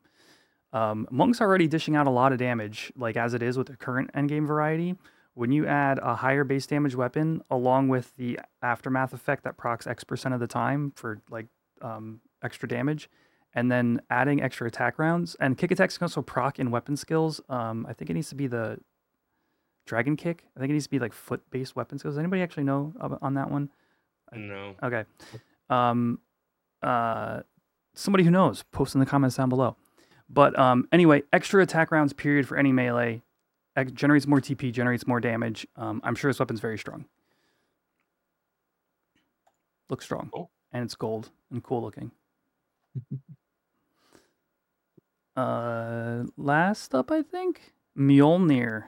Um, 0.72 1.06
Monk's 1.12 1.42
already 1.42 1.68
dishing 1.68 1.98
out 1.98 2.08
a 2.08 2.10
lot 2.10 2.32
of 2.32 2.38
damage, 2.38 2.94
like 2.96 3.18
as 3.18 3.34
it 3.34 3.44
is 3.44 3.58
with 3.58 3.68
the 3.68 3.76
current 3.76 4.14
endgame 4.14 4.48
variety. 4.48 4.96
When 5.34 5.52
you 5.52 5.68
add 5.68 6.00
a 6.02 6.16
higher 6.16 6.46
base 6.46 6.66
damage 6.66 6.96
weapon 6.96 7.42
along 7.52 7.90
with 7.90 8.16
the 8.16 8.40
aftermath 8.62 9.12
effect 9.12 9.44
that 9.44 9.58
procs 9.58 9.86
X 9.86 10.06
percent 10.06 10.34
of 10.34 10.40
the 10.40 10.48
time 10.48 10.94
for 10.96 11.22
like 11.30 11.48
um, 11.82 12.22
extra 12.42 12.70
damage, 12.70 13.10
and 13.54 13.70
then 13.70 14.02
adding 14.10 14.42
extra 14.42 14.66
attack 14.66 14.98
rounds 14.98 15.36
and 15.42 15.58
kick 15.58 15.72
attacks 15.72 15.98
can 15.98 16.06
also 16.06 16.22
proc 16.22 16.58
in 16.58 16.72
weapon 16.72 16.96
skills. 16.96 17.42
Um, 17.50 17.86
I 17.86 17.92
think 17.92 18.10
it 18.10 18.14
needs 18.14 18.30
to 18.30 18.36
be 18.36 18.48
the 18.48 18.80
dragon 19.90 20.16
kick. 20.16 20.46
I 20.56 20.60
think 20.60 20.70
it 20.70 20.74
needs 20.74 20.86
to 20.86 20.90
be 20.92 21.00
like 21.00 21.14
foot 21.14 21.42
based 21.52 21.76
weapons. 21.76 22.04
Does 22.04 22.18
Anybody 22.18 22.42
actually 22.42 22.64
know 22.64 22.94
on 23.22 23.34
that 23.34 23.50
one? 23.50 23.70
No. 24.34 24.76
Okay. 24.84 25.04
Um, 25.70 26.20
uh, 26.84 27.42
somebody 27.96 28.24
who 28.24 28.32
knows, 28.32 28.64
post 28.72 28.94
in 28.94 29.00
the 29.00 29.06
comments 29.06 29.36
down 29.36 29.50
below. 29.50 29.76
But 30.30 30.58
um, 30.60 30.88
anyway, 30.92 31.24
extra 31.34 31.62
attack 31.64 31.92
rounds 31.92 32.14
period 32.14 32.48
for 32.48 32.56
any 32.56 32.72
melee 32.72 33.24
ex- 33.76 33.92
generates 33.92 34.28
more 34.28 34.40
TP, 34.40 34.72
generates 34.72 35.08
more 35.08 35.20
damage. 35.20 35.66
Um, 35.76 36.00
I'm 36.04 36.14
sure 36.16 36.30
this 36.30 36.40
weapon's 36.40 36.60
very 36.60 36.78
strong. 36.78 37.06
Looks 39.90 40.06
strong, 40.06 40.30
Cool. 40.32 40.52
and 40.72 40.84
it's 40.84 40.94
gold 40.94 41.32
and 41.52 41.64
cool 41.64 41.82
looking. 41.82 42.12
uh, 45.36 46.24
last 46.38 46.94
up, 46.94 47.10
I 47.12 47.24
think 47.24 47.74
Mjolnir. 47.98 48.86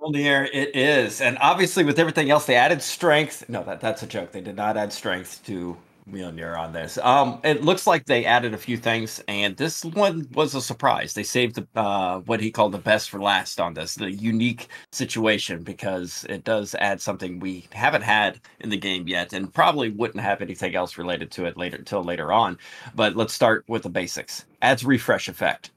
Mjolnir, 0.00 0.48
it 0.52 0.74
is, 0.74 1.20
and 1.20 1.36
obviously 1.40 1.84
with 1.84 1.98
everything 1.98 2.30
else, 2.30 2.46
they 2.46 2.54
added 2.56 2.82
strength. 2.82 3.48
No, 3.48 3.62
that 3.64 3.80
that's 3.80 4.02
a 4.02 4.06
joke. 4.06 4.32
They 4.32 4.40
did 4.40 4.56
not 4.56 4.76
add 4.76 4.92
strength 4.92 5.44
to 5.46 5.76
Mjolnir 6.10 6.58
on 6.58 6.72
this. 6.72 6.96
Um, 6.98 7.38
it 7.44 7.62
looks 7.62 7.86
like 7.86 8.06
they 8.06 8.24
added 8.24 8.54
a 8.54 8.58
few 8.58 8.78
things, 8.78 9.22
and 9.28 9.56
this 9.56 9.84
one 9.84 10.26
was 10.32 10.54
a 10.54 10.62
surprise. 10.62 11.12
They 11.12 11.22
saved 11.22 11.56
the 11.56 11.66
uh, 11.78 12.20
what 12.20 12.40
he 12.40 12.50
called 12.50 12.72
the 12.72 12.78
best 12.78 13.10
for 13.10 13.20
last 13.20 13.60
on 13.60 13.74
this, 13.74 13.94
the 13.94 14.10
unique 14.10 14.68
situation, 14.90 15.62
because 15.62 16.24
it 16.30 16.44
does 16.44 16.74
add 16.76 17.00
something 17.02 17.38
we 17.38 17.66
haven't 17.72 18.02
had 18.02 18.40
in 18.60 18.70
the 18.70 18.78
game 18.78 19.06
yet, 19.06 19.32
and 19.34 19.52
probably 19.52 19.90
wouldn't 19.90 20.24
have 20.24 20.40
anything 20.40 20.74
else 20.74 20.96
related 20.96 21.30
to 21.32 21.44
it 21.44 21.58
later 21.58 21.76
until 21.76 22.02
later 22.02 22.32
on. 22.32 22.58
But 22.94 23.16
let's 23.16 23.34
start 23.34 23.64
with 23.68 23.82
the 23.82 23.90
basics. 23.90 24.46
Adds 24.62 24.84
refresh 24.84 25.28
effect. 25.28 25.70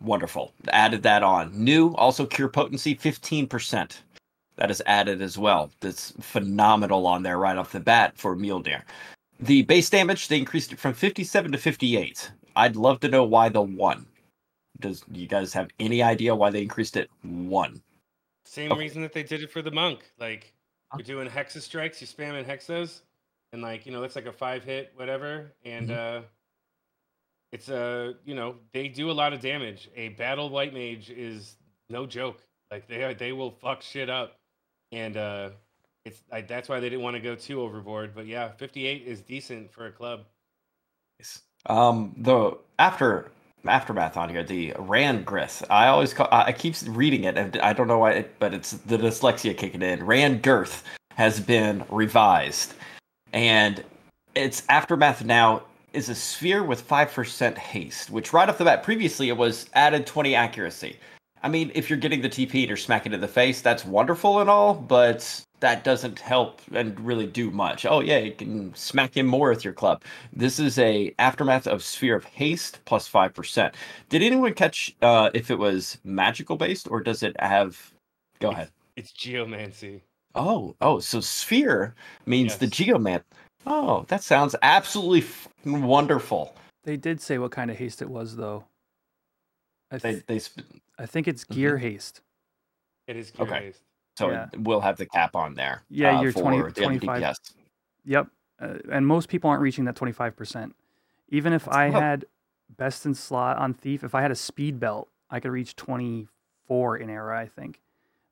Wonderful. 0.00 0.52
Added 0.68 1.02
that 1.02 1.22
on. 1.22 1.50
New, 1.52 1.94
also 1.94 2.24
cure 2.26 2.48
potency 2.48 2.94
15%. 2.94 3.96
That 4.56 4.70
is 4.70 4.82
added 4.86 5.22
as 5.22 5.38
well. 5.38 5.70
That's 5.80 6.12
phenomenal 6.20 7.06
on 7.06 7.22
there 7.22 7.38
right 7.38 7.56
off 7.56 7.72
the 7.72 7.80
bat 7.80 8.16
for 8.16 8.36
Mjolnir. 8.36 8.82
The 9.40 9.62
base 9.62 9.88
damage, 9.90 10.28
they 10.28 10.38
increased 10.38 10.72
it 10.72 10.78
from 10.78 10.94
57 10.94 11.52
to 11.52 11.58
58. 11.58 12.30
I'd 12.56 12.76
love 12.76 12.98
to 13.00 13.08
know 13.08 13.24
why 13.24 13.48
the 13.48 13.62
one. 13.62 14.06
Does 14.80 15.04
you 15.12 15.26
guys 15.26 15.52
have 15.52 15.68
any 15.78 16.02
idea 16.02 16.34
why 16.34 16.50
they 16.50 16.62
increased 16.62 16.96
it 16.96 17.08
one? 17.22 17.80
Same 18.44 18.72
Okay. 18.72 18.80
reason 18.80 19.02
that 19.02 19.12
they 19.12 19.22
did 19.22 19.42
it 19.42 19.50
for 19.50 19.62
the 19.62 19.70
monk. 19.70 20.10
Like 20.18 20.52
you're 20.96 21.04
doing 21.04 21.28
hexa 21.28 21.60
strikes, 21.60 22.00
you're 22.00 22.08
spamming 22.08 22.46
hexas, 22.46 23.00
and 23.52 23.62
like 23.62 23.86
you 23.86 23.92
know 23.92 24.00
that's 24.00 24.16
like 24.16 24.26
a 24.26 24.32
five 24.32 24.64
hit 24.64 24.92
whatever, 24.96 25.52
and 25.64 25.90
uh, 25.90 26.20
it's 27.52 27.68
a 27.68 28.14
you 28.24 28.34
know 28.34 28.56
they 28.72 28.88
do 28.88 29.10
a 29.10 29.12
lot 29.12 29.32
of 29.32 29.40
damage. 29.40 29.88
A 29.96 30.10
battle 30.10 30.50
white 30.50 30.74
mage 30.74 31.10
is 31.10 31.56
no 31.88 32.06
joke. 32.06 32.42
Like 32.70 32.86
they 32.86 33.04
are, 33.04 33.14
they 33.14 33.32
will 33.32 33.50
fuck 33.50 33.82
shit 33.82 34.10
up, 34.10 34.36
and 34.92 35.16
uh, 35.16 35.50
it's 36.04 36.22
I, 36.30 36.42
that's 36.42 36.68
why 36.68 36.80
they 36.80 36.88
didn't 36.88 37.02
want 37.02 37.16
to 37.16 37.22
go 37.22 37.34
too 37.34 37.60
overboard. 37.62 38.14
But 38.14 38.26
yeah, 38.26 38.50
58 38.52 39.02
is 39.06 39.20
decent 39.22 39.72
for 39.72 39.86
a 39.86 39.92
club. 39.92 40.24
Um, 41.66 42.14
the 42.18 42.56
after 42.78 43.30
aftermath 43.66 44.16
on 44.16 44.28
here, 44.28 44.44
the 44.44 44.72
Randgrith. 44.72 45.64
I 45.70 45.88
always 45.88 46.12
call. 46.12 46.28
I 46.30 46.52
keep 46.52 46.74
reading 46.86 47.24
it, 47.24 47.36
and 47.36 47.56
I 47.58 47.72
don't 47.72 47.88
know 47.88 47.98
why, 47.98 48.12
it, 48.12 48.38
but 48.38 48.54
it's 48.54 48.72
the 48.72 48.98
dyslexia 48.98 49.56
kicking 49.56 49.82
in. 49.82 50.04
Rand 50.04 50.42
Girth 50.42 50.84
has 51.16 51.40
been 51.40 51.84
revised, 51.88 52.74
and 53.32 53.82
its 54.34 54.62
aftermath 54.68 55.24
now 55.24 55.62
is 55.92 56.08
a 56.08 56.14
sphere 56.14 56.62
with 56.62 56.80
five 56.80 57.12
percent 57.12 57.58
haste, 57.58 58.10
which 58.10 58.32
right 58.32 58.48
off 58.48 58.58
the 58.58 58.64
bat, 58.64 58.82
previously 58.82 59.28
it 59.28 59.36
was 59.36 59.68
added 59.74 60.06
twenty 60.06 60.34
accuracy. 60.34 60.98
I 61.42 61.48
mean, 61.48 61.70
if 61.74 61.88
you're 61.88 61.98
getting 61.98 62.20
the 62.20 62.28
TP 62.28 62.54
and 62.54 62.68
you're 62.68 62.76
smacking 62.76 63.12
it 63.12 63.16
in 63.16 63.20
the 63.20 63.28
face, 63.28 63.60
that's 63.60 63.84
wonderful 63.84 64.40
and 64.40 64.50
all, 64.50 64.74
but 64.74 65.44
that 65.60 65.84
doesn't 65.84 66.18
help 66.18 66.60
and 66.72 66.98
really 67.00 67.26
do 67.26 67.50
much. 67.50 67.86
Oh 67.86 68.00
yeah, 68.00 68.18
you 68.18 68.32
can 68.32 68.74
smack 68.74 69.16
him 69.16 69.26
more 69.26 69.50
with 69.50 69.64
your 69.64 69.72
club. 69.72 70.02
This 70.32 70.58
is 70.58 70.78
a 70.78 71.14
aftermath 71.18 71.66
of 71.66 71.82
Sphere 71.82 72.16
of 72.16 72.24
Haste 72.24 72.80
plus 72.84 73.06
five 73.06 73.34
percent. 73.34 73.74
Did 74.08 74.22
anyone 74.22 74.54
catch 74.54 74.94
uh, 75.02 75.30
if 75.34 75.50
it 75.50 75.58
was 75.58 75.98
magical 76.04 76.56
based 76.56 76.88
or 76.90 77.00
does 77.00 77.22
it 77.22 77.36
have? 77.40 77.92
Go 78.40 78.50
ahead. 78.50 78.70
It's 78.96 79.12
geomancy. 79.12 80.02
Oh, 80.34 80.76
oh, 80.80 81.00
so 81.00 81.20
Sphere 81.20 81.94
means 82.26 82.56
the 82.56 82.66
Yes. 82.66 83.24
Geoman. 83.64 83.84
Oh, 83.88 84.04
that 84.08 84.22
sounds 84.22 84.54
absolutely 84.62 85.20
f- 85.20 85.48
wonderful. 85.64 86.54
They 86.84 86.96
did 86.96 87.20
say 87.20 87.38
what 87.38 87.50
kind 87.50 87.70
of 87.70 87.76
haste 87.76 88.02
it 88.02 88.08
was, 88.10 88.36
though. 88.36 88.64
I, 89.90 89.98
th- 89.98 90.26
they 90.26 90.38
sp- 90.40 90.64
I 90.98 91.06
think 91.06 91.28
it's 91.28 91.44
gear 91.44 91.78
haste. 91.78 92.20
It 93.06 93.16
is 93.16 93.30
gear 93.30 93.46
Okay. 93.46 93.60
based. 93.60 93.82
so 94.18 94.30
Yeah. 94.30 94.46
it 94.52 94.60
will 94.62 94.80
have 94.80 94.96
the 94.96 95.06
cap 95.06 95.34
on 95.34 95.54
there. 95.54 95.82
Yeah, 95.88 96.18
uh, 96.18 96.22
you're 96.22 96.32
for 96.32 96.40
20 96.42 96.72
25 96.72 97.22
DPS. 97.22 97.36
Yep. 98.04 98.26
Uh, 98.60 98.74
and 98.90 99.06
most 99.06 99.28
people 99.28 99.48
aren't 99.50 99.62
reaching 99.62 99.84
that 99.84 99.94
25%. 99.94 100.72
Even 101.30 101.52
if 101.52 101.64
That's 101.64 101.76
I 101.76 101.88
low. 101.90 102.00
had 102.00 102.24
best 102.76 103.06
in 103.06 103.14
slot 103.14 103.56
on 103.58 103.72
Thief, 103.74 104.02
if 104.02 104.14
I 104.14 104.22
had 104.22 104.30
a 104.30 104.34
speed 104.34 104.80
belt, 104.80 105.08
I 105.30 105.40
could 105.40 105.50
reach 105.52 105.76
24 105.76 106.96
in 106.98 107.08
era, 107.10 107.38
I 107.38 107.46
think. 107.46 107.80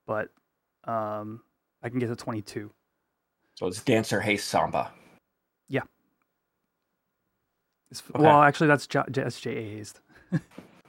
But 0.07 0.31
um, 0.85 1.43
I 1.83 1.89
can 1.89 1.99
get 1.99 2.09
to 2.09 2.17
22. 2.17 2.71
So 3.55 3.67
it's 3.67 3.83
Dancer 3.83 4.21
Haste 4.21 4.49
Samba. 4.49 4.91
It's, 7.91 8.03
Okay. 8.15 8.25
Well, 8.25 8.43
actually, 8.43 8.67
that's 8.67 8.87
J- 8.87 9.05
that's 9.09 9.41
JA 9.41 9.53
haste. 9.53 10.01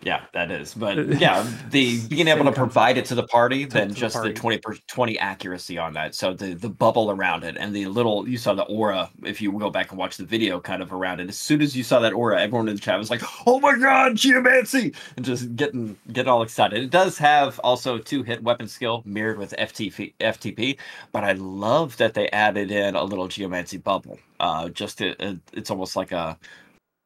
Yeah, 0.07 0.23
that 0.31 0.51
is. 0.51 0.73
But 0.73 0.97
yeah, 1.19 1.45
the 1.69 1.99
being 2.07 2.29
able 2.29 2.45
to 2.45 2.51
provide 2.53 2.97
it 2.97 3.03
to 3.07 3.15
the 3.15 3.27
party, 3.27 3.65
To- 3.65 3.73
then 3.73 3.87
to 3.89 3.93
the 3.93 3.99
just 3.99 4.15
the 4.15 4.21
party. 4.21 4.33
20 4.35 4.57
per, 4.59 4.75
20 4.87 5.19
accuracy 5.19 5.77
on 5.77 5.91
that. 5.95 6.15
So 6.15 6.33
the 6.33 6.53
the 6.53 6.69
bubble 6.69 7.11
around 7.11 7.43
it 7.43 7.57
and 7.59 7.75
the 7.75 7.87
little 7.87 8.25
you 8.25 8.37
saw 8.37 8.53
the 8.53 8.63
aura 8.63 9.09
if 9.25 9.41
you 9.41 9.51
go 9.51 9.69
back 9.69 9.89
and 9.91 9.99
watch 9.99 10.15
the 10.15 10.23
video 10.23 10.61
kind 10.61 10.81
of 10.81 10.93
around 10.93 11.19
it. 11.19 11.27
As 11.27 11.37
soon 11.37 11.61
as 11.61 11.75
you 11.75 11.83
saw 11.83 11.99
that 11.99 12.13
aura, 12.13 12.41
everyone 12.41 12.69
in 12.69 12.75
the 12.75 12.81
chat 12.81 12.97
was 12.97 13.09
like, 13.09 13.21
"Oh 13.45 13.59
my 13.59 13.75
god, 13.77 14.15
geomancy!" 14.15 14.93
and 15.17 15.25
just 15.25 15.53
getting 15.57 15.97
getting 16.13 16.29
all 16.31 16.41
excited. 16.41 16.81
It 16.81 16.89
does 16.89 17.17
have 17.17 17.59
also 17.59 17.97
two 17.97 18.23
hit 18.23 18.41
weapon 18.41 18.69
skill 18.69 19.03
mirrored 19.05 19.37
with 19.37 19.53
FTP 19.59 20.13
FTP, 20.21 20.77
but 21.11 21.25
I 21.25 21.33
love 21.33 21.97
that 21.97 22.13
they 22.13 22.29
added 22.29 22.71
in 22.71 22.95
a 22.95 23.03
little 23.03 23.27
geomancy 23.27 23.75
bubble. 23.77 24.19
Uh 24.39 24.69
just 24.69 24.99
to, 24.99 25.21
uh, 25.21 25.35
it's 25.51 25.69
almost 25.69 25.97
like 25.97 26.13
a 26.13 26.37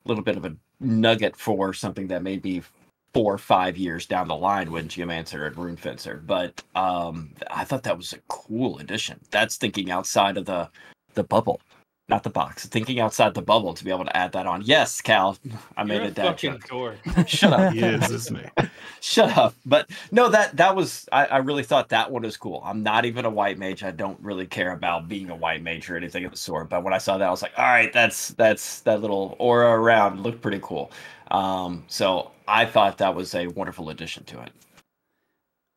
little 0.06 0.24
bit 0.24 0.38
of 0.38 0.46
a 0.46 0.56
nugget 0.80 1.36
for 1.36 1.74
something 1.74 2.08
that 2.10 2.22
may 2.22 2.38
be 2.38 2.62
four 3.14 3.34
or 3.34 3.38
five 3.38 3.78
years 3.78 4.06
down 4.06 4.28
the 4.28 4.36
line 4.36 4.72
when 4.72 4.88
Geomancer 4.88 5.46
and 5.48 5.58
Rune 5.58 5.78
Fencer. 5.78 6.22
But 6.26 6.64
um, 6.76 7.32
I 7.50 7.64
thought 7.66 7.84
that 7.84 7.98
was 7.98 8.14
a 8.14 8.20
cool 8.28 8.78
addition. 8.80 9.20
That's 9.32 9.58
thinking 9.58 9.92
outside 9.92 10.38
of 10.38 10.46
the 10.46 10.70
the 11.14 11.24
bubble, 11.24 11.60
not 12.08 12.24
the 12.24 12.30
box. 12.30 12.66
Thinking 12.68 13.02
outside 13.02 13.34
the 13.34 13.42
bubble 13.42 13.74
to 13.74 13.84
be 13.84 13.92
able 13.92 14.06
to 14.06 14.16
add 14.16 14.32
that 14.32 14.48
on. 14.48 14.62
Yes, 14.62 15.02
Cal, 15.02 15.38
I 15.76 15.84
made 15.84 15.98
You're 15.98 16.06
a 16.06 16.08
a 16.08 16.12
dad 16.12 16.24
fucking 16.24 16.52
joke. 16.54 16.68
dork. 16.70 16.98
Shut 17.28 17.52
up. 17.52 17.74
He 17.74 17.82
is, 17.82 18.10
isn't? 18.10 18.50
Shut 19.02 19.38
up. 19.38 19.56
But 19.66 19.90
no, 20.12 20.30
that 20.30 20.56
that 20.56 20.74
was 20.76 21.08
I, 21.12 21.26
I 21.26 21.38
really 21.40 21.64
thought 21.64 21.90
that 21.90 22.12
one 22.12 22.22
was 22.24 22.38
cool. 22.38 22.62
I'm 22.64 22.82
not 22.82 23.04
even 23.06 23.26
a 23.26 23.30
white 23.30 23.58
mage. 23.58 23.84
I 23.84 23.92
don't 23.92 24.20
really 24.22 24.46
care 24.48 24.72
about 24.72 25.10
being 25.10 25.30
a 25.30 25.36
white 25.36 25.62
mage 25.64 25.90
or 25.90 25.98
anything 25.98 26.24
of 26.24 26.32
the 26.32 26.38
sort. 26.38 26.70
But 26.70 26.84
when 26.84 26.94
I 26.94 26.98
saw 26.98 27.18
that, 27.18 27.28
I 27.28 27.32
was 27.32 27.42
like, 27.42 27.58
all 27.58 27.66
right, 27.66 27.92
that's 27.92 28.30
that's 28.30 28.80
that 28.82 29.02
little 29.02 29.36
aura 29.40 29.72
around 29.78 30.22
looked 30.24 30.42
pretty 30.42 30.60
cool. 30.62 30.92
Um, 31.32 31.86
so 31.88 32.32
I 32.48 32.66
thought 32.66 32.98
that 33.00 33.16
was 33.16 33.34
a 33.34 33.48
wonderful 33.48 33.90
addition 33.90 34.26
to 34.26 34.42
it. 34.42 34.52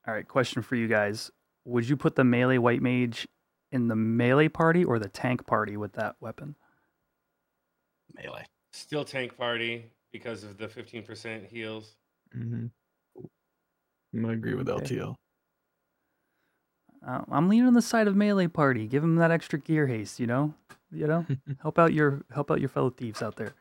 All 0.06 0.12
right, 0.12 0.26
question 0.26 0.62
for 0.62 0.74
you 0.76 0.88
guys. 0.88 1.30
Would 1.64 1.88
you 1.88 1.96
put 1.96 2.16
the 2.16 2.24
melee 2.24 2.58
white 2.58 2.82
mage 2.82 3.26
in 3.72 3.88
the 3.88 3.96
melee 3.96 4.48
party 4.48 4.84
or 4.84 4.98
the 4.98 5.08
tank 5.08 5.46
party 5.46 5.76
with 5.76 5.92
that 5.94 6.16
weapon? 6.20 6.56
Melee. 8.14 8.44
Still 8.72 9.04
tank 9.04 9.36
party 9.38 9.86
because 10.12 10.44
of 10.44 10.58
the 10.58 10.66
15% 10.66 11.48
heals. 11.48 11.94
Mm-hmm. 12.36 14.26
I 14.26 14.32
agree 14.32 14.54
with 14.54 14.68
Okay. 14.68 14.96
LTL. 14.96 15.14
Uh, 17.06 17.20
I'm 17.30 17.48
leaning 17.48 17.66
on 17.66 17.74
the 17.74 17.82
side 17.82 18.08
of 18.08 18.16
melee 18.16 18.46
party. 18.46 18.86
Give 18.86 19.04
him 19.04 19.16
that 19.16 19.30
extra 19.30 19.58
gear 19.58 19.86
haste, 19.86 20.18
you 20.18 20.26
know? 20.26 20.54
You 20.90 21.06
know? 21.06 21.26
help 21.62 21.78
out 21.78 21.92
your 21.92 22.22
help 22.32 22.50
out 22.50 22.60
your 22.60 22.68
fellow 22.68 22.90
thieves 22.90 23.22
out 23.22 23.36
there. 23.36 23.54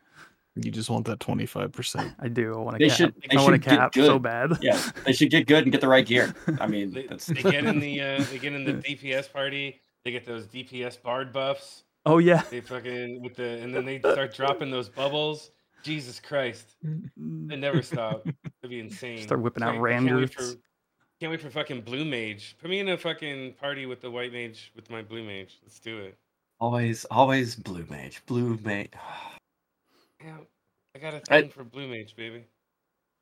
You 0.56 0.70
just 0.70 0.88
want 0.88 1.06
that 1.06 1.18
25%. 1.18 2.14
I 2.20 2.28
do. 2.28 2.54
I 2.54 2.58
want 2.58 2.78
They 2.78 2.84
to 2.84 2.88
cap. 2.90 2.96
should- 2.96 3.14
they 3.28 3.36
I 3.36 3.42
want 3.42 3.48
to 3.48 3.54
should 3.54 3.62
get 3.64 3.78
cap 3.78 3.94
so 3.94 4.18
bad. 4.20 4.52
Yeah, 4.60 4.80
they 5.04 5.12
should 5.12 5.30
get 5.30 5.46
good 5.48 5.64
and 5.64 5.72
get 5.72 5.80
the 5.80 5.88
right 5.88 6.06
gear. 6.06 6.32
I 6.60 6.66
mean, 6.68 6.92
They, 6.92 7.06
that's 7.08 7.26
they 7.26 7.42
get 7.42 7.64
in 7.64 7.80
the 7.80 8.00
uh, 8.00 8.22
they 8.30 8.38
get 8.38 8.52
in 8.52 8.64
the 8.64 8.74
DPS 8.74 9.32
party. 9.32 9.80
They 10.04 10.12
get 10.12 10.24
those 10.26 10.46
DPS 10.46 11.02
bard 11.02 11.32
buffs. 11.32 11.82
Oh 12.06 12.18
yeah. 12.18 12.42
They 12.50 12.60
fucking 12.60 13.22
with 13.22 13.34
the 13.34 13.58
and 13.62 13.74
then 13.74 13.84
they 13.84 13.98
start 13.98 14.34
dropping 14.34 14.70
those 14.70 14.88
bubbles. 14.88 15.50
Jesus 15.82 16.20
Christ, 16.20 16.76
they 16.82 17.56
never 17.56 17.82
stop. 17.82 18.24
That'd 18.24 18.70
be 18.70 18.80
insane. 18.80 19.22
Start 19.22 19.40
whipping 19.42 19.62
out 19.62 19.72
Can't- 19.74 19.84
I 19.84 19.90
Can't 19.98 20.16
wait, 20.16 20.32
for, 20.34 20.42
can't 21.20 21.30
wait 21.30 21.40
for 21.42 21.50
fucking 21.50 21.82
blue 21.82 22.04
mage. 22.06 22.56
Put 22.60 22.70
me 22.70 22.78
in 22.80 22.88
a 22.88 22.96
fucking 22.96 23.54
party 23.54 23.84
with 23.86 24.00
the 24.00 24.10
white 24.10 24.32
mage 24.32 24.72
with 24.76 24.88
my 24.88 25.02
blue 25.02 25.22
mage. 25.24 25.58
Let's 25.62 25.78
do 25.80 25.98
it. 25.98 26.16
always 26.60 27.04
always 27.06 27.54
blue 27.56 27.84
mage. 27.90 28.22
Blue 28.26 28.58
mage. 28.64 28.90
Yeah, 30.24 30.38
I 30.96 30.98
got 30.98 31.14
a 31.14 31.20
thing 31.20 31.50
for 31.50 31.64
blue 31.64 31.86
mage, 31.86 32.16
baby. 32.16 32.46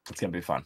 It's 0.08 0.20
gonna 0.20 0.30
be 0.30 0.40
fun. 0.40 0.64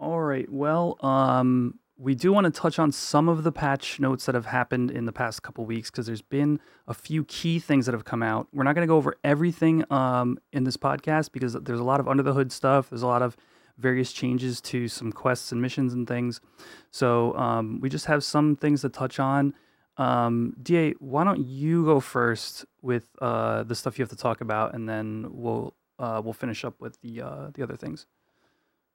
All 0.00 0.20
right. 0.20 0.50
Well, 0.50 0.98
um, 1.06 1.78
we 1.96 2.14
do 2.16 2.32
want 2.32 2.46
to 2.46 2.50
touch 2.50 2.78
on 2.80 2.90
some 2.90 3.28
of 3.28 3.44
the 3.44 3.52
patch 3.52 4.00
notes 4.00 4.26
that 4.26 4.34
have 4.34 4.46
happened 4.46 4.90
in 4.90 5.04
the 5.04 5.12
past 5.12 5.42
couple 5.42 5.64
weeks 5.64 5.90
because 5.90 6.06
there's 6.06 6.22
been 6.22 6.58
a 6.88 6.94
few 6.94 7.24
key 7.24 7.60
things 7.60 7.86
that 7.86 7.92
have 7.92 8.04
come 8.04 8.22
out. 8.22 8.48
We're 8.52 8.64
not 8.64 8.74
going 8.74 8.86
to 8.86 8.90
go 8.90 8.96
over 8.96 9.14
everything 9.22 9.84
um, 9.92 10.38
in 10.52 10.64
this 10.64 10.76
podcast 10.76 11.30
because 11.30 11.52
there's 11.52 11.78
a 11.78 11.84
lot 11.84 12.00
of 12.00 12.08
under 12.08 12.24
the 12.24 12.32
hood 12.32 12.50
stuff. 12.50 12.90
There's 12.90 13.02
a 13.02 13.06
lot 13.06 13.22
of 13.22 13.36
various 13.78 14.12
changes 14.12 14.60
to 14.62 14.88
some 14.88 15.12
quests 15.12 15.52
and 15.52 15.62
missions 15.62 15.94
and 15.94 16.06
things. 16.06 16.40
So 16.90 17.36
um, 17.36 17.78
we 17.80 17.88
just 17.88 18.06
have 18.06 18.24
some 18.24 18.56
things 18.56 18.80
to 18.80 18.88
touch 18.88 19.20
on. 19.20 19.54
Um, 19.96 20.54
Da, 20.62 20.92
why 20.98 21.24
don't 21.24 21.46
you 21.46 21.84
go 21.84 22.00
first 22.00 22.64
with 22.82 23.08
uh, 23.20 23.62
the 23.64 23.74
stuff 23.74 23.98
you 23.98 24.02
have 24.02 24.10
to 24.10 24.16
talk 24.16 24.40
about, 24.40 24.74
and 24.74 24.88
then 24.88 25.26
we'll 25.30 25.74
uh, 25.98 26.20
we'll 26.24 26.32
finish 26.32 26.64
up 26.64 26.74
with 26.80 27.00
the 27.02 27.22
uh, 27.22 27.50
the 27.54 27.62
other 27.62 27.76
things. 27.76 28.06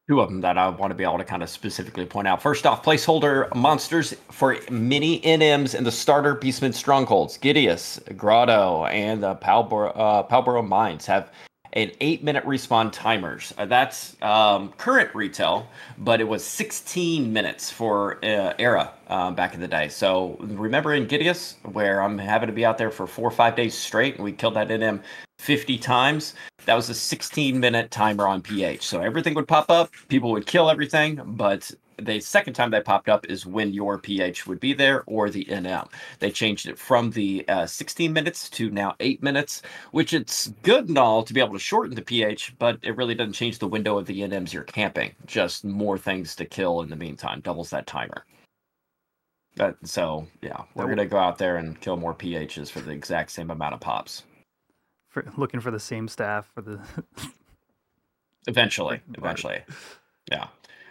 two 0.09 0.19
of 0.21 0.29
them 0.29 0.41
that 0.41 0.57
I 0.57 0.67
want 0.69 0.91
to 0.91 0.95
be 0.95 1.03
able 1.03 1.19
to 1.19 1.23
kind 1.23 1.43
of 1.43 1.49
specifically 1.49 2.05
point 2.05 2.27
out. 2.27 2.41
First 2.41 2.65
off, 2.65 2.83
placeholder 2.83 3.53
monsters 3.55 4.13
for 4.31 4.57
mini 4.71 5.21
NMs 5.21 5.75
in 5.75 5.83
the 5.83 5.91
starter 5.91 6.35
Beastman 6.35 6.73
strongholds. 6.73 7.37
Giddeus, 7.37 7.99
Grotto, 8.17 8.85
and 8.85 9.21
the 9.23 9.35
Palborough, 9.35 9.91
uh, 9.95 10.23
Palborough 10.23 10.67
Mines 10.67 11.05
have 11.05 11.31
an 11.74 11.91
eight 12.01 12.24
minute 12.24 12.45
respawn 12.45 12.91
timers. 12.91 13.53
Uh, 13.57 13.65
that's 13.65 14.15
um, 14.22 14.74
current 14.78 15.13
retail, 15.13 15.67
but 15.97 16.20
it 16.22 16.28
was 16.28 16.43
16 16.43 17.32
minutes 17.32 17.72
for 17.72 18.24
uh, 18.24 18.53
Era 18.57 18.91
uh, 19.07 19.32
back 19.32 19.53
in 19.53 19.59
the 19.59 19.67
day. 19.67 19.88
So 19.89 20.38
remember 20.39 20.93
in 20.93 21.07
Giddeus, 21.07 21.55
where 21.72 22.01
I'm 22.01 22.17
having 22.17 22.47
to 22.47 22.53
be 22.53 22.65
out 22.65 22.78
there 22.78 22.91
for 22.91 23.07
four 23.07 23.28
or 23.28 23.32
five 23.32 23.55
days 23.55 23.78
straight, 23.78 24.15
and 24.15 24.24
we 24.24 24.32
killed 24.32 24.55
that 24.55 24.70
NM 24.70 25.01
50 25.39 25.78
times. 25.78 26.34
That 26.65 26.76
was 26.76 26.89
a 26.89 26.93
16 26.93 27.59
minute 27.59 27.91
timer 27.91 28.28
on 28.28 28.41
PH. 28.41 28.86
So 28.86 29.01
everything 29.01 29.34
would 29.36 29.47
pop 29.47 29.70
up, 29.70 29.91
people 30.07 30.32
would 30.32 30.45
kill 30.45 30.70
everything, 30.70 31.22
but 31.26 31.72
the 32.01 32.19
second 32.19 32.53
time 32.53 32.71
they 32.71 32.81
popped 32.81 33.09
up 33.09 33.25
is 33.27 33.45
when 33.45 33.73
your 33.73 33.97
PH 33.97 34.47
would 34.47 34.59
be 34.59 34.73
there 34.73 35.03
or 35.05 35.29
the 35.29 35.45
NM. 35.45 35.89
They 36.19 36.31
changed 36.31 36.67
it 36.67 36.77
from 36.77 37.11
the 37.11 37.47
uh, 37.47 37.65
16 37.65 38.11
minutes 38.11 38.49
to 38.51 38.69
now 38.69 38.95
8 38.99 39.21
minutes, 39.23 39.61
which 39.91 40.13
it's 40.13 40.47
good 40.63 40.89
and 40.89 40.97
all 40.97 41.23
to 41.23 41.33
be 41.33 41.39
able 41.39 41.53
to 41.53 41.59
shorten 41.59 41.95
the 41.95 42.01
PH, 42.01 42.55
but 42.59 42.79
it 42.81 42.95
really 42.97 43.15
doesn't 43.15 43.33
change 43.33 43.59
the 43.59 43.67
window 43.67 43.97
of 43.97 44.05
the 44.05 44.21
NMs 44.21 44.53
you're 44.53 44.63
camping. 44.63 45.13
Just 45.25 45.63
more 45.63 45.97
things 45.97 46.35
to 46.35 46.45
kill 46.45 46.81
in 46.81 46.89
the 46.89 46.95
meantime, 46.95 47.41
doubles 47.41 47.69
that 47.69 47.87
timer. 47.87 48.25
That, 49.55 49.75
so, 49.83 50.27
yeah, 50.41 50.63
we're 50.75 50.85
going 50.85 50.97
to 50.97 51.05
go 51.05 51.17
out 51.17 51.37
there 51.37 51.57
and 51.57 51.79
kill 51.81 51.97
more 51.97 52.13
PHs 52.13 52.69
for 52.69 52.79
the 52.79 52.91
exact 52.91 53.31
same 53.31 53.51
amount 53.51 53.73
of 53.73 53.79
pops. 53.81 54.23
For 55.09 55.25
looking 55.37 55.59
for 55.59 55.71
the 55.71 55.79
same 55.79 56.07
staff 56.07 56.47
for 56.53 56.61
the 56.61 56.79
Eventually, 58.47 59.01
eventually. 59.15 59.61
Yeah. 60.31 60.47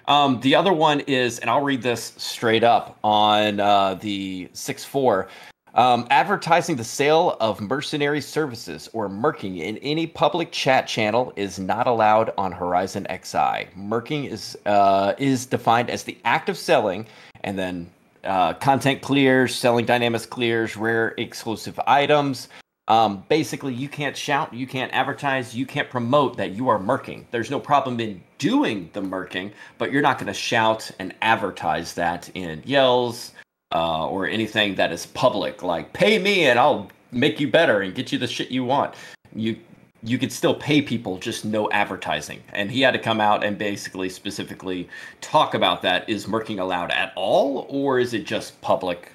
Um, 0.09 0.41
the 0.41 0.55
other 0.55 0.73
one 0.73 1.01
is, 1.01 1.39
and 1.39 1.51
I'll 1.51 1.63
read 1.63 1.83
this 1.83 2.15
straight 2.17 2.65
up 2.65 2.99
on 3.05 3.61
uh, 3.61 3.95
the 3.95 4.49
6 4.55 4.85
4. 4.85 5.29
Um, 5.75 6.07
advertising 6.11 6.77
the 6.77 6.83
sale 6.83 7.37
of 7.41 7.61
mercenary 7.61 8.23
services 8.23 8.89
or 8.95 9.09
merking 9.11 9.59
in 9.59 9.77
any 9.79 10.07
public 10.07 10.51
chat 10.51 10.89
channel 10.89 11.33
is 11.37 11.59
not 11.59 11.87
allowed 11.87 12.33
on 12.39 12.51
Horizon 12.53 13.07
XI. 13.11 13.69
Merking 13.77 14.25
is 14.25 14.57
uh, 14.65 15.13
is 15.19 15.45
defined 15.45 15.91
as 15.91 16.05
the 16.05 16.17
act 16.25 16.49
of 16.49 16.57
selling 16.57 17.07
and 17.45 17.59
then 17.59 17.89
uh, 18.25 18.55
content 18.55 19.03
clears, 19.03 19.55
selling 19.55 19.85
dynamics 19.85 20.25
clears, 20.25 20.75
rare 20.75 21.15
exclusive 21.19 21.79
items, 21.87 22.49
um, 22.89 23.25
basically, 23.29 23.75
you 23.75 23.89
can't 23.89 24.17
shout, 24.17 24.53
you 24.53 24.67
can't 24.67 24.93
advertise, 24.93 25.55
you 25.55 25.67
can't 25.67 25.91
promote 25.91 26.37
that 26.39 26.53
you 26.53 26.69
are 26.69 26.79
merking. 26.79 27.27
There's 27.31 27.51
no 27.51 27.61
problem 27.61 28.01
in 28.01 28.23
doing 28.39 28.89
the 28.95 29.03
merking, 29.03 29.53
but 29.77 29.93
you're 29.93 30.03
not 30.03 30.19
going 30.19 30.29
to 30.29 30.35
shout 30.35 30.91
and 30.99 31.15
advertise 31.21 31.95
that 31.95 32.31
in 32.35 32.63
yells, 32.65 33.33
uh, 33.75 34.09
or 34.09 34.27
anything 34.27 34.75
that 34.77 34.93
is 34.93 35.07
public, 35.07 35.63
like 35.63 35.93
pay 35.93 36.19
me 36.19 36.47
and 36.47 36.59
I'll 36.59 36.91
make 37.13 37.41
you 37.41 37.51
better 37.51 37.83
and 37.83 37.95
get 37.95 38.13
you 38.13 38.19
the 38.19 38.27
shit 38.27 38.51
you 38.51 38.65
want. 38.65 38.95
You 39.35 39.59
you 40.05 40.17
could 40.17 40.31
still 40.33 40.55
pay 40.55 40.81
people, 40.81 41.19
just 41.19 41.45
no 41.45 41.69
advertising. 41.71 42.41
And 42.53 42.71
he 42.71 42.83
had 42.83 42.93
to 42.93 43.01
come 43.01 43.21
out 43.21 43.43
and 43.43 43.59
basically 43.59 44.09
specifically 44.09 44.89
talk 45.21 45.55
about 45.55 45.83
that. 45.83 46.09
Is 46.09 46.29
merking 46.29 46.61
allowed 46.61 46.93
at 46.93 47.13
all, 47.17 47.67
or 47.69 47.99
is 47.99 48.15
it 48.15 48.25
just 48.25 48.61
public 48.61 49.11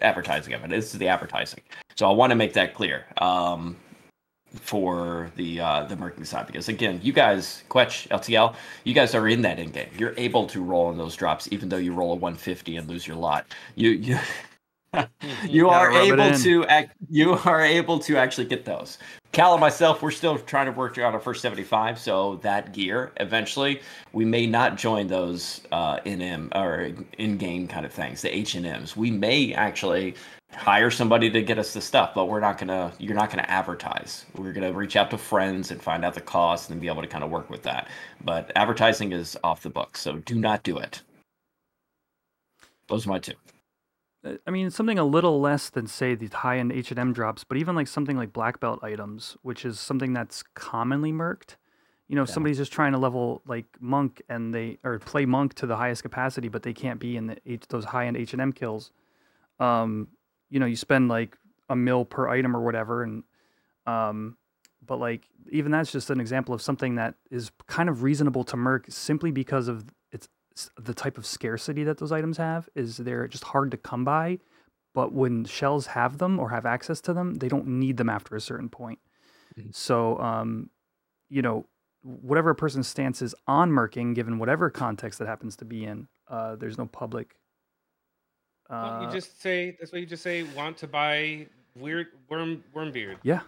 advertising 0.00 0.54
of 0.54 0.64
it? 0.64 0.70
This 0.70 0.92
is 0.92 0.98
the 0.98 1.08
advertising. 1.08 1.60
So 1.96 2.08
I 2.08 2.12
want 2.12 2.30
to 2.30 2.36
make 2.36 2.52
that 2.54 2.74
clear. 2.74 3.06
Um, 3.18 3.76
for 4.60 5.32
the 5.36 5.60
uh, 5.60 5.84
the 5.84 5.96
merking 5.96 6.24
side 6.24 6.46
because 6.46 6.68
again, 6.68 7.00
you 7.02 7.12
guys, 7.12 7.64
Kwech, 7.68 8.08
LTL, 8.08 8.54
you 8.84 8.94
guys 8.94 9.14
are 9.14 9.28
in 9.28 9.42
that 9.42 9.58
in 9.58 9.70
game. 9.70 9.88
You're 9.98 10.14
able 10.16 10.46
to 10.48 10.62
roll 10.62 10.90
in 10.90 10.98
those 10.98 11.16
drops, 11.16 11.48
even 11.50 11.68
though 11.68 11.76
you 11.76 11.92
roll 11.92 12.12
a 12.12 12.16
150 12.16 12.76
and 12.76 12.88
lose 12.88 13.06
your 13.06 13.16
lot. 13.16 13.46
You 13.74 13.90
you 13.90 14.18
you 15.48 15.68
are 15.68 15.92
able 15.92 16.36
to 16.38 16.64
act, 16.66 16.96
you 17.08 17.32
are 17.32 17.62
able 17.62 17.98
to 18.00 18.16
actually 18.16 18.46
get 18.46 18.64
those. 18.64 18.98
Cal 19.32 19.52
and 19.52 19.60
myself, 19.60 20.00
we're 20.00 20.12
still 20.12 20.38
trying 20.38 20.66
to 20.66 20.72
work 20.72 20.96
on 20.96 21.12
our 21.12 21.18
first 21.18 21.42
75, 21.42 21.98
so 21.98 22.36
that 22.42 22.72
gear 22.72 23.10
eventually 23.16 23.80
we 24.12 24.24
may 24.24 24.46
not 24.46 24.76
join 24.76 25.08
those 25.08 25.60
uh, 25.72 25.98
in 26.04 26.50
or 26.54 26.92
in 27.18 27.36
game 27.36 27.66
kind 27.66 27.84
of 27.84 27.92
things, 27.92 28.22
the 28.22 28.34
H 28.34 28.54
and 28.54 28.64
M's. 28.64 28.96
We 28.96 29.10
may 29.10 29.52
actually 29.52 30.14
hire 30.52 30.90
somebody 30.90 31.30
to 31.30 31.42
get 31.42 31.58
us 31.58 31.72
the 31.74 31.80
stuff, 31.80 32.14
but 32.14 32.26
we're 32.26 32.40
not 32.40 32.58
gonna. 32.58 32.92
You're 32.98 33.16
not 33.16 33.30
gonna 33.30 33.46
advertise. 33.48 34.24
We're 34.36 34.52
gonna 34.52 34.72
reach 34.72 34.96
out 34.96 35.10
to 35.10 35.18
friends 35.18 35.70
and 35.70 35.82
find 35.82 36.04
out 36.04 36.14
the 36.14 36.20
cost 36.20 36.70
and 36.70 36.80
be 36.80 36.86
able 36.86 37.02
to 37.02 37.08
kind 37.08 37.24
of 37.24 37.30
work 37.30 37.50
with 37.50 37.62
that. 37.64 37.88
But 38.24 38.52
advertising 38.54 39.12
is 39.12 39.36
off 39.42 39.62
the 39.62 39.70
book, 39.70 39.96
so 39.96 40.18
do 40.18 40.36
not 40.36 40.62
do 40.62 40.78
it. 40.78 41.02
Those 42.88 43.06
are 43.06 43.10
my 43.10 43.18
two. 43.18 43.34
Uh, 44.24 44.34
I 44.46 44.50
mean, 44.50 44.70
something 44.70 44.98
a 44.98 45.04
little 45.04 45.40
less 45.40 45.70
than 45.70 45.86
say 45.86 46.14
the 46.14 46.28
high-end 46.28 46.72
H&M 46.72 47.12
drops, 47.12 47.44
but 47.44 47.56
even 47.58 47.74
like 47.74 47.88
something 47.88 48.16
like 48.16 48.32
black 48.32 48.60
belt 48.60 48.80
items, 48.82 49.36
which 49.42 49.64
is 49.64 49.78
something 49.78 50.12
that's 50.12 50.42
commonly 50.54 51.12
merked. 51.12 51.56
You 52.08 52.16
know, 52.16 52.22
Yeah. 52.22 52.26
somebody's 52.26 52.58
just 52.58 52.72
trying 52.72 52.92
to 52.92 52.98
level 52.98 53.42
like 53.46 53.66
monk 53.80 54.22
and 54.28 54.54
they 54.54 54.78
or 54.84 54.98
play 54.98 55.24
monk 55.26 55.54
to 55.54 55.66
the 55.66 55.76
highest 55.76 56.02
capacity, 56.02 56.48
but 56.48 56.62
they 56.62 56.72
can't 56.74 57.00
be 57.00 57.16
in 57.16 57.26
the 57.28 57.36
H, 57.46 57.66
those 57.68 57.86
high-end 57.86 58.16
H&M 58.16 58.52
kills. 58.52 58.90
Um, 59.58 60.08
you 60.50 60.60
know, 60.60 60.66
you 60.66 60.76
spend 60.76 61.08
like 61.08 61.36
a 61.68 61.76
mil 61.76 62.04
per 62.04 62.28
item 62.28 62.56
or 62.56 62.60
whatever, 62.62 63.02
and 63.02 63.22
um, 63.86 64.36
but 64.86 64.98
like 64.98 65.28
even 65.50 65.72
that's 65.72 65.90
just 65.92 66.10
an 66.10 66.20
example 66.20 66.54
of 66.54 66.60
something 66.60 66.96
that 66.96 67.14
is 67.30 67.50
kind 67.66 67.88
of 67.88 68.02
reasonable 68.02 68.44
to 68.44 68.56
merc 68.56 68.86
simply 68.90 69.30
because 69.30 69.68
of 69.68 69.84
the 70.78 70.94
type 70.94 71.18
of 71.18 71.26
scarcity 71.26 71.84
that 71.84 71.98
those 71.98 72.12
items 72.12 72.36
have 72.36 72.68
is 72.74 72.96
they're 72.98 73.26
just 73.28 73.44
hard 73.44 73.70
to 73.70 73.76
come 73.76 74.04
by 74.04 74.38
but 74.94 75.12
when 75.12 75.44
shells 75.44 75.86
have 75.86 76.18
them 76.18 76.38
or 76.38 76.50
have 76.50 76.64
access 76.66 77.00
to 77.00 77.12
them 77.12 77.34
they 77.34 77.48
don't 77.48 77.66
need 77.66 77.96
them 77.96 78.08
after 78.08 78.36
a 78.36 78.40
certain 78.40 78.68
point 78.68 78.98
Mhm. 79.58 79.74
so 79.74 80.18
um 80.20 80.70
you 81.28 81.42
know 81.42 81.66
whatever 82.02 82.50
a 82.50 82.54
person's 82.54 82.86
stance 82.86 83.22
is 83.22 83.34
on 83.46 83.70
merking 83.72 84.14
given 84.14 84.38
whatever 84.38 84.70
context 84.70 85.18
that 85.18 85.26
happens 85.28 85.56
to 85.56 85.64
be 85.64 85.84
in 85.84 86.06
uh 86.28 86.54
there's 86.56 86.78
no 86.78 86.86
public 86.86 87.34
uh, 88.70 89.00
you 89.02 89.12
just 89.12 89.40
say 89.42 89.76
that's 89.78 89.92
what 89.92 90.00
you 90.00 90.06
just 90.06 90.22
say. 90.22 90.42
Want 90.42 90.78
to 90.78 90.86
buy 90.86 91.46
weird 91.76 92.06
worm 92.30 92.64
worm 92.72 92.92
beard? 92.92 93.18
yeah 93.22 93.40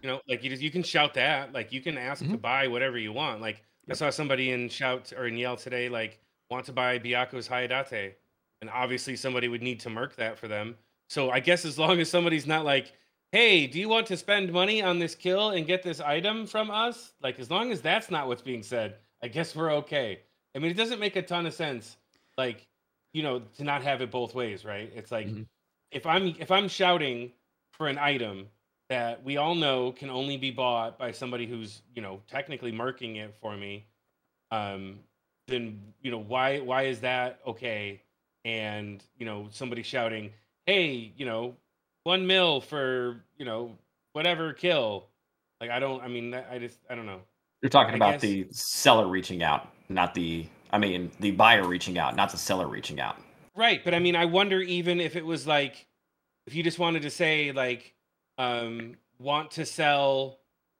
You 0.00 0.08
know, 0.08 0.20
like 0.28 0.44
you 0.44 0.50
just 0.50 0.62
you 0.62 0.70
can 0.70 0.84
shout 0.84 1.12
that. 1.14 1.52
Like 1.52 1.72
you 1.72 1.80
can 1.80 1.98
ask 1.98 2.24
to 2.24 2.36
buy 2.38 2.68
whatever 2.68 2.96
you 2.96 3.12
want. 3.12 3.40
Like 3.40 3.64
I 3.90 3.94
saw 3.94 4.10
somebody 4.10 4.52
in 4.52 4.68
shout 4.68 5.12
or 5.16 5.26
in 5.26 5.36
yell 5.36 5.56
today, 5.56 5.88
like 5.88 6.20
want 6.50 6.66
to 6.66 6.72
buy 6.72 6.98
Byakko's 6.98 7.48
Haidate, 7.48 8.14
and 8.60 8.70
obviously 8.70 9.16
somebody 9.16 9.48
would 9.48 9.62
need 9.62 9.80
to 9.80 9.90
merc 9.90 10.16
that 10.16 10.38
for 10.38 10.48
them. 10.48 10.76
So 11.08 11.30
I 11.30 11.40
guess 11.40 11.64
as 11.64 11.78
long 11.78 12.00
as 12.00 12.10
somebody's 12.10 12.46
not 12.46 12.64
like, 12.64 12.92
hey, 13.32 13.66
do 13.66 13.78
you 13.80 13.88
want 13.88 14.06
to 14.08 14.16
spend 14.16 14.52
money 14.52 14.82
on 14.82 14.98
this 14.98 15.14
kill 15.14 15.50
and 15.50 15.66
get 15.66 15.82
this 15.82 16.00
item 16.00 16.46
from 16.46 16.70
us? 16.70 17.14
Like 17.22 17.38
as 17.38 17.50
long 17.50 17.72
as 17.72 17.80
that's 17.80 18.10
not 18.10 18.28
what's 18.28 18.42
being 18.42 18.62
said, 18.62 18.96
I 19.22 19.28
guess 19.28 19.54
we're 19.54 19.72
okay. 19.74 20.20
I 20.54 20.58
mean, 20.58 20.70
it 20.70 20.76
doesn't 20.76 21.00
make 21.00 21.16
a 21.16 21.22
ton 21.22 21.46
of 21.46 21.54
sense, 21.54 21.96
like 22.36 22.66
you 23.12 23.22
know, 23.22 23.40
to 23.56 23.64
not 23.64 23.82
have 23.82 24.02
it 24.02 24.10
both 24.10 24.34
ways, 24.34 24.64
right? 24.64 24.90
It's 24.94 25.10
like 25.10 25.26
Mhm. 25.28 25.46
if 25.90 26.06
I'm 26.06 26.28
if 26.38 26.50
I'm 26.50 26.68
shouting 26.68 27.32
for 27.72 27.88
an 27.88 27.98
item 27.98 28.48
that 28.88 29.22
we 29.24 29.36
all 29.36 29.54
know 29.54 29.92
can 29.92 30.10
only 30.10 30.36
be 30.36 30.50
bought 30.50 30.98
by 30.98 31.12
somebody 31.12 31.46
who's 31.46 31.82
you 31.94 32.02
know 32.02 32.22
technically 32.28 32.72
marking 32.72 33.16
it 33.16 33.34
for 33.40 33.56
me 33.56 33.86
um 34.50 35.00
then 35.50 35.80
you 36.02 36.10
know 36.10 36.18
why 36.18 36.60
why 36.60 36.82
is 36.84 37.00
that 37.00 37.40
okay 37.46 38.00
and 38.44 39.02
you 39.18 39.26
know 39.26 39.48
somebody 39.50 39.82
shouting 39.82 40.30
hey 40.66 41.12
you 41.16 41.26
know 41.26 41.54
one 42.04 42.26
mil 42.26 42.60
for 42.60 43.22
you 43.36 43.44
know 43.44 43.76
whatever 44.12 44.52
kill 44.52 45.06
like 45.60 45.70
i 45.70 45.78
don't 45.78 46.02
i 46.02 46.08
mean 46.08 46.32
i 46.50 46.58
just 46.58 46.78
i 46.88 46.94
don't 46.94 47.06
know 47.06 47.20
You're 47.62 47.68
talking 47.70 47.94
I 47.94 47.96
about 47.96 48.12
guess- 48.12 48.22
the 48.22 48.46
seller 48.50 49.06
reaching 49.06 49.42
out, 49.42 49.68
not 49.90 50.14
the. 50.14 50.46
I 50.72 50.78
mean, 50.78 51.10
the 51.18 51.32
buyer 51.32 51.66
reaching 51.66 51.98
out, 51.98 52.14
not 52.14 52.30
the 52.30 52.36
seller 52.38 52.68
reaching 52.68 53.00
out. 53.00 53.16
Right, 53.56 53.84
but 53.84 53.92
I 53.92 53.98
mean, 53.98 54.14
I 54.14 54.24
wonder 54.24 54.60
even 54.62 55.00
if 55.00 55.16
it 55.16 55.26
was 55.26 55.44
like, 55.46 55.84
if 56.46 56.54
you 56.54 56.62
just 56.62 56.78
wanted 56.78 57.02
to 57.02 57.10
say 57.10 57.50
like, 57.50 57.92
um, 58.38 58.94
want 59.18 59.50
to 59.52 59.66
sell, 59.66 60.38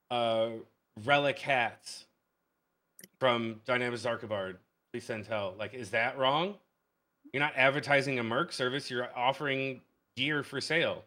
uh, 0.09 0.51
relic 1.03 1.39
hats 1.39 2.05
from 3.21 3.61
Dynamis 3.67 4.03
Xarcabard, 4.03 4.57
please 4.91 5.03
send 5.03 5.27
tell. 5.27 5.53
Like, 5.59 5.75
is 5.75 5.91
that 5.91 6.17
wrong? 6.17 6.55
You're 7.31 7.43
not 7.43 7.53
advertising 7.55 8.17
a 8.17 8.23
merc 8.23 8.51
service. 8.51 8.89
You're 8.89 9.09
offering 9.15 9.81
gear 10.17 10.41
for 10.41 10.59
sale. 10.59 11.05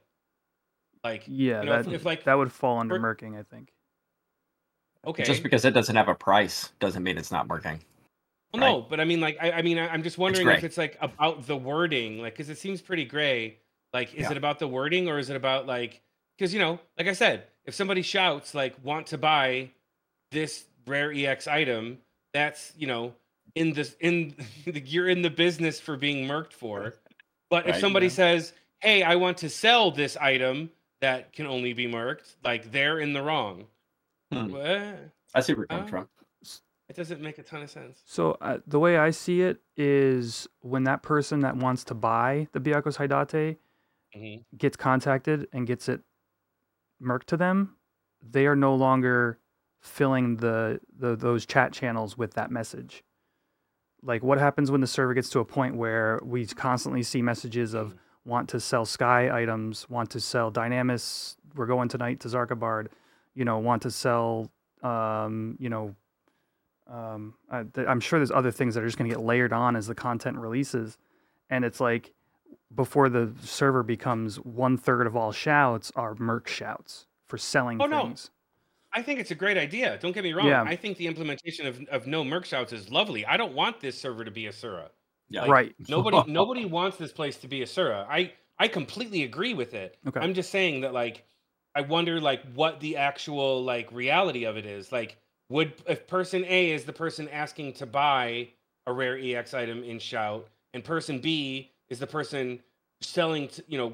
Like, 1.03 1.25
yeah 1.27 1.61
you 1.61 1.67
know, 1.67 1.81
if, 1.81 1.87
that, 1.87 1.93
if 1.93 2.05
like, 2.05 2.23
that 2.23 2.35
would 2.35 2.53
fall 2.53 2.79
under 2.79 2.95
merc- 2.95 3.21
merking 3.21 3.37
i 3.37 3.43
think 3.43 3.73
okay, 5.05 5.25
Just 5.25 5.43
because 5.43 5.65
it 5.65 5.73
doesn't 5.73 5.97
have 5.97 6.07
a 6.07 6.15
price 6.15 6.71
doesn't 6.79 7.03
mean 7.03 7.19
it's 7.19 7.33
not 7.33 7.49
working. 7.49 7.81
Well, 8.53 8.61
no, 8.61 8.87
but 8.89 9.01
I 9.01 9.05
mean, 9.05 9.21
like, 9.21 9.37
I, 9.41 9.51
I 9.51 9.63
mean, 9.63 9.77
I, 9.77 9.89
I'm 9.89 10.05
just 10.05 10.17
wondering 10.17 10.49
if 10.49 10.63
it's 10.63 10.79
like 10.79 10.97
about 11.01 11.49
the 11.49 11.57
wording, 11.57 12.21
like, 12.21 12.35
because 12.35 12.49
it 12.49 12.59
seems 12.59 12.81
pretty 12.81 13.05
gray. 13.05 13.59
Like, 13.93 14.15
is 14.15 14.21
Yeah. 14.21 14.31
it 14.31 14.37
about 14.37 14.61
the 14.61 14.69
wording 14.69 15.09
or 15.09 15.19
is 15.19 15.31
it 15.31 15.37
about 15.37 15.67
like, 15.67 16.01
because 16.39 16.55
you 16.55 16.61
know, 16.61 16.79
like 16.97 17.09
I 17.09 17.13
said, 17.13 17.49
if 17.65 17.75
somebody 17.75 18.03
shouts 18.03 18.55
like, 18.55 18.77
"Want 18.85 19.09
to 19.09 19.19
buy 19.19 19.71
this 20.31 20.65
rare 20.87 21.13
EX 21.13 21.49
item," 21.49 21.99
that's 22.35 22.73
you 22.77 22.87
know, 22.87 23.15
in 23.55 23.73
this 23.73 23.97
in 24.01 24.35
the 24.67 24.81
you're 24.81 25.09
in 25.09 25.23
the 25.23 25.31
business 25.31 25.81
for 25.81 25.97
being 25.97 26.27
merked 26.27 26.53
for. 26.53 26.95
But 27.49 27.69
if 27.69 27.77
somebody 27.77 28.07
yeah. 28.07 28.13
says, 28.13 28.53
"Hey, 28.81 29.03
I 29.03 29.17
want 29.17 29.39
to 29.39 29.49
sell 29.49 29.91
this 29.91 30.17
item 30.19 30.71
that 31.01 31.33
can 31.33 31.47
only 31.47 31.73
be 31.73 31.87
merked," 31.87 32.37
like 32.45 32.71
they're 32.71 32.99
in 32.99 33.15
the 33.15 33.23
wrong. 33.23 33.67
Hmm. 34.33 34.51
What? 34.51 35.11
I 35.35 35.41
see 35.41 35.55
where 35.55 35.61
you're 35.61 35.67
coming 35.69 35.85
Uh, 35.85 35.89
from. 35.89 36.09
It 36.89 36.97
doesn't 36.97 37.23
make 37.23 37.39
a 37.39 37.43
ton 37.43 37.63
of 37.63 37.71
sense. 37.71 38.03
So 38.05 38.37
uh, 38.43 38.59
the 38.67 38.79
way 38.79 38.99
I 38.99 39.11
see 39.11 39.41
it 39.41 39.63
is 39.77 40.47
when 40.61 40.85
that 40.85 41.03
person 41.03 41.41
that 41.41 41.57
wants 41.57 41.83
to 41.85 41.95
buy 41.95 42.49
the 42.53 42.61
Byakko's 42.61 42.99
Haidate 42.99 43.57
hmm 44.15 44.37
gets 44.57 44.77
contacted 44.77 45.49
and 45.53 45.67
gets 45.67 45.89
it 45.89 46.03
merked 47.01 47.29
to 47.29 47.37
them, 47.37 47.77
they 48.23 48.47
are 48.47 48.55
no 48.57 48.75
longer 48.75 49.39
filling 49.85 50.37
the, 50.37 50.81
the 50.99 51.15
those 51.15 51.47
chat 51.47 51.73
channels 51.73 52.19
with 52.19 52.35
that 52.35 52.51
message. 52.51 53.05
Like 54.03 54.23
what 54.23 54.39
happens 54.39 54.71
when 54.71 54.81
the 54.81 54.87
server 54.87 55.15
gets 55.15 55.31
to 55.31 55.39
a 55.41 55.45
point 55.45 55.77
where 55.77 56.21
we 56.25 56.47
constantly 56.47 57.03
see 57.03 57.23
messages 57.23 57.75
of 57.75 57.95
want 58.25 58.49
to 58.51 58.61
sell 58.61 58.85
sky 58.85 59.43
items, 59.43 59.89
want 59.89 60.11
to 60.11 60.21
sell 60.21 60.51
Dynamis, 60.51 61.37
we're 61.55 61.67
going 61.67 61.89
tonight 61.89 62.21
to 62.21 62.29
Xarcabard, 62.29 62.89
you 63.35 63.45
know, 63.45 63.59
want 63.59 63.83
to 63.83 63.91
sell 63.91 64.51
um, 64.83 65.57
you 65.59 65.71
know, 65.71 65.95
um, 66.91 67.35
I, 67.51 67.63
th- 67.63 67.87
I'm 67.87 68.01
sure 68.01 68.19
there's 68.19 68.31
other 68.31 68.51
things 68.51 68.75
that 68.75 68.83
are 68.83 68.87
just 68.87 68.99
going 68.99 69.09
to 69.09 69.17
get 69.17 69.25
layered 69.25 69.53
on 69.53 69.77
as 69.77 69.87
the 69.87 69.95
content 69.95 70.37
releases, 70.37 70.99
and 71.49 71.65
it's 71.65 71.81
like 71.81 72.13
before 72.75 73.09
the 73.09 73.33
server 73.43 73.83
becomes 73.83 74.37
one 74.37 74.77
third 74.77 75.07
of 75.07 75.17
all 75.17 75.33
shouts 75.33 75.91
are 75.97 76.15
merc 76.17 76.47
shouts 76.49 77.07
for 77.27 77.39
selling 77.39 77.81
Oh, 77.81 77.89
things. 77.89 78.31
I 78.95 79.03
think 79.03 79.19
it's 79.19 79.33
a 79.33 79.35
great 79.35 79.59
idea. 79.59 79.99
Don't 80.01 80.13
get 80.13 80.23
me 80.23 80.33
wrong. 80.33 80.47
Yeah. 80.47 80.63
I 80.63 80.77
think 80.77 80.97
the 80.97 81.07
implementation 81.07 81.67
of, 81.67 81.81
of 81.91 82.07
no 82.07 82.25
merc 82.25 82.45
shouts 82.45 82.73
is 82.73 82.91
lovely. 82.91 83.27
I 83.27 83.37
don't 83.37 83.53
want 83.53 83.81
this 83.81 84.01
server 84.01 84.25
to 84.25 84.31
be 84.31 84.49
Asura. 84.49 84.91
Yeah. 85.29 85.43
Like, 85.43 85.51
right. 85.51 85.75
Nobody 85.89 86.23
nobody 86.31 86.65
wants 86.65 86.97
this 86.97 87.13
place 87.13 87.37
to 87.39 87.49
be 87.49 87.63
Asura. 87.63 88.07
I 88.09 88.33
I 88.59 88.69
completely 88.69 89.25
agree 89.25 89.55
with 89.55 89.75
it. 89.75 89.99
Okay. 90.07 90.21
I'm 90.21 90.35
just 90.35 90.51
saying 90.51 90.83
that 90.83 90.93
like 90.93 91.25
I 91.75 91.81
wonder 91.81 92.21
like 92.21 92.43
what 92.55 92.81
the 92.81 92.97
actual 92.97 93.65
like 93.65 93.91
reality 93.91 94.45
of 94.45 94.57
it 94.57 94.67
is. 94.67 94.93
Like 94.93 95.17
would 95.49 95.73
if 95.89 96.07
person 96.07 96.45
A 96.47 96.71
is 96.71 96.85
the 96.85 96.93
person 96.93 97.29
asking 97.29 97.73
to 97.75 97.87
buy 97.87 98.49
a 98.87 98.93
rare 98.93 99.19
EX 99.19 99.55
item 99.55 99.83
in 99.83 99.99
shout 99.99 100.47
and 100.73 100.85
person 100.85 101.19
B 101.19 101.73
is 101.89 101.99
the 101.99 102.07
person 102.07 102.61
selling 103.01 103.49
to, 103.49 103.65
you 103.67 103.79
know 103.79 103.93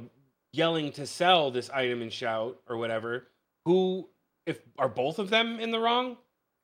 yelling 0.52 0.90
to 0.92 1.06
sell 1.06 1.50
this 1.50 1.70
item 1.70 2.02
in 2.02 2.10
shout 2.10 2.58
or 2.68 2.76
whatever, 2.76 3.28
who 3.64 4.08
if 4.46 4.60
are 4.78 4.88
both 4.88 5.18
of 5.18 5.30
them 5.30 5.60
in 5.60 5.70
the 5.70 5.78
wrong? 5.78 6.16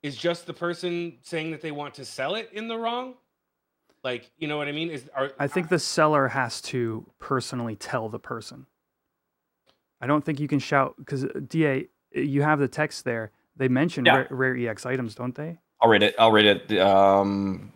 Is 0.03 0.16
just 0.16 0.47
the 0.47 0.53
person 0.53 1.19
saying 1.23 1.51
that 1.51 1.61
they 1.61 1.73
want 1.73 1.94
to 1.94 2.05
sell 2.05 2.35
it 2.35 2.51
in 2.53 2.69
the 2.69 2.77
wrong? 2.77 3.15
Like, 4.05 4.31
you 4.39 4.47
know 4.47 4.57
what 4.57 4.69
I 4.69 4.73
mean? 4.73 4.90
Is 4.90 5.09
are 5.15 5.32
I 5.39 5.48
think 5.48 5.69
the 5.69 5.78
seller 5.78 6.28
has 6.28 6.61
to 6.62 7.07
personally 7.19 7.74
tell 7.77 8.09
the 8.09 8.19
person. 8.20 8.66
I 10.01 10.07
don't 10.07 10.24
think 10.24 10.39
you 10.39 10.47
can 10.48 10.59
shout 10.59 10.94
because 10.98 11.24
Da, 11.48 11.89
you 12.12 12.43
have 12.43 12.59
the 12.59 12.69
text 12.69 13.05
there. 13.05 13.32
They 13.57 13.69
mention 13.69 14.05
Yeah. 14.05 14.16
rare, 14.16 14.28
rare 14.31 14.57
EX 14.57 14.86
items, 14.86 15.15
don't 15.15 15.35
they? 15.35 15.59
I'll 15.81 15.89
read 15.89 16.03
it. 16.03 16.15
I'll 16.19 16.31
read 16.31 16.44
it. 16.47 16.78
Um, 16.78 17.73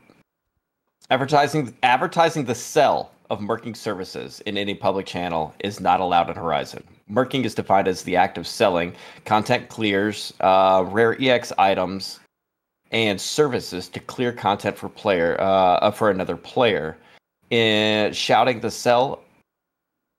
advertising 1.09 1.77
advertising 1.83 2.45
the 2.45 2.55
sell 2.55 3.13
of 3.31 3.41
merking 3.41 3.75
services 3.75 4.41
in 4.41 4.59
any 4.59 4.75
public 4.75 5.07
channel 5.07 5.55
is 5.61 5.81
not 5.81 6.01
allowed 6.01 6.29
on 6.29 6.37
Horizon. 6.37 6.83
Merking 7.09 7.45
is 7.45 7.55
defined 7.55 7.89
as 7.89 8.03
the 8.03 8.17
act 8.17 8.37
of 8.37 8.47
selling 8.47 8.93
content 9.25 9.69
clears, 9.69 10.35
uh, 10.41 10.85
rare 10.89 11.17
EX 11.21 11.53
items, 11.57 12.21
and 12.91 13.21
services 13.21 13.89
to 13.89 14.01
clear 14.01 14.33
content 14.33 14.77
for 14.77 14.89
player 14.89 15.41
uh, 15.41 15.91
for 15.93 16.11
another 16.11 16.37
player. 16.37 16.99
In 17.51 18.13
shouting 18.13 18.61
the 18.61 18.71
sell 18.71 19.23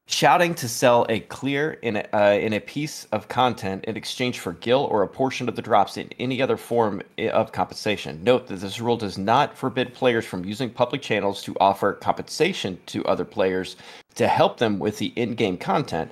shouting 0.07 0.53
to 0.55 0.67
sell 0.67 1.05
a 1.09 1.21
clear 1.21 1.73
in 1.81 1.95
a, 1.95 2.05
uh, 2.13 2.33
in 2.33 2.53
a 2.53 2.59
piece 2.59 3.05
of 3.11 3.27
content 3.27 3.85
in 3.85 3.95
exchange 3.95 4.39
for 4.39 4.53
gil 4.53 4.81
or 4.91 5.03
a 5.03 5.07
portion 5.07 5.47
of 5.47 5.55
the 5.55 5.61
drops 5.61 5.97
in 5.97 6.09
any 6.19 6.41
other 6.41 6.57
form 6.57 7.01
of 7.31 7.51
compensation. 7.51 8.23
Note 8.23 8.47
that 8.47 8.59
this 8.59 8.81
rule 8.81 8.97
does 8.97 9.17
not 9.17 9.57
forbid 9.57 9.93
players 9.93 10.25
from 10.25 10.43
using 10.43 10.69
public 10.69 11.01
channels 11.01 11.41
to 11.43 11.55
offer 11.59 11.93
compensation 11.93 12.77
to 12.87 13.05
other 13.05 13.25
players 13.25 13.77
to 14.15 14.27
help 14.27 14.57
them 14.57 14.79
with 14.79 14.97
the 14.97 15.13
in-game 15.15 15.57
content, 15.57 16.11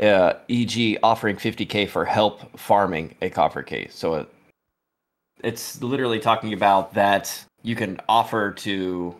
uh, 0.00 0.34
e.g., 0.48 0.98
offering 1.02 1.36
50k 1.36 1.88
for 1.88 2.04
help 2.04 2.58
farming 2.58 3.14
a 3.22 3.30
coffer 3.30 3.62
case. 3.62 3.94
So 3.94 4.14
it, 4.14 4.28
it's 5.44 5.80
literally 5.82 6.18
talking 6.18 6.52
about 6.52 6.94
that 6.94 7.44
you 7.62 7.76
can 7.76 8.00
offer 8.08 8.52
to 8.52 9.14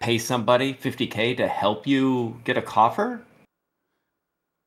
pay 0.00 0.18
somebody 0.18 0.74
50k 0.74 1.36
to 1.38 1.48
help 1.48 1.86
you 1.86 2.40
get 2.44 2.56
a 2.56 2.62
coffer 2.62 3.20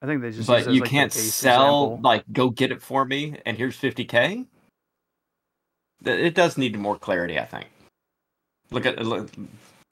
I 0.01 0.05
think 0.05 0.21
they 0.21 0.31
just. 0.31 0.47
but 0.47 0.71
you 0.71 0.81
like, 0.81 0.89
can't 0.89 1.11
sell 1.13 1.83
example. 1.85 1.99
like 2.03 2.23
go 2.31 2.49
get 2.49 2.71
it 2.71 2.81
for 2.81 3.05
me 3.05 3.37
and 3.45 3.57
here's 3.57 3.77
50k 3.77 4.45
it 6.05 6.35
does 6.35 6.57
need 6.57 6.77
more 6.77 6.97
clarity 6.97 7.39
i 7.39 7.45
think 7.45 7.65
look 8.71 8.85
at 8.85 9.03
look 9.05 9.29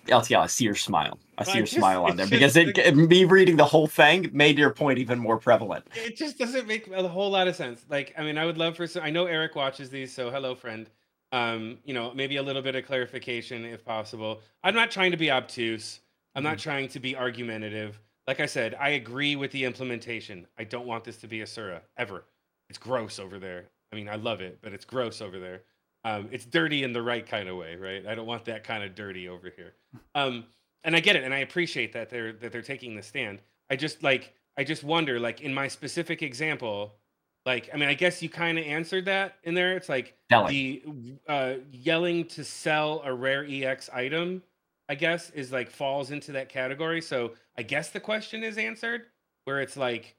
LTL, 0.07 0.41
I 0.41 0.45
see 0.45 0.65
your 0.65 0.75
smile. 0.75 1.17
I 1.39 1.43
see 1.43 1.49
Well, 1.49 1.57
your 1.57 1.65
just- 1.65 1.77
smile 1.77 2.03
on 2.03 2.11
it's 2.19 2.29
there 2.29 2.39
just 2.39 2.55
because 2.55 2.77
it, 2.77 2.95
like- 2.95 3.09
me 3.09 3.25
reading 3.25 3.55
the 3.57 3.65
whole 3.65 3.87
thing 3.87 4.29
made 4.33 4.55
your 4.57 4.69
point 4.69 4.99
even 4.99 5.17
more 5.17 5.37
prevalent. 5.39 5.87
it 5.95 6.15
just 6.15 6.37
doesn't 6.37 6.67
make 6.67 6.87
a 6.89 7.07
whole 7.07 7.31
lot 7.31 7.47
of 7.47 7.55
sense. 7.55 7.83
Like, 7.89 8.13
I 8.15 8.21
mean, 8.23 8.37
I 8.37 8.45
would 8.45 8.59
love 8.59 8.75
for 8.77 8.85
some. 8.85 9.01
I 9.03 9.09
know 9.09 9.25
Eric 9.25 9.55
watches 9.55 9.89
these, 9.89 10.13
so 10.13 10.29
hello, 10.29 10.53
friend. 10.53 10.89
Um, 11.35 11.79
you 11.83 11.93
know, 11.93 12.13
maybe 12.13 12.37
a 12.37 12.43
little 12.43 12.61
bit 12.61 12.75
of 12.75 12.85
clarification 12.85 13.65
if 13.65 13.83
possible. 13.83 14.39
I'm 14.63 14.73
not 14.73 14.89
trying 14.89 15.11
to 15.11 15.17
be 15.17 15.29
obtuse. 15.29 15.99
I'm 16.33 16.43
not 16.43 16.57
trying 16.57 16.87
to 16.89 16.99
be 16.99 17.13
argumentative. 17.13 17.99
Like 18.25 18.39
I 18.39 18.45
said, 18.45 18.73
I 18.79 18.89
agree 18.89 19.35
with 19.35 19.51
the 19.51 19.65
implementation. 19.65 20.47
I 20.57 20.63
don't 20.63 20.87
want 20.87 21.03
this 21.03 21.17
to 21.17 21.27
be 21.27 21.41
Asura 21.41 21.81
ever. 21.97 22.23
It's 22.69 22.79
gross 22.79 23.19
over 23.19 23.37
there. 23.37 23.65
I 23.91 23.97
mean, 23.97 24.07
I 24.07 24.15
love 24.15 24.39
it, 24.39 24.59
but 24.61 24.71
it's 24.71 24.85
gross 24.85 25.21
over 25.21 25.37
there. 25.37 25.63
Um, 26.05 26.29
it's 26.31 26.45
dirty 26.45 26.83
in 26.83 26.93
the 26.93 27.01
right 27.01 27.25
kind 27.25 27.49
of 27.49 27.57
way, 27.57 27.75
right? 27.75 28.07
I 28.07 28.15
don't 28.15 28.27
want 28.27 28.45
that 28.45 28.63
kind 28.63 28.83
of 28.83 28.95
dirty 28.95 29.27
over 29.27 29.51
here. 29.53 29.73
Um, 30.13 30.45
and 30.85 30.95
I 30.95 31.01
get 31.01 31.17
it, 31.17 31.23
and 31.23 31.33
I 31.33 31.39
appreciate 31.39 31.91
that 31.93 32.09
they're 32.09 32.31
that 32.31 32.53
they're 32.53 32.61
taking 32.61 32.95
the 32.95 33.03
stand. 33.03 33.39
I 33.69 33.75
just 33.75 34.03
like 34.03 34.33
I 34.57 34.63
just 34.63 34.85
wonder, 34.85 35.19
like 35.19 35.41
in 35.41 35.53
my 35.53 35.67
specific 35.67 36.21
example, 36.21 36.93
like 37.45 37.69
I 37.73 37.77
mean, 37.77 37.89
I 37.89 37.93
guess 37.93 38.21
you 38.21 38.29
kind 38.29 38.57
of 38.57 38.65
answered 38.65 39.05
that 39.05 39.35
in 39.43 39.53
there. 39.53 39.75
It's 39.75 39.89
like 39.89 40.17
Selling. 40.31 40.49
the 40.49 40.81
uh, 41.27 41.53
yelling 41.71 42.25
to 42.29 42.43
sell 42.43 43.01
a 43.05 43.13
rare 43.13 43.45
EX 43.47 43.89
item, 43.89 44.41
I 44.89 44.95
guess, 44.95 45.29
is 45.29 45.51
like 45.51 45.69
falls 45.69 46.09
into 46.09 46.31
that 46.33 46.49
category. 46.49 47.01
So 47.01 47.33
I 47.57 47.61
guess 47.61 47.91
the 47.91 47.99
question 47.99 48.43
is 48.43 48.57
answered, 48.57 49.03
where 49.43 49.61
it's 49.61 49.77
like, 49.77 50.15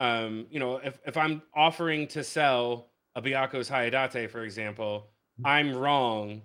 um, 0.00 0.46
you 0.50 0.58
know, 0.58 0.78
if 0.78 0.98
if 1.06 1.16
I'm 1.16 1.42
offering 1.54 2.08
to 2.08 2.24
sell 2.24 2.88
a 3.14 3.22
Byakko's 3.22 3.70
Haidate, 3.70 4.28
for 4.28 4.42
example, 4.42 5.06
I'm 5.44 5.74
wrong. 5.76 6.42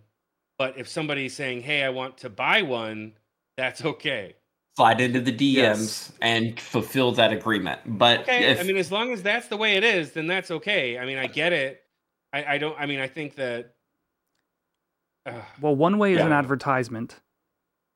But 0.58 0.78
if 0.78 0.88
somebody's 0.88 1.36
saying, 1.36 1.62
"Hey, 1.62 1.84
I 1.84 1.90
want 1.90 2.18
to 2.20 2.30
buy 2.30 2.62
one," 2.62 3.14
that's 3.58 3.84
okay. 3.84 4.36
Slide 4.78 5.00
into 5.00 5.22
the 5.22 5.32
DMs 5.32 5.54
Yes. 5.56 6.12
and 6.22 6.60
fulfill 6.60 7.12
that 7.14 7.32
agreement. 7.32 7.80
But 7.86 8.22
Okay, 8.22 8.52
if, 8.52 8.60
I 8.60 8.64
mean, 8.64 8.76
as 8.78 8.92
long 8.92 9.14
as 9.14 9.24
that's 9.24 9.48
the 9.48 9.56
way 9.58 9.76
it 9.76 9.84
is, 9.86 10.12
then 10.12 10.28
that's 10.28 10.52
okay. 10.52 11.00
I 11.00 11.06
mean, 11.06 11.18
I 11.18 11.28
get 11.28 11.54
it. 11.54 11.82
I, 12.34 12.44
I 12.56 12.58
don't. 12.58 12.78
I 12.78 12.86
mean, 12.86 13.00
I 13.00 13.08
think 13.08 13.36
that. 13.36 13.74
Uh, 15.26 15.42
Well, 15.62 15.76
one 15.76 15.98
way 15.98 16.14
is 16.14 16.20
an 16.20 16.34
advertisement, 16.34 17.22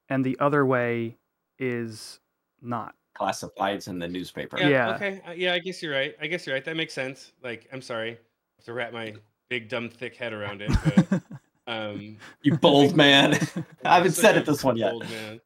and 0.07 0.23
the 0.25 0.37
other 0.39 0.65
way 0.65 1.17
is 1.59 2.19
not. 2.61 2.95
classifieds 3.19 3.89
in 3.89 3.99
the 3.99 4.07
newspaper. 4.07 4.57
yeah, 4.57 4.69
Yeah. 4.69 4.95
Okay. 4.95 5.21
uh, 5.27 5.31
Yeah, 5.31 5.53
I 5.53 5.59
guess 5.59 5.83
you're 5.83 5.91
right. 5.93 6.15
I 6.21 6.27
guess 6.27 6.47
you're 6.47 6.55
right. 6.55 6.63
That 6.63 6.77
makes 6.77 6.93
sense. 6.93 7.33
Like, 7.43 7.67
I'm 7.73 7.81
sorry 7.81 8.11
I 8.11 8.17
have 8.57 8.65
to 8.65 8.73
wrap 8.73 8.93
my 8.93 9.13
big 9.49 9.67
dumb 9.67 9.89
thick 9.89 10.15
head 10.15 10.31
around 10.31 10.61
it. 10.61 10.71
But, 11.09 11.21
um, 11.67 12.15
You 12.41 12.55
bold 12.57 12.95
man. 12.95 13.33
I 13.83 13.95
haven't 13.95 14.13
said 14.13 14.37
it 14.37 14.45
this 14.45 14.63
one 14.63 14.77
yet. 14.77 14.91
bold 14.91 15.09
man. 15.09 15.41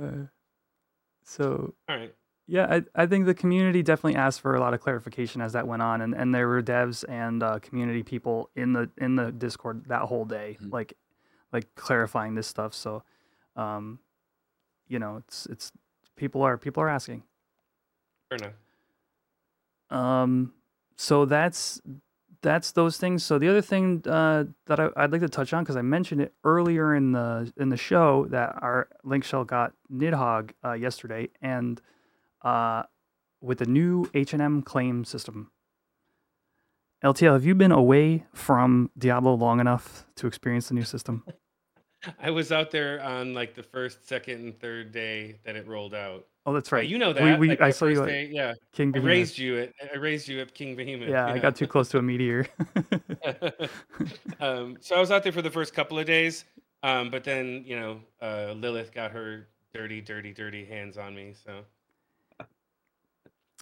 Uh, 0.00 0.26
so 1.24 1.74
All 1.88 1.96
right. 1.96 2.14
yeah, 2.46 2.66
I, 2.94 3.02
I 3.02 3.06
think 3.06 3.26
the 3.26 3.34
community 3.34 3.82
definitely 3.82 4.16
asked 4.16 4.40
for 4.40 4.54
a 4.54 4.60
lot 4.60 4.74
of 4.74 4.80
clarification 4.80 5.40
as 5.40 5.52
that 5.54 5.66
went 5.66 5.82
on, 5.82 6.00
and, 6.02 6.14
and 6.14 6.34
there 6.34 6.46
were 6.48 6.62
devs 6.62 7.04
and 7.08 7.42
uh, 7.42 7.58
community 7.60 8.02
people 8.02 8.50
in 8.54 8.72
the 8.72 8.90
in 8.98 9.16
the 9.16 9.32
Discord 9.32 9.84
that 9.88 10.02
whole 10.02 10.24
day, 10.24 10.58
Mhm. 10.60 10.72
like 10.72 10.94
like 11.52 11.74
clarifying 11.74 12.34
this 12.34 12.46
stuff. 12.46 12.74
So, 12.74 13.02
um, 13.56 14.00
you 14.88 14.98
know, 14.98 15.16
it's 15.18 15.46
it's 15.46 15.72
people 16.16 16.42
are 16.42 16.58
people 16.58 16.82
are 16.82 16.88
asking. 16.88 17.22
Fair 18.28 18.38
enough. 18.38 18.54
Um, 19.90 20.52
so 20.96 21.24
that's 21.24 21.80
that's 22.44 22.72
those 22.72 22.98
things. 22.98 23.24
So 23.24 23.38
the 23.38 23.48
other 23.48 23.62
thing 23.62 24.02
uh, 24.06 24.44
that 24.66 24.78
I, 24.78 24.88
I'd 24.96 25.10
like 25.10 25.22
to 25.22 25.28
touch 25.28 25.52
on 25.52 25.64
because 25.64 25.76
I 25.76 25.82
mentioned 25.82 26.20
it 26.20 26.34
earlier 26.44 26.94
in 26.94 27.12
the 27.12 27.50
in 27.56 27.70
the 27.70 27.76
show 27.76 28.26
that 28.26 28.56
our 28.62 28.88
link 29.02 29.24
shell 29.24 29.44
got 29.44 29.72
Nidhogg 29.92 30.50
uh, 30.64 30.74
yesterday, 30.74 31.30
and 31.40 31.80
uh, 32.42 32.84
with 33.40 33.58
the 33.58 33.66
new 33.66 34.08
H 34.14 34.34
and 34.34 34.42
M 34.42 34.62
claim 34.62 35.04
system. 35.04 35.50
LTL, 37.02 37.32
have 37.32 37.44
you 37.44 37.54
been 37.54 37.72
away 37.72 38.24
from 38.32 38.90
Diablo 38.96 39.34
long 39.34 39.60
enough 39.60 40.06
to 40.16 40.26
experience 40.26 40.68
the 40.68 40.74
new 40.74 40.84
system? 40.84 41.24
I 42.20 42.30
was 42.30 42.52
out 42.52 42.70
there 42.70 43.02
on 43.02 43.34
like 43.34 43.54
the 43.54 43.62
first, 43.62 44.06
second, 44.06 44.40
and 44.40 44.60
third 44.60 44.92
day 44.92 45.40
that 45.44 45.56
it 45.56 45.66
rolled 45.66 45.94
out. 45.94 46.26
Oh, 46.46 46.52
that's 46.52 46.70
Uh, 46.72 46.76
right. 46.76 46.86
you 46.88 46.98
know 46.98 47.12
that. 47.14 47.38
we- 47.38 47.48
like, 47.48 47.60
I 47.62 47.70
saw 47.70 47.86
you 47.86 48.04
day- 48.04 48.28
yeah. 48.30 48.52
King 48.72 48.92
I 48.94 48.98
raised 49.00 49.38
you 49.38 49.58
at 49.60 49.72
I 49.92 49.96
raised 49.96 50.28
you 50.28 50.40
at 50.40 50.52
King 50.54 50.76
Behemoth. 50.76 51.08
Yeah, 51.08 51.26
I 51.26 51.38
got 51.38 51.56
too 51.56 51.66
close 51.66 51.88
to 51.90 51.98
a 51.98 52.02
meteor. 52.02 52.46
um, 54.40 54.76
so 54.80 54.96
I 54.96 55.00
was 55.00 55.10
out 55.10 55.22
there 55.22 55.32
for 55.32 55.42
the 55.42 55.50
first 55.50 55.74
couple 55.74 55.98
of 55.98 56.06
days, 56.06 56.44
um, 56.82 57.10
but 57.10 57.24
then 57.24 57.62
you 57.66 57.78
know 57.78 58.00
uh, 58.20 58.52
Lilith 58.56 58.92
got 58.92 59.10
her 59.12 59.48
dirty, 59.72 60.00
dirty, 60.00 60.32
dirty 60.32 60.64
hands 60.64 60.98
on 60.98 61.14
me. 61.14 61.34
So 61.44 61.64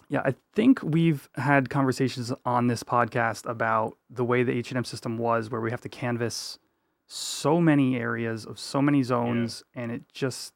Yeah, 0.09 0.21
I 0.25 0.35
think 0.53 0.81
we've 0.83 1.27
had 1.35 1.69
conversations 1.69 2.31
on 2.45 2.67
this 2.67 2.83
podcast 2.83 3.49
about 3.49 3.97
the 4.09 4.23
way 4.25 4.43
the 4.43 4.51
H&M 4.51 4.83
system 4.83 5.17
was 5.17 5.49
where 5.49 5.61
we 5.61 5.71
have 5.71 5.81
to 5.81 5.89
canvas 5.89 6.59
so 7.07 7.59
many 7.59 7.95
areas 7.97 8.45
of 8.45 8.59
so 8.59 8.81
many 8.81 9.03
zones 9.03 9.63
and 9.73 9.91
it 9.91 10.03
just 10.13 10.53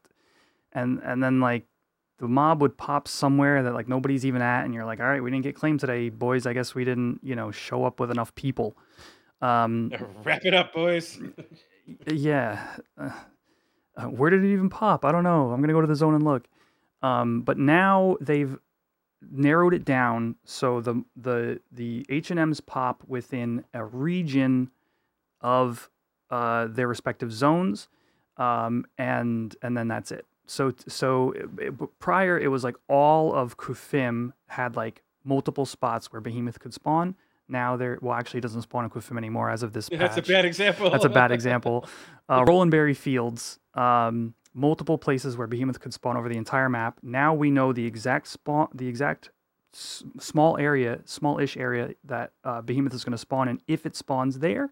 and 0.73 0.99
and 1.03 1.23
then 1.23 1.39
like 1.39 1.65
the 2.19 2.27
mob 2.27 2.61
would 2.61 2.77
pop 2.77 3.07
somewhere 3.07 3.63
that 3.63 3.73
like 3.73 3.87
nobody's 3.87 4.25
even 4.25 4.41
at 4.41 4.65
and 4.65 4.73
you're 4.73 4.85
like, 4.85 4.99
"All 4.99 5.05
right, 5.05 5.21
we 5.21 5.29
didn't 5.29 5.43
get 5.43 5.55
claimed 5.55 5.79
today, 5.79 6.09
boys. 6.09 6.45
I 6.45 6.53
guess 6.53 6.73
we 6.73 6.83
didn't, 6.83 7.19
you 7.23 7.35
know, 7.35 7.51
show 7.51 7.83
up 7.85 7.99
with 7.99 8.11
enough 8.11 8.33
people." 8.35 8.77
Um 9.41 9.91
wrap 10.23 10.45
it 10.45 10.53
up, 10.53 10.73
boys. 10.73 11.19
yeah. 12.07 12.67
Uh, 12.99 13.11
uh, 13.95 14.03
where 14.05 14.29
did 14.29 14.43
it 14.43 14.53
even 14.53 14.69
pop? 14.69 15.05
I 15.05 15.11
don't 15.11 15.23
know. 15.23 15.51
I'm 15.51 15.61
gonna 15.61 15.73
go 15.73 15.81
to 15.81 15.87
the 15.87 15.95
zone 15.95 16.15
and 16.15 16.23
look. 16.23 16.47
Um, 17.01 17.41
but 17.41 17.57
now 17.57 18.17
they've 18.21 18.57
narrowed 19.31 19.73
it 19.73 19.85
down 19.85 20.35
so 20.45 20.81
the 20.81 21.03
the 21.15 21.59
the 21.71 22.05
H 22.09 22.31
and 22.31 22.39
M's 22.39 22.61
pop 22.61 23.03
within 23.07 23.63
a 23.73 23.83
region 23.83 24.71
of 25.41 25.89
uh, 26.29 26.67
their 26.67 26.87
respective 26.87 27.31
zones, 27.31 27.87
um, 28.37 28.85
and 28.97 29.55
and 29.61 29.77
then 29.77 29.87
that's 29.87 30.11
it. 30.11 30.25
So 30.47 30.73
so 30.87 31.31
it- 31.33 31.49
it- 31.59 31.99
prior 31.99 32.37
it 32.39 32.47
was 32.47 32.63
like 32.63 32.75
all 32.87 33.33
of 33.33 33.57
Qufim 33.57 34.31
had 34.47 34.75
like 34.75 35.03
multiple 35.23 35.65
spots 35.65 36.11
where 36.11 36.21
Behemoth 36.21 36.59
could 36.59 36.73
spawn. 36.73 37.15
Now 37.49 37.75
there 37.77 37.97
well 38.01 38.13
actually 38.13 38.39
it 38.39 38.41
doesn't 38.41 38.63
spawn 38.63 38.83
in 38.85 38.89
Qufim 38.89 39.17
anymore 39.17 39.49
as 39.49 39.61
of 39.63 39.73
this 39.73 39.89
That's 39.89 40.17
a 40.17 40.21
bad 40.21 40.45
example. 40.45 40.89
That's 40.89 41.05
a 41.05 41.09
bad 41.09 41.31
example. 41.37 41.85
Uh, 42.29 42.43
Rolanberry 42.47 42.93
Fields, 42.93 43.59
um, 43.73 44.33
multiple 44.53 44.97
places 44.97 45.37
where 45.37 45.47
Behemoth 45.47 45.79
could 45.79 45.93
spawn 45.93 46.17
over 46.17 46.27
the 46.29 46.37
entire 46.37 46.67
map. 46.69 46.97
Now 47.03 47.33
we 47.33 47.51
know 47.51 47.71
the 47.73 47.85
exact 47.85 48.27
spawn, 48.27 48.67
the 48.73 48.87
exact 48.87 49.29
s- 49.73 50.03
small 50.19 50.57
area, 50.57 50.99
small-ish 51.05 51.55
area 51.57 51.93
that 52.05 52.31
uh, 52.43 52.61
Behemoth 52.61 52.93
is 52.93 53.03
going 53.03 53.11
to 53.11 53.17
spawn 53.17 53.47
in 53.47 53.61
if 53.67 53.85
it 53.85 53.95
spawns 53.95 54.39
there, 54.39 54.71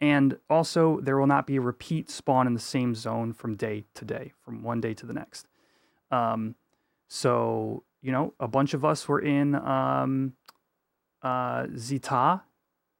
And 0.00 0.38
also, 0.48 1.00
there 1.00 1.18
will 1.18 1.26
not 1.26 1.46
be 1.46 1.56
a 1.56 1.60
repeat 1.60 2.08
spawn 2.08 2.46
in 2.46 2.54
the 2.54 2.60
same 2.60 2.94
zone 2.94 3.32
from 3.32 3.56
day 3.56 3.84
to 3.94 4.04
day, 4.04 4.32
from 4.44 4.62
one 4.62 4.80
day 4.80 4.94
to 4.94 5.06
the 5.06 5.12
next. 5.12 5.48
Um, 6.10 6.54
so, 7.08 7.82
you 8.00 8.12
know, 8.12 8.34
a 8.38 8.46
bunch 8.46 8.74
of 8.74 8.84
us 8.84 9.08
were 9.08 9.20
in 9.20 9.56
um, 9.56 10.34
uh, 11.22 11.64
Zi'Tah, 11.64 12.42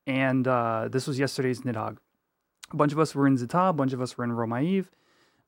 and 0.07 0.49
uh, 0.49 0.89
this 0.91 1.07
was 1.07 1.19
yesterday's 1.19 1.61
Nidhogg. 1.61 1.99
A 2.73 2.77
bunch 2.77 2.93
of 2.93 2.99
us 2.99 3.15
were 3.15 3.27
in 3.27 3.37
Zi'Tah, 3.37 3.71
a 3.71 3.73
bunch 3.73 3.93
of 3.93 4.01
us 4.03 4.19
were 4.19 4.25
in 4.25 4.31
Ro'Maeve. 4.33 4.87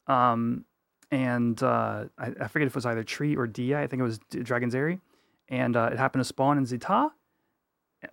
Um, 0.07 0.65
and 1.11 1.61
uh, 1.63 2.05
I, 2.17 2.33
I 2.41 2.49
forget 2.49 2.67
if 2.67 2.73
it 2.73 2.77
was 2.77 2.87
either 2.87 3.03
Tree 3.03 3.35
or 3.37 3.47
Dia. 3.47 3.81
I 3.81 3.87
think 3.89 4.01
it 4.01 4.05
was 4.05 4.21
Dragon's 4.31 4.75
Aery. 4.75 5.01
And 5.49 5.77
uh, 5.77 5.91
it 5.93 5.99
happened 5.99 6.21
to 6.21 6.25
spawn 6.25 6.59
in 6.59 6.65
Zi'Tah, 6.65 7.11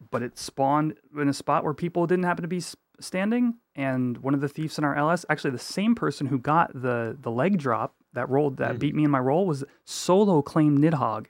but 0.09 0.23
it 0.23 0.39
spawned 0.39 0.95
in 1.15 1.29
a 1.29 1.33
spot 1.33 1.63
where 1.63 1.73
people 1.73 2.07
didn't 2.07 2.25
happen 2.25 2.41
to 2.41 2.47
be 2.47 2.57
s- 2.57 2.75
standing. 2.99 3.55
And 3.75 4.17
one 4.17 4.33
of 4.33 4.41
the 4.41 4.49
thieves 4.49 4.77
in 4.77 4.83
our 4.83 4.95
LS, 4.95 5.25
actually 5.29 5.51
the 5.51 5.59
same 5.59 5.95
person 5.95 6.27
who 6.27 6.39
got 6.39 6.71
the 6.73 7.17
the 7.19 7.31
leg 7.31 7.57
drop 7.57 7.95
that 8.13 8.29
rolled 8.29 8.57
that 8.57 8.75
Mhm. 8.75 8.79
beat 8.79 8.95
me 8.95 9.03
in 9.03 9.11
my 9.11 9.19
roll, 9.19 9.45
was 9.45 9.63
solo 9.85 10.41
claim 10.41 10.77
Nidhogg. 10.77 11.27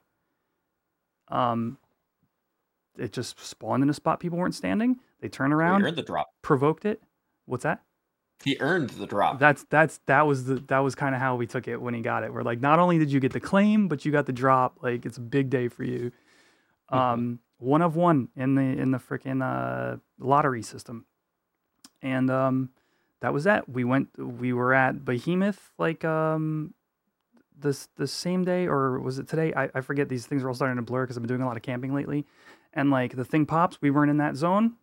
Um, 1.30 1.77
it 2.98 3.11
just 3.11 3.39
spawned 3.39 3.84
in 3.84 3.89
a 3.89 3.94
spot 3.94 4.19
people 4.19 4.38
weren't 4.38 4.56
standing. 4.56 4.99
They 5.19 5.30
turned 5.30 5.52
He 5.52 5.56
around, 5.56 5.84
earned 5.84 5.98
the 5.98 6.03
drop. 6.03 6.30
provoked 6.41 6.85
it. 6.85 7.02
What's 7.45 7.64
that? 7.64 7.84
He 8.44 8.56
earned 8.60 8.91
the 8.91 9.07
drop. 9.07 9.39
That's 9.39 9.65
that's 9.69 9.98
that 10.06 10.27
was 10.27 10.45
the 10.45 10.56
that 10.68 10.80
was 10.80 10.94
kind 10.95 11.15
of 11.15 11.22
how 11.22 11.35
we 11.35 11.48
took 11.48 11.68
it 11.68 11.81
when 11.81 11.94
he 11.94 12.02
got 12.02 12.23
it. 12.23 12.31
We're 12.31 12.44
like, 12.44 12.61
not 12.61 12.77
only 12.80 12.98
did 12.99 13.11
you 13.11 13.19
get 13.19 13.34
the 13.34 13.39
claim, 13.39 13.88
but 13.88 14.06
you 14.06 14.11
got 14.11 14.26
the 14.27 14.34
drop. 14.34 14.77
Like 14.81 15.06
it's 15.06 15.18
a 15.18 15.22
big 15.22 15.49
day 15.49 15.68
for 15.68 15.84
you. 15.84 16.11
Um, 16.89 17.39
one 17.57 17.81
of 17.81 17.95
one 17.95 18.30
in 18.35 18.56
the 18.56 18.61
in 18.61 18.91
the 18.91 18.99
freaking 18.99 19.41
uh, 19.44 19.98
lottery 20.19 20.61
system, 20.61 21.06
and 22.02 22.30
um, 22.30 22.69
that 23.22 23.34
was 23.34 23.45
that. 23.45 23.69
We 23.69 23.84
went. 23.84 24.10
We 24.18 24.53
were 24.53 24.74
at 24.74 25.03
Behemoth 25.03 25.72
like 25.78 26.06
um, 26.06 26.74
this 27.57 27.90
the 27.98 28.07
same 28.07 28.44
day 28.44 28.68
or 28.68 28.99
was 28.99 29.19
it 29.19 29.28
today? 29.28 29.53
I, 29.56 29.69
I 29.76 29.82
forget. 29.82 30.10
These 30.10 30.26
things 30.26 30.44
are 30.44 30.48
all 30.48 30.56
starting 30.56 30.78
to 30.78 30.82
blur 30.82 31.03
because 31.03 31.18
I've 31.18 31.24
been 31.24 31.30
doing 31.30 31.41
a 31.41 31.48
lot 31.48 31.57
of 31.57 31.64
camping 31.64 31.94
lately, 31.94 32.26
and 32.74 32.91
like 32.91 33.15
the 33.15 33.26
thing 33.26 33.45
pops. 33.45 33.82
We 33.82 33.91
weren't 33.91 34.11
in 34.11 34.18
that 34.18 34.36
zone 34.36 34.76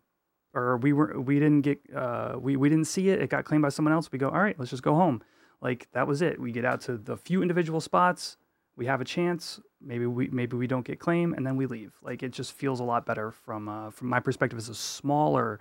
or 0.55 0.77
we 0.77 0.93
were 0.93 1.19
we 1.19 1.37
didn't 1.37 1.61
get 1.61 1.79
uh 1.95 2.35
we, 2.39 2.55
we 2.55 2.69
didn't 2.69 2.85
see 2.87 3.09
it 3.09 3.21
it 3.21 3.29
got 3.29 3.45
claimed 3.45 3.61
by 3.61 3.69
someone 3.69 3.93
else 3.93 4.11
we 4.11 4.17
go 4.17 4.29
all 4.29 4.39
right 4.39 4.57
let's 4.57 4.71
just 4.71 4.81
go 4.81 4.95
home 4.95 5.21
like 5.61 5.87
that 5.91 6.07
was 6.07 6.21
it 6.21 6.39
we 6.39 6.51
get 6.51 6.65
out 6.65 6.81
to 6.81 6.97
the 6.97 7.15
few 7.17 7.41
individual 7.41 7.81
spots 7.81 8.37
we 8.77 8.85
have 8.85 9.01
a 9.01 9.05
chance 9.05 9.59
maybe 9.81 10.07
we 10.07 10.27
maybe 10.29 10.55
we 10.57 10.65
don't 10.65 10.85
get 10.85 10.99
claim 10.99 11.33
and 11.33 11.45
then 11.45 11.55
we 11.57 11.65
leave 11.65 11.93
like 12.01 12.23
it 12.23 12.31
just 12.31 12.53
feels 12.53 12.79
a 12.79 12.83
lot 12.83 13.05
better 13.05 13.31
from 13.31 13.67
uh 13.67 13.91
from 13.91 14.07
my 14.07 14.19
perspective 14.19 14.57
as 14.57 14.69
a 14.69 14.75
smaller 14.75 15.59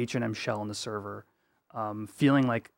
h&m 0.00 0.34
shell 0.34 0.60
in 0.62 0.68
the 0.68 0.74
server 0.74 1.24
um 1.74 2.06
feeling 2.06 2.46
like 2.46 2.70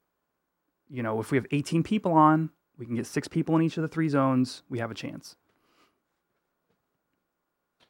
you 0.91 1.03
know 1.03 1.21
if 1.21 1.31
we 1.31 1.37
have 1.37 1.47
18 1.51 1.83
people 1.83 2.13
on 2.13 2.51
we 2.79 2.87
can 2.87 2.95
get 2.95 3.07
six 3.07 3.29
people 3.29 3.57
in 3.57 3.63
each 3.63 3.77
of 3.77 3.83
the 3.83 3.89
three 3.89 4.09
zones 4.09 4.63
we 4.69 4.79
have 4.79 4.91
a 4.91 4.95
chance 4.95 5.37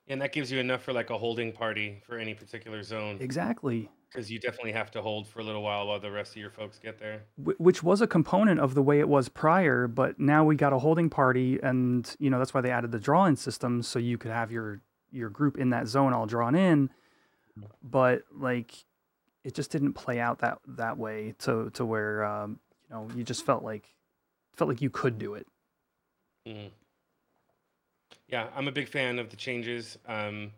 And 0.09 0.21
that 0.21 0.33
gives 0.33 0.51
you 0.53 0.59
enough 0.59 0.83
for 0.83 0.93
like 0.93 1.11
a 1.11 1.19
holding 1.19 1.53
party 1.53 2.03
for 2.07 2.19
any 2.19 2.35
particular 2.35 2.83
zone. 2.83 3.17
exactly 3.21 3.89
Because 4.11 4.31
you 4.31 4.39
definitely 4.39 4.73
have 4.73 4.91
to 4.91 5.01
hold 5.01 5.27
for 5.27 5.41
a 5.41 5.45
little 5.45 5.63
while 5.63 5.87
while 5.87 6.01
the 6.01 6.11
rest 6.11 6.33
of 6.33 6.37
your 6.37 6.51
folks 6.51 6.79
get 6.79 6.99
there. 6.99 7.23
Which 7.39 7.83
was 7.83 8.01
a 8.03 8.07
component 8.07 8.61
of 8.61 8.75
the 8.75 8.83
way 8.83 8.99
it 9.01 9.09
was 9.09 9.29
prior, 9.31 9.87
but 9.87 10.19
now 10.19 10.45
we 10.45 10.55
got 10.57 10.73
a 10.73 10.79
holding 10.79 11.09
party, 11.09 11.59
and 11.63 12.15
you 12.19 12.29
know 12.29 12.39
that's 12.39 12.53
why 12.53 12.61
they 12.61 12.71
added 12.71 12.93
the 12.93 12.99
draw-in 12.99 13.37
system, 13.37 13.83
so 13.83 13.99
you 13.99 14.19
could 14.19 14.31
have 14.33 14.53
your 14.53 14.83
your 15.11 15.31
group 15.31 15.57
in 15.57 15.71
that 15.71 15.87
zone 15.87 16.13
all 16.13 16.27
drawn 16.27 16.55
in. 16.55 16.91
But 17.83 18.25
like, 18.37 18.85
it 19.45 19.55
just 19.55 19.71
didn't 19.71 19.95
play 19.95 20.21
out 20.21 20.39
that 20.41 20.59
that 20.67 20.99
way 20.99 21.33
to 21.41 21.71
to 21.71 21.85
where 21.85 22.25
um, 22.25 22.61
you 22.89 22.95
know 22.95 23.11
you 23.15 23.25
just 23.25 23.45
felt 23.45 23.63
like 23.65 23.95
felt 24.57 24.69
like 24.69 24.83
you 24.83 24.91
could 24.91 25.19
do 25.19 25.35
it. 25.35 25.47
Mhm. 26.47 26.73
Yeah, 28.29 28.51
I'm 28.55 28.69
a 28.69 28.73
big 28.73 28.89
fan 28.89 29.19
of 29.19 29.31
the 29.31 29.37
changes. 29.37 29.99
Um, 30.07 30.53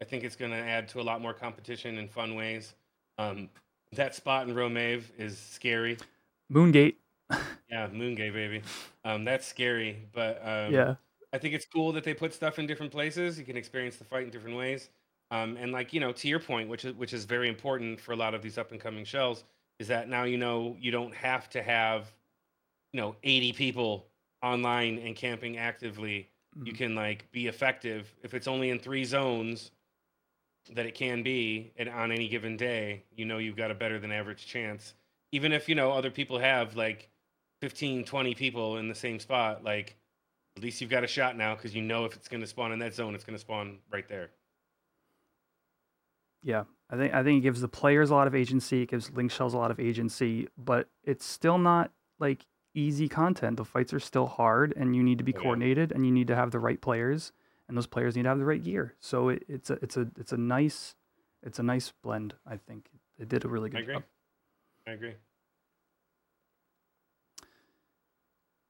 I 0.00 0.04
think 0.04 0.24
it's 0.24 0.36
going 0.36 0.50
to 0.50 0.56
add 0.56 0.88
to 0.88 1.00
a 1.00 1.02
lot 1.02 1.20
more 1.20 1.34
competition 1.34 1.98
in 1.98 2.08
fun 2.08 2.34
ways. 2.34 2.74
Um, 3.18 3.50
that 3.92 4.14
spot 4.14 4.48
in 4.48 4.54
Ro'Maeve 4.54 5.04
is 5.18 5.38
scary. 5.38 5.98
Moongate, 6.48 6.96
Yeah, 7.70 7.88
Moongate, 7.88 8.32
baby. 8.32 8.62
Um, 9.04 9.24
that's 9.24 9.46
scary, 9.46 10.08
but 10.12 10.36
um, 10.46 10.84
yeah, 10.84 10.96
I 11.32 11.38
think 11.38 11.54
it's 11.54 11.66
cool 11.66 11.92
that 11.92 12.04
they 12.04 12.14
put 12.14 12.32
stuff 12.34 12.58
in 12.58 12.66
different 12.66 12.92
places. 12.92 13.38
You 13.38 13.44
can 13.44 13.56
experience 13.56 13.96
the 13.96 14.04
fight 14.04 14.24
in 14.24 14.30
different 14.30 14.56
ways. 14.56 14.90
Um, 15.30 15.56
and 15.56 15.72
like 15.72 15.92
you 15.92 16.00
know, 16.00 16.12
to 16.12 16.28
your 16.28 16.40
point, 16.40 16.68
which 16.68 16.84
is 16.84 16.94
which 16.94 17.12
is 17.12 17.24
very 17.24 17.48
important 17.48 18.00
for 18.00 18.12
a 18.12 18.16
lot 18.16 18.34
of 18.34 18.42
these 18.42 18.58
up 18.58 18.72
and 18.72 18.80
coming 18.80 19.04
shells, 19.04 19.44
is 19.78 19.88
that 19.88 20.08
now 20.08 20.24
you 20.24 20.38
know 20.38 20.76
you 20.78 20.90
don't 20.90 21.14
have 21.14 21.48
to 21.50 21.62
have, 21.62 22.12
you 22.92 23.00
know, 23.00 23.16
80 23.22 23.52
people 23.52 24.08
online 24.42 24.98
and 24.98 25.16
camping 25.16 25.58
actively. 25.58 26.30
You 26.64 26.72
Mhm. 26.72 26.78
can 26.78 26.94
like 26.94 27.30
be 27.32 27.46
effective 27.48 28.14
if 28.22 28.34
it's 28.34 28.48
only 28.48 28.70
in 28.70 28.78
three 28.80 29.04
zones 29.04 29.72
that 30.72 30.86
it 30.86 30.94
can 30.94 31.22
be, 31.22 31.72
and 31.76 31.88
on 31.88 32.10
any 32.10 32.28
given 32.28 32.56
day, 32.56 33.04
you 33.14 33.24
know 33.24 33.38
you've 33.38 33.56
got 33.56 33.70
a 33.70 33.74
better 33.74 33.98
than 33.98 34.10
average 34.10 34.46
chance. 34.46 34.94
Even 35.32 35.52
if 35.52 35.68
you 35.68 35.74
know 35.74 35.92
other 35.92 36.10
people 36.10 36.38
have 36.38 36.74
like 36.76 37.10
15, 37.60 38.04
20 38.04 38.34
people 38.34 38.78
in 38.78 38.88
the 38.88 38.94
same 38.94 39.18
spot, 39.18 39.62
like 39.62 39.96
at 40.56 40.62
least 40.62 40.80
you've 40.80 40.90
got 40.90 41.04
a 41.04 41.08
shot 41.08 41.36
now 41.36 41.54
because 41.54 41.74
you 41.74 41.82
know 41.82 42.04
if 42.06 42.16
it's 42.16 42.28
going 42.28 42.40
to 42.40 42.46
spawn 42.46 42.72
in 42.72 42.78
that 42.80 42.94
zone, 42.94 43.14
it's 43.14 43.24
going 43.24 43.36
to 43.36 43.40
spawn 43.40 43.80
right 43.90 44.08
there. 44.08 44.30
Yeah. 46.44 46.64
I 46.90 46.96
think 46.96 47.14
I 47.14 47.24
think 47.24 47.38
it 47.38 47.40
gives 47.40 47.60
the 47.62 47.68
players 47.68 48.10
a 48.10 48.14
lot 48.14 48.26
of 48.28 48.34
agency. 48.34 48.82
It 48.82 48.90
gives 48.90 49.10
Link 49.10 49.32
Shells 49.32 49.54
a 49.54 49.58
lot 49.58 49.70
of 49.70 49.80
agency, 49.80 50.48
but 50.56 50.88
it's 51.02 51.24
still 51.24 51.58
not 51.58 51.90
like 52.20 52.46
easy 52.74 53.08
content. 53.08 53.56
The 53.56 53.64
fights 53.64 53.92
are 53.94 53.98
still 54.00 54.26
hard, 54.26 54.74
and 54.76 54.94
you 54.94 55.02
need 55.02 55.18
to 55.18 55.24
be 55.24 55.32
Oh, 55.32 55.38
yeah. 55.38 55.42
coordinated, 55.42 55.90
and 55.92 56.04
you 56.06 56.12
need 56.12 56.28
to 56.28 56.36
have 56.36 56.50
the 56.50 56.58
right 56.60 56.80
players, 56.80 57.32
and 57.66 57.76
those 57.76 57.86
players 57.86 58.14
need 58.14 58.24
to 58.24 58.28
have 58.28 58.38
the 58.38 58.44
right 58.44 58.62
gear. 58.62 58.94
So 59.00 59.30
it, 59.30 59.44
it's 59.48 59.70
a 59.70 59.78
it's 59.82 59.96
a 59.96 60.06
it's 60.18 60.32
a 60.32 60.36
nice 60.36 60.94
it's 61.42 61.58
a 61.58 61.62
nice 61.62 61.92
blend. 62.02 62.34
I 62.46 62.58
think 62.58 62.90
it 63.18 63.28
did 63.28 63.44
a 63.44 63.48
really 63.48 63.70
good 63.70 63.78
I 63.78 63.82
agree. 63.82 63.94
job. 63.94 64.02
I 64.86 64.90
agree. 64.92 65.14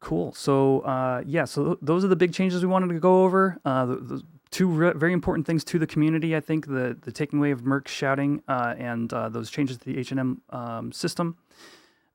Cool. 0.01 0.33
So 0.35 0.81
uh, 0.81 1.23
yeah, 1.27 1.45
so 1.47 1.65
th- 1.65 1.79
those 1.83 2.05
are 2.05 2.09
the 2.09 2.17
big 2.17 2.33
changes 2.33 2.63
we 2.63 2.71
wanted 2.71 2.93
to 2.93 3.01
go 3.01 3.25
over. 3.25 3.59
Uh, 3.65 3.87
the, 3.87 3.97
the 3.97 4.23
two 4.55 4.69
re- 4.69 4.93
very 4.95 5.13
important 5.13 5.47
things 5.47 5.65
to 5.65 5.81
the 5.81 5.87
community. 5.87 6.37
I 6.37 6.41
think 6.41 6.67
the 6.67 6.97
the 7.01 7.11
taking 7.11 7.41
away 7.41 7.51
of 7.51 7.65
Merc 7.65 7.89
shouting 7.89 8.41
uh, 8.47 8.75
and 8.79 9.13
uh, 9.13 9.29
those 9.29 9.51
changes 9.51 9.79
to 9.79 9.85
the 9.85 9.99
H 9.99 10.13
and 10.13 10.21
M 10.21 10.43
um, 10.51 10.93
system. 10.93 11.37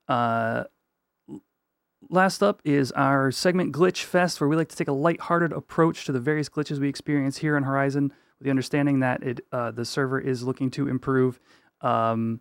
Uh, 0.07 0.63
last 2.09 2.41
up 2.41 2.61
is 2.63 2.93
our 2.93 3.29
segment 3.29 3.73
Glitch 3.73 4.03
Fest, 4.03 4.39
where 4.39 4.47
we 4.47 4.55
like 4.55 4.69
to 4.69 4.75
take 4.75 4.87
a 4.87 4.93
lighthearted 4.93 5.51
approach 5.51 6.05
to 6.05 6.13
the 6.13 6.19
various 6.21 6.47
glitches 6.47 6.79
we 6.79 6.87
experience 6.87 7.37
here 7.37 7.57
on 7.57 7.63
Horizon, 7.63 8.13
with 8.39 8.45
the 8.45 8.49
understanding 8.49 9.01
that 9.01 9.21
it 9.21 9.45
uh, 9.51 9.71
the 9.71 9.83
server 9.83 10.19
is 10.19 10.41
looking 10.41 10.71
to 10.71 10.87
improve. 10.87 11.41
Um, 11.81 12.39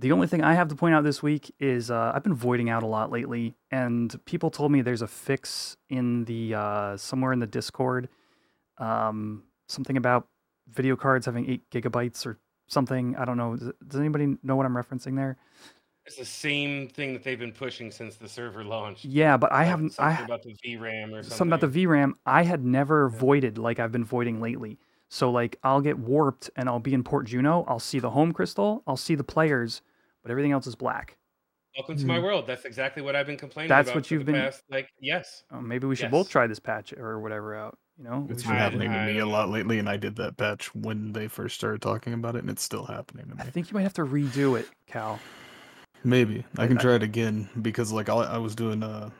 the 0.00 0.10
only 0.10 0.26
thing 0.26 0.42
I 0.42 0.54
have 0.54 0.68
to 0.68 0.74
point 0.74 0.94
out 0.96 1.04
this 1.04 1.22
week 1.22 1.54
is 1.60 1.92
uh, 1.92 2.10
I've 2.12 2.24
been 2.24 2.34
voiding 2.34 2.70
out 2.70 2.82
a 2.82 2.86
lot 2.86 3.12
lately, 3.12 3.54
and 3.70 4.18
people 4.24 4.50
told 4.50 4.72
me 4.72 4.82
there's 4.82 5.02
a 5.02 5.08
fix 5.08 5.76
in 5.88 6.24
the 6.24 6.54
uh, 6.54 6.96
somewhere 6.96 7.32
in 7.32 7.38
the 7.38 7.46
Discord, 7.46 8.08
um, 8.78 9.42
something 9.68 9.96
about 9.96 10.26
video 10.70 10.96
cards 10.96 11.26
having 11.26 11.48
eight 11.48 11.68
gigabytes 11.70 12.26
or 12.26 12.38
something. 12.66 13.16
I 13.16 13.24
don't 13.24 13.36
know. 13.36 13.56
Does, 13.56 13.72
does 13.86 14.00
anybody 14.00 14.36
know 14.42 14.56
what 14.56 14.66
I'm 14.66 14.74
referencing 14.74 15.16
there? 15.16 15.36
It's 16.06 16.16
the 16.16 16.24
same 16.24 16.88
thing 16.88 17.12
that 17.12 17.22
they've 17.22 17.38
been 17.38 17.52
pushing 17.52 17.90
since 17.90 18.16
the 18.16 18.28
server 18.28 18.64
launched. 18.64 19.04
Yeah, 19.04 19.36
but 19.36 19.52
I 19.52 19.64
haven't. 19.64 19.90
something 19.92 20.16
I 20.22 20.24
about 20.24 20.42
the 20.42 20.56
VRAM 20.64 21.12
or 21.12 21.22
something. 21.22 21.36
something 21.36 21.52
about 21.52 21.72
the 21.72 21.84
VRAM. 21.84 22.12
I 22.24 22.44
had 22.44 22.64
never 22.64 23.10
voided 23.10 23.58
like 23.58 23.78
I've 23.78 23.92
been 23.92 24.04
voiding 24.06 24.40
lately. 24.40 24.78
So 25.10 25.30
like 25.30 25.58
I'll 25.62 25.82
get 25.82 25.98
warped 25.98 26.50
and 26.56 26.68
I'll 26.68 26.78
be 26.80 26.94
in 26.94 27.02
Port 27.04 27.26
Jeuno. 27.26 27.64
I'll 27.68 27.78
see 27.78 27.98
the 27.98 28.10
home 28.10 28.32
crystal. 28.32 28.82
I'll 28.86 28.96
see 28.96 29.14
the 29.16 29.24
players, 29.24 29.82
but 30.22 30.30
everything 30.30 30.52
else 30.52 30.66
is 30.66 30.74
black. 30.74 31.18
Welcome 31.76 31.96
to 31.98 32.06
my 32.06 32.18
world. 32.18 32.46
That's 32.46 32.64
exactly 32.64 33.02
what 33.02 33.14
I've 33.14 33.26
been 33.26 33.36
complaining 33.36 33.68
That's 33.68 33.88
about. 33.88 33.96
what 33.96 34.06
for 34.06 34.14
you've 34.14 34.26
the 34.26 34.32
been- 34.32 34.40
Past, 34.40 34.62
like, 34.70 34.88
yes. 35.00 35.44
Oh, 35.52 35.60
maybe 35.60 35.86
we 35.86 35.94
should 35.94 36.10
both 36.10 36.28
try 36.30 36.46
this 36.46 36.58
patch 36.58 36.92
or 36.94 37.20
whatever 37.20 37.54
out. 37.54 37.78
You 37.98 38.04
know, 38.04 38.20
We 38.20 38.34
It's 38.34 38.42
should- 38.42 38.48
been 38.50 38.56
happening 38.58 38.92
to 38.92 39.06
me 39.06 39.18
a 39.18 39.26
lot 39.26 39.48
lately, 39.48 39.78
and 39.80 39.88
I 39.88 39.96
did 39.96 40.16
that 40.16 40.36
patch 40.36 40.72
when 40.74 41.12
they 41.12 41.26
first 41.26 41.56
started 41.56 41.82
talking 41.82 42.12
about 42.12 42.36
it, 42.36 42.40
and 42.40 42.50
it's 42.50 42.62
still 42.62 42.84
happening 42.84 43.26
to 43.36 43.42
I 43.42 43.50
think 43.50 43.70
you 43.70 43.74
might 43.74 43.82
have 43.82 43.94
to 43.94 44.04
redo 44.04 44.58
it, 44.58 44.68
Cal. 44.86 45.18
Maybe 46.04 46.44
I 46.56 46.68
can 46.68 46.78
I- 46.78 46.80
try 46.80 46.94
it 46.94 47.02
again 47.02 47.48
because 47.60 47.90
like 47.90 48.08
I, 48.08 48.14
I 48.14 48.38
was 48.38 48.54
doing 48.54 48.82
uh 48.84 49.10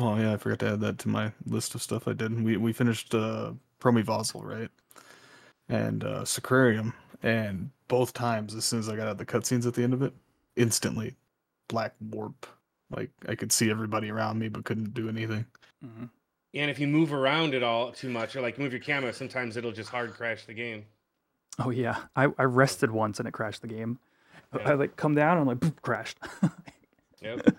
oh 0.00 0.16
yeah 0.16 0.32
I 0.32 0.36
forgot 0.36 0.58
to 0.60 0.72
add 0.72 0.80
that 0.80 0.98
to 1.00 1.08
my 1.08 1.32
list 1.46 1.76
of 1.76 1.82
stuff 1.82 2.08
I 2.08 2.12
did. 2.12 2.42
We 2.42 2.56
we 2.56 2.72
finished 2.72 3.14
uh 3.14 3.52
Promyvion-Vahzl 3.80 4.42
right 4.44 4.70
and 5.68 6.02
uh 6.02 6.22
Sacrarium 6.22 6.92
and 7.22 7.70
both 7.86 8.12
times 8.14 8.54
as 8.56 8.64
soon 8.64 8.80
as 8.80 8.88
I 8.88 8.96
got 8.96 9.06
out 9.06 9.18
the 9.18 9.24
cutscenes 9.26 9.64
at 9.66 9.74
the 9.74 9.84
end 9.84 9.94
of 9.94 10.02
it, 10.02 10.12
instantly 10.56 11.14
black 11.68 11.94
warp. 12.00 12.46
Like 12.90 13.10
I 13.28 13.36
could 13.36 13.52
see 13.52 13.70
everybody 13.70 14.10
around 14.10 14.40
me 14.40 14.48
but 14.48 14.64
couldn't 14.64 14.94
do 14.94 15.08
anything. 15.08 15.46
Mhm. 15.84 16.10
And 16.54 16.70
if 16.70 16.78
you 16.78 16.86
move 16.86 17.12
around 17.12 17.54
at 17.54 17.62
all 17.62 17.92
too 17.92 18.10
much 18.10 18.36
or 18.36 18.40
like 18.40 18.58
move 18.58 18.72
your 18.72 18.80
camera, 18.80 19.12
sometimes 19.12 19.56
it'll 19.56 19.72
just 19.72 19.88
hard 19.90 20.12
crash 20.12 20.44
the 20.44 20.54
game. 20.54 20.84
Oh 21.58 21.70
yeah, 21.70 21.96
I, 22.16 22.28
I 22.38 22.44
rested 22.44 22.90
once 22.90 23.18
and 23.18 23.28
it 23.28 23.32
crashed 23.32 23.62
the 23.62 23.68
game, 23.68 23.98
I 24.52 24.74
like 24.74 24.96
come 24.96 25.14
down 25.14 25.38
and 25.38 25.46
like 25.46 25.58
boop, 25.58 25.80
crashed. 25.82 26.18
Yep. 27.22 27.54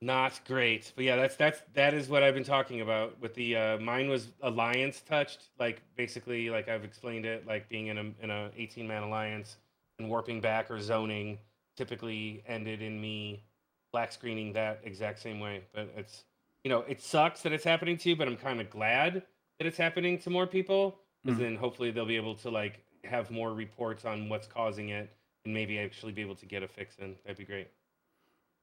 Not 0.00 0.40
great, 0.46 0.90
but 0.96 1.04
yeah, 1.04 1.16
that's 1.16 1.36
that's 1.36 1.60
that 1.74 1.92
is 1.92 2.08
what 2.08 2.22
I've 2.22 2.32
been 2.32 2.44
talking 2.44 2.80
about 2.80 3.20
with 3.20 3.34
the 3.34 3.54
uh, 3.54 3.78
mine 3.78 4.08
was 4.08 4.28
alliance 4.40 5.02
touched, 5.02 5.50
like 5.58 5.82
basically 5.94 6.48
like 6.48 6.70
I've 6.70 6.84
explained 6.84 7.26
it, 7.26 7.46
like 7.46 7.68
being 7.68 7.88
in 7.88 7.98
a 7.98 8.10
in 8.22 8.30
a 8.30 8.50
18 8.56 8.88
man 8.88 9.02
alliance 9.02 9.58
and 9.98 10.08
warping 10.08 10.40
back 10.40 10.70
or 10.70 10.80
zoning 10.80 11.38
typically 11.76 12.42
ended 12.46 12.80
in 12.80 12.98
me 12.98 13.44
black 13.92 14.10
screening 14.10 14.54
that 14.54 14.80
exact 14.84 15.18
same 15.18 15.38
way. 15.38 15.64
But 15.74 15.92
it's 15.94 16.24
you 16.64 16.70
know 16.70 16.80
it 16.82 17.00
sucks 17.02 17.42
that 17.42 17.52
it's 17.52 17.64
happening 17.64 17.96
to 17.98 18.08
you, 18.10 18.16
but 18.16 18.28
I'm 18.28 18.36
kind 18.36 18.60
of 18.60 18.70
glad 18.70 19.22
that 19.58 19.66
it's 19.66 19.78
happening 19.78 20.18
to 20.20 20.30
more 20.30 20.46
people 20.46 20.98
because 21.24 21.38
Mhm. 21.38 21.42
then 21.42 21.56
hopefully 21.56 21.90
they'll 21.90 22.06
be 22.06 22.16
able 22.16 22.34
to 22.36 22.50
like 22.50 22.84
have 23.04 23.30
more 23.30 23.52
reports 23.54 24.04
on 24.04 24.28
what's 24.28 24.46
causing 24.46 24.90
it 24.90 25.14
and 25.44 25.54
maybe 25.54 25.78
actually 25.78 26.12
be 26.12 26.22
able 26.22 26.34
to 26.36 26.46
get 26.46 26.62
a 26.62 26.68
fix 26.68 26.96
in. 26.98 27.16
That'd 27.24 27.38
be 27.38 27.44
great. 27.44 27.68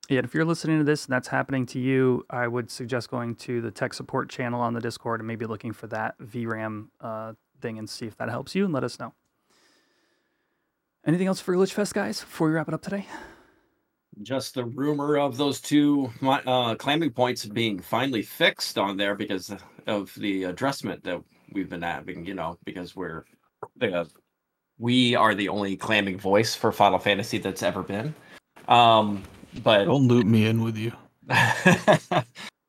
Yeah, 0.09 0.21
if 0.23 0.33
you're 0.33 0.45
listening 0.45 0.77
to 0.77 0.83
this 0.85 1.05
and 1.05 1.13
that's 1.13 1.27
happening 1.27 1.65
to 1.67 1.79
you, 1.79 2.25
I 2.29 2.47
would 2.47 2.71
suggest 2.71 3.09
going 3.09 3.35
to 3.35 3.61
the 3.61 3.71
tech 3.71 3.93
support 3.93 4.29
channel 4.29 4.61
on 4.61 4.73
the 4.73 4.79
Discord 4.79 5.19
and 5.19 5.27
maybe 5.27 5.45
looking 5.45 5.73
for 5.73 5.87
that 5.87 6.17
VRAM 6.19 6.89
uh, 7.01 7.33
thing 7.59 7.77
and 7.77 7.89
see 7.89 8.05
if 8.05 8.15
that 8.17 8.29
helps 8.29 8.55
you 8.55 8.63
and 8.63 8.73
let 8.73 8.83
us 8.83 8.99
know. 8.99 9.13
Anything 11.05 11.27
else 11.27 11.41
for 11.41 11.53
Glitchfest, 11.55 11.93
guys, 11.93 12.21
before 12.21 12.47
we 12.47 12.53
wrap 12.53 12.67
it 12.67 12.73
up 12.73 12.81
today? 12.81 13.05
Just 14.23 14.55
the 14.55 14.65
rumor 14.65 15.17
of 15.17 15.37
those 15.37 15.61
two 15.61 16.11
uh, 16.23 16.75
clamming 16.75 17.11
points 17.11 17.45
being 17.45 17.79
finally 17.79 18.21
fixed 18.21 18.77
on 18.77 18.97
there 18.97 19.15
because 19.15 19.53
of 19.85 20.13
the 20.15 20.45
addressment 20.45 21.03
that 21.03 21.21
we've 21.51 21.69
been 21.69 21.81
having, 21.81 22.25
you 22.25 22.33
know, 22.33 22.57
because 22.65 22.95
we're 22.95 23.25
the 23.77 24.09
we 24.79 25.15
are 25.15 25.33
the 25.33 25.49
only 25.49 25.75
clamming 25.75 26.17
voice 26.17 26.55
for 26.55 26.71
Final 26.71 26.99
Fantasy 26.99 27.37
that's 27.37 27.63
ever 27.63 27.83
been. 27.83 28.13
Um, 28.67 29.23
but 29.63 29.85
Don't 29.85 30.07
loop 30.07 30.25
me 30.25 30.45
in 30.45 30.63
with 30.63 30.77
you. 30.77 30.91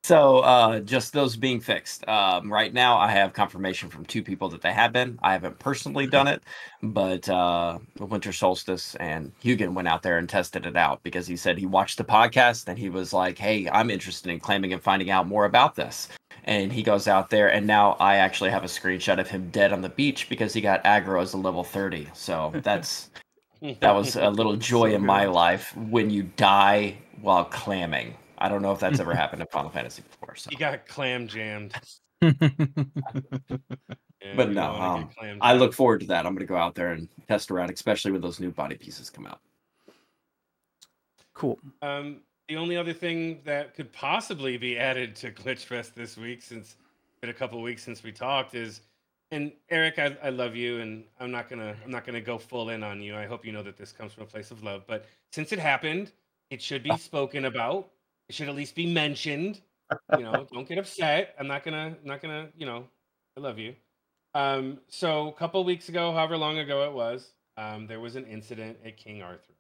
so 0.09 0.39
uh 0.39 0.81
just 0.81 1.13
those 1.13 1.37
being 1.37 1.61
fixed 1.61 2.09
um 2.09 2.51
right 2.51 2.73
now 2.73 2.97
i 2.97 3.11
have 3.11 3.35
confirmation 3.35 3.91
from 3.91 4.07
two 4.07 4.23
people 4.23 4.49
that 4.49 4.63
they 4.63 4.73
have 4.73 4.91
been. 4.91 5.19
I 5.23 5.33
haven't 5.33 5.59
personally 5.59 6.07
done 6.07 6.27
it 6.29 6.43
but 6.83 7.29
uh 7.29 7.79
winter 8.01 8.33
solstice 8.33 8.95
and 8.97 9.33
hugan 9.45 9.75
went 9.75 9.87
out 9.87 10.03
there 10.03 10.17
and 10.17 10.27
tested 10.27 10.65
it 10.65 10.77
out 10.77 11.03
because 11.03 11.27
he 11.27 11.37
said 11.37 11.59
he 11.59 11.67
watched 11.67 11.99
the 11.99 12.05
podcast 12.05 12.69
and 12.69 12.79
he 12.79 12.89
was 12.89 13.13
like 13.13 13.37
hey 13.37 13.69
i'm 13.69 13.91
interested 13.91 14.31
in 14.31 14.41
claiming 14.41 14.73
and 14.73 14.83
finding 14.83 15.11
out 15.11 15.27
more 15.29 15.45
about 15.45 15.75
this. 15.75 16.09
And 16.45 16.73
he 16.73 16.83
goes 16.83 17.07
out 17.09 17.29
there 17.29 17.53
and 17.53 17.67
now 17.67 17.93
i 18.01 18.17
actually 18.17 18.51
have 18.51 18.65
a 18.65 18.69
screenshot 18.69 19.21
of 19.21 19.29
him 19.29 19.51
dead 19.51 19.73
on 19.75 19.83
the 19.83 19.91
beach 19.91 20.31
because 20.31 20.55
he 20.55 20.63
got 20.63 20.83
aggro 20.85 21.21
as 21.21 21.35
a 21.35 21.37
level 21.37 21.63
30 21.63 22.09
so 22.15 22.55
that's 22.63 23.11
that 23.81 23.95
was 23.95 24.17
a 24.17 24.31
little 24.31 24.57
joy 24.73 24.91
So 24.91 24.97
in 24.97 25.05
my 25.05 25.27
life 25.27 25.77
when 25.77 26.09
you 26.09 26.23
die 26.23 26.97
while 27.21 27.45
clamming. 27.45 28.17
I 28.39 28.49
don't 28.49 28.63
know 28.63 28.73
if 28.73 28.81
that's 28.81 29.01
ever 29.01 29.15
happened 29.15 29.43
in 29.43 29.49
Final 29.53 29.71
Fantasy 29.71 30.03
before. 30.03 30.37
So. 30.37 30.51
You 30.51 30.59
got 30.59 30.87
clam 30.87 31.29
jammed. 31.29 31.75
But 34.37 34.51
no, 34.51 34.73
um, 34.75 35.11
I 35.41 35.55
look 35.55 35.73
forward 35.73 36.01
to 36.01 36.07
that. 36.09 36.27
I'm 36.27 36.35
going 36.35 36.47
to 36.47 36.51
go 36.51 36.57
out 36.57 36.75
there 36.75 36.93
and 36.93 37.09
test 37.29 37.51
around, 37.51 37.71
especially 37.71 38.13
when 38.13 38.21
those 38.21 38.41
new 38.41 38.51
body 38.51 38.77
pieces 38.77 39.11
come 39.11 39.27
out. 39.27 39.41
Cool. 41.35 41.59
Um, 41.83 42.23
the 42.49 42.57
only 42.57 42.77
other 42.77 42.93
thing 42.93 43.41
that 43.45 43.75
could 43.75 43.93
possibly 43.93 44.57
be 44.57 44.79
added 44.79 45.15
to 45.17 45.31
Glitchfest 45.31 45.95
this 45.95 46.17
week, 46.17 46.43
since 46.43 46.77
it's 47.11 47.21
been 47.21 47.31
a 47.31 47.35
couple 47.35 47.63
weeks 47.63 47.83
since 47.83 48.03
we 48.03 48.11
talked, 48.11 48.55
is 48.55 48.81
and 49.31 49.53
Eric, 49.71 49.99
I, 49.99 50.17
I 50.23 50.31
love 50.31 50.57
you, 50.57 50.81
and 50.81 51.05
I'm 51.21 51.31
not 51.31 51.49
gonna 51.49 51.77
I'm 51.85 51.91
not 51.91 52.05
gonna 52.07 52.21
go 52.21 52.39
full 52.39 52.71
in 52.71 52.83
on 52.83 53.03
you. 53.03 53.15
I 53.15 53.27
hope 53.27 53.45
you 53.45 53.53
know 53.53 53.63
that 53.63 53.77
this 53.77 53.93
comes 53.93 54.15
from 54.15 54.23
a 54.23 54.27
place 54.27 54.51
of 54.51 54.63
love. 54.63 54.85
But 54.87 55.05
since 55.33 55.53
it 55.53 55.59
happened, 55.59 56.13
it 56.51 56.63
should 56.63 56.83
be 56.83 56.97
spoken 56.99 57.45
about. 57.45 57.91
It 58.29 58.35
should 58.35 58.49
at 58.49 58.55
least 58.55 58.75
be 58.75 58.87
mentioned. 58.87 59.61
You 60.17 60.25
know, 60.25 60.47
don't 60.53 60.69
get 60.69 60.79
upset. 60.79 61.35
I'm 61.39 61.47
not 61.47 61.65
gonna 61.65 61.97
not 62.05 62.21
gonna 62.21 62.49
you 62.57 62.67
know, 62.67 62.85
I 63.37 63.41
love 63.41 63.59
you. 63.59 63.75
Um, 64.35 64.81
so 64.89 65.29
a 65.29 65.33
couple 65.33 65.65
weeks 65.65 65.89
ago, 65.89 66.13
however 66.13 66.37
long 66.37 66.59
ago 66.59 66.85
it 66.85 66.93
was, 66.93 67.33
um, 67.57 67.87
there 67.87 68.01
was 68.01 68.15
an 68.15 68.27
incident 68.27 68.79
at 68.85 68.97
King 68.97 69.23
Arthro. 69.23 69.55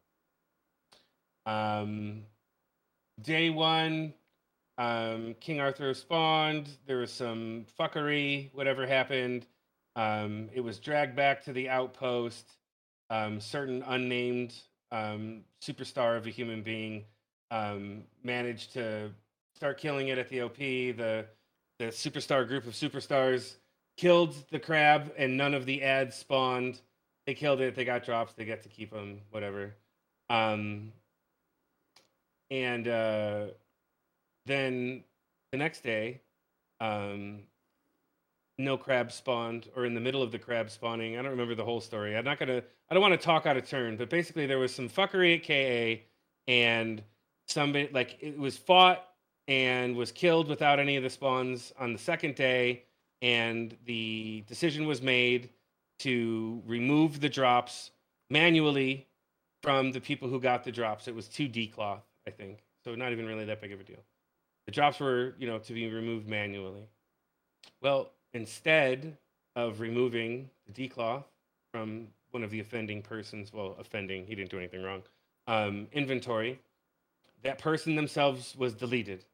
Um, 1.50 2.24
day 3.22 3.48
one, 3.48 4.12
um, 4.76 5.34
King 5.40 5.56
Arthro 5.56 5.96
spawned. 5.96 6.68
There 6.86 6.98
was 6.98 7.12
some 7.12 7.64
fuckery, 7.78 8.50
whatever 8.54 8.86
happened. 8.86 9.46
Um, 9.96 10.50
it 10.52 10.60
was 10.60 10.78
dragged 10.78 11.16
back 11.16 11.42
to 11.44 11.52
the 11.52 11.70
outpost. 11.70 12.52
Um, 13.10 13.40
certain 13.40 13.82
unnamed 13.86 14.54
um, 14.92 15.40
superstar 15.62 16.16
of 16.18 16.26
a 16.26 16.30
human 16.30 16.62
being 16.62 17.04
um, 17.50 18.02
managed 18.22 18.72
to 18.74 19.10
start 19.54 19.78
killing 19.78 20.08
it 20.08 20.18
at 20.18 20.28
the 20.28 20.42
OP. 20.42 20.56
The 20.56 21.26
the 21.78 21.86
superstar 21.86 22.46
group 22.46 22.66
of 22.66 22.72
superstars 22.72 23.54
killed 23.96 24.34
the 24.50 24.58
crab, 24.58 25.12
and 25.16 25.36
none 25.36 25.54
of 25.54 25.66
the 25.66 25.82
ads 25.82 26.16
spawned. 26.16 26.80
They 27.26 27.34
killed 27.34 27.60
it. 27.60 27.74
They 27.74 27.84
got 27.84 28.04
drops. 28.04 28.32
They 28.32 28.44
get 28.44 28.62
to 28.62 28.68
keep 28.68 28.90
them. 28.90 29.20
Whatever. 29.30 29.74
Um, 30.30 30.92
and 32.50 32.88
uh, 32.88 33.46
then 34.46 35.04
the 35.52 35.58
next 35.58 35.82
day, 35.82 36.20
um, 36.80 37.40
no 38.58 38.76
crab 38.76 39.12
spawned, 39.12 39.68
or 39.76 39.84
in 39.84 39.94
the 39.94 40.00
middle 40.00 40.22
of 40.22 40.32
the 40.32 40.38
crab 40.38 40.70
spawning. 40.70 41.16
I 41.16 41.22
don't 41.22 41.30
remember 41.30 41.54
the 41.54 41.64
whole 41.64 41.80
story. 41.80 42.16
I'm 42.16 42.24
not 42.24 42.38
gonna. 42.38 42.62
I 42.90 42.94
don't 42.94 43.02
want 43.02 43.18
to 43.18 43.24
talk 43.24 43.46
out 43.46 43.56
of 43.56 43.68
turn, 43.68 43.96
but 43.96 44.08
basically 44.10 44.46
there 44.46 44.58
was 44.58 44.74
some 44.74 44.88
fuckery 44.88 45.36
at 45.36 45.44
KA, 45.46 46.02
and 46.46 47.02
somebody 47.48 47.88
like 47.92 48.18
it 48.20 48.38
was 48.38 48.56
fought 48.56 49.04
and 49.48 49.96
was 49.96 50.12
killed 50.12 50.48
without 50.48 50.78
any 50.78 50.96
of 50.96 51.02
the 51.02 51.10
spawns 51.10 51.72
on 51.78 51.92
the 51.92 51.98
second 51.98 52.34
day, 52.34 52.84
and 53.22 53.76
the 53.86 54.44
decision 54.46 54.86
was 54.86 55.02
made 55.02 55.50
to 56.00 56.62
remove 56.66 57.20
the 57.20 57.28
drops 57.28 57.90
manually 58.30 59.06
from 59.62 59.90
the 59.90 60.00
people 60.00 60.28
who 60.28 60.38
got 60.38 60.62
the 60.62 60.70
drops. 60.70 61.08
It 61.08 61.14
was 61.14 61.28
two 61.28 61.48
D 61.48 61.66
cloth, 61.66 62.04
I 62.26 62.30
think. 62.30 62.62
So 62.84 62.94
not 62.94 63.12
even 63.12 63.26
really 63.26 63.44
that 63.46 63.60
big 63.60 63.72
of 63.72 63.80
a 63.80 63.84
deal. 63.84 64.04
The 64.66 64.72
drops 64.72 65.00
were, 65.00 65.34
you 65.38 65.46
know, 65.46 65.58
to 65.58 65.72
be 65.72 65.88
removed 65.88 66.28
manually. 66.28 66.86
Well, 67.80 68.10
instead 68.34 69.16
of 69.56 69.80
removing 69.80 70.50
the 70.66 70.72
D 70.72 70.88
cloth 70.88 71.24
from 71.72 72.08
one 72.30 72.44
of 72.44 72.50
the 72.50 72.60
offending 72.60 73.00
persons, 73.02 73.52
well, 73.52 73.74
offending, 73.80 74.26
he 74.26 74.34
didn't 74.34 74.50
do 74.50 74.58
anything 74.58 74.82
wrong, 74.82 75.02
um, 75.46 75.88
inventory, 75.92 76.60
that 77.42 77.58
person 77.58 77.94
themselves 77.94 78.54
was 78.56 78.74
deleted. 78.74 79.24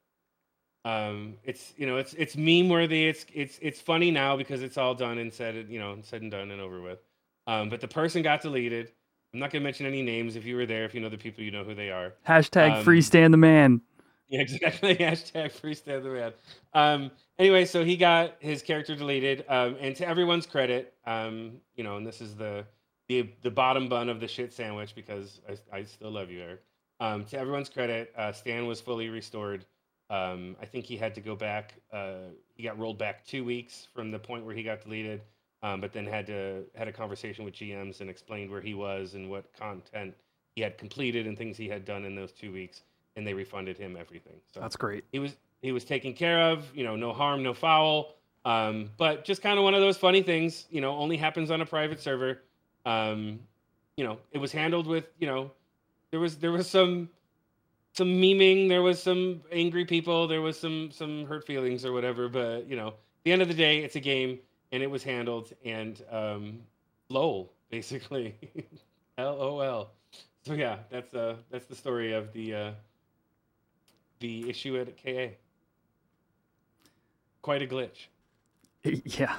Um, 0.84 1.36
it's 1.44 1.72
you 1.76 1.86
know 1.86 1.96
it's 1.96 2.12
it's 2.14 2.36
meme 2.36 2.68
worthy. 2.68 3.06
It's 3.06 3.24
it's 3.32 3.58
it's 3.62 3.80
funny 3.80 4.10
now 4.10 4.36
because 4.36 4.62
it's 4.62 4.76
all 4.76 4.94
done 4.94 5.18
and 5.18 5.32
said 5.32 5.66
you 5.68 5.78
know 5.78 5.96
said 6.02 6.22
and 6.22 6.30
done 6.30 6.50
and 6.50 6.60
over 6.60 6.82
with. 6.82 6.98
Um, 7.46 7.68
but 7.68 7.80
the 7.80 7.88
person 7.88 8.22
got 8.22 8.42
deleted. 8.42 8.92
I'm 9.32 9.40
not 9.40 9.50
gonna 9.50 9.64
mention 9.64 9.86
any 9.86 10.02
names. 10.02 10.36
If 10.36 10.44
you 10.44 10.56
were 10.56 10.66
there, 10.66 10.84
if 10.84 10.94
you 10.94 11.00
know 11.00 11.08
the 11.08 11.18
people, 11.18 11.42
you 11.42 11.50
know 11.50 11.64
who 11.64 11.74
they 11.74 11.90
are. 11.90 12.14
Hashtag 12.28 12.78
Um, 12.78 12.84
free 12.84 13.00
stand 13.00 13.32
the 13.32 13.38
man. 13.38 13.80
Yeah, 14.28 14.40
exactly. 14.42 14.96
Hashtag 14.96 15.52
freestand 15.52 16.02
the 16.02 16.10
man. 16.10 16.32
Um, 16.72 17.10
anyway, 17.38 17.64
so 17.64 17.84
he 17.84 17.96
got 17.96 18.36
his 18.40 18.62
character 18.62 18.94
deleted. 18.94 19.44
Um, 19.48 19.76
and 19.80 19.94
to 19.96 20.06
everyone's 20.08 20.46
credit, 20.46 20.94
um, 21.06 21.52
you 21.76 21.84
know, 21.84 21.96
and 21.96 22.06
this 22.06 22.20
is 22.20 22.34
the 22.34 22.64
the 23.08 23.30
the 23.42 23.50
bottom 23.50 23.88
bun 23.88 24.08
of 24.08 24.20
the 24.20 24.28
shit 24.28 24.52
sandwich 24.52 24.94
because 24.94 25.40
I, 25.48 25.78
I 25.78 25.84
still 25.84 26.10
love 26.10 26.30
you, 26.30 26.42
Eric. 26.42 26.60
Um, 27.00 27.24
to 27.26 27.38
everyone's 27.38 27.68
credit, 27.68 28.12
uh, 28.16 28.32
Stan 28.32 28.66
was 28.66 28.80
fully 28.80 29.08
restored. 29.08 29.64
Um, 30.10 30.56
I 30.60 30.66
think 30.66 30.84
he 30.84 30.96
had 30.96 31.14
to 31.14 31.20
go 31.20 31.34
back. 31.34 31.74
Uh, 31.92 32.30
he 32.54 32.62
got 32.62 32.78
rolled 32.78 32.98
back 32.98 33.24
two 33.24 33.44
weeks 33.44 33.88
from 33.94 34.10
the 34.10 34.18
point 34.18 34.44
where 34.44 34.54
he 34.54 34.62
got 34.62 34.82
deleted, 34.82 35.22
um, 35.62 35.80
but 35.80 35.92
then 35.92 36.06
had 36.06 36.26
to 36.26 36.64
had 36.74 36.88
a 36.88 36.92
conversation 36.92 37.44
with 37.44 37.54
GMs 37.54 38.00
and 38.00 38.10
explained 38.10 38.50
where 38.50 38.60
he 38.60 38.74
was 38.74 39.14
and 39.14 39.30
what 39.30 39.52
content 39.58 40.14
he 40.54 40.62
had 40.62 40.78
completed 40.78 41.26
and 41.26 41.36
things 41.36 41.56
he 41.56 41.68
had 41.68 41.84
done 41.84 42.04
in 42.04 42.14
those 42.14 42.32
two 42.32 42.52
weeks, 42.52 42.82
and 43.16 43.26
they 43.26 43.34
refunded 43.34 43.76
him 43.76 43.96
everything. 43.98 44.36
So 44.52 44.60
That's 44.60 44.76
great. 44.76 45.04
he 45.10 45.18
was 45.18 45.34
he 45.62 45.72
was 45.72 45.84
taken 45.84 46.12
care 46.12 46.40
of. 46.40 46.64
You 46.76 46.84
know, 46.84 46.96
no 46.96 47.12
harm, 47.12 47.42
no 47.42 47.54
foul. 47.54 48.14
Um, 48.44 48.90
but 48.98 49.24
just 49.24 49.40
kind 49.40 49.58
of 49.58 49.64
one 49.64 49.74
of 49.74 49.80
those 49.80 49.96
funny 49.96 50.22
things. 50.22 50.66
You 50.70 50.80
know, 50.80 50.96
only 50.96 51.16
happens 51.16 51.50
on 51.50 51.60
a 51.60 51.66
private 51.66 52.00
server. 52.00 52.40
Um, 52.84 53.40
you 53.96 54.04
know, 54.04 54.18
it 54.32 54.38
was 54.38 54.52
handled 54.52 54.86
with 54.86 55.06
you 55.18 55.26
know, 55.26 55.50
there 56.14 56.20
was 56.20 56.38
there 56.38 56.52
was 56.52 56.70
some 56.70 57.10
some 57.92 58.06
memeing, 58.06 58.68
there 58.68 58.82
was 58.82 59.02
some 59.02 59.42
angry 59.50 59.84
people, 59.84 60.28
there 60.28 60.40
was 60.42 60.56
some 60.56 60.92
some 60.92 61.26
hurt 61.26 61.44
feelings 61.44 61.84
or 61.84 61.92
whatever. 61.92 62.28
But 62.28 62.68
you 62.68 62.76
know, 62.76 62.88
at 62.88 62.94
the 63.24 63.32
end 63.32 63.42
of 63.42 63.48
the 63.48 63.54
day, 63.54 63.78
it's 63.82 63.96
a 63.96 64.00
game, 64.00 64.38
and 64.70 64.80
it 64.80 64.88
was 64.88 65.02
handled. 65.02 65.52
And 65.64 66.00
um, 66.12 66.60
lol, 67.08 67.52
basically, 67.68 68.36
lol. 69.18 69.90
So 70.46 70.52
yeah, 70.54 70.78
that's 70.88 71.12
uh 71.14 71.34
that's 71.50 71.66
the 71.66 71.74
story 71.74 72.12
of 72.12 72.32
the 72.32 72.54
uh, 72.54 72.72
the 74.20 74.48
issue 74.48 74.78
at 74.78 74.96
KA. 74.96 75.34
Quite 77.42 77.62
a 77.62 77.66
glitch. 77.66 78.06
Yeah. 79.04 79.36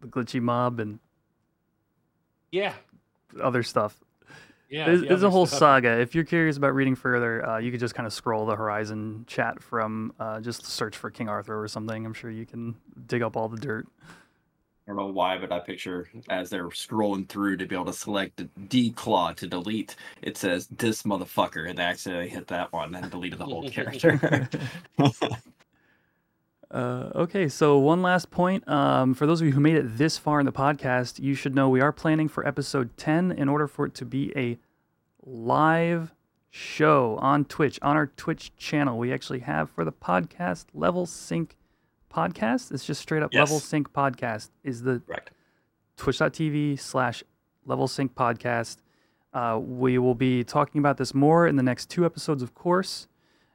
The 0.00 0.08
glitchy 0.08 0.40
mob 0.40 0.80
and 0.80 0.98
Yeah, 2.50 2.74
other 3.40 3.62
stuff. 3.62 4.03
Yeah, 4.74 4.86
there's, 4.86 5.02
the 5.02 5.06
there's 5.06 5.22
a 5.22 5.30
whole 5.30 5.46
stuff. 5.46 5.60
saga. 5.60 6.00
If 6.00 6.16
you're 6.16 6.24
curious 6.24 6.56
about 6.56 6.74
reading 6.74 6.96
further, 6.96 7.48
uh, 7.48 7.58
you 7.58 7.70
could 7.70 7.78
just 7.78 7.94
kind 7.94 8.08
of 8.08 8.12
scroll 8.12 8.44
the 8.44 8.56
Horizon 8.56 9.24
chat 9.28 9.62
from 9.62 10.12
uh, 10.18 10.40
just 10.40 10.66
search 10.66 10.96
for 10.96 11.10
King 11.10 11.28
Arthro 11.28 11.62
or 11.62 11.68
something. 11.68 12.04
I'm 12.04 12.12
sure 12.12 12.28
you 12.28 12.44
can 12.44 12.74
dig 13.06 13.22
up 13.22 13.36
all 13.36 13.48
the 13.48 13.56
dirt. 13.56 13.86
I 14.02 14.90
don't 14.90 14.96
know 14.96 15.06
why, 15.06 15.38
but 15.38 15.52
I 15.52 15.60
picture 15.60 16.08
as 16.28 16.50
they're 16.50 16.66
scrolling 16.70 17.28
through 17.28 17.58
to 17.58 17.66
be 17.66 17.76
able 17.76 17.84
to 17.84 17.92
select 17.92 18.42
D 18.68 18.90
claw 18.90 19.32
to 19.34 19.46
delete, 19.46 19.94
it 20.22 20.36
says 20.36 20.66
this 20.66 21.04
motherfucker, 21.04 21.68
and 21.68 21.78
they 21.78 21.84
accidentally 21.84 22.28
hit 22.28 22.48
that 22.48 22.72
one 22.72 22.96
and 22.96 23.08
deleted 23.12 23.38
the 23.38 23.44
whole 23.44 23.68
character. 23.70 24.48
Uh, 26.70 27.12
okay, 27.14 27.48
so 27.48 27.78
one 27.78 28.02
last 28.02 28.32
point. 28.32 28.66
Um, 28.68 29.14
for 29.14 29.26
those 29.26 29.40
of 29.40 29.46
you 29.46 29.52
who 29.52 29.60
made 29.60 29.76
it 29.76 29.96
this 29.96 30.18
far 30.18 30.40
in 30.40 30.46
the 30.46 30.52
podcast, 30.52 31.20
you 31.20 31.36
should 31.36 31.54
know 31.54 31.68
we 31.68 31.80
are 31.80 31.92
planning 31.92 32.26
for 32.26 32.44
episode 32.48 32.96
10 32.96 33.30
in 33.30 33.48
order 33.48 33.68
for 33.68 33.86
it 33.86 33.94
to 33.94 34.04
be 34.04 34.32
a 34.36 34.58
live 35.24 36.14
show 36.50 37.16
on 37.20 37.44
Twitch, 37.44 37.78
on 37.82 37.96
our 37.96 38.06
Twitch 38.06 38.54
channel. 38.56 38.98
We 38.98 39.12
actually 39.12 39.40
have 39.40 39.70
for 39.70 39.84
the 39.84 39.92
podcast 39.92 40.66
Level 40.74 41.06
Sync 41.06 41.56
Podcast. 42.12 42.70
It's 42.72 42.84
just 42.84 43.00
straight 43.00 43.22
up 43.22 43.34
Level 43.34 43.58
Sync 43.58 43.92
Podcast 43.92 44.50
is 44.62 44.82
the 44.82 45.00
Correct. 45.06 45.30
twitch.tv 45.96 46.78
slash 46.78 47.24
level 47.66 47.88
sync 47.88 48.14
podcast 48.14 48.76
uh, 49.32 49.58
we 49.60 49.96
will 49.98 50.14
be 50.14 50.44
talking 50.44 50.78
about 50.78 50.96
this 50.98 51.14
more 51.14 51.46
in 51.46 51.56
the 51.56 51.62
next 51.62 51.88
two 51.88 52.04
episodes 52.04 52.42
of 52.42 52.54
course 52.54 53.08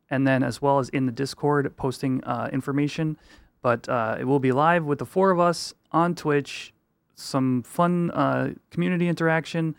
and 0.09 0.25
then 0.25 0.41
as 0.41 0.61
well 0.61 0.79
as 0.79 0.89
in 0.89 1.05
the 1.05 1.11
discord 1.11 1.71
posting 1.77 2.23
uh, 2.23 2.49
information 2.51 3.17
but 3.61 3.87
uh, 3.87 4.17
it 4.19 4.23
will 4.23 4.39
be 4.39 4.51
live 4.51 4.83
with 4.85 4.97
the 4.97 5.05
four 5.05 5.29
of 5.29 5.39
us 5.39 5.73
on 5.91 6.15
twitch 6.15 6.73
some 7.13 7.61
fun 7.61 8.09
uh, 8.11 8.49
community 8.71 9.07
interaction 9.07 9.75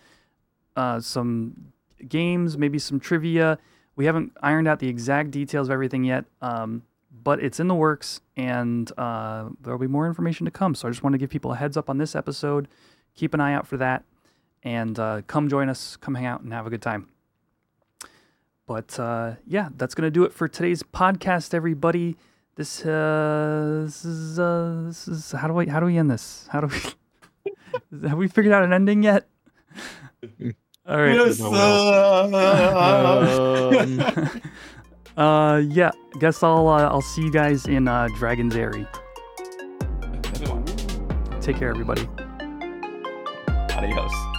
uh, 0.76 1.00
some 1.00 1.72
games 2.08 2.56
maybe 2.58 2.78
some 2.78 3.00
trivia. 3.00 3.58
We 3.96 4.06
haven't 4.06 4.32
ironed 4.42 4.68
out 4.68 4.78
the 4.78 4.88
exact 4.88 5.30
details 5.30 5.68
of 5.68 5.72
everything 5.72 6.04
yet 6.04 6.24
um, 6.40 6.82
but 7.22 7.42
it's 7.42 7.60
in 7.60 7.68
the 7.68 7.74
works 7.74 8.20
and 8.36 8.90
uh, 8.98 9.48
there'll 9.60 9.78
be 9.78 9.86
more 9.86 10.06
information 10.06 10.44
to 10.44 10.50
come. 10.50 10.74
So 10.74 10.88
i 10.88 10.90
just 10.90 11.02
want 11.02 11.14
to 11.14 11.18
give 11.18 11.30
people 11.30 11.52
a 11.52 11.56
heads 11.56 11.76
up 11.76 11.90
on 11.90 11.98
this 11.98 12.14
episode. 12.14 12.68
Keep 13.14 13.34
an 13.34 13.40
eye 13.40 13.52
out 13.52 13.66
for 13.66 13.76
that 13.78 14.04
and 14.62 14.98
uh, 14.98 15.22
come 15.26 15.48
join 15.48 15.68
us 15.68 15.96
come 15.96 16.14
hang 16.14 16.26
out 16.26 16.40
and 16.42 16.52
have 16.52 16.66
a 16.66 16.70
good 16.70 16.82
time. 16.82 17.08
But 18.66 18.98
uh, 18.98 19.34
yeah 19.46 19.70
that's 19.76 19.94
going 19.94 20.06
to 20.06 20.10
do 20.10 20.24
it 20.24 20.32
for 20.32 20.48
today's 20.48 20.82
podcast 20.82 21.54
everybody. 21.54 22.16
This, 22.56 22.84
uh, 22.84 23.82
this 23.84 24.04
is 24.04 24.38
uh, 24.38 24.84
this 24.86 25.08
is 25.08 25.32
how 25.32 25.48
do 25.48 25.54
we 25.54 25.66
how 25.66 25.80
do 25.80 25.86
we 25.86 25.96
end 25.96 26.10
this? 26.10 26.46
How 26.50 26.60
do 26.60 26.66
we 26.66 28.08
have 28.08 28.18
we 28.18 28.28
figured 28.28 28.52
out 28.52 28.62
an 28.62 28.72
ending 28.72 29.02
yet 29.02 29.28
all 30.90 30.96
right 31.00 31.16
Um, 33.16 34.00
uh 35.16 35.58
yeah 35.58 35.90
guess 36.18 36.42
i'll 36.42 36.66
uh, 36.68 36.88
i'll 36.88 37.00
see 37.02 37.22
you 37.22 37.30
guys 37.32 37.66
in 37.66 37.86
uh 37.88 38.08
dragon's 38.16 38.54
aery 38.56 38.86
take 41.40 41.56
care 41.56 41.70
everybody 41.70 42.06
Adios. 43.70 44.12
later. 44.12 44.29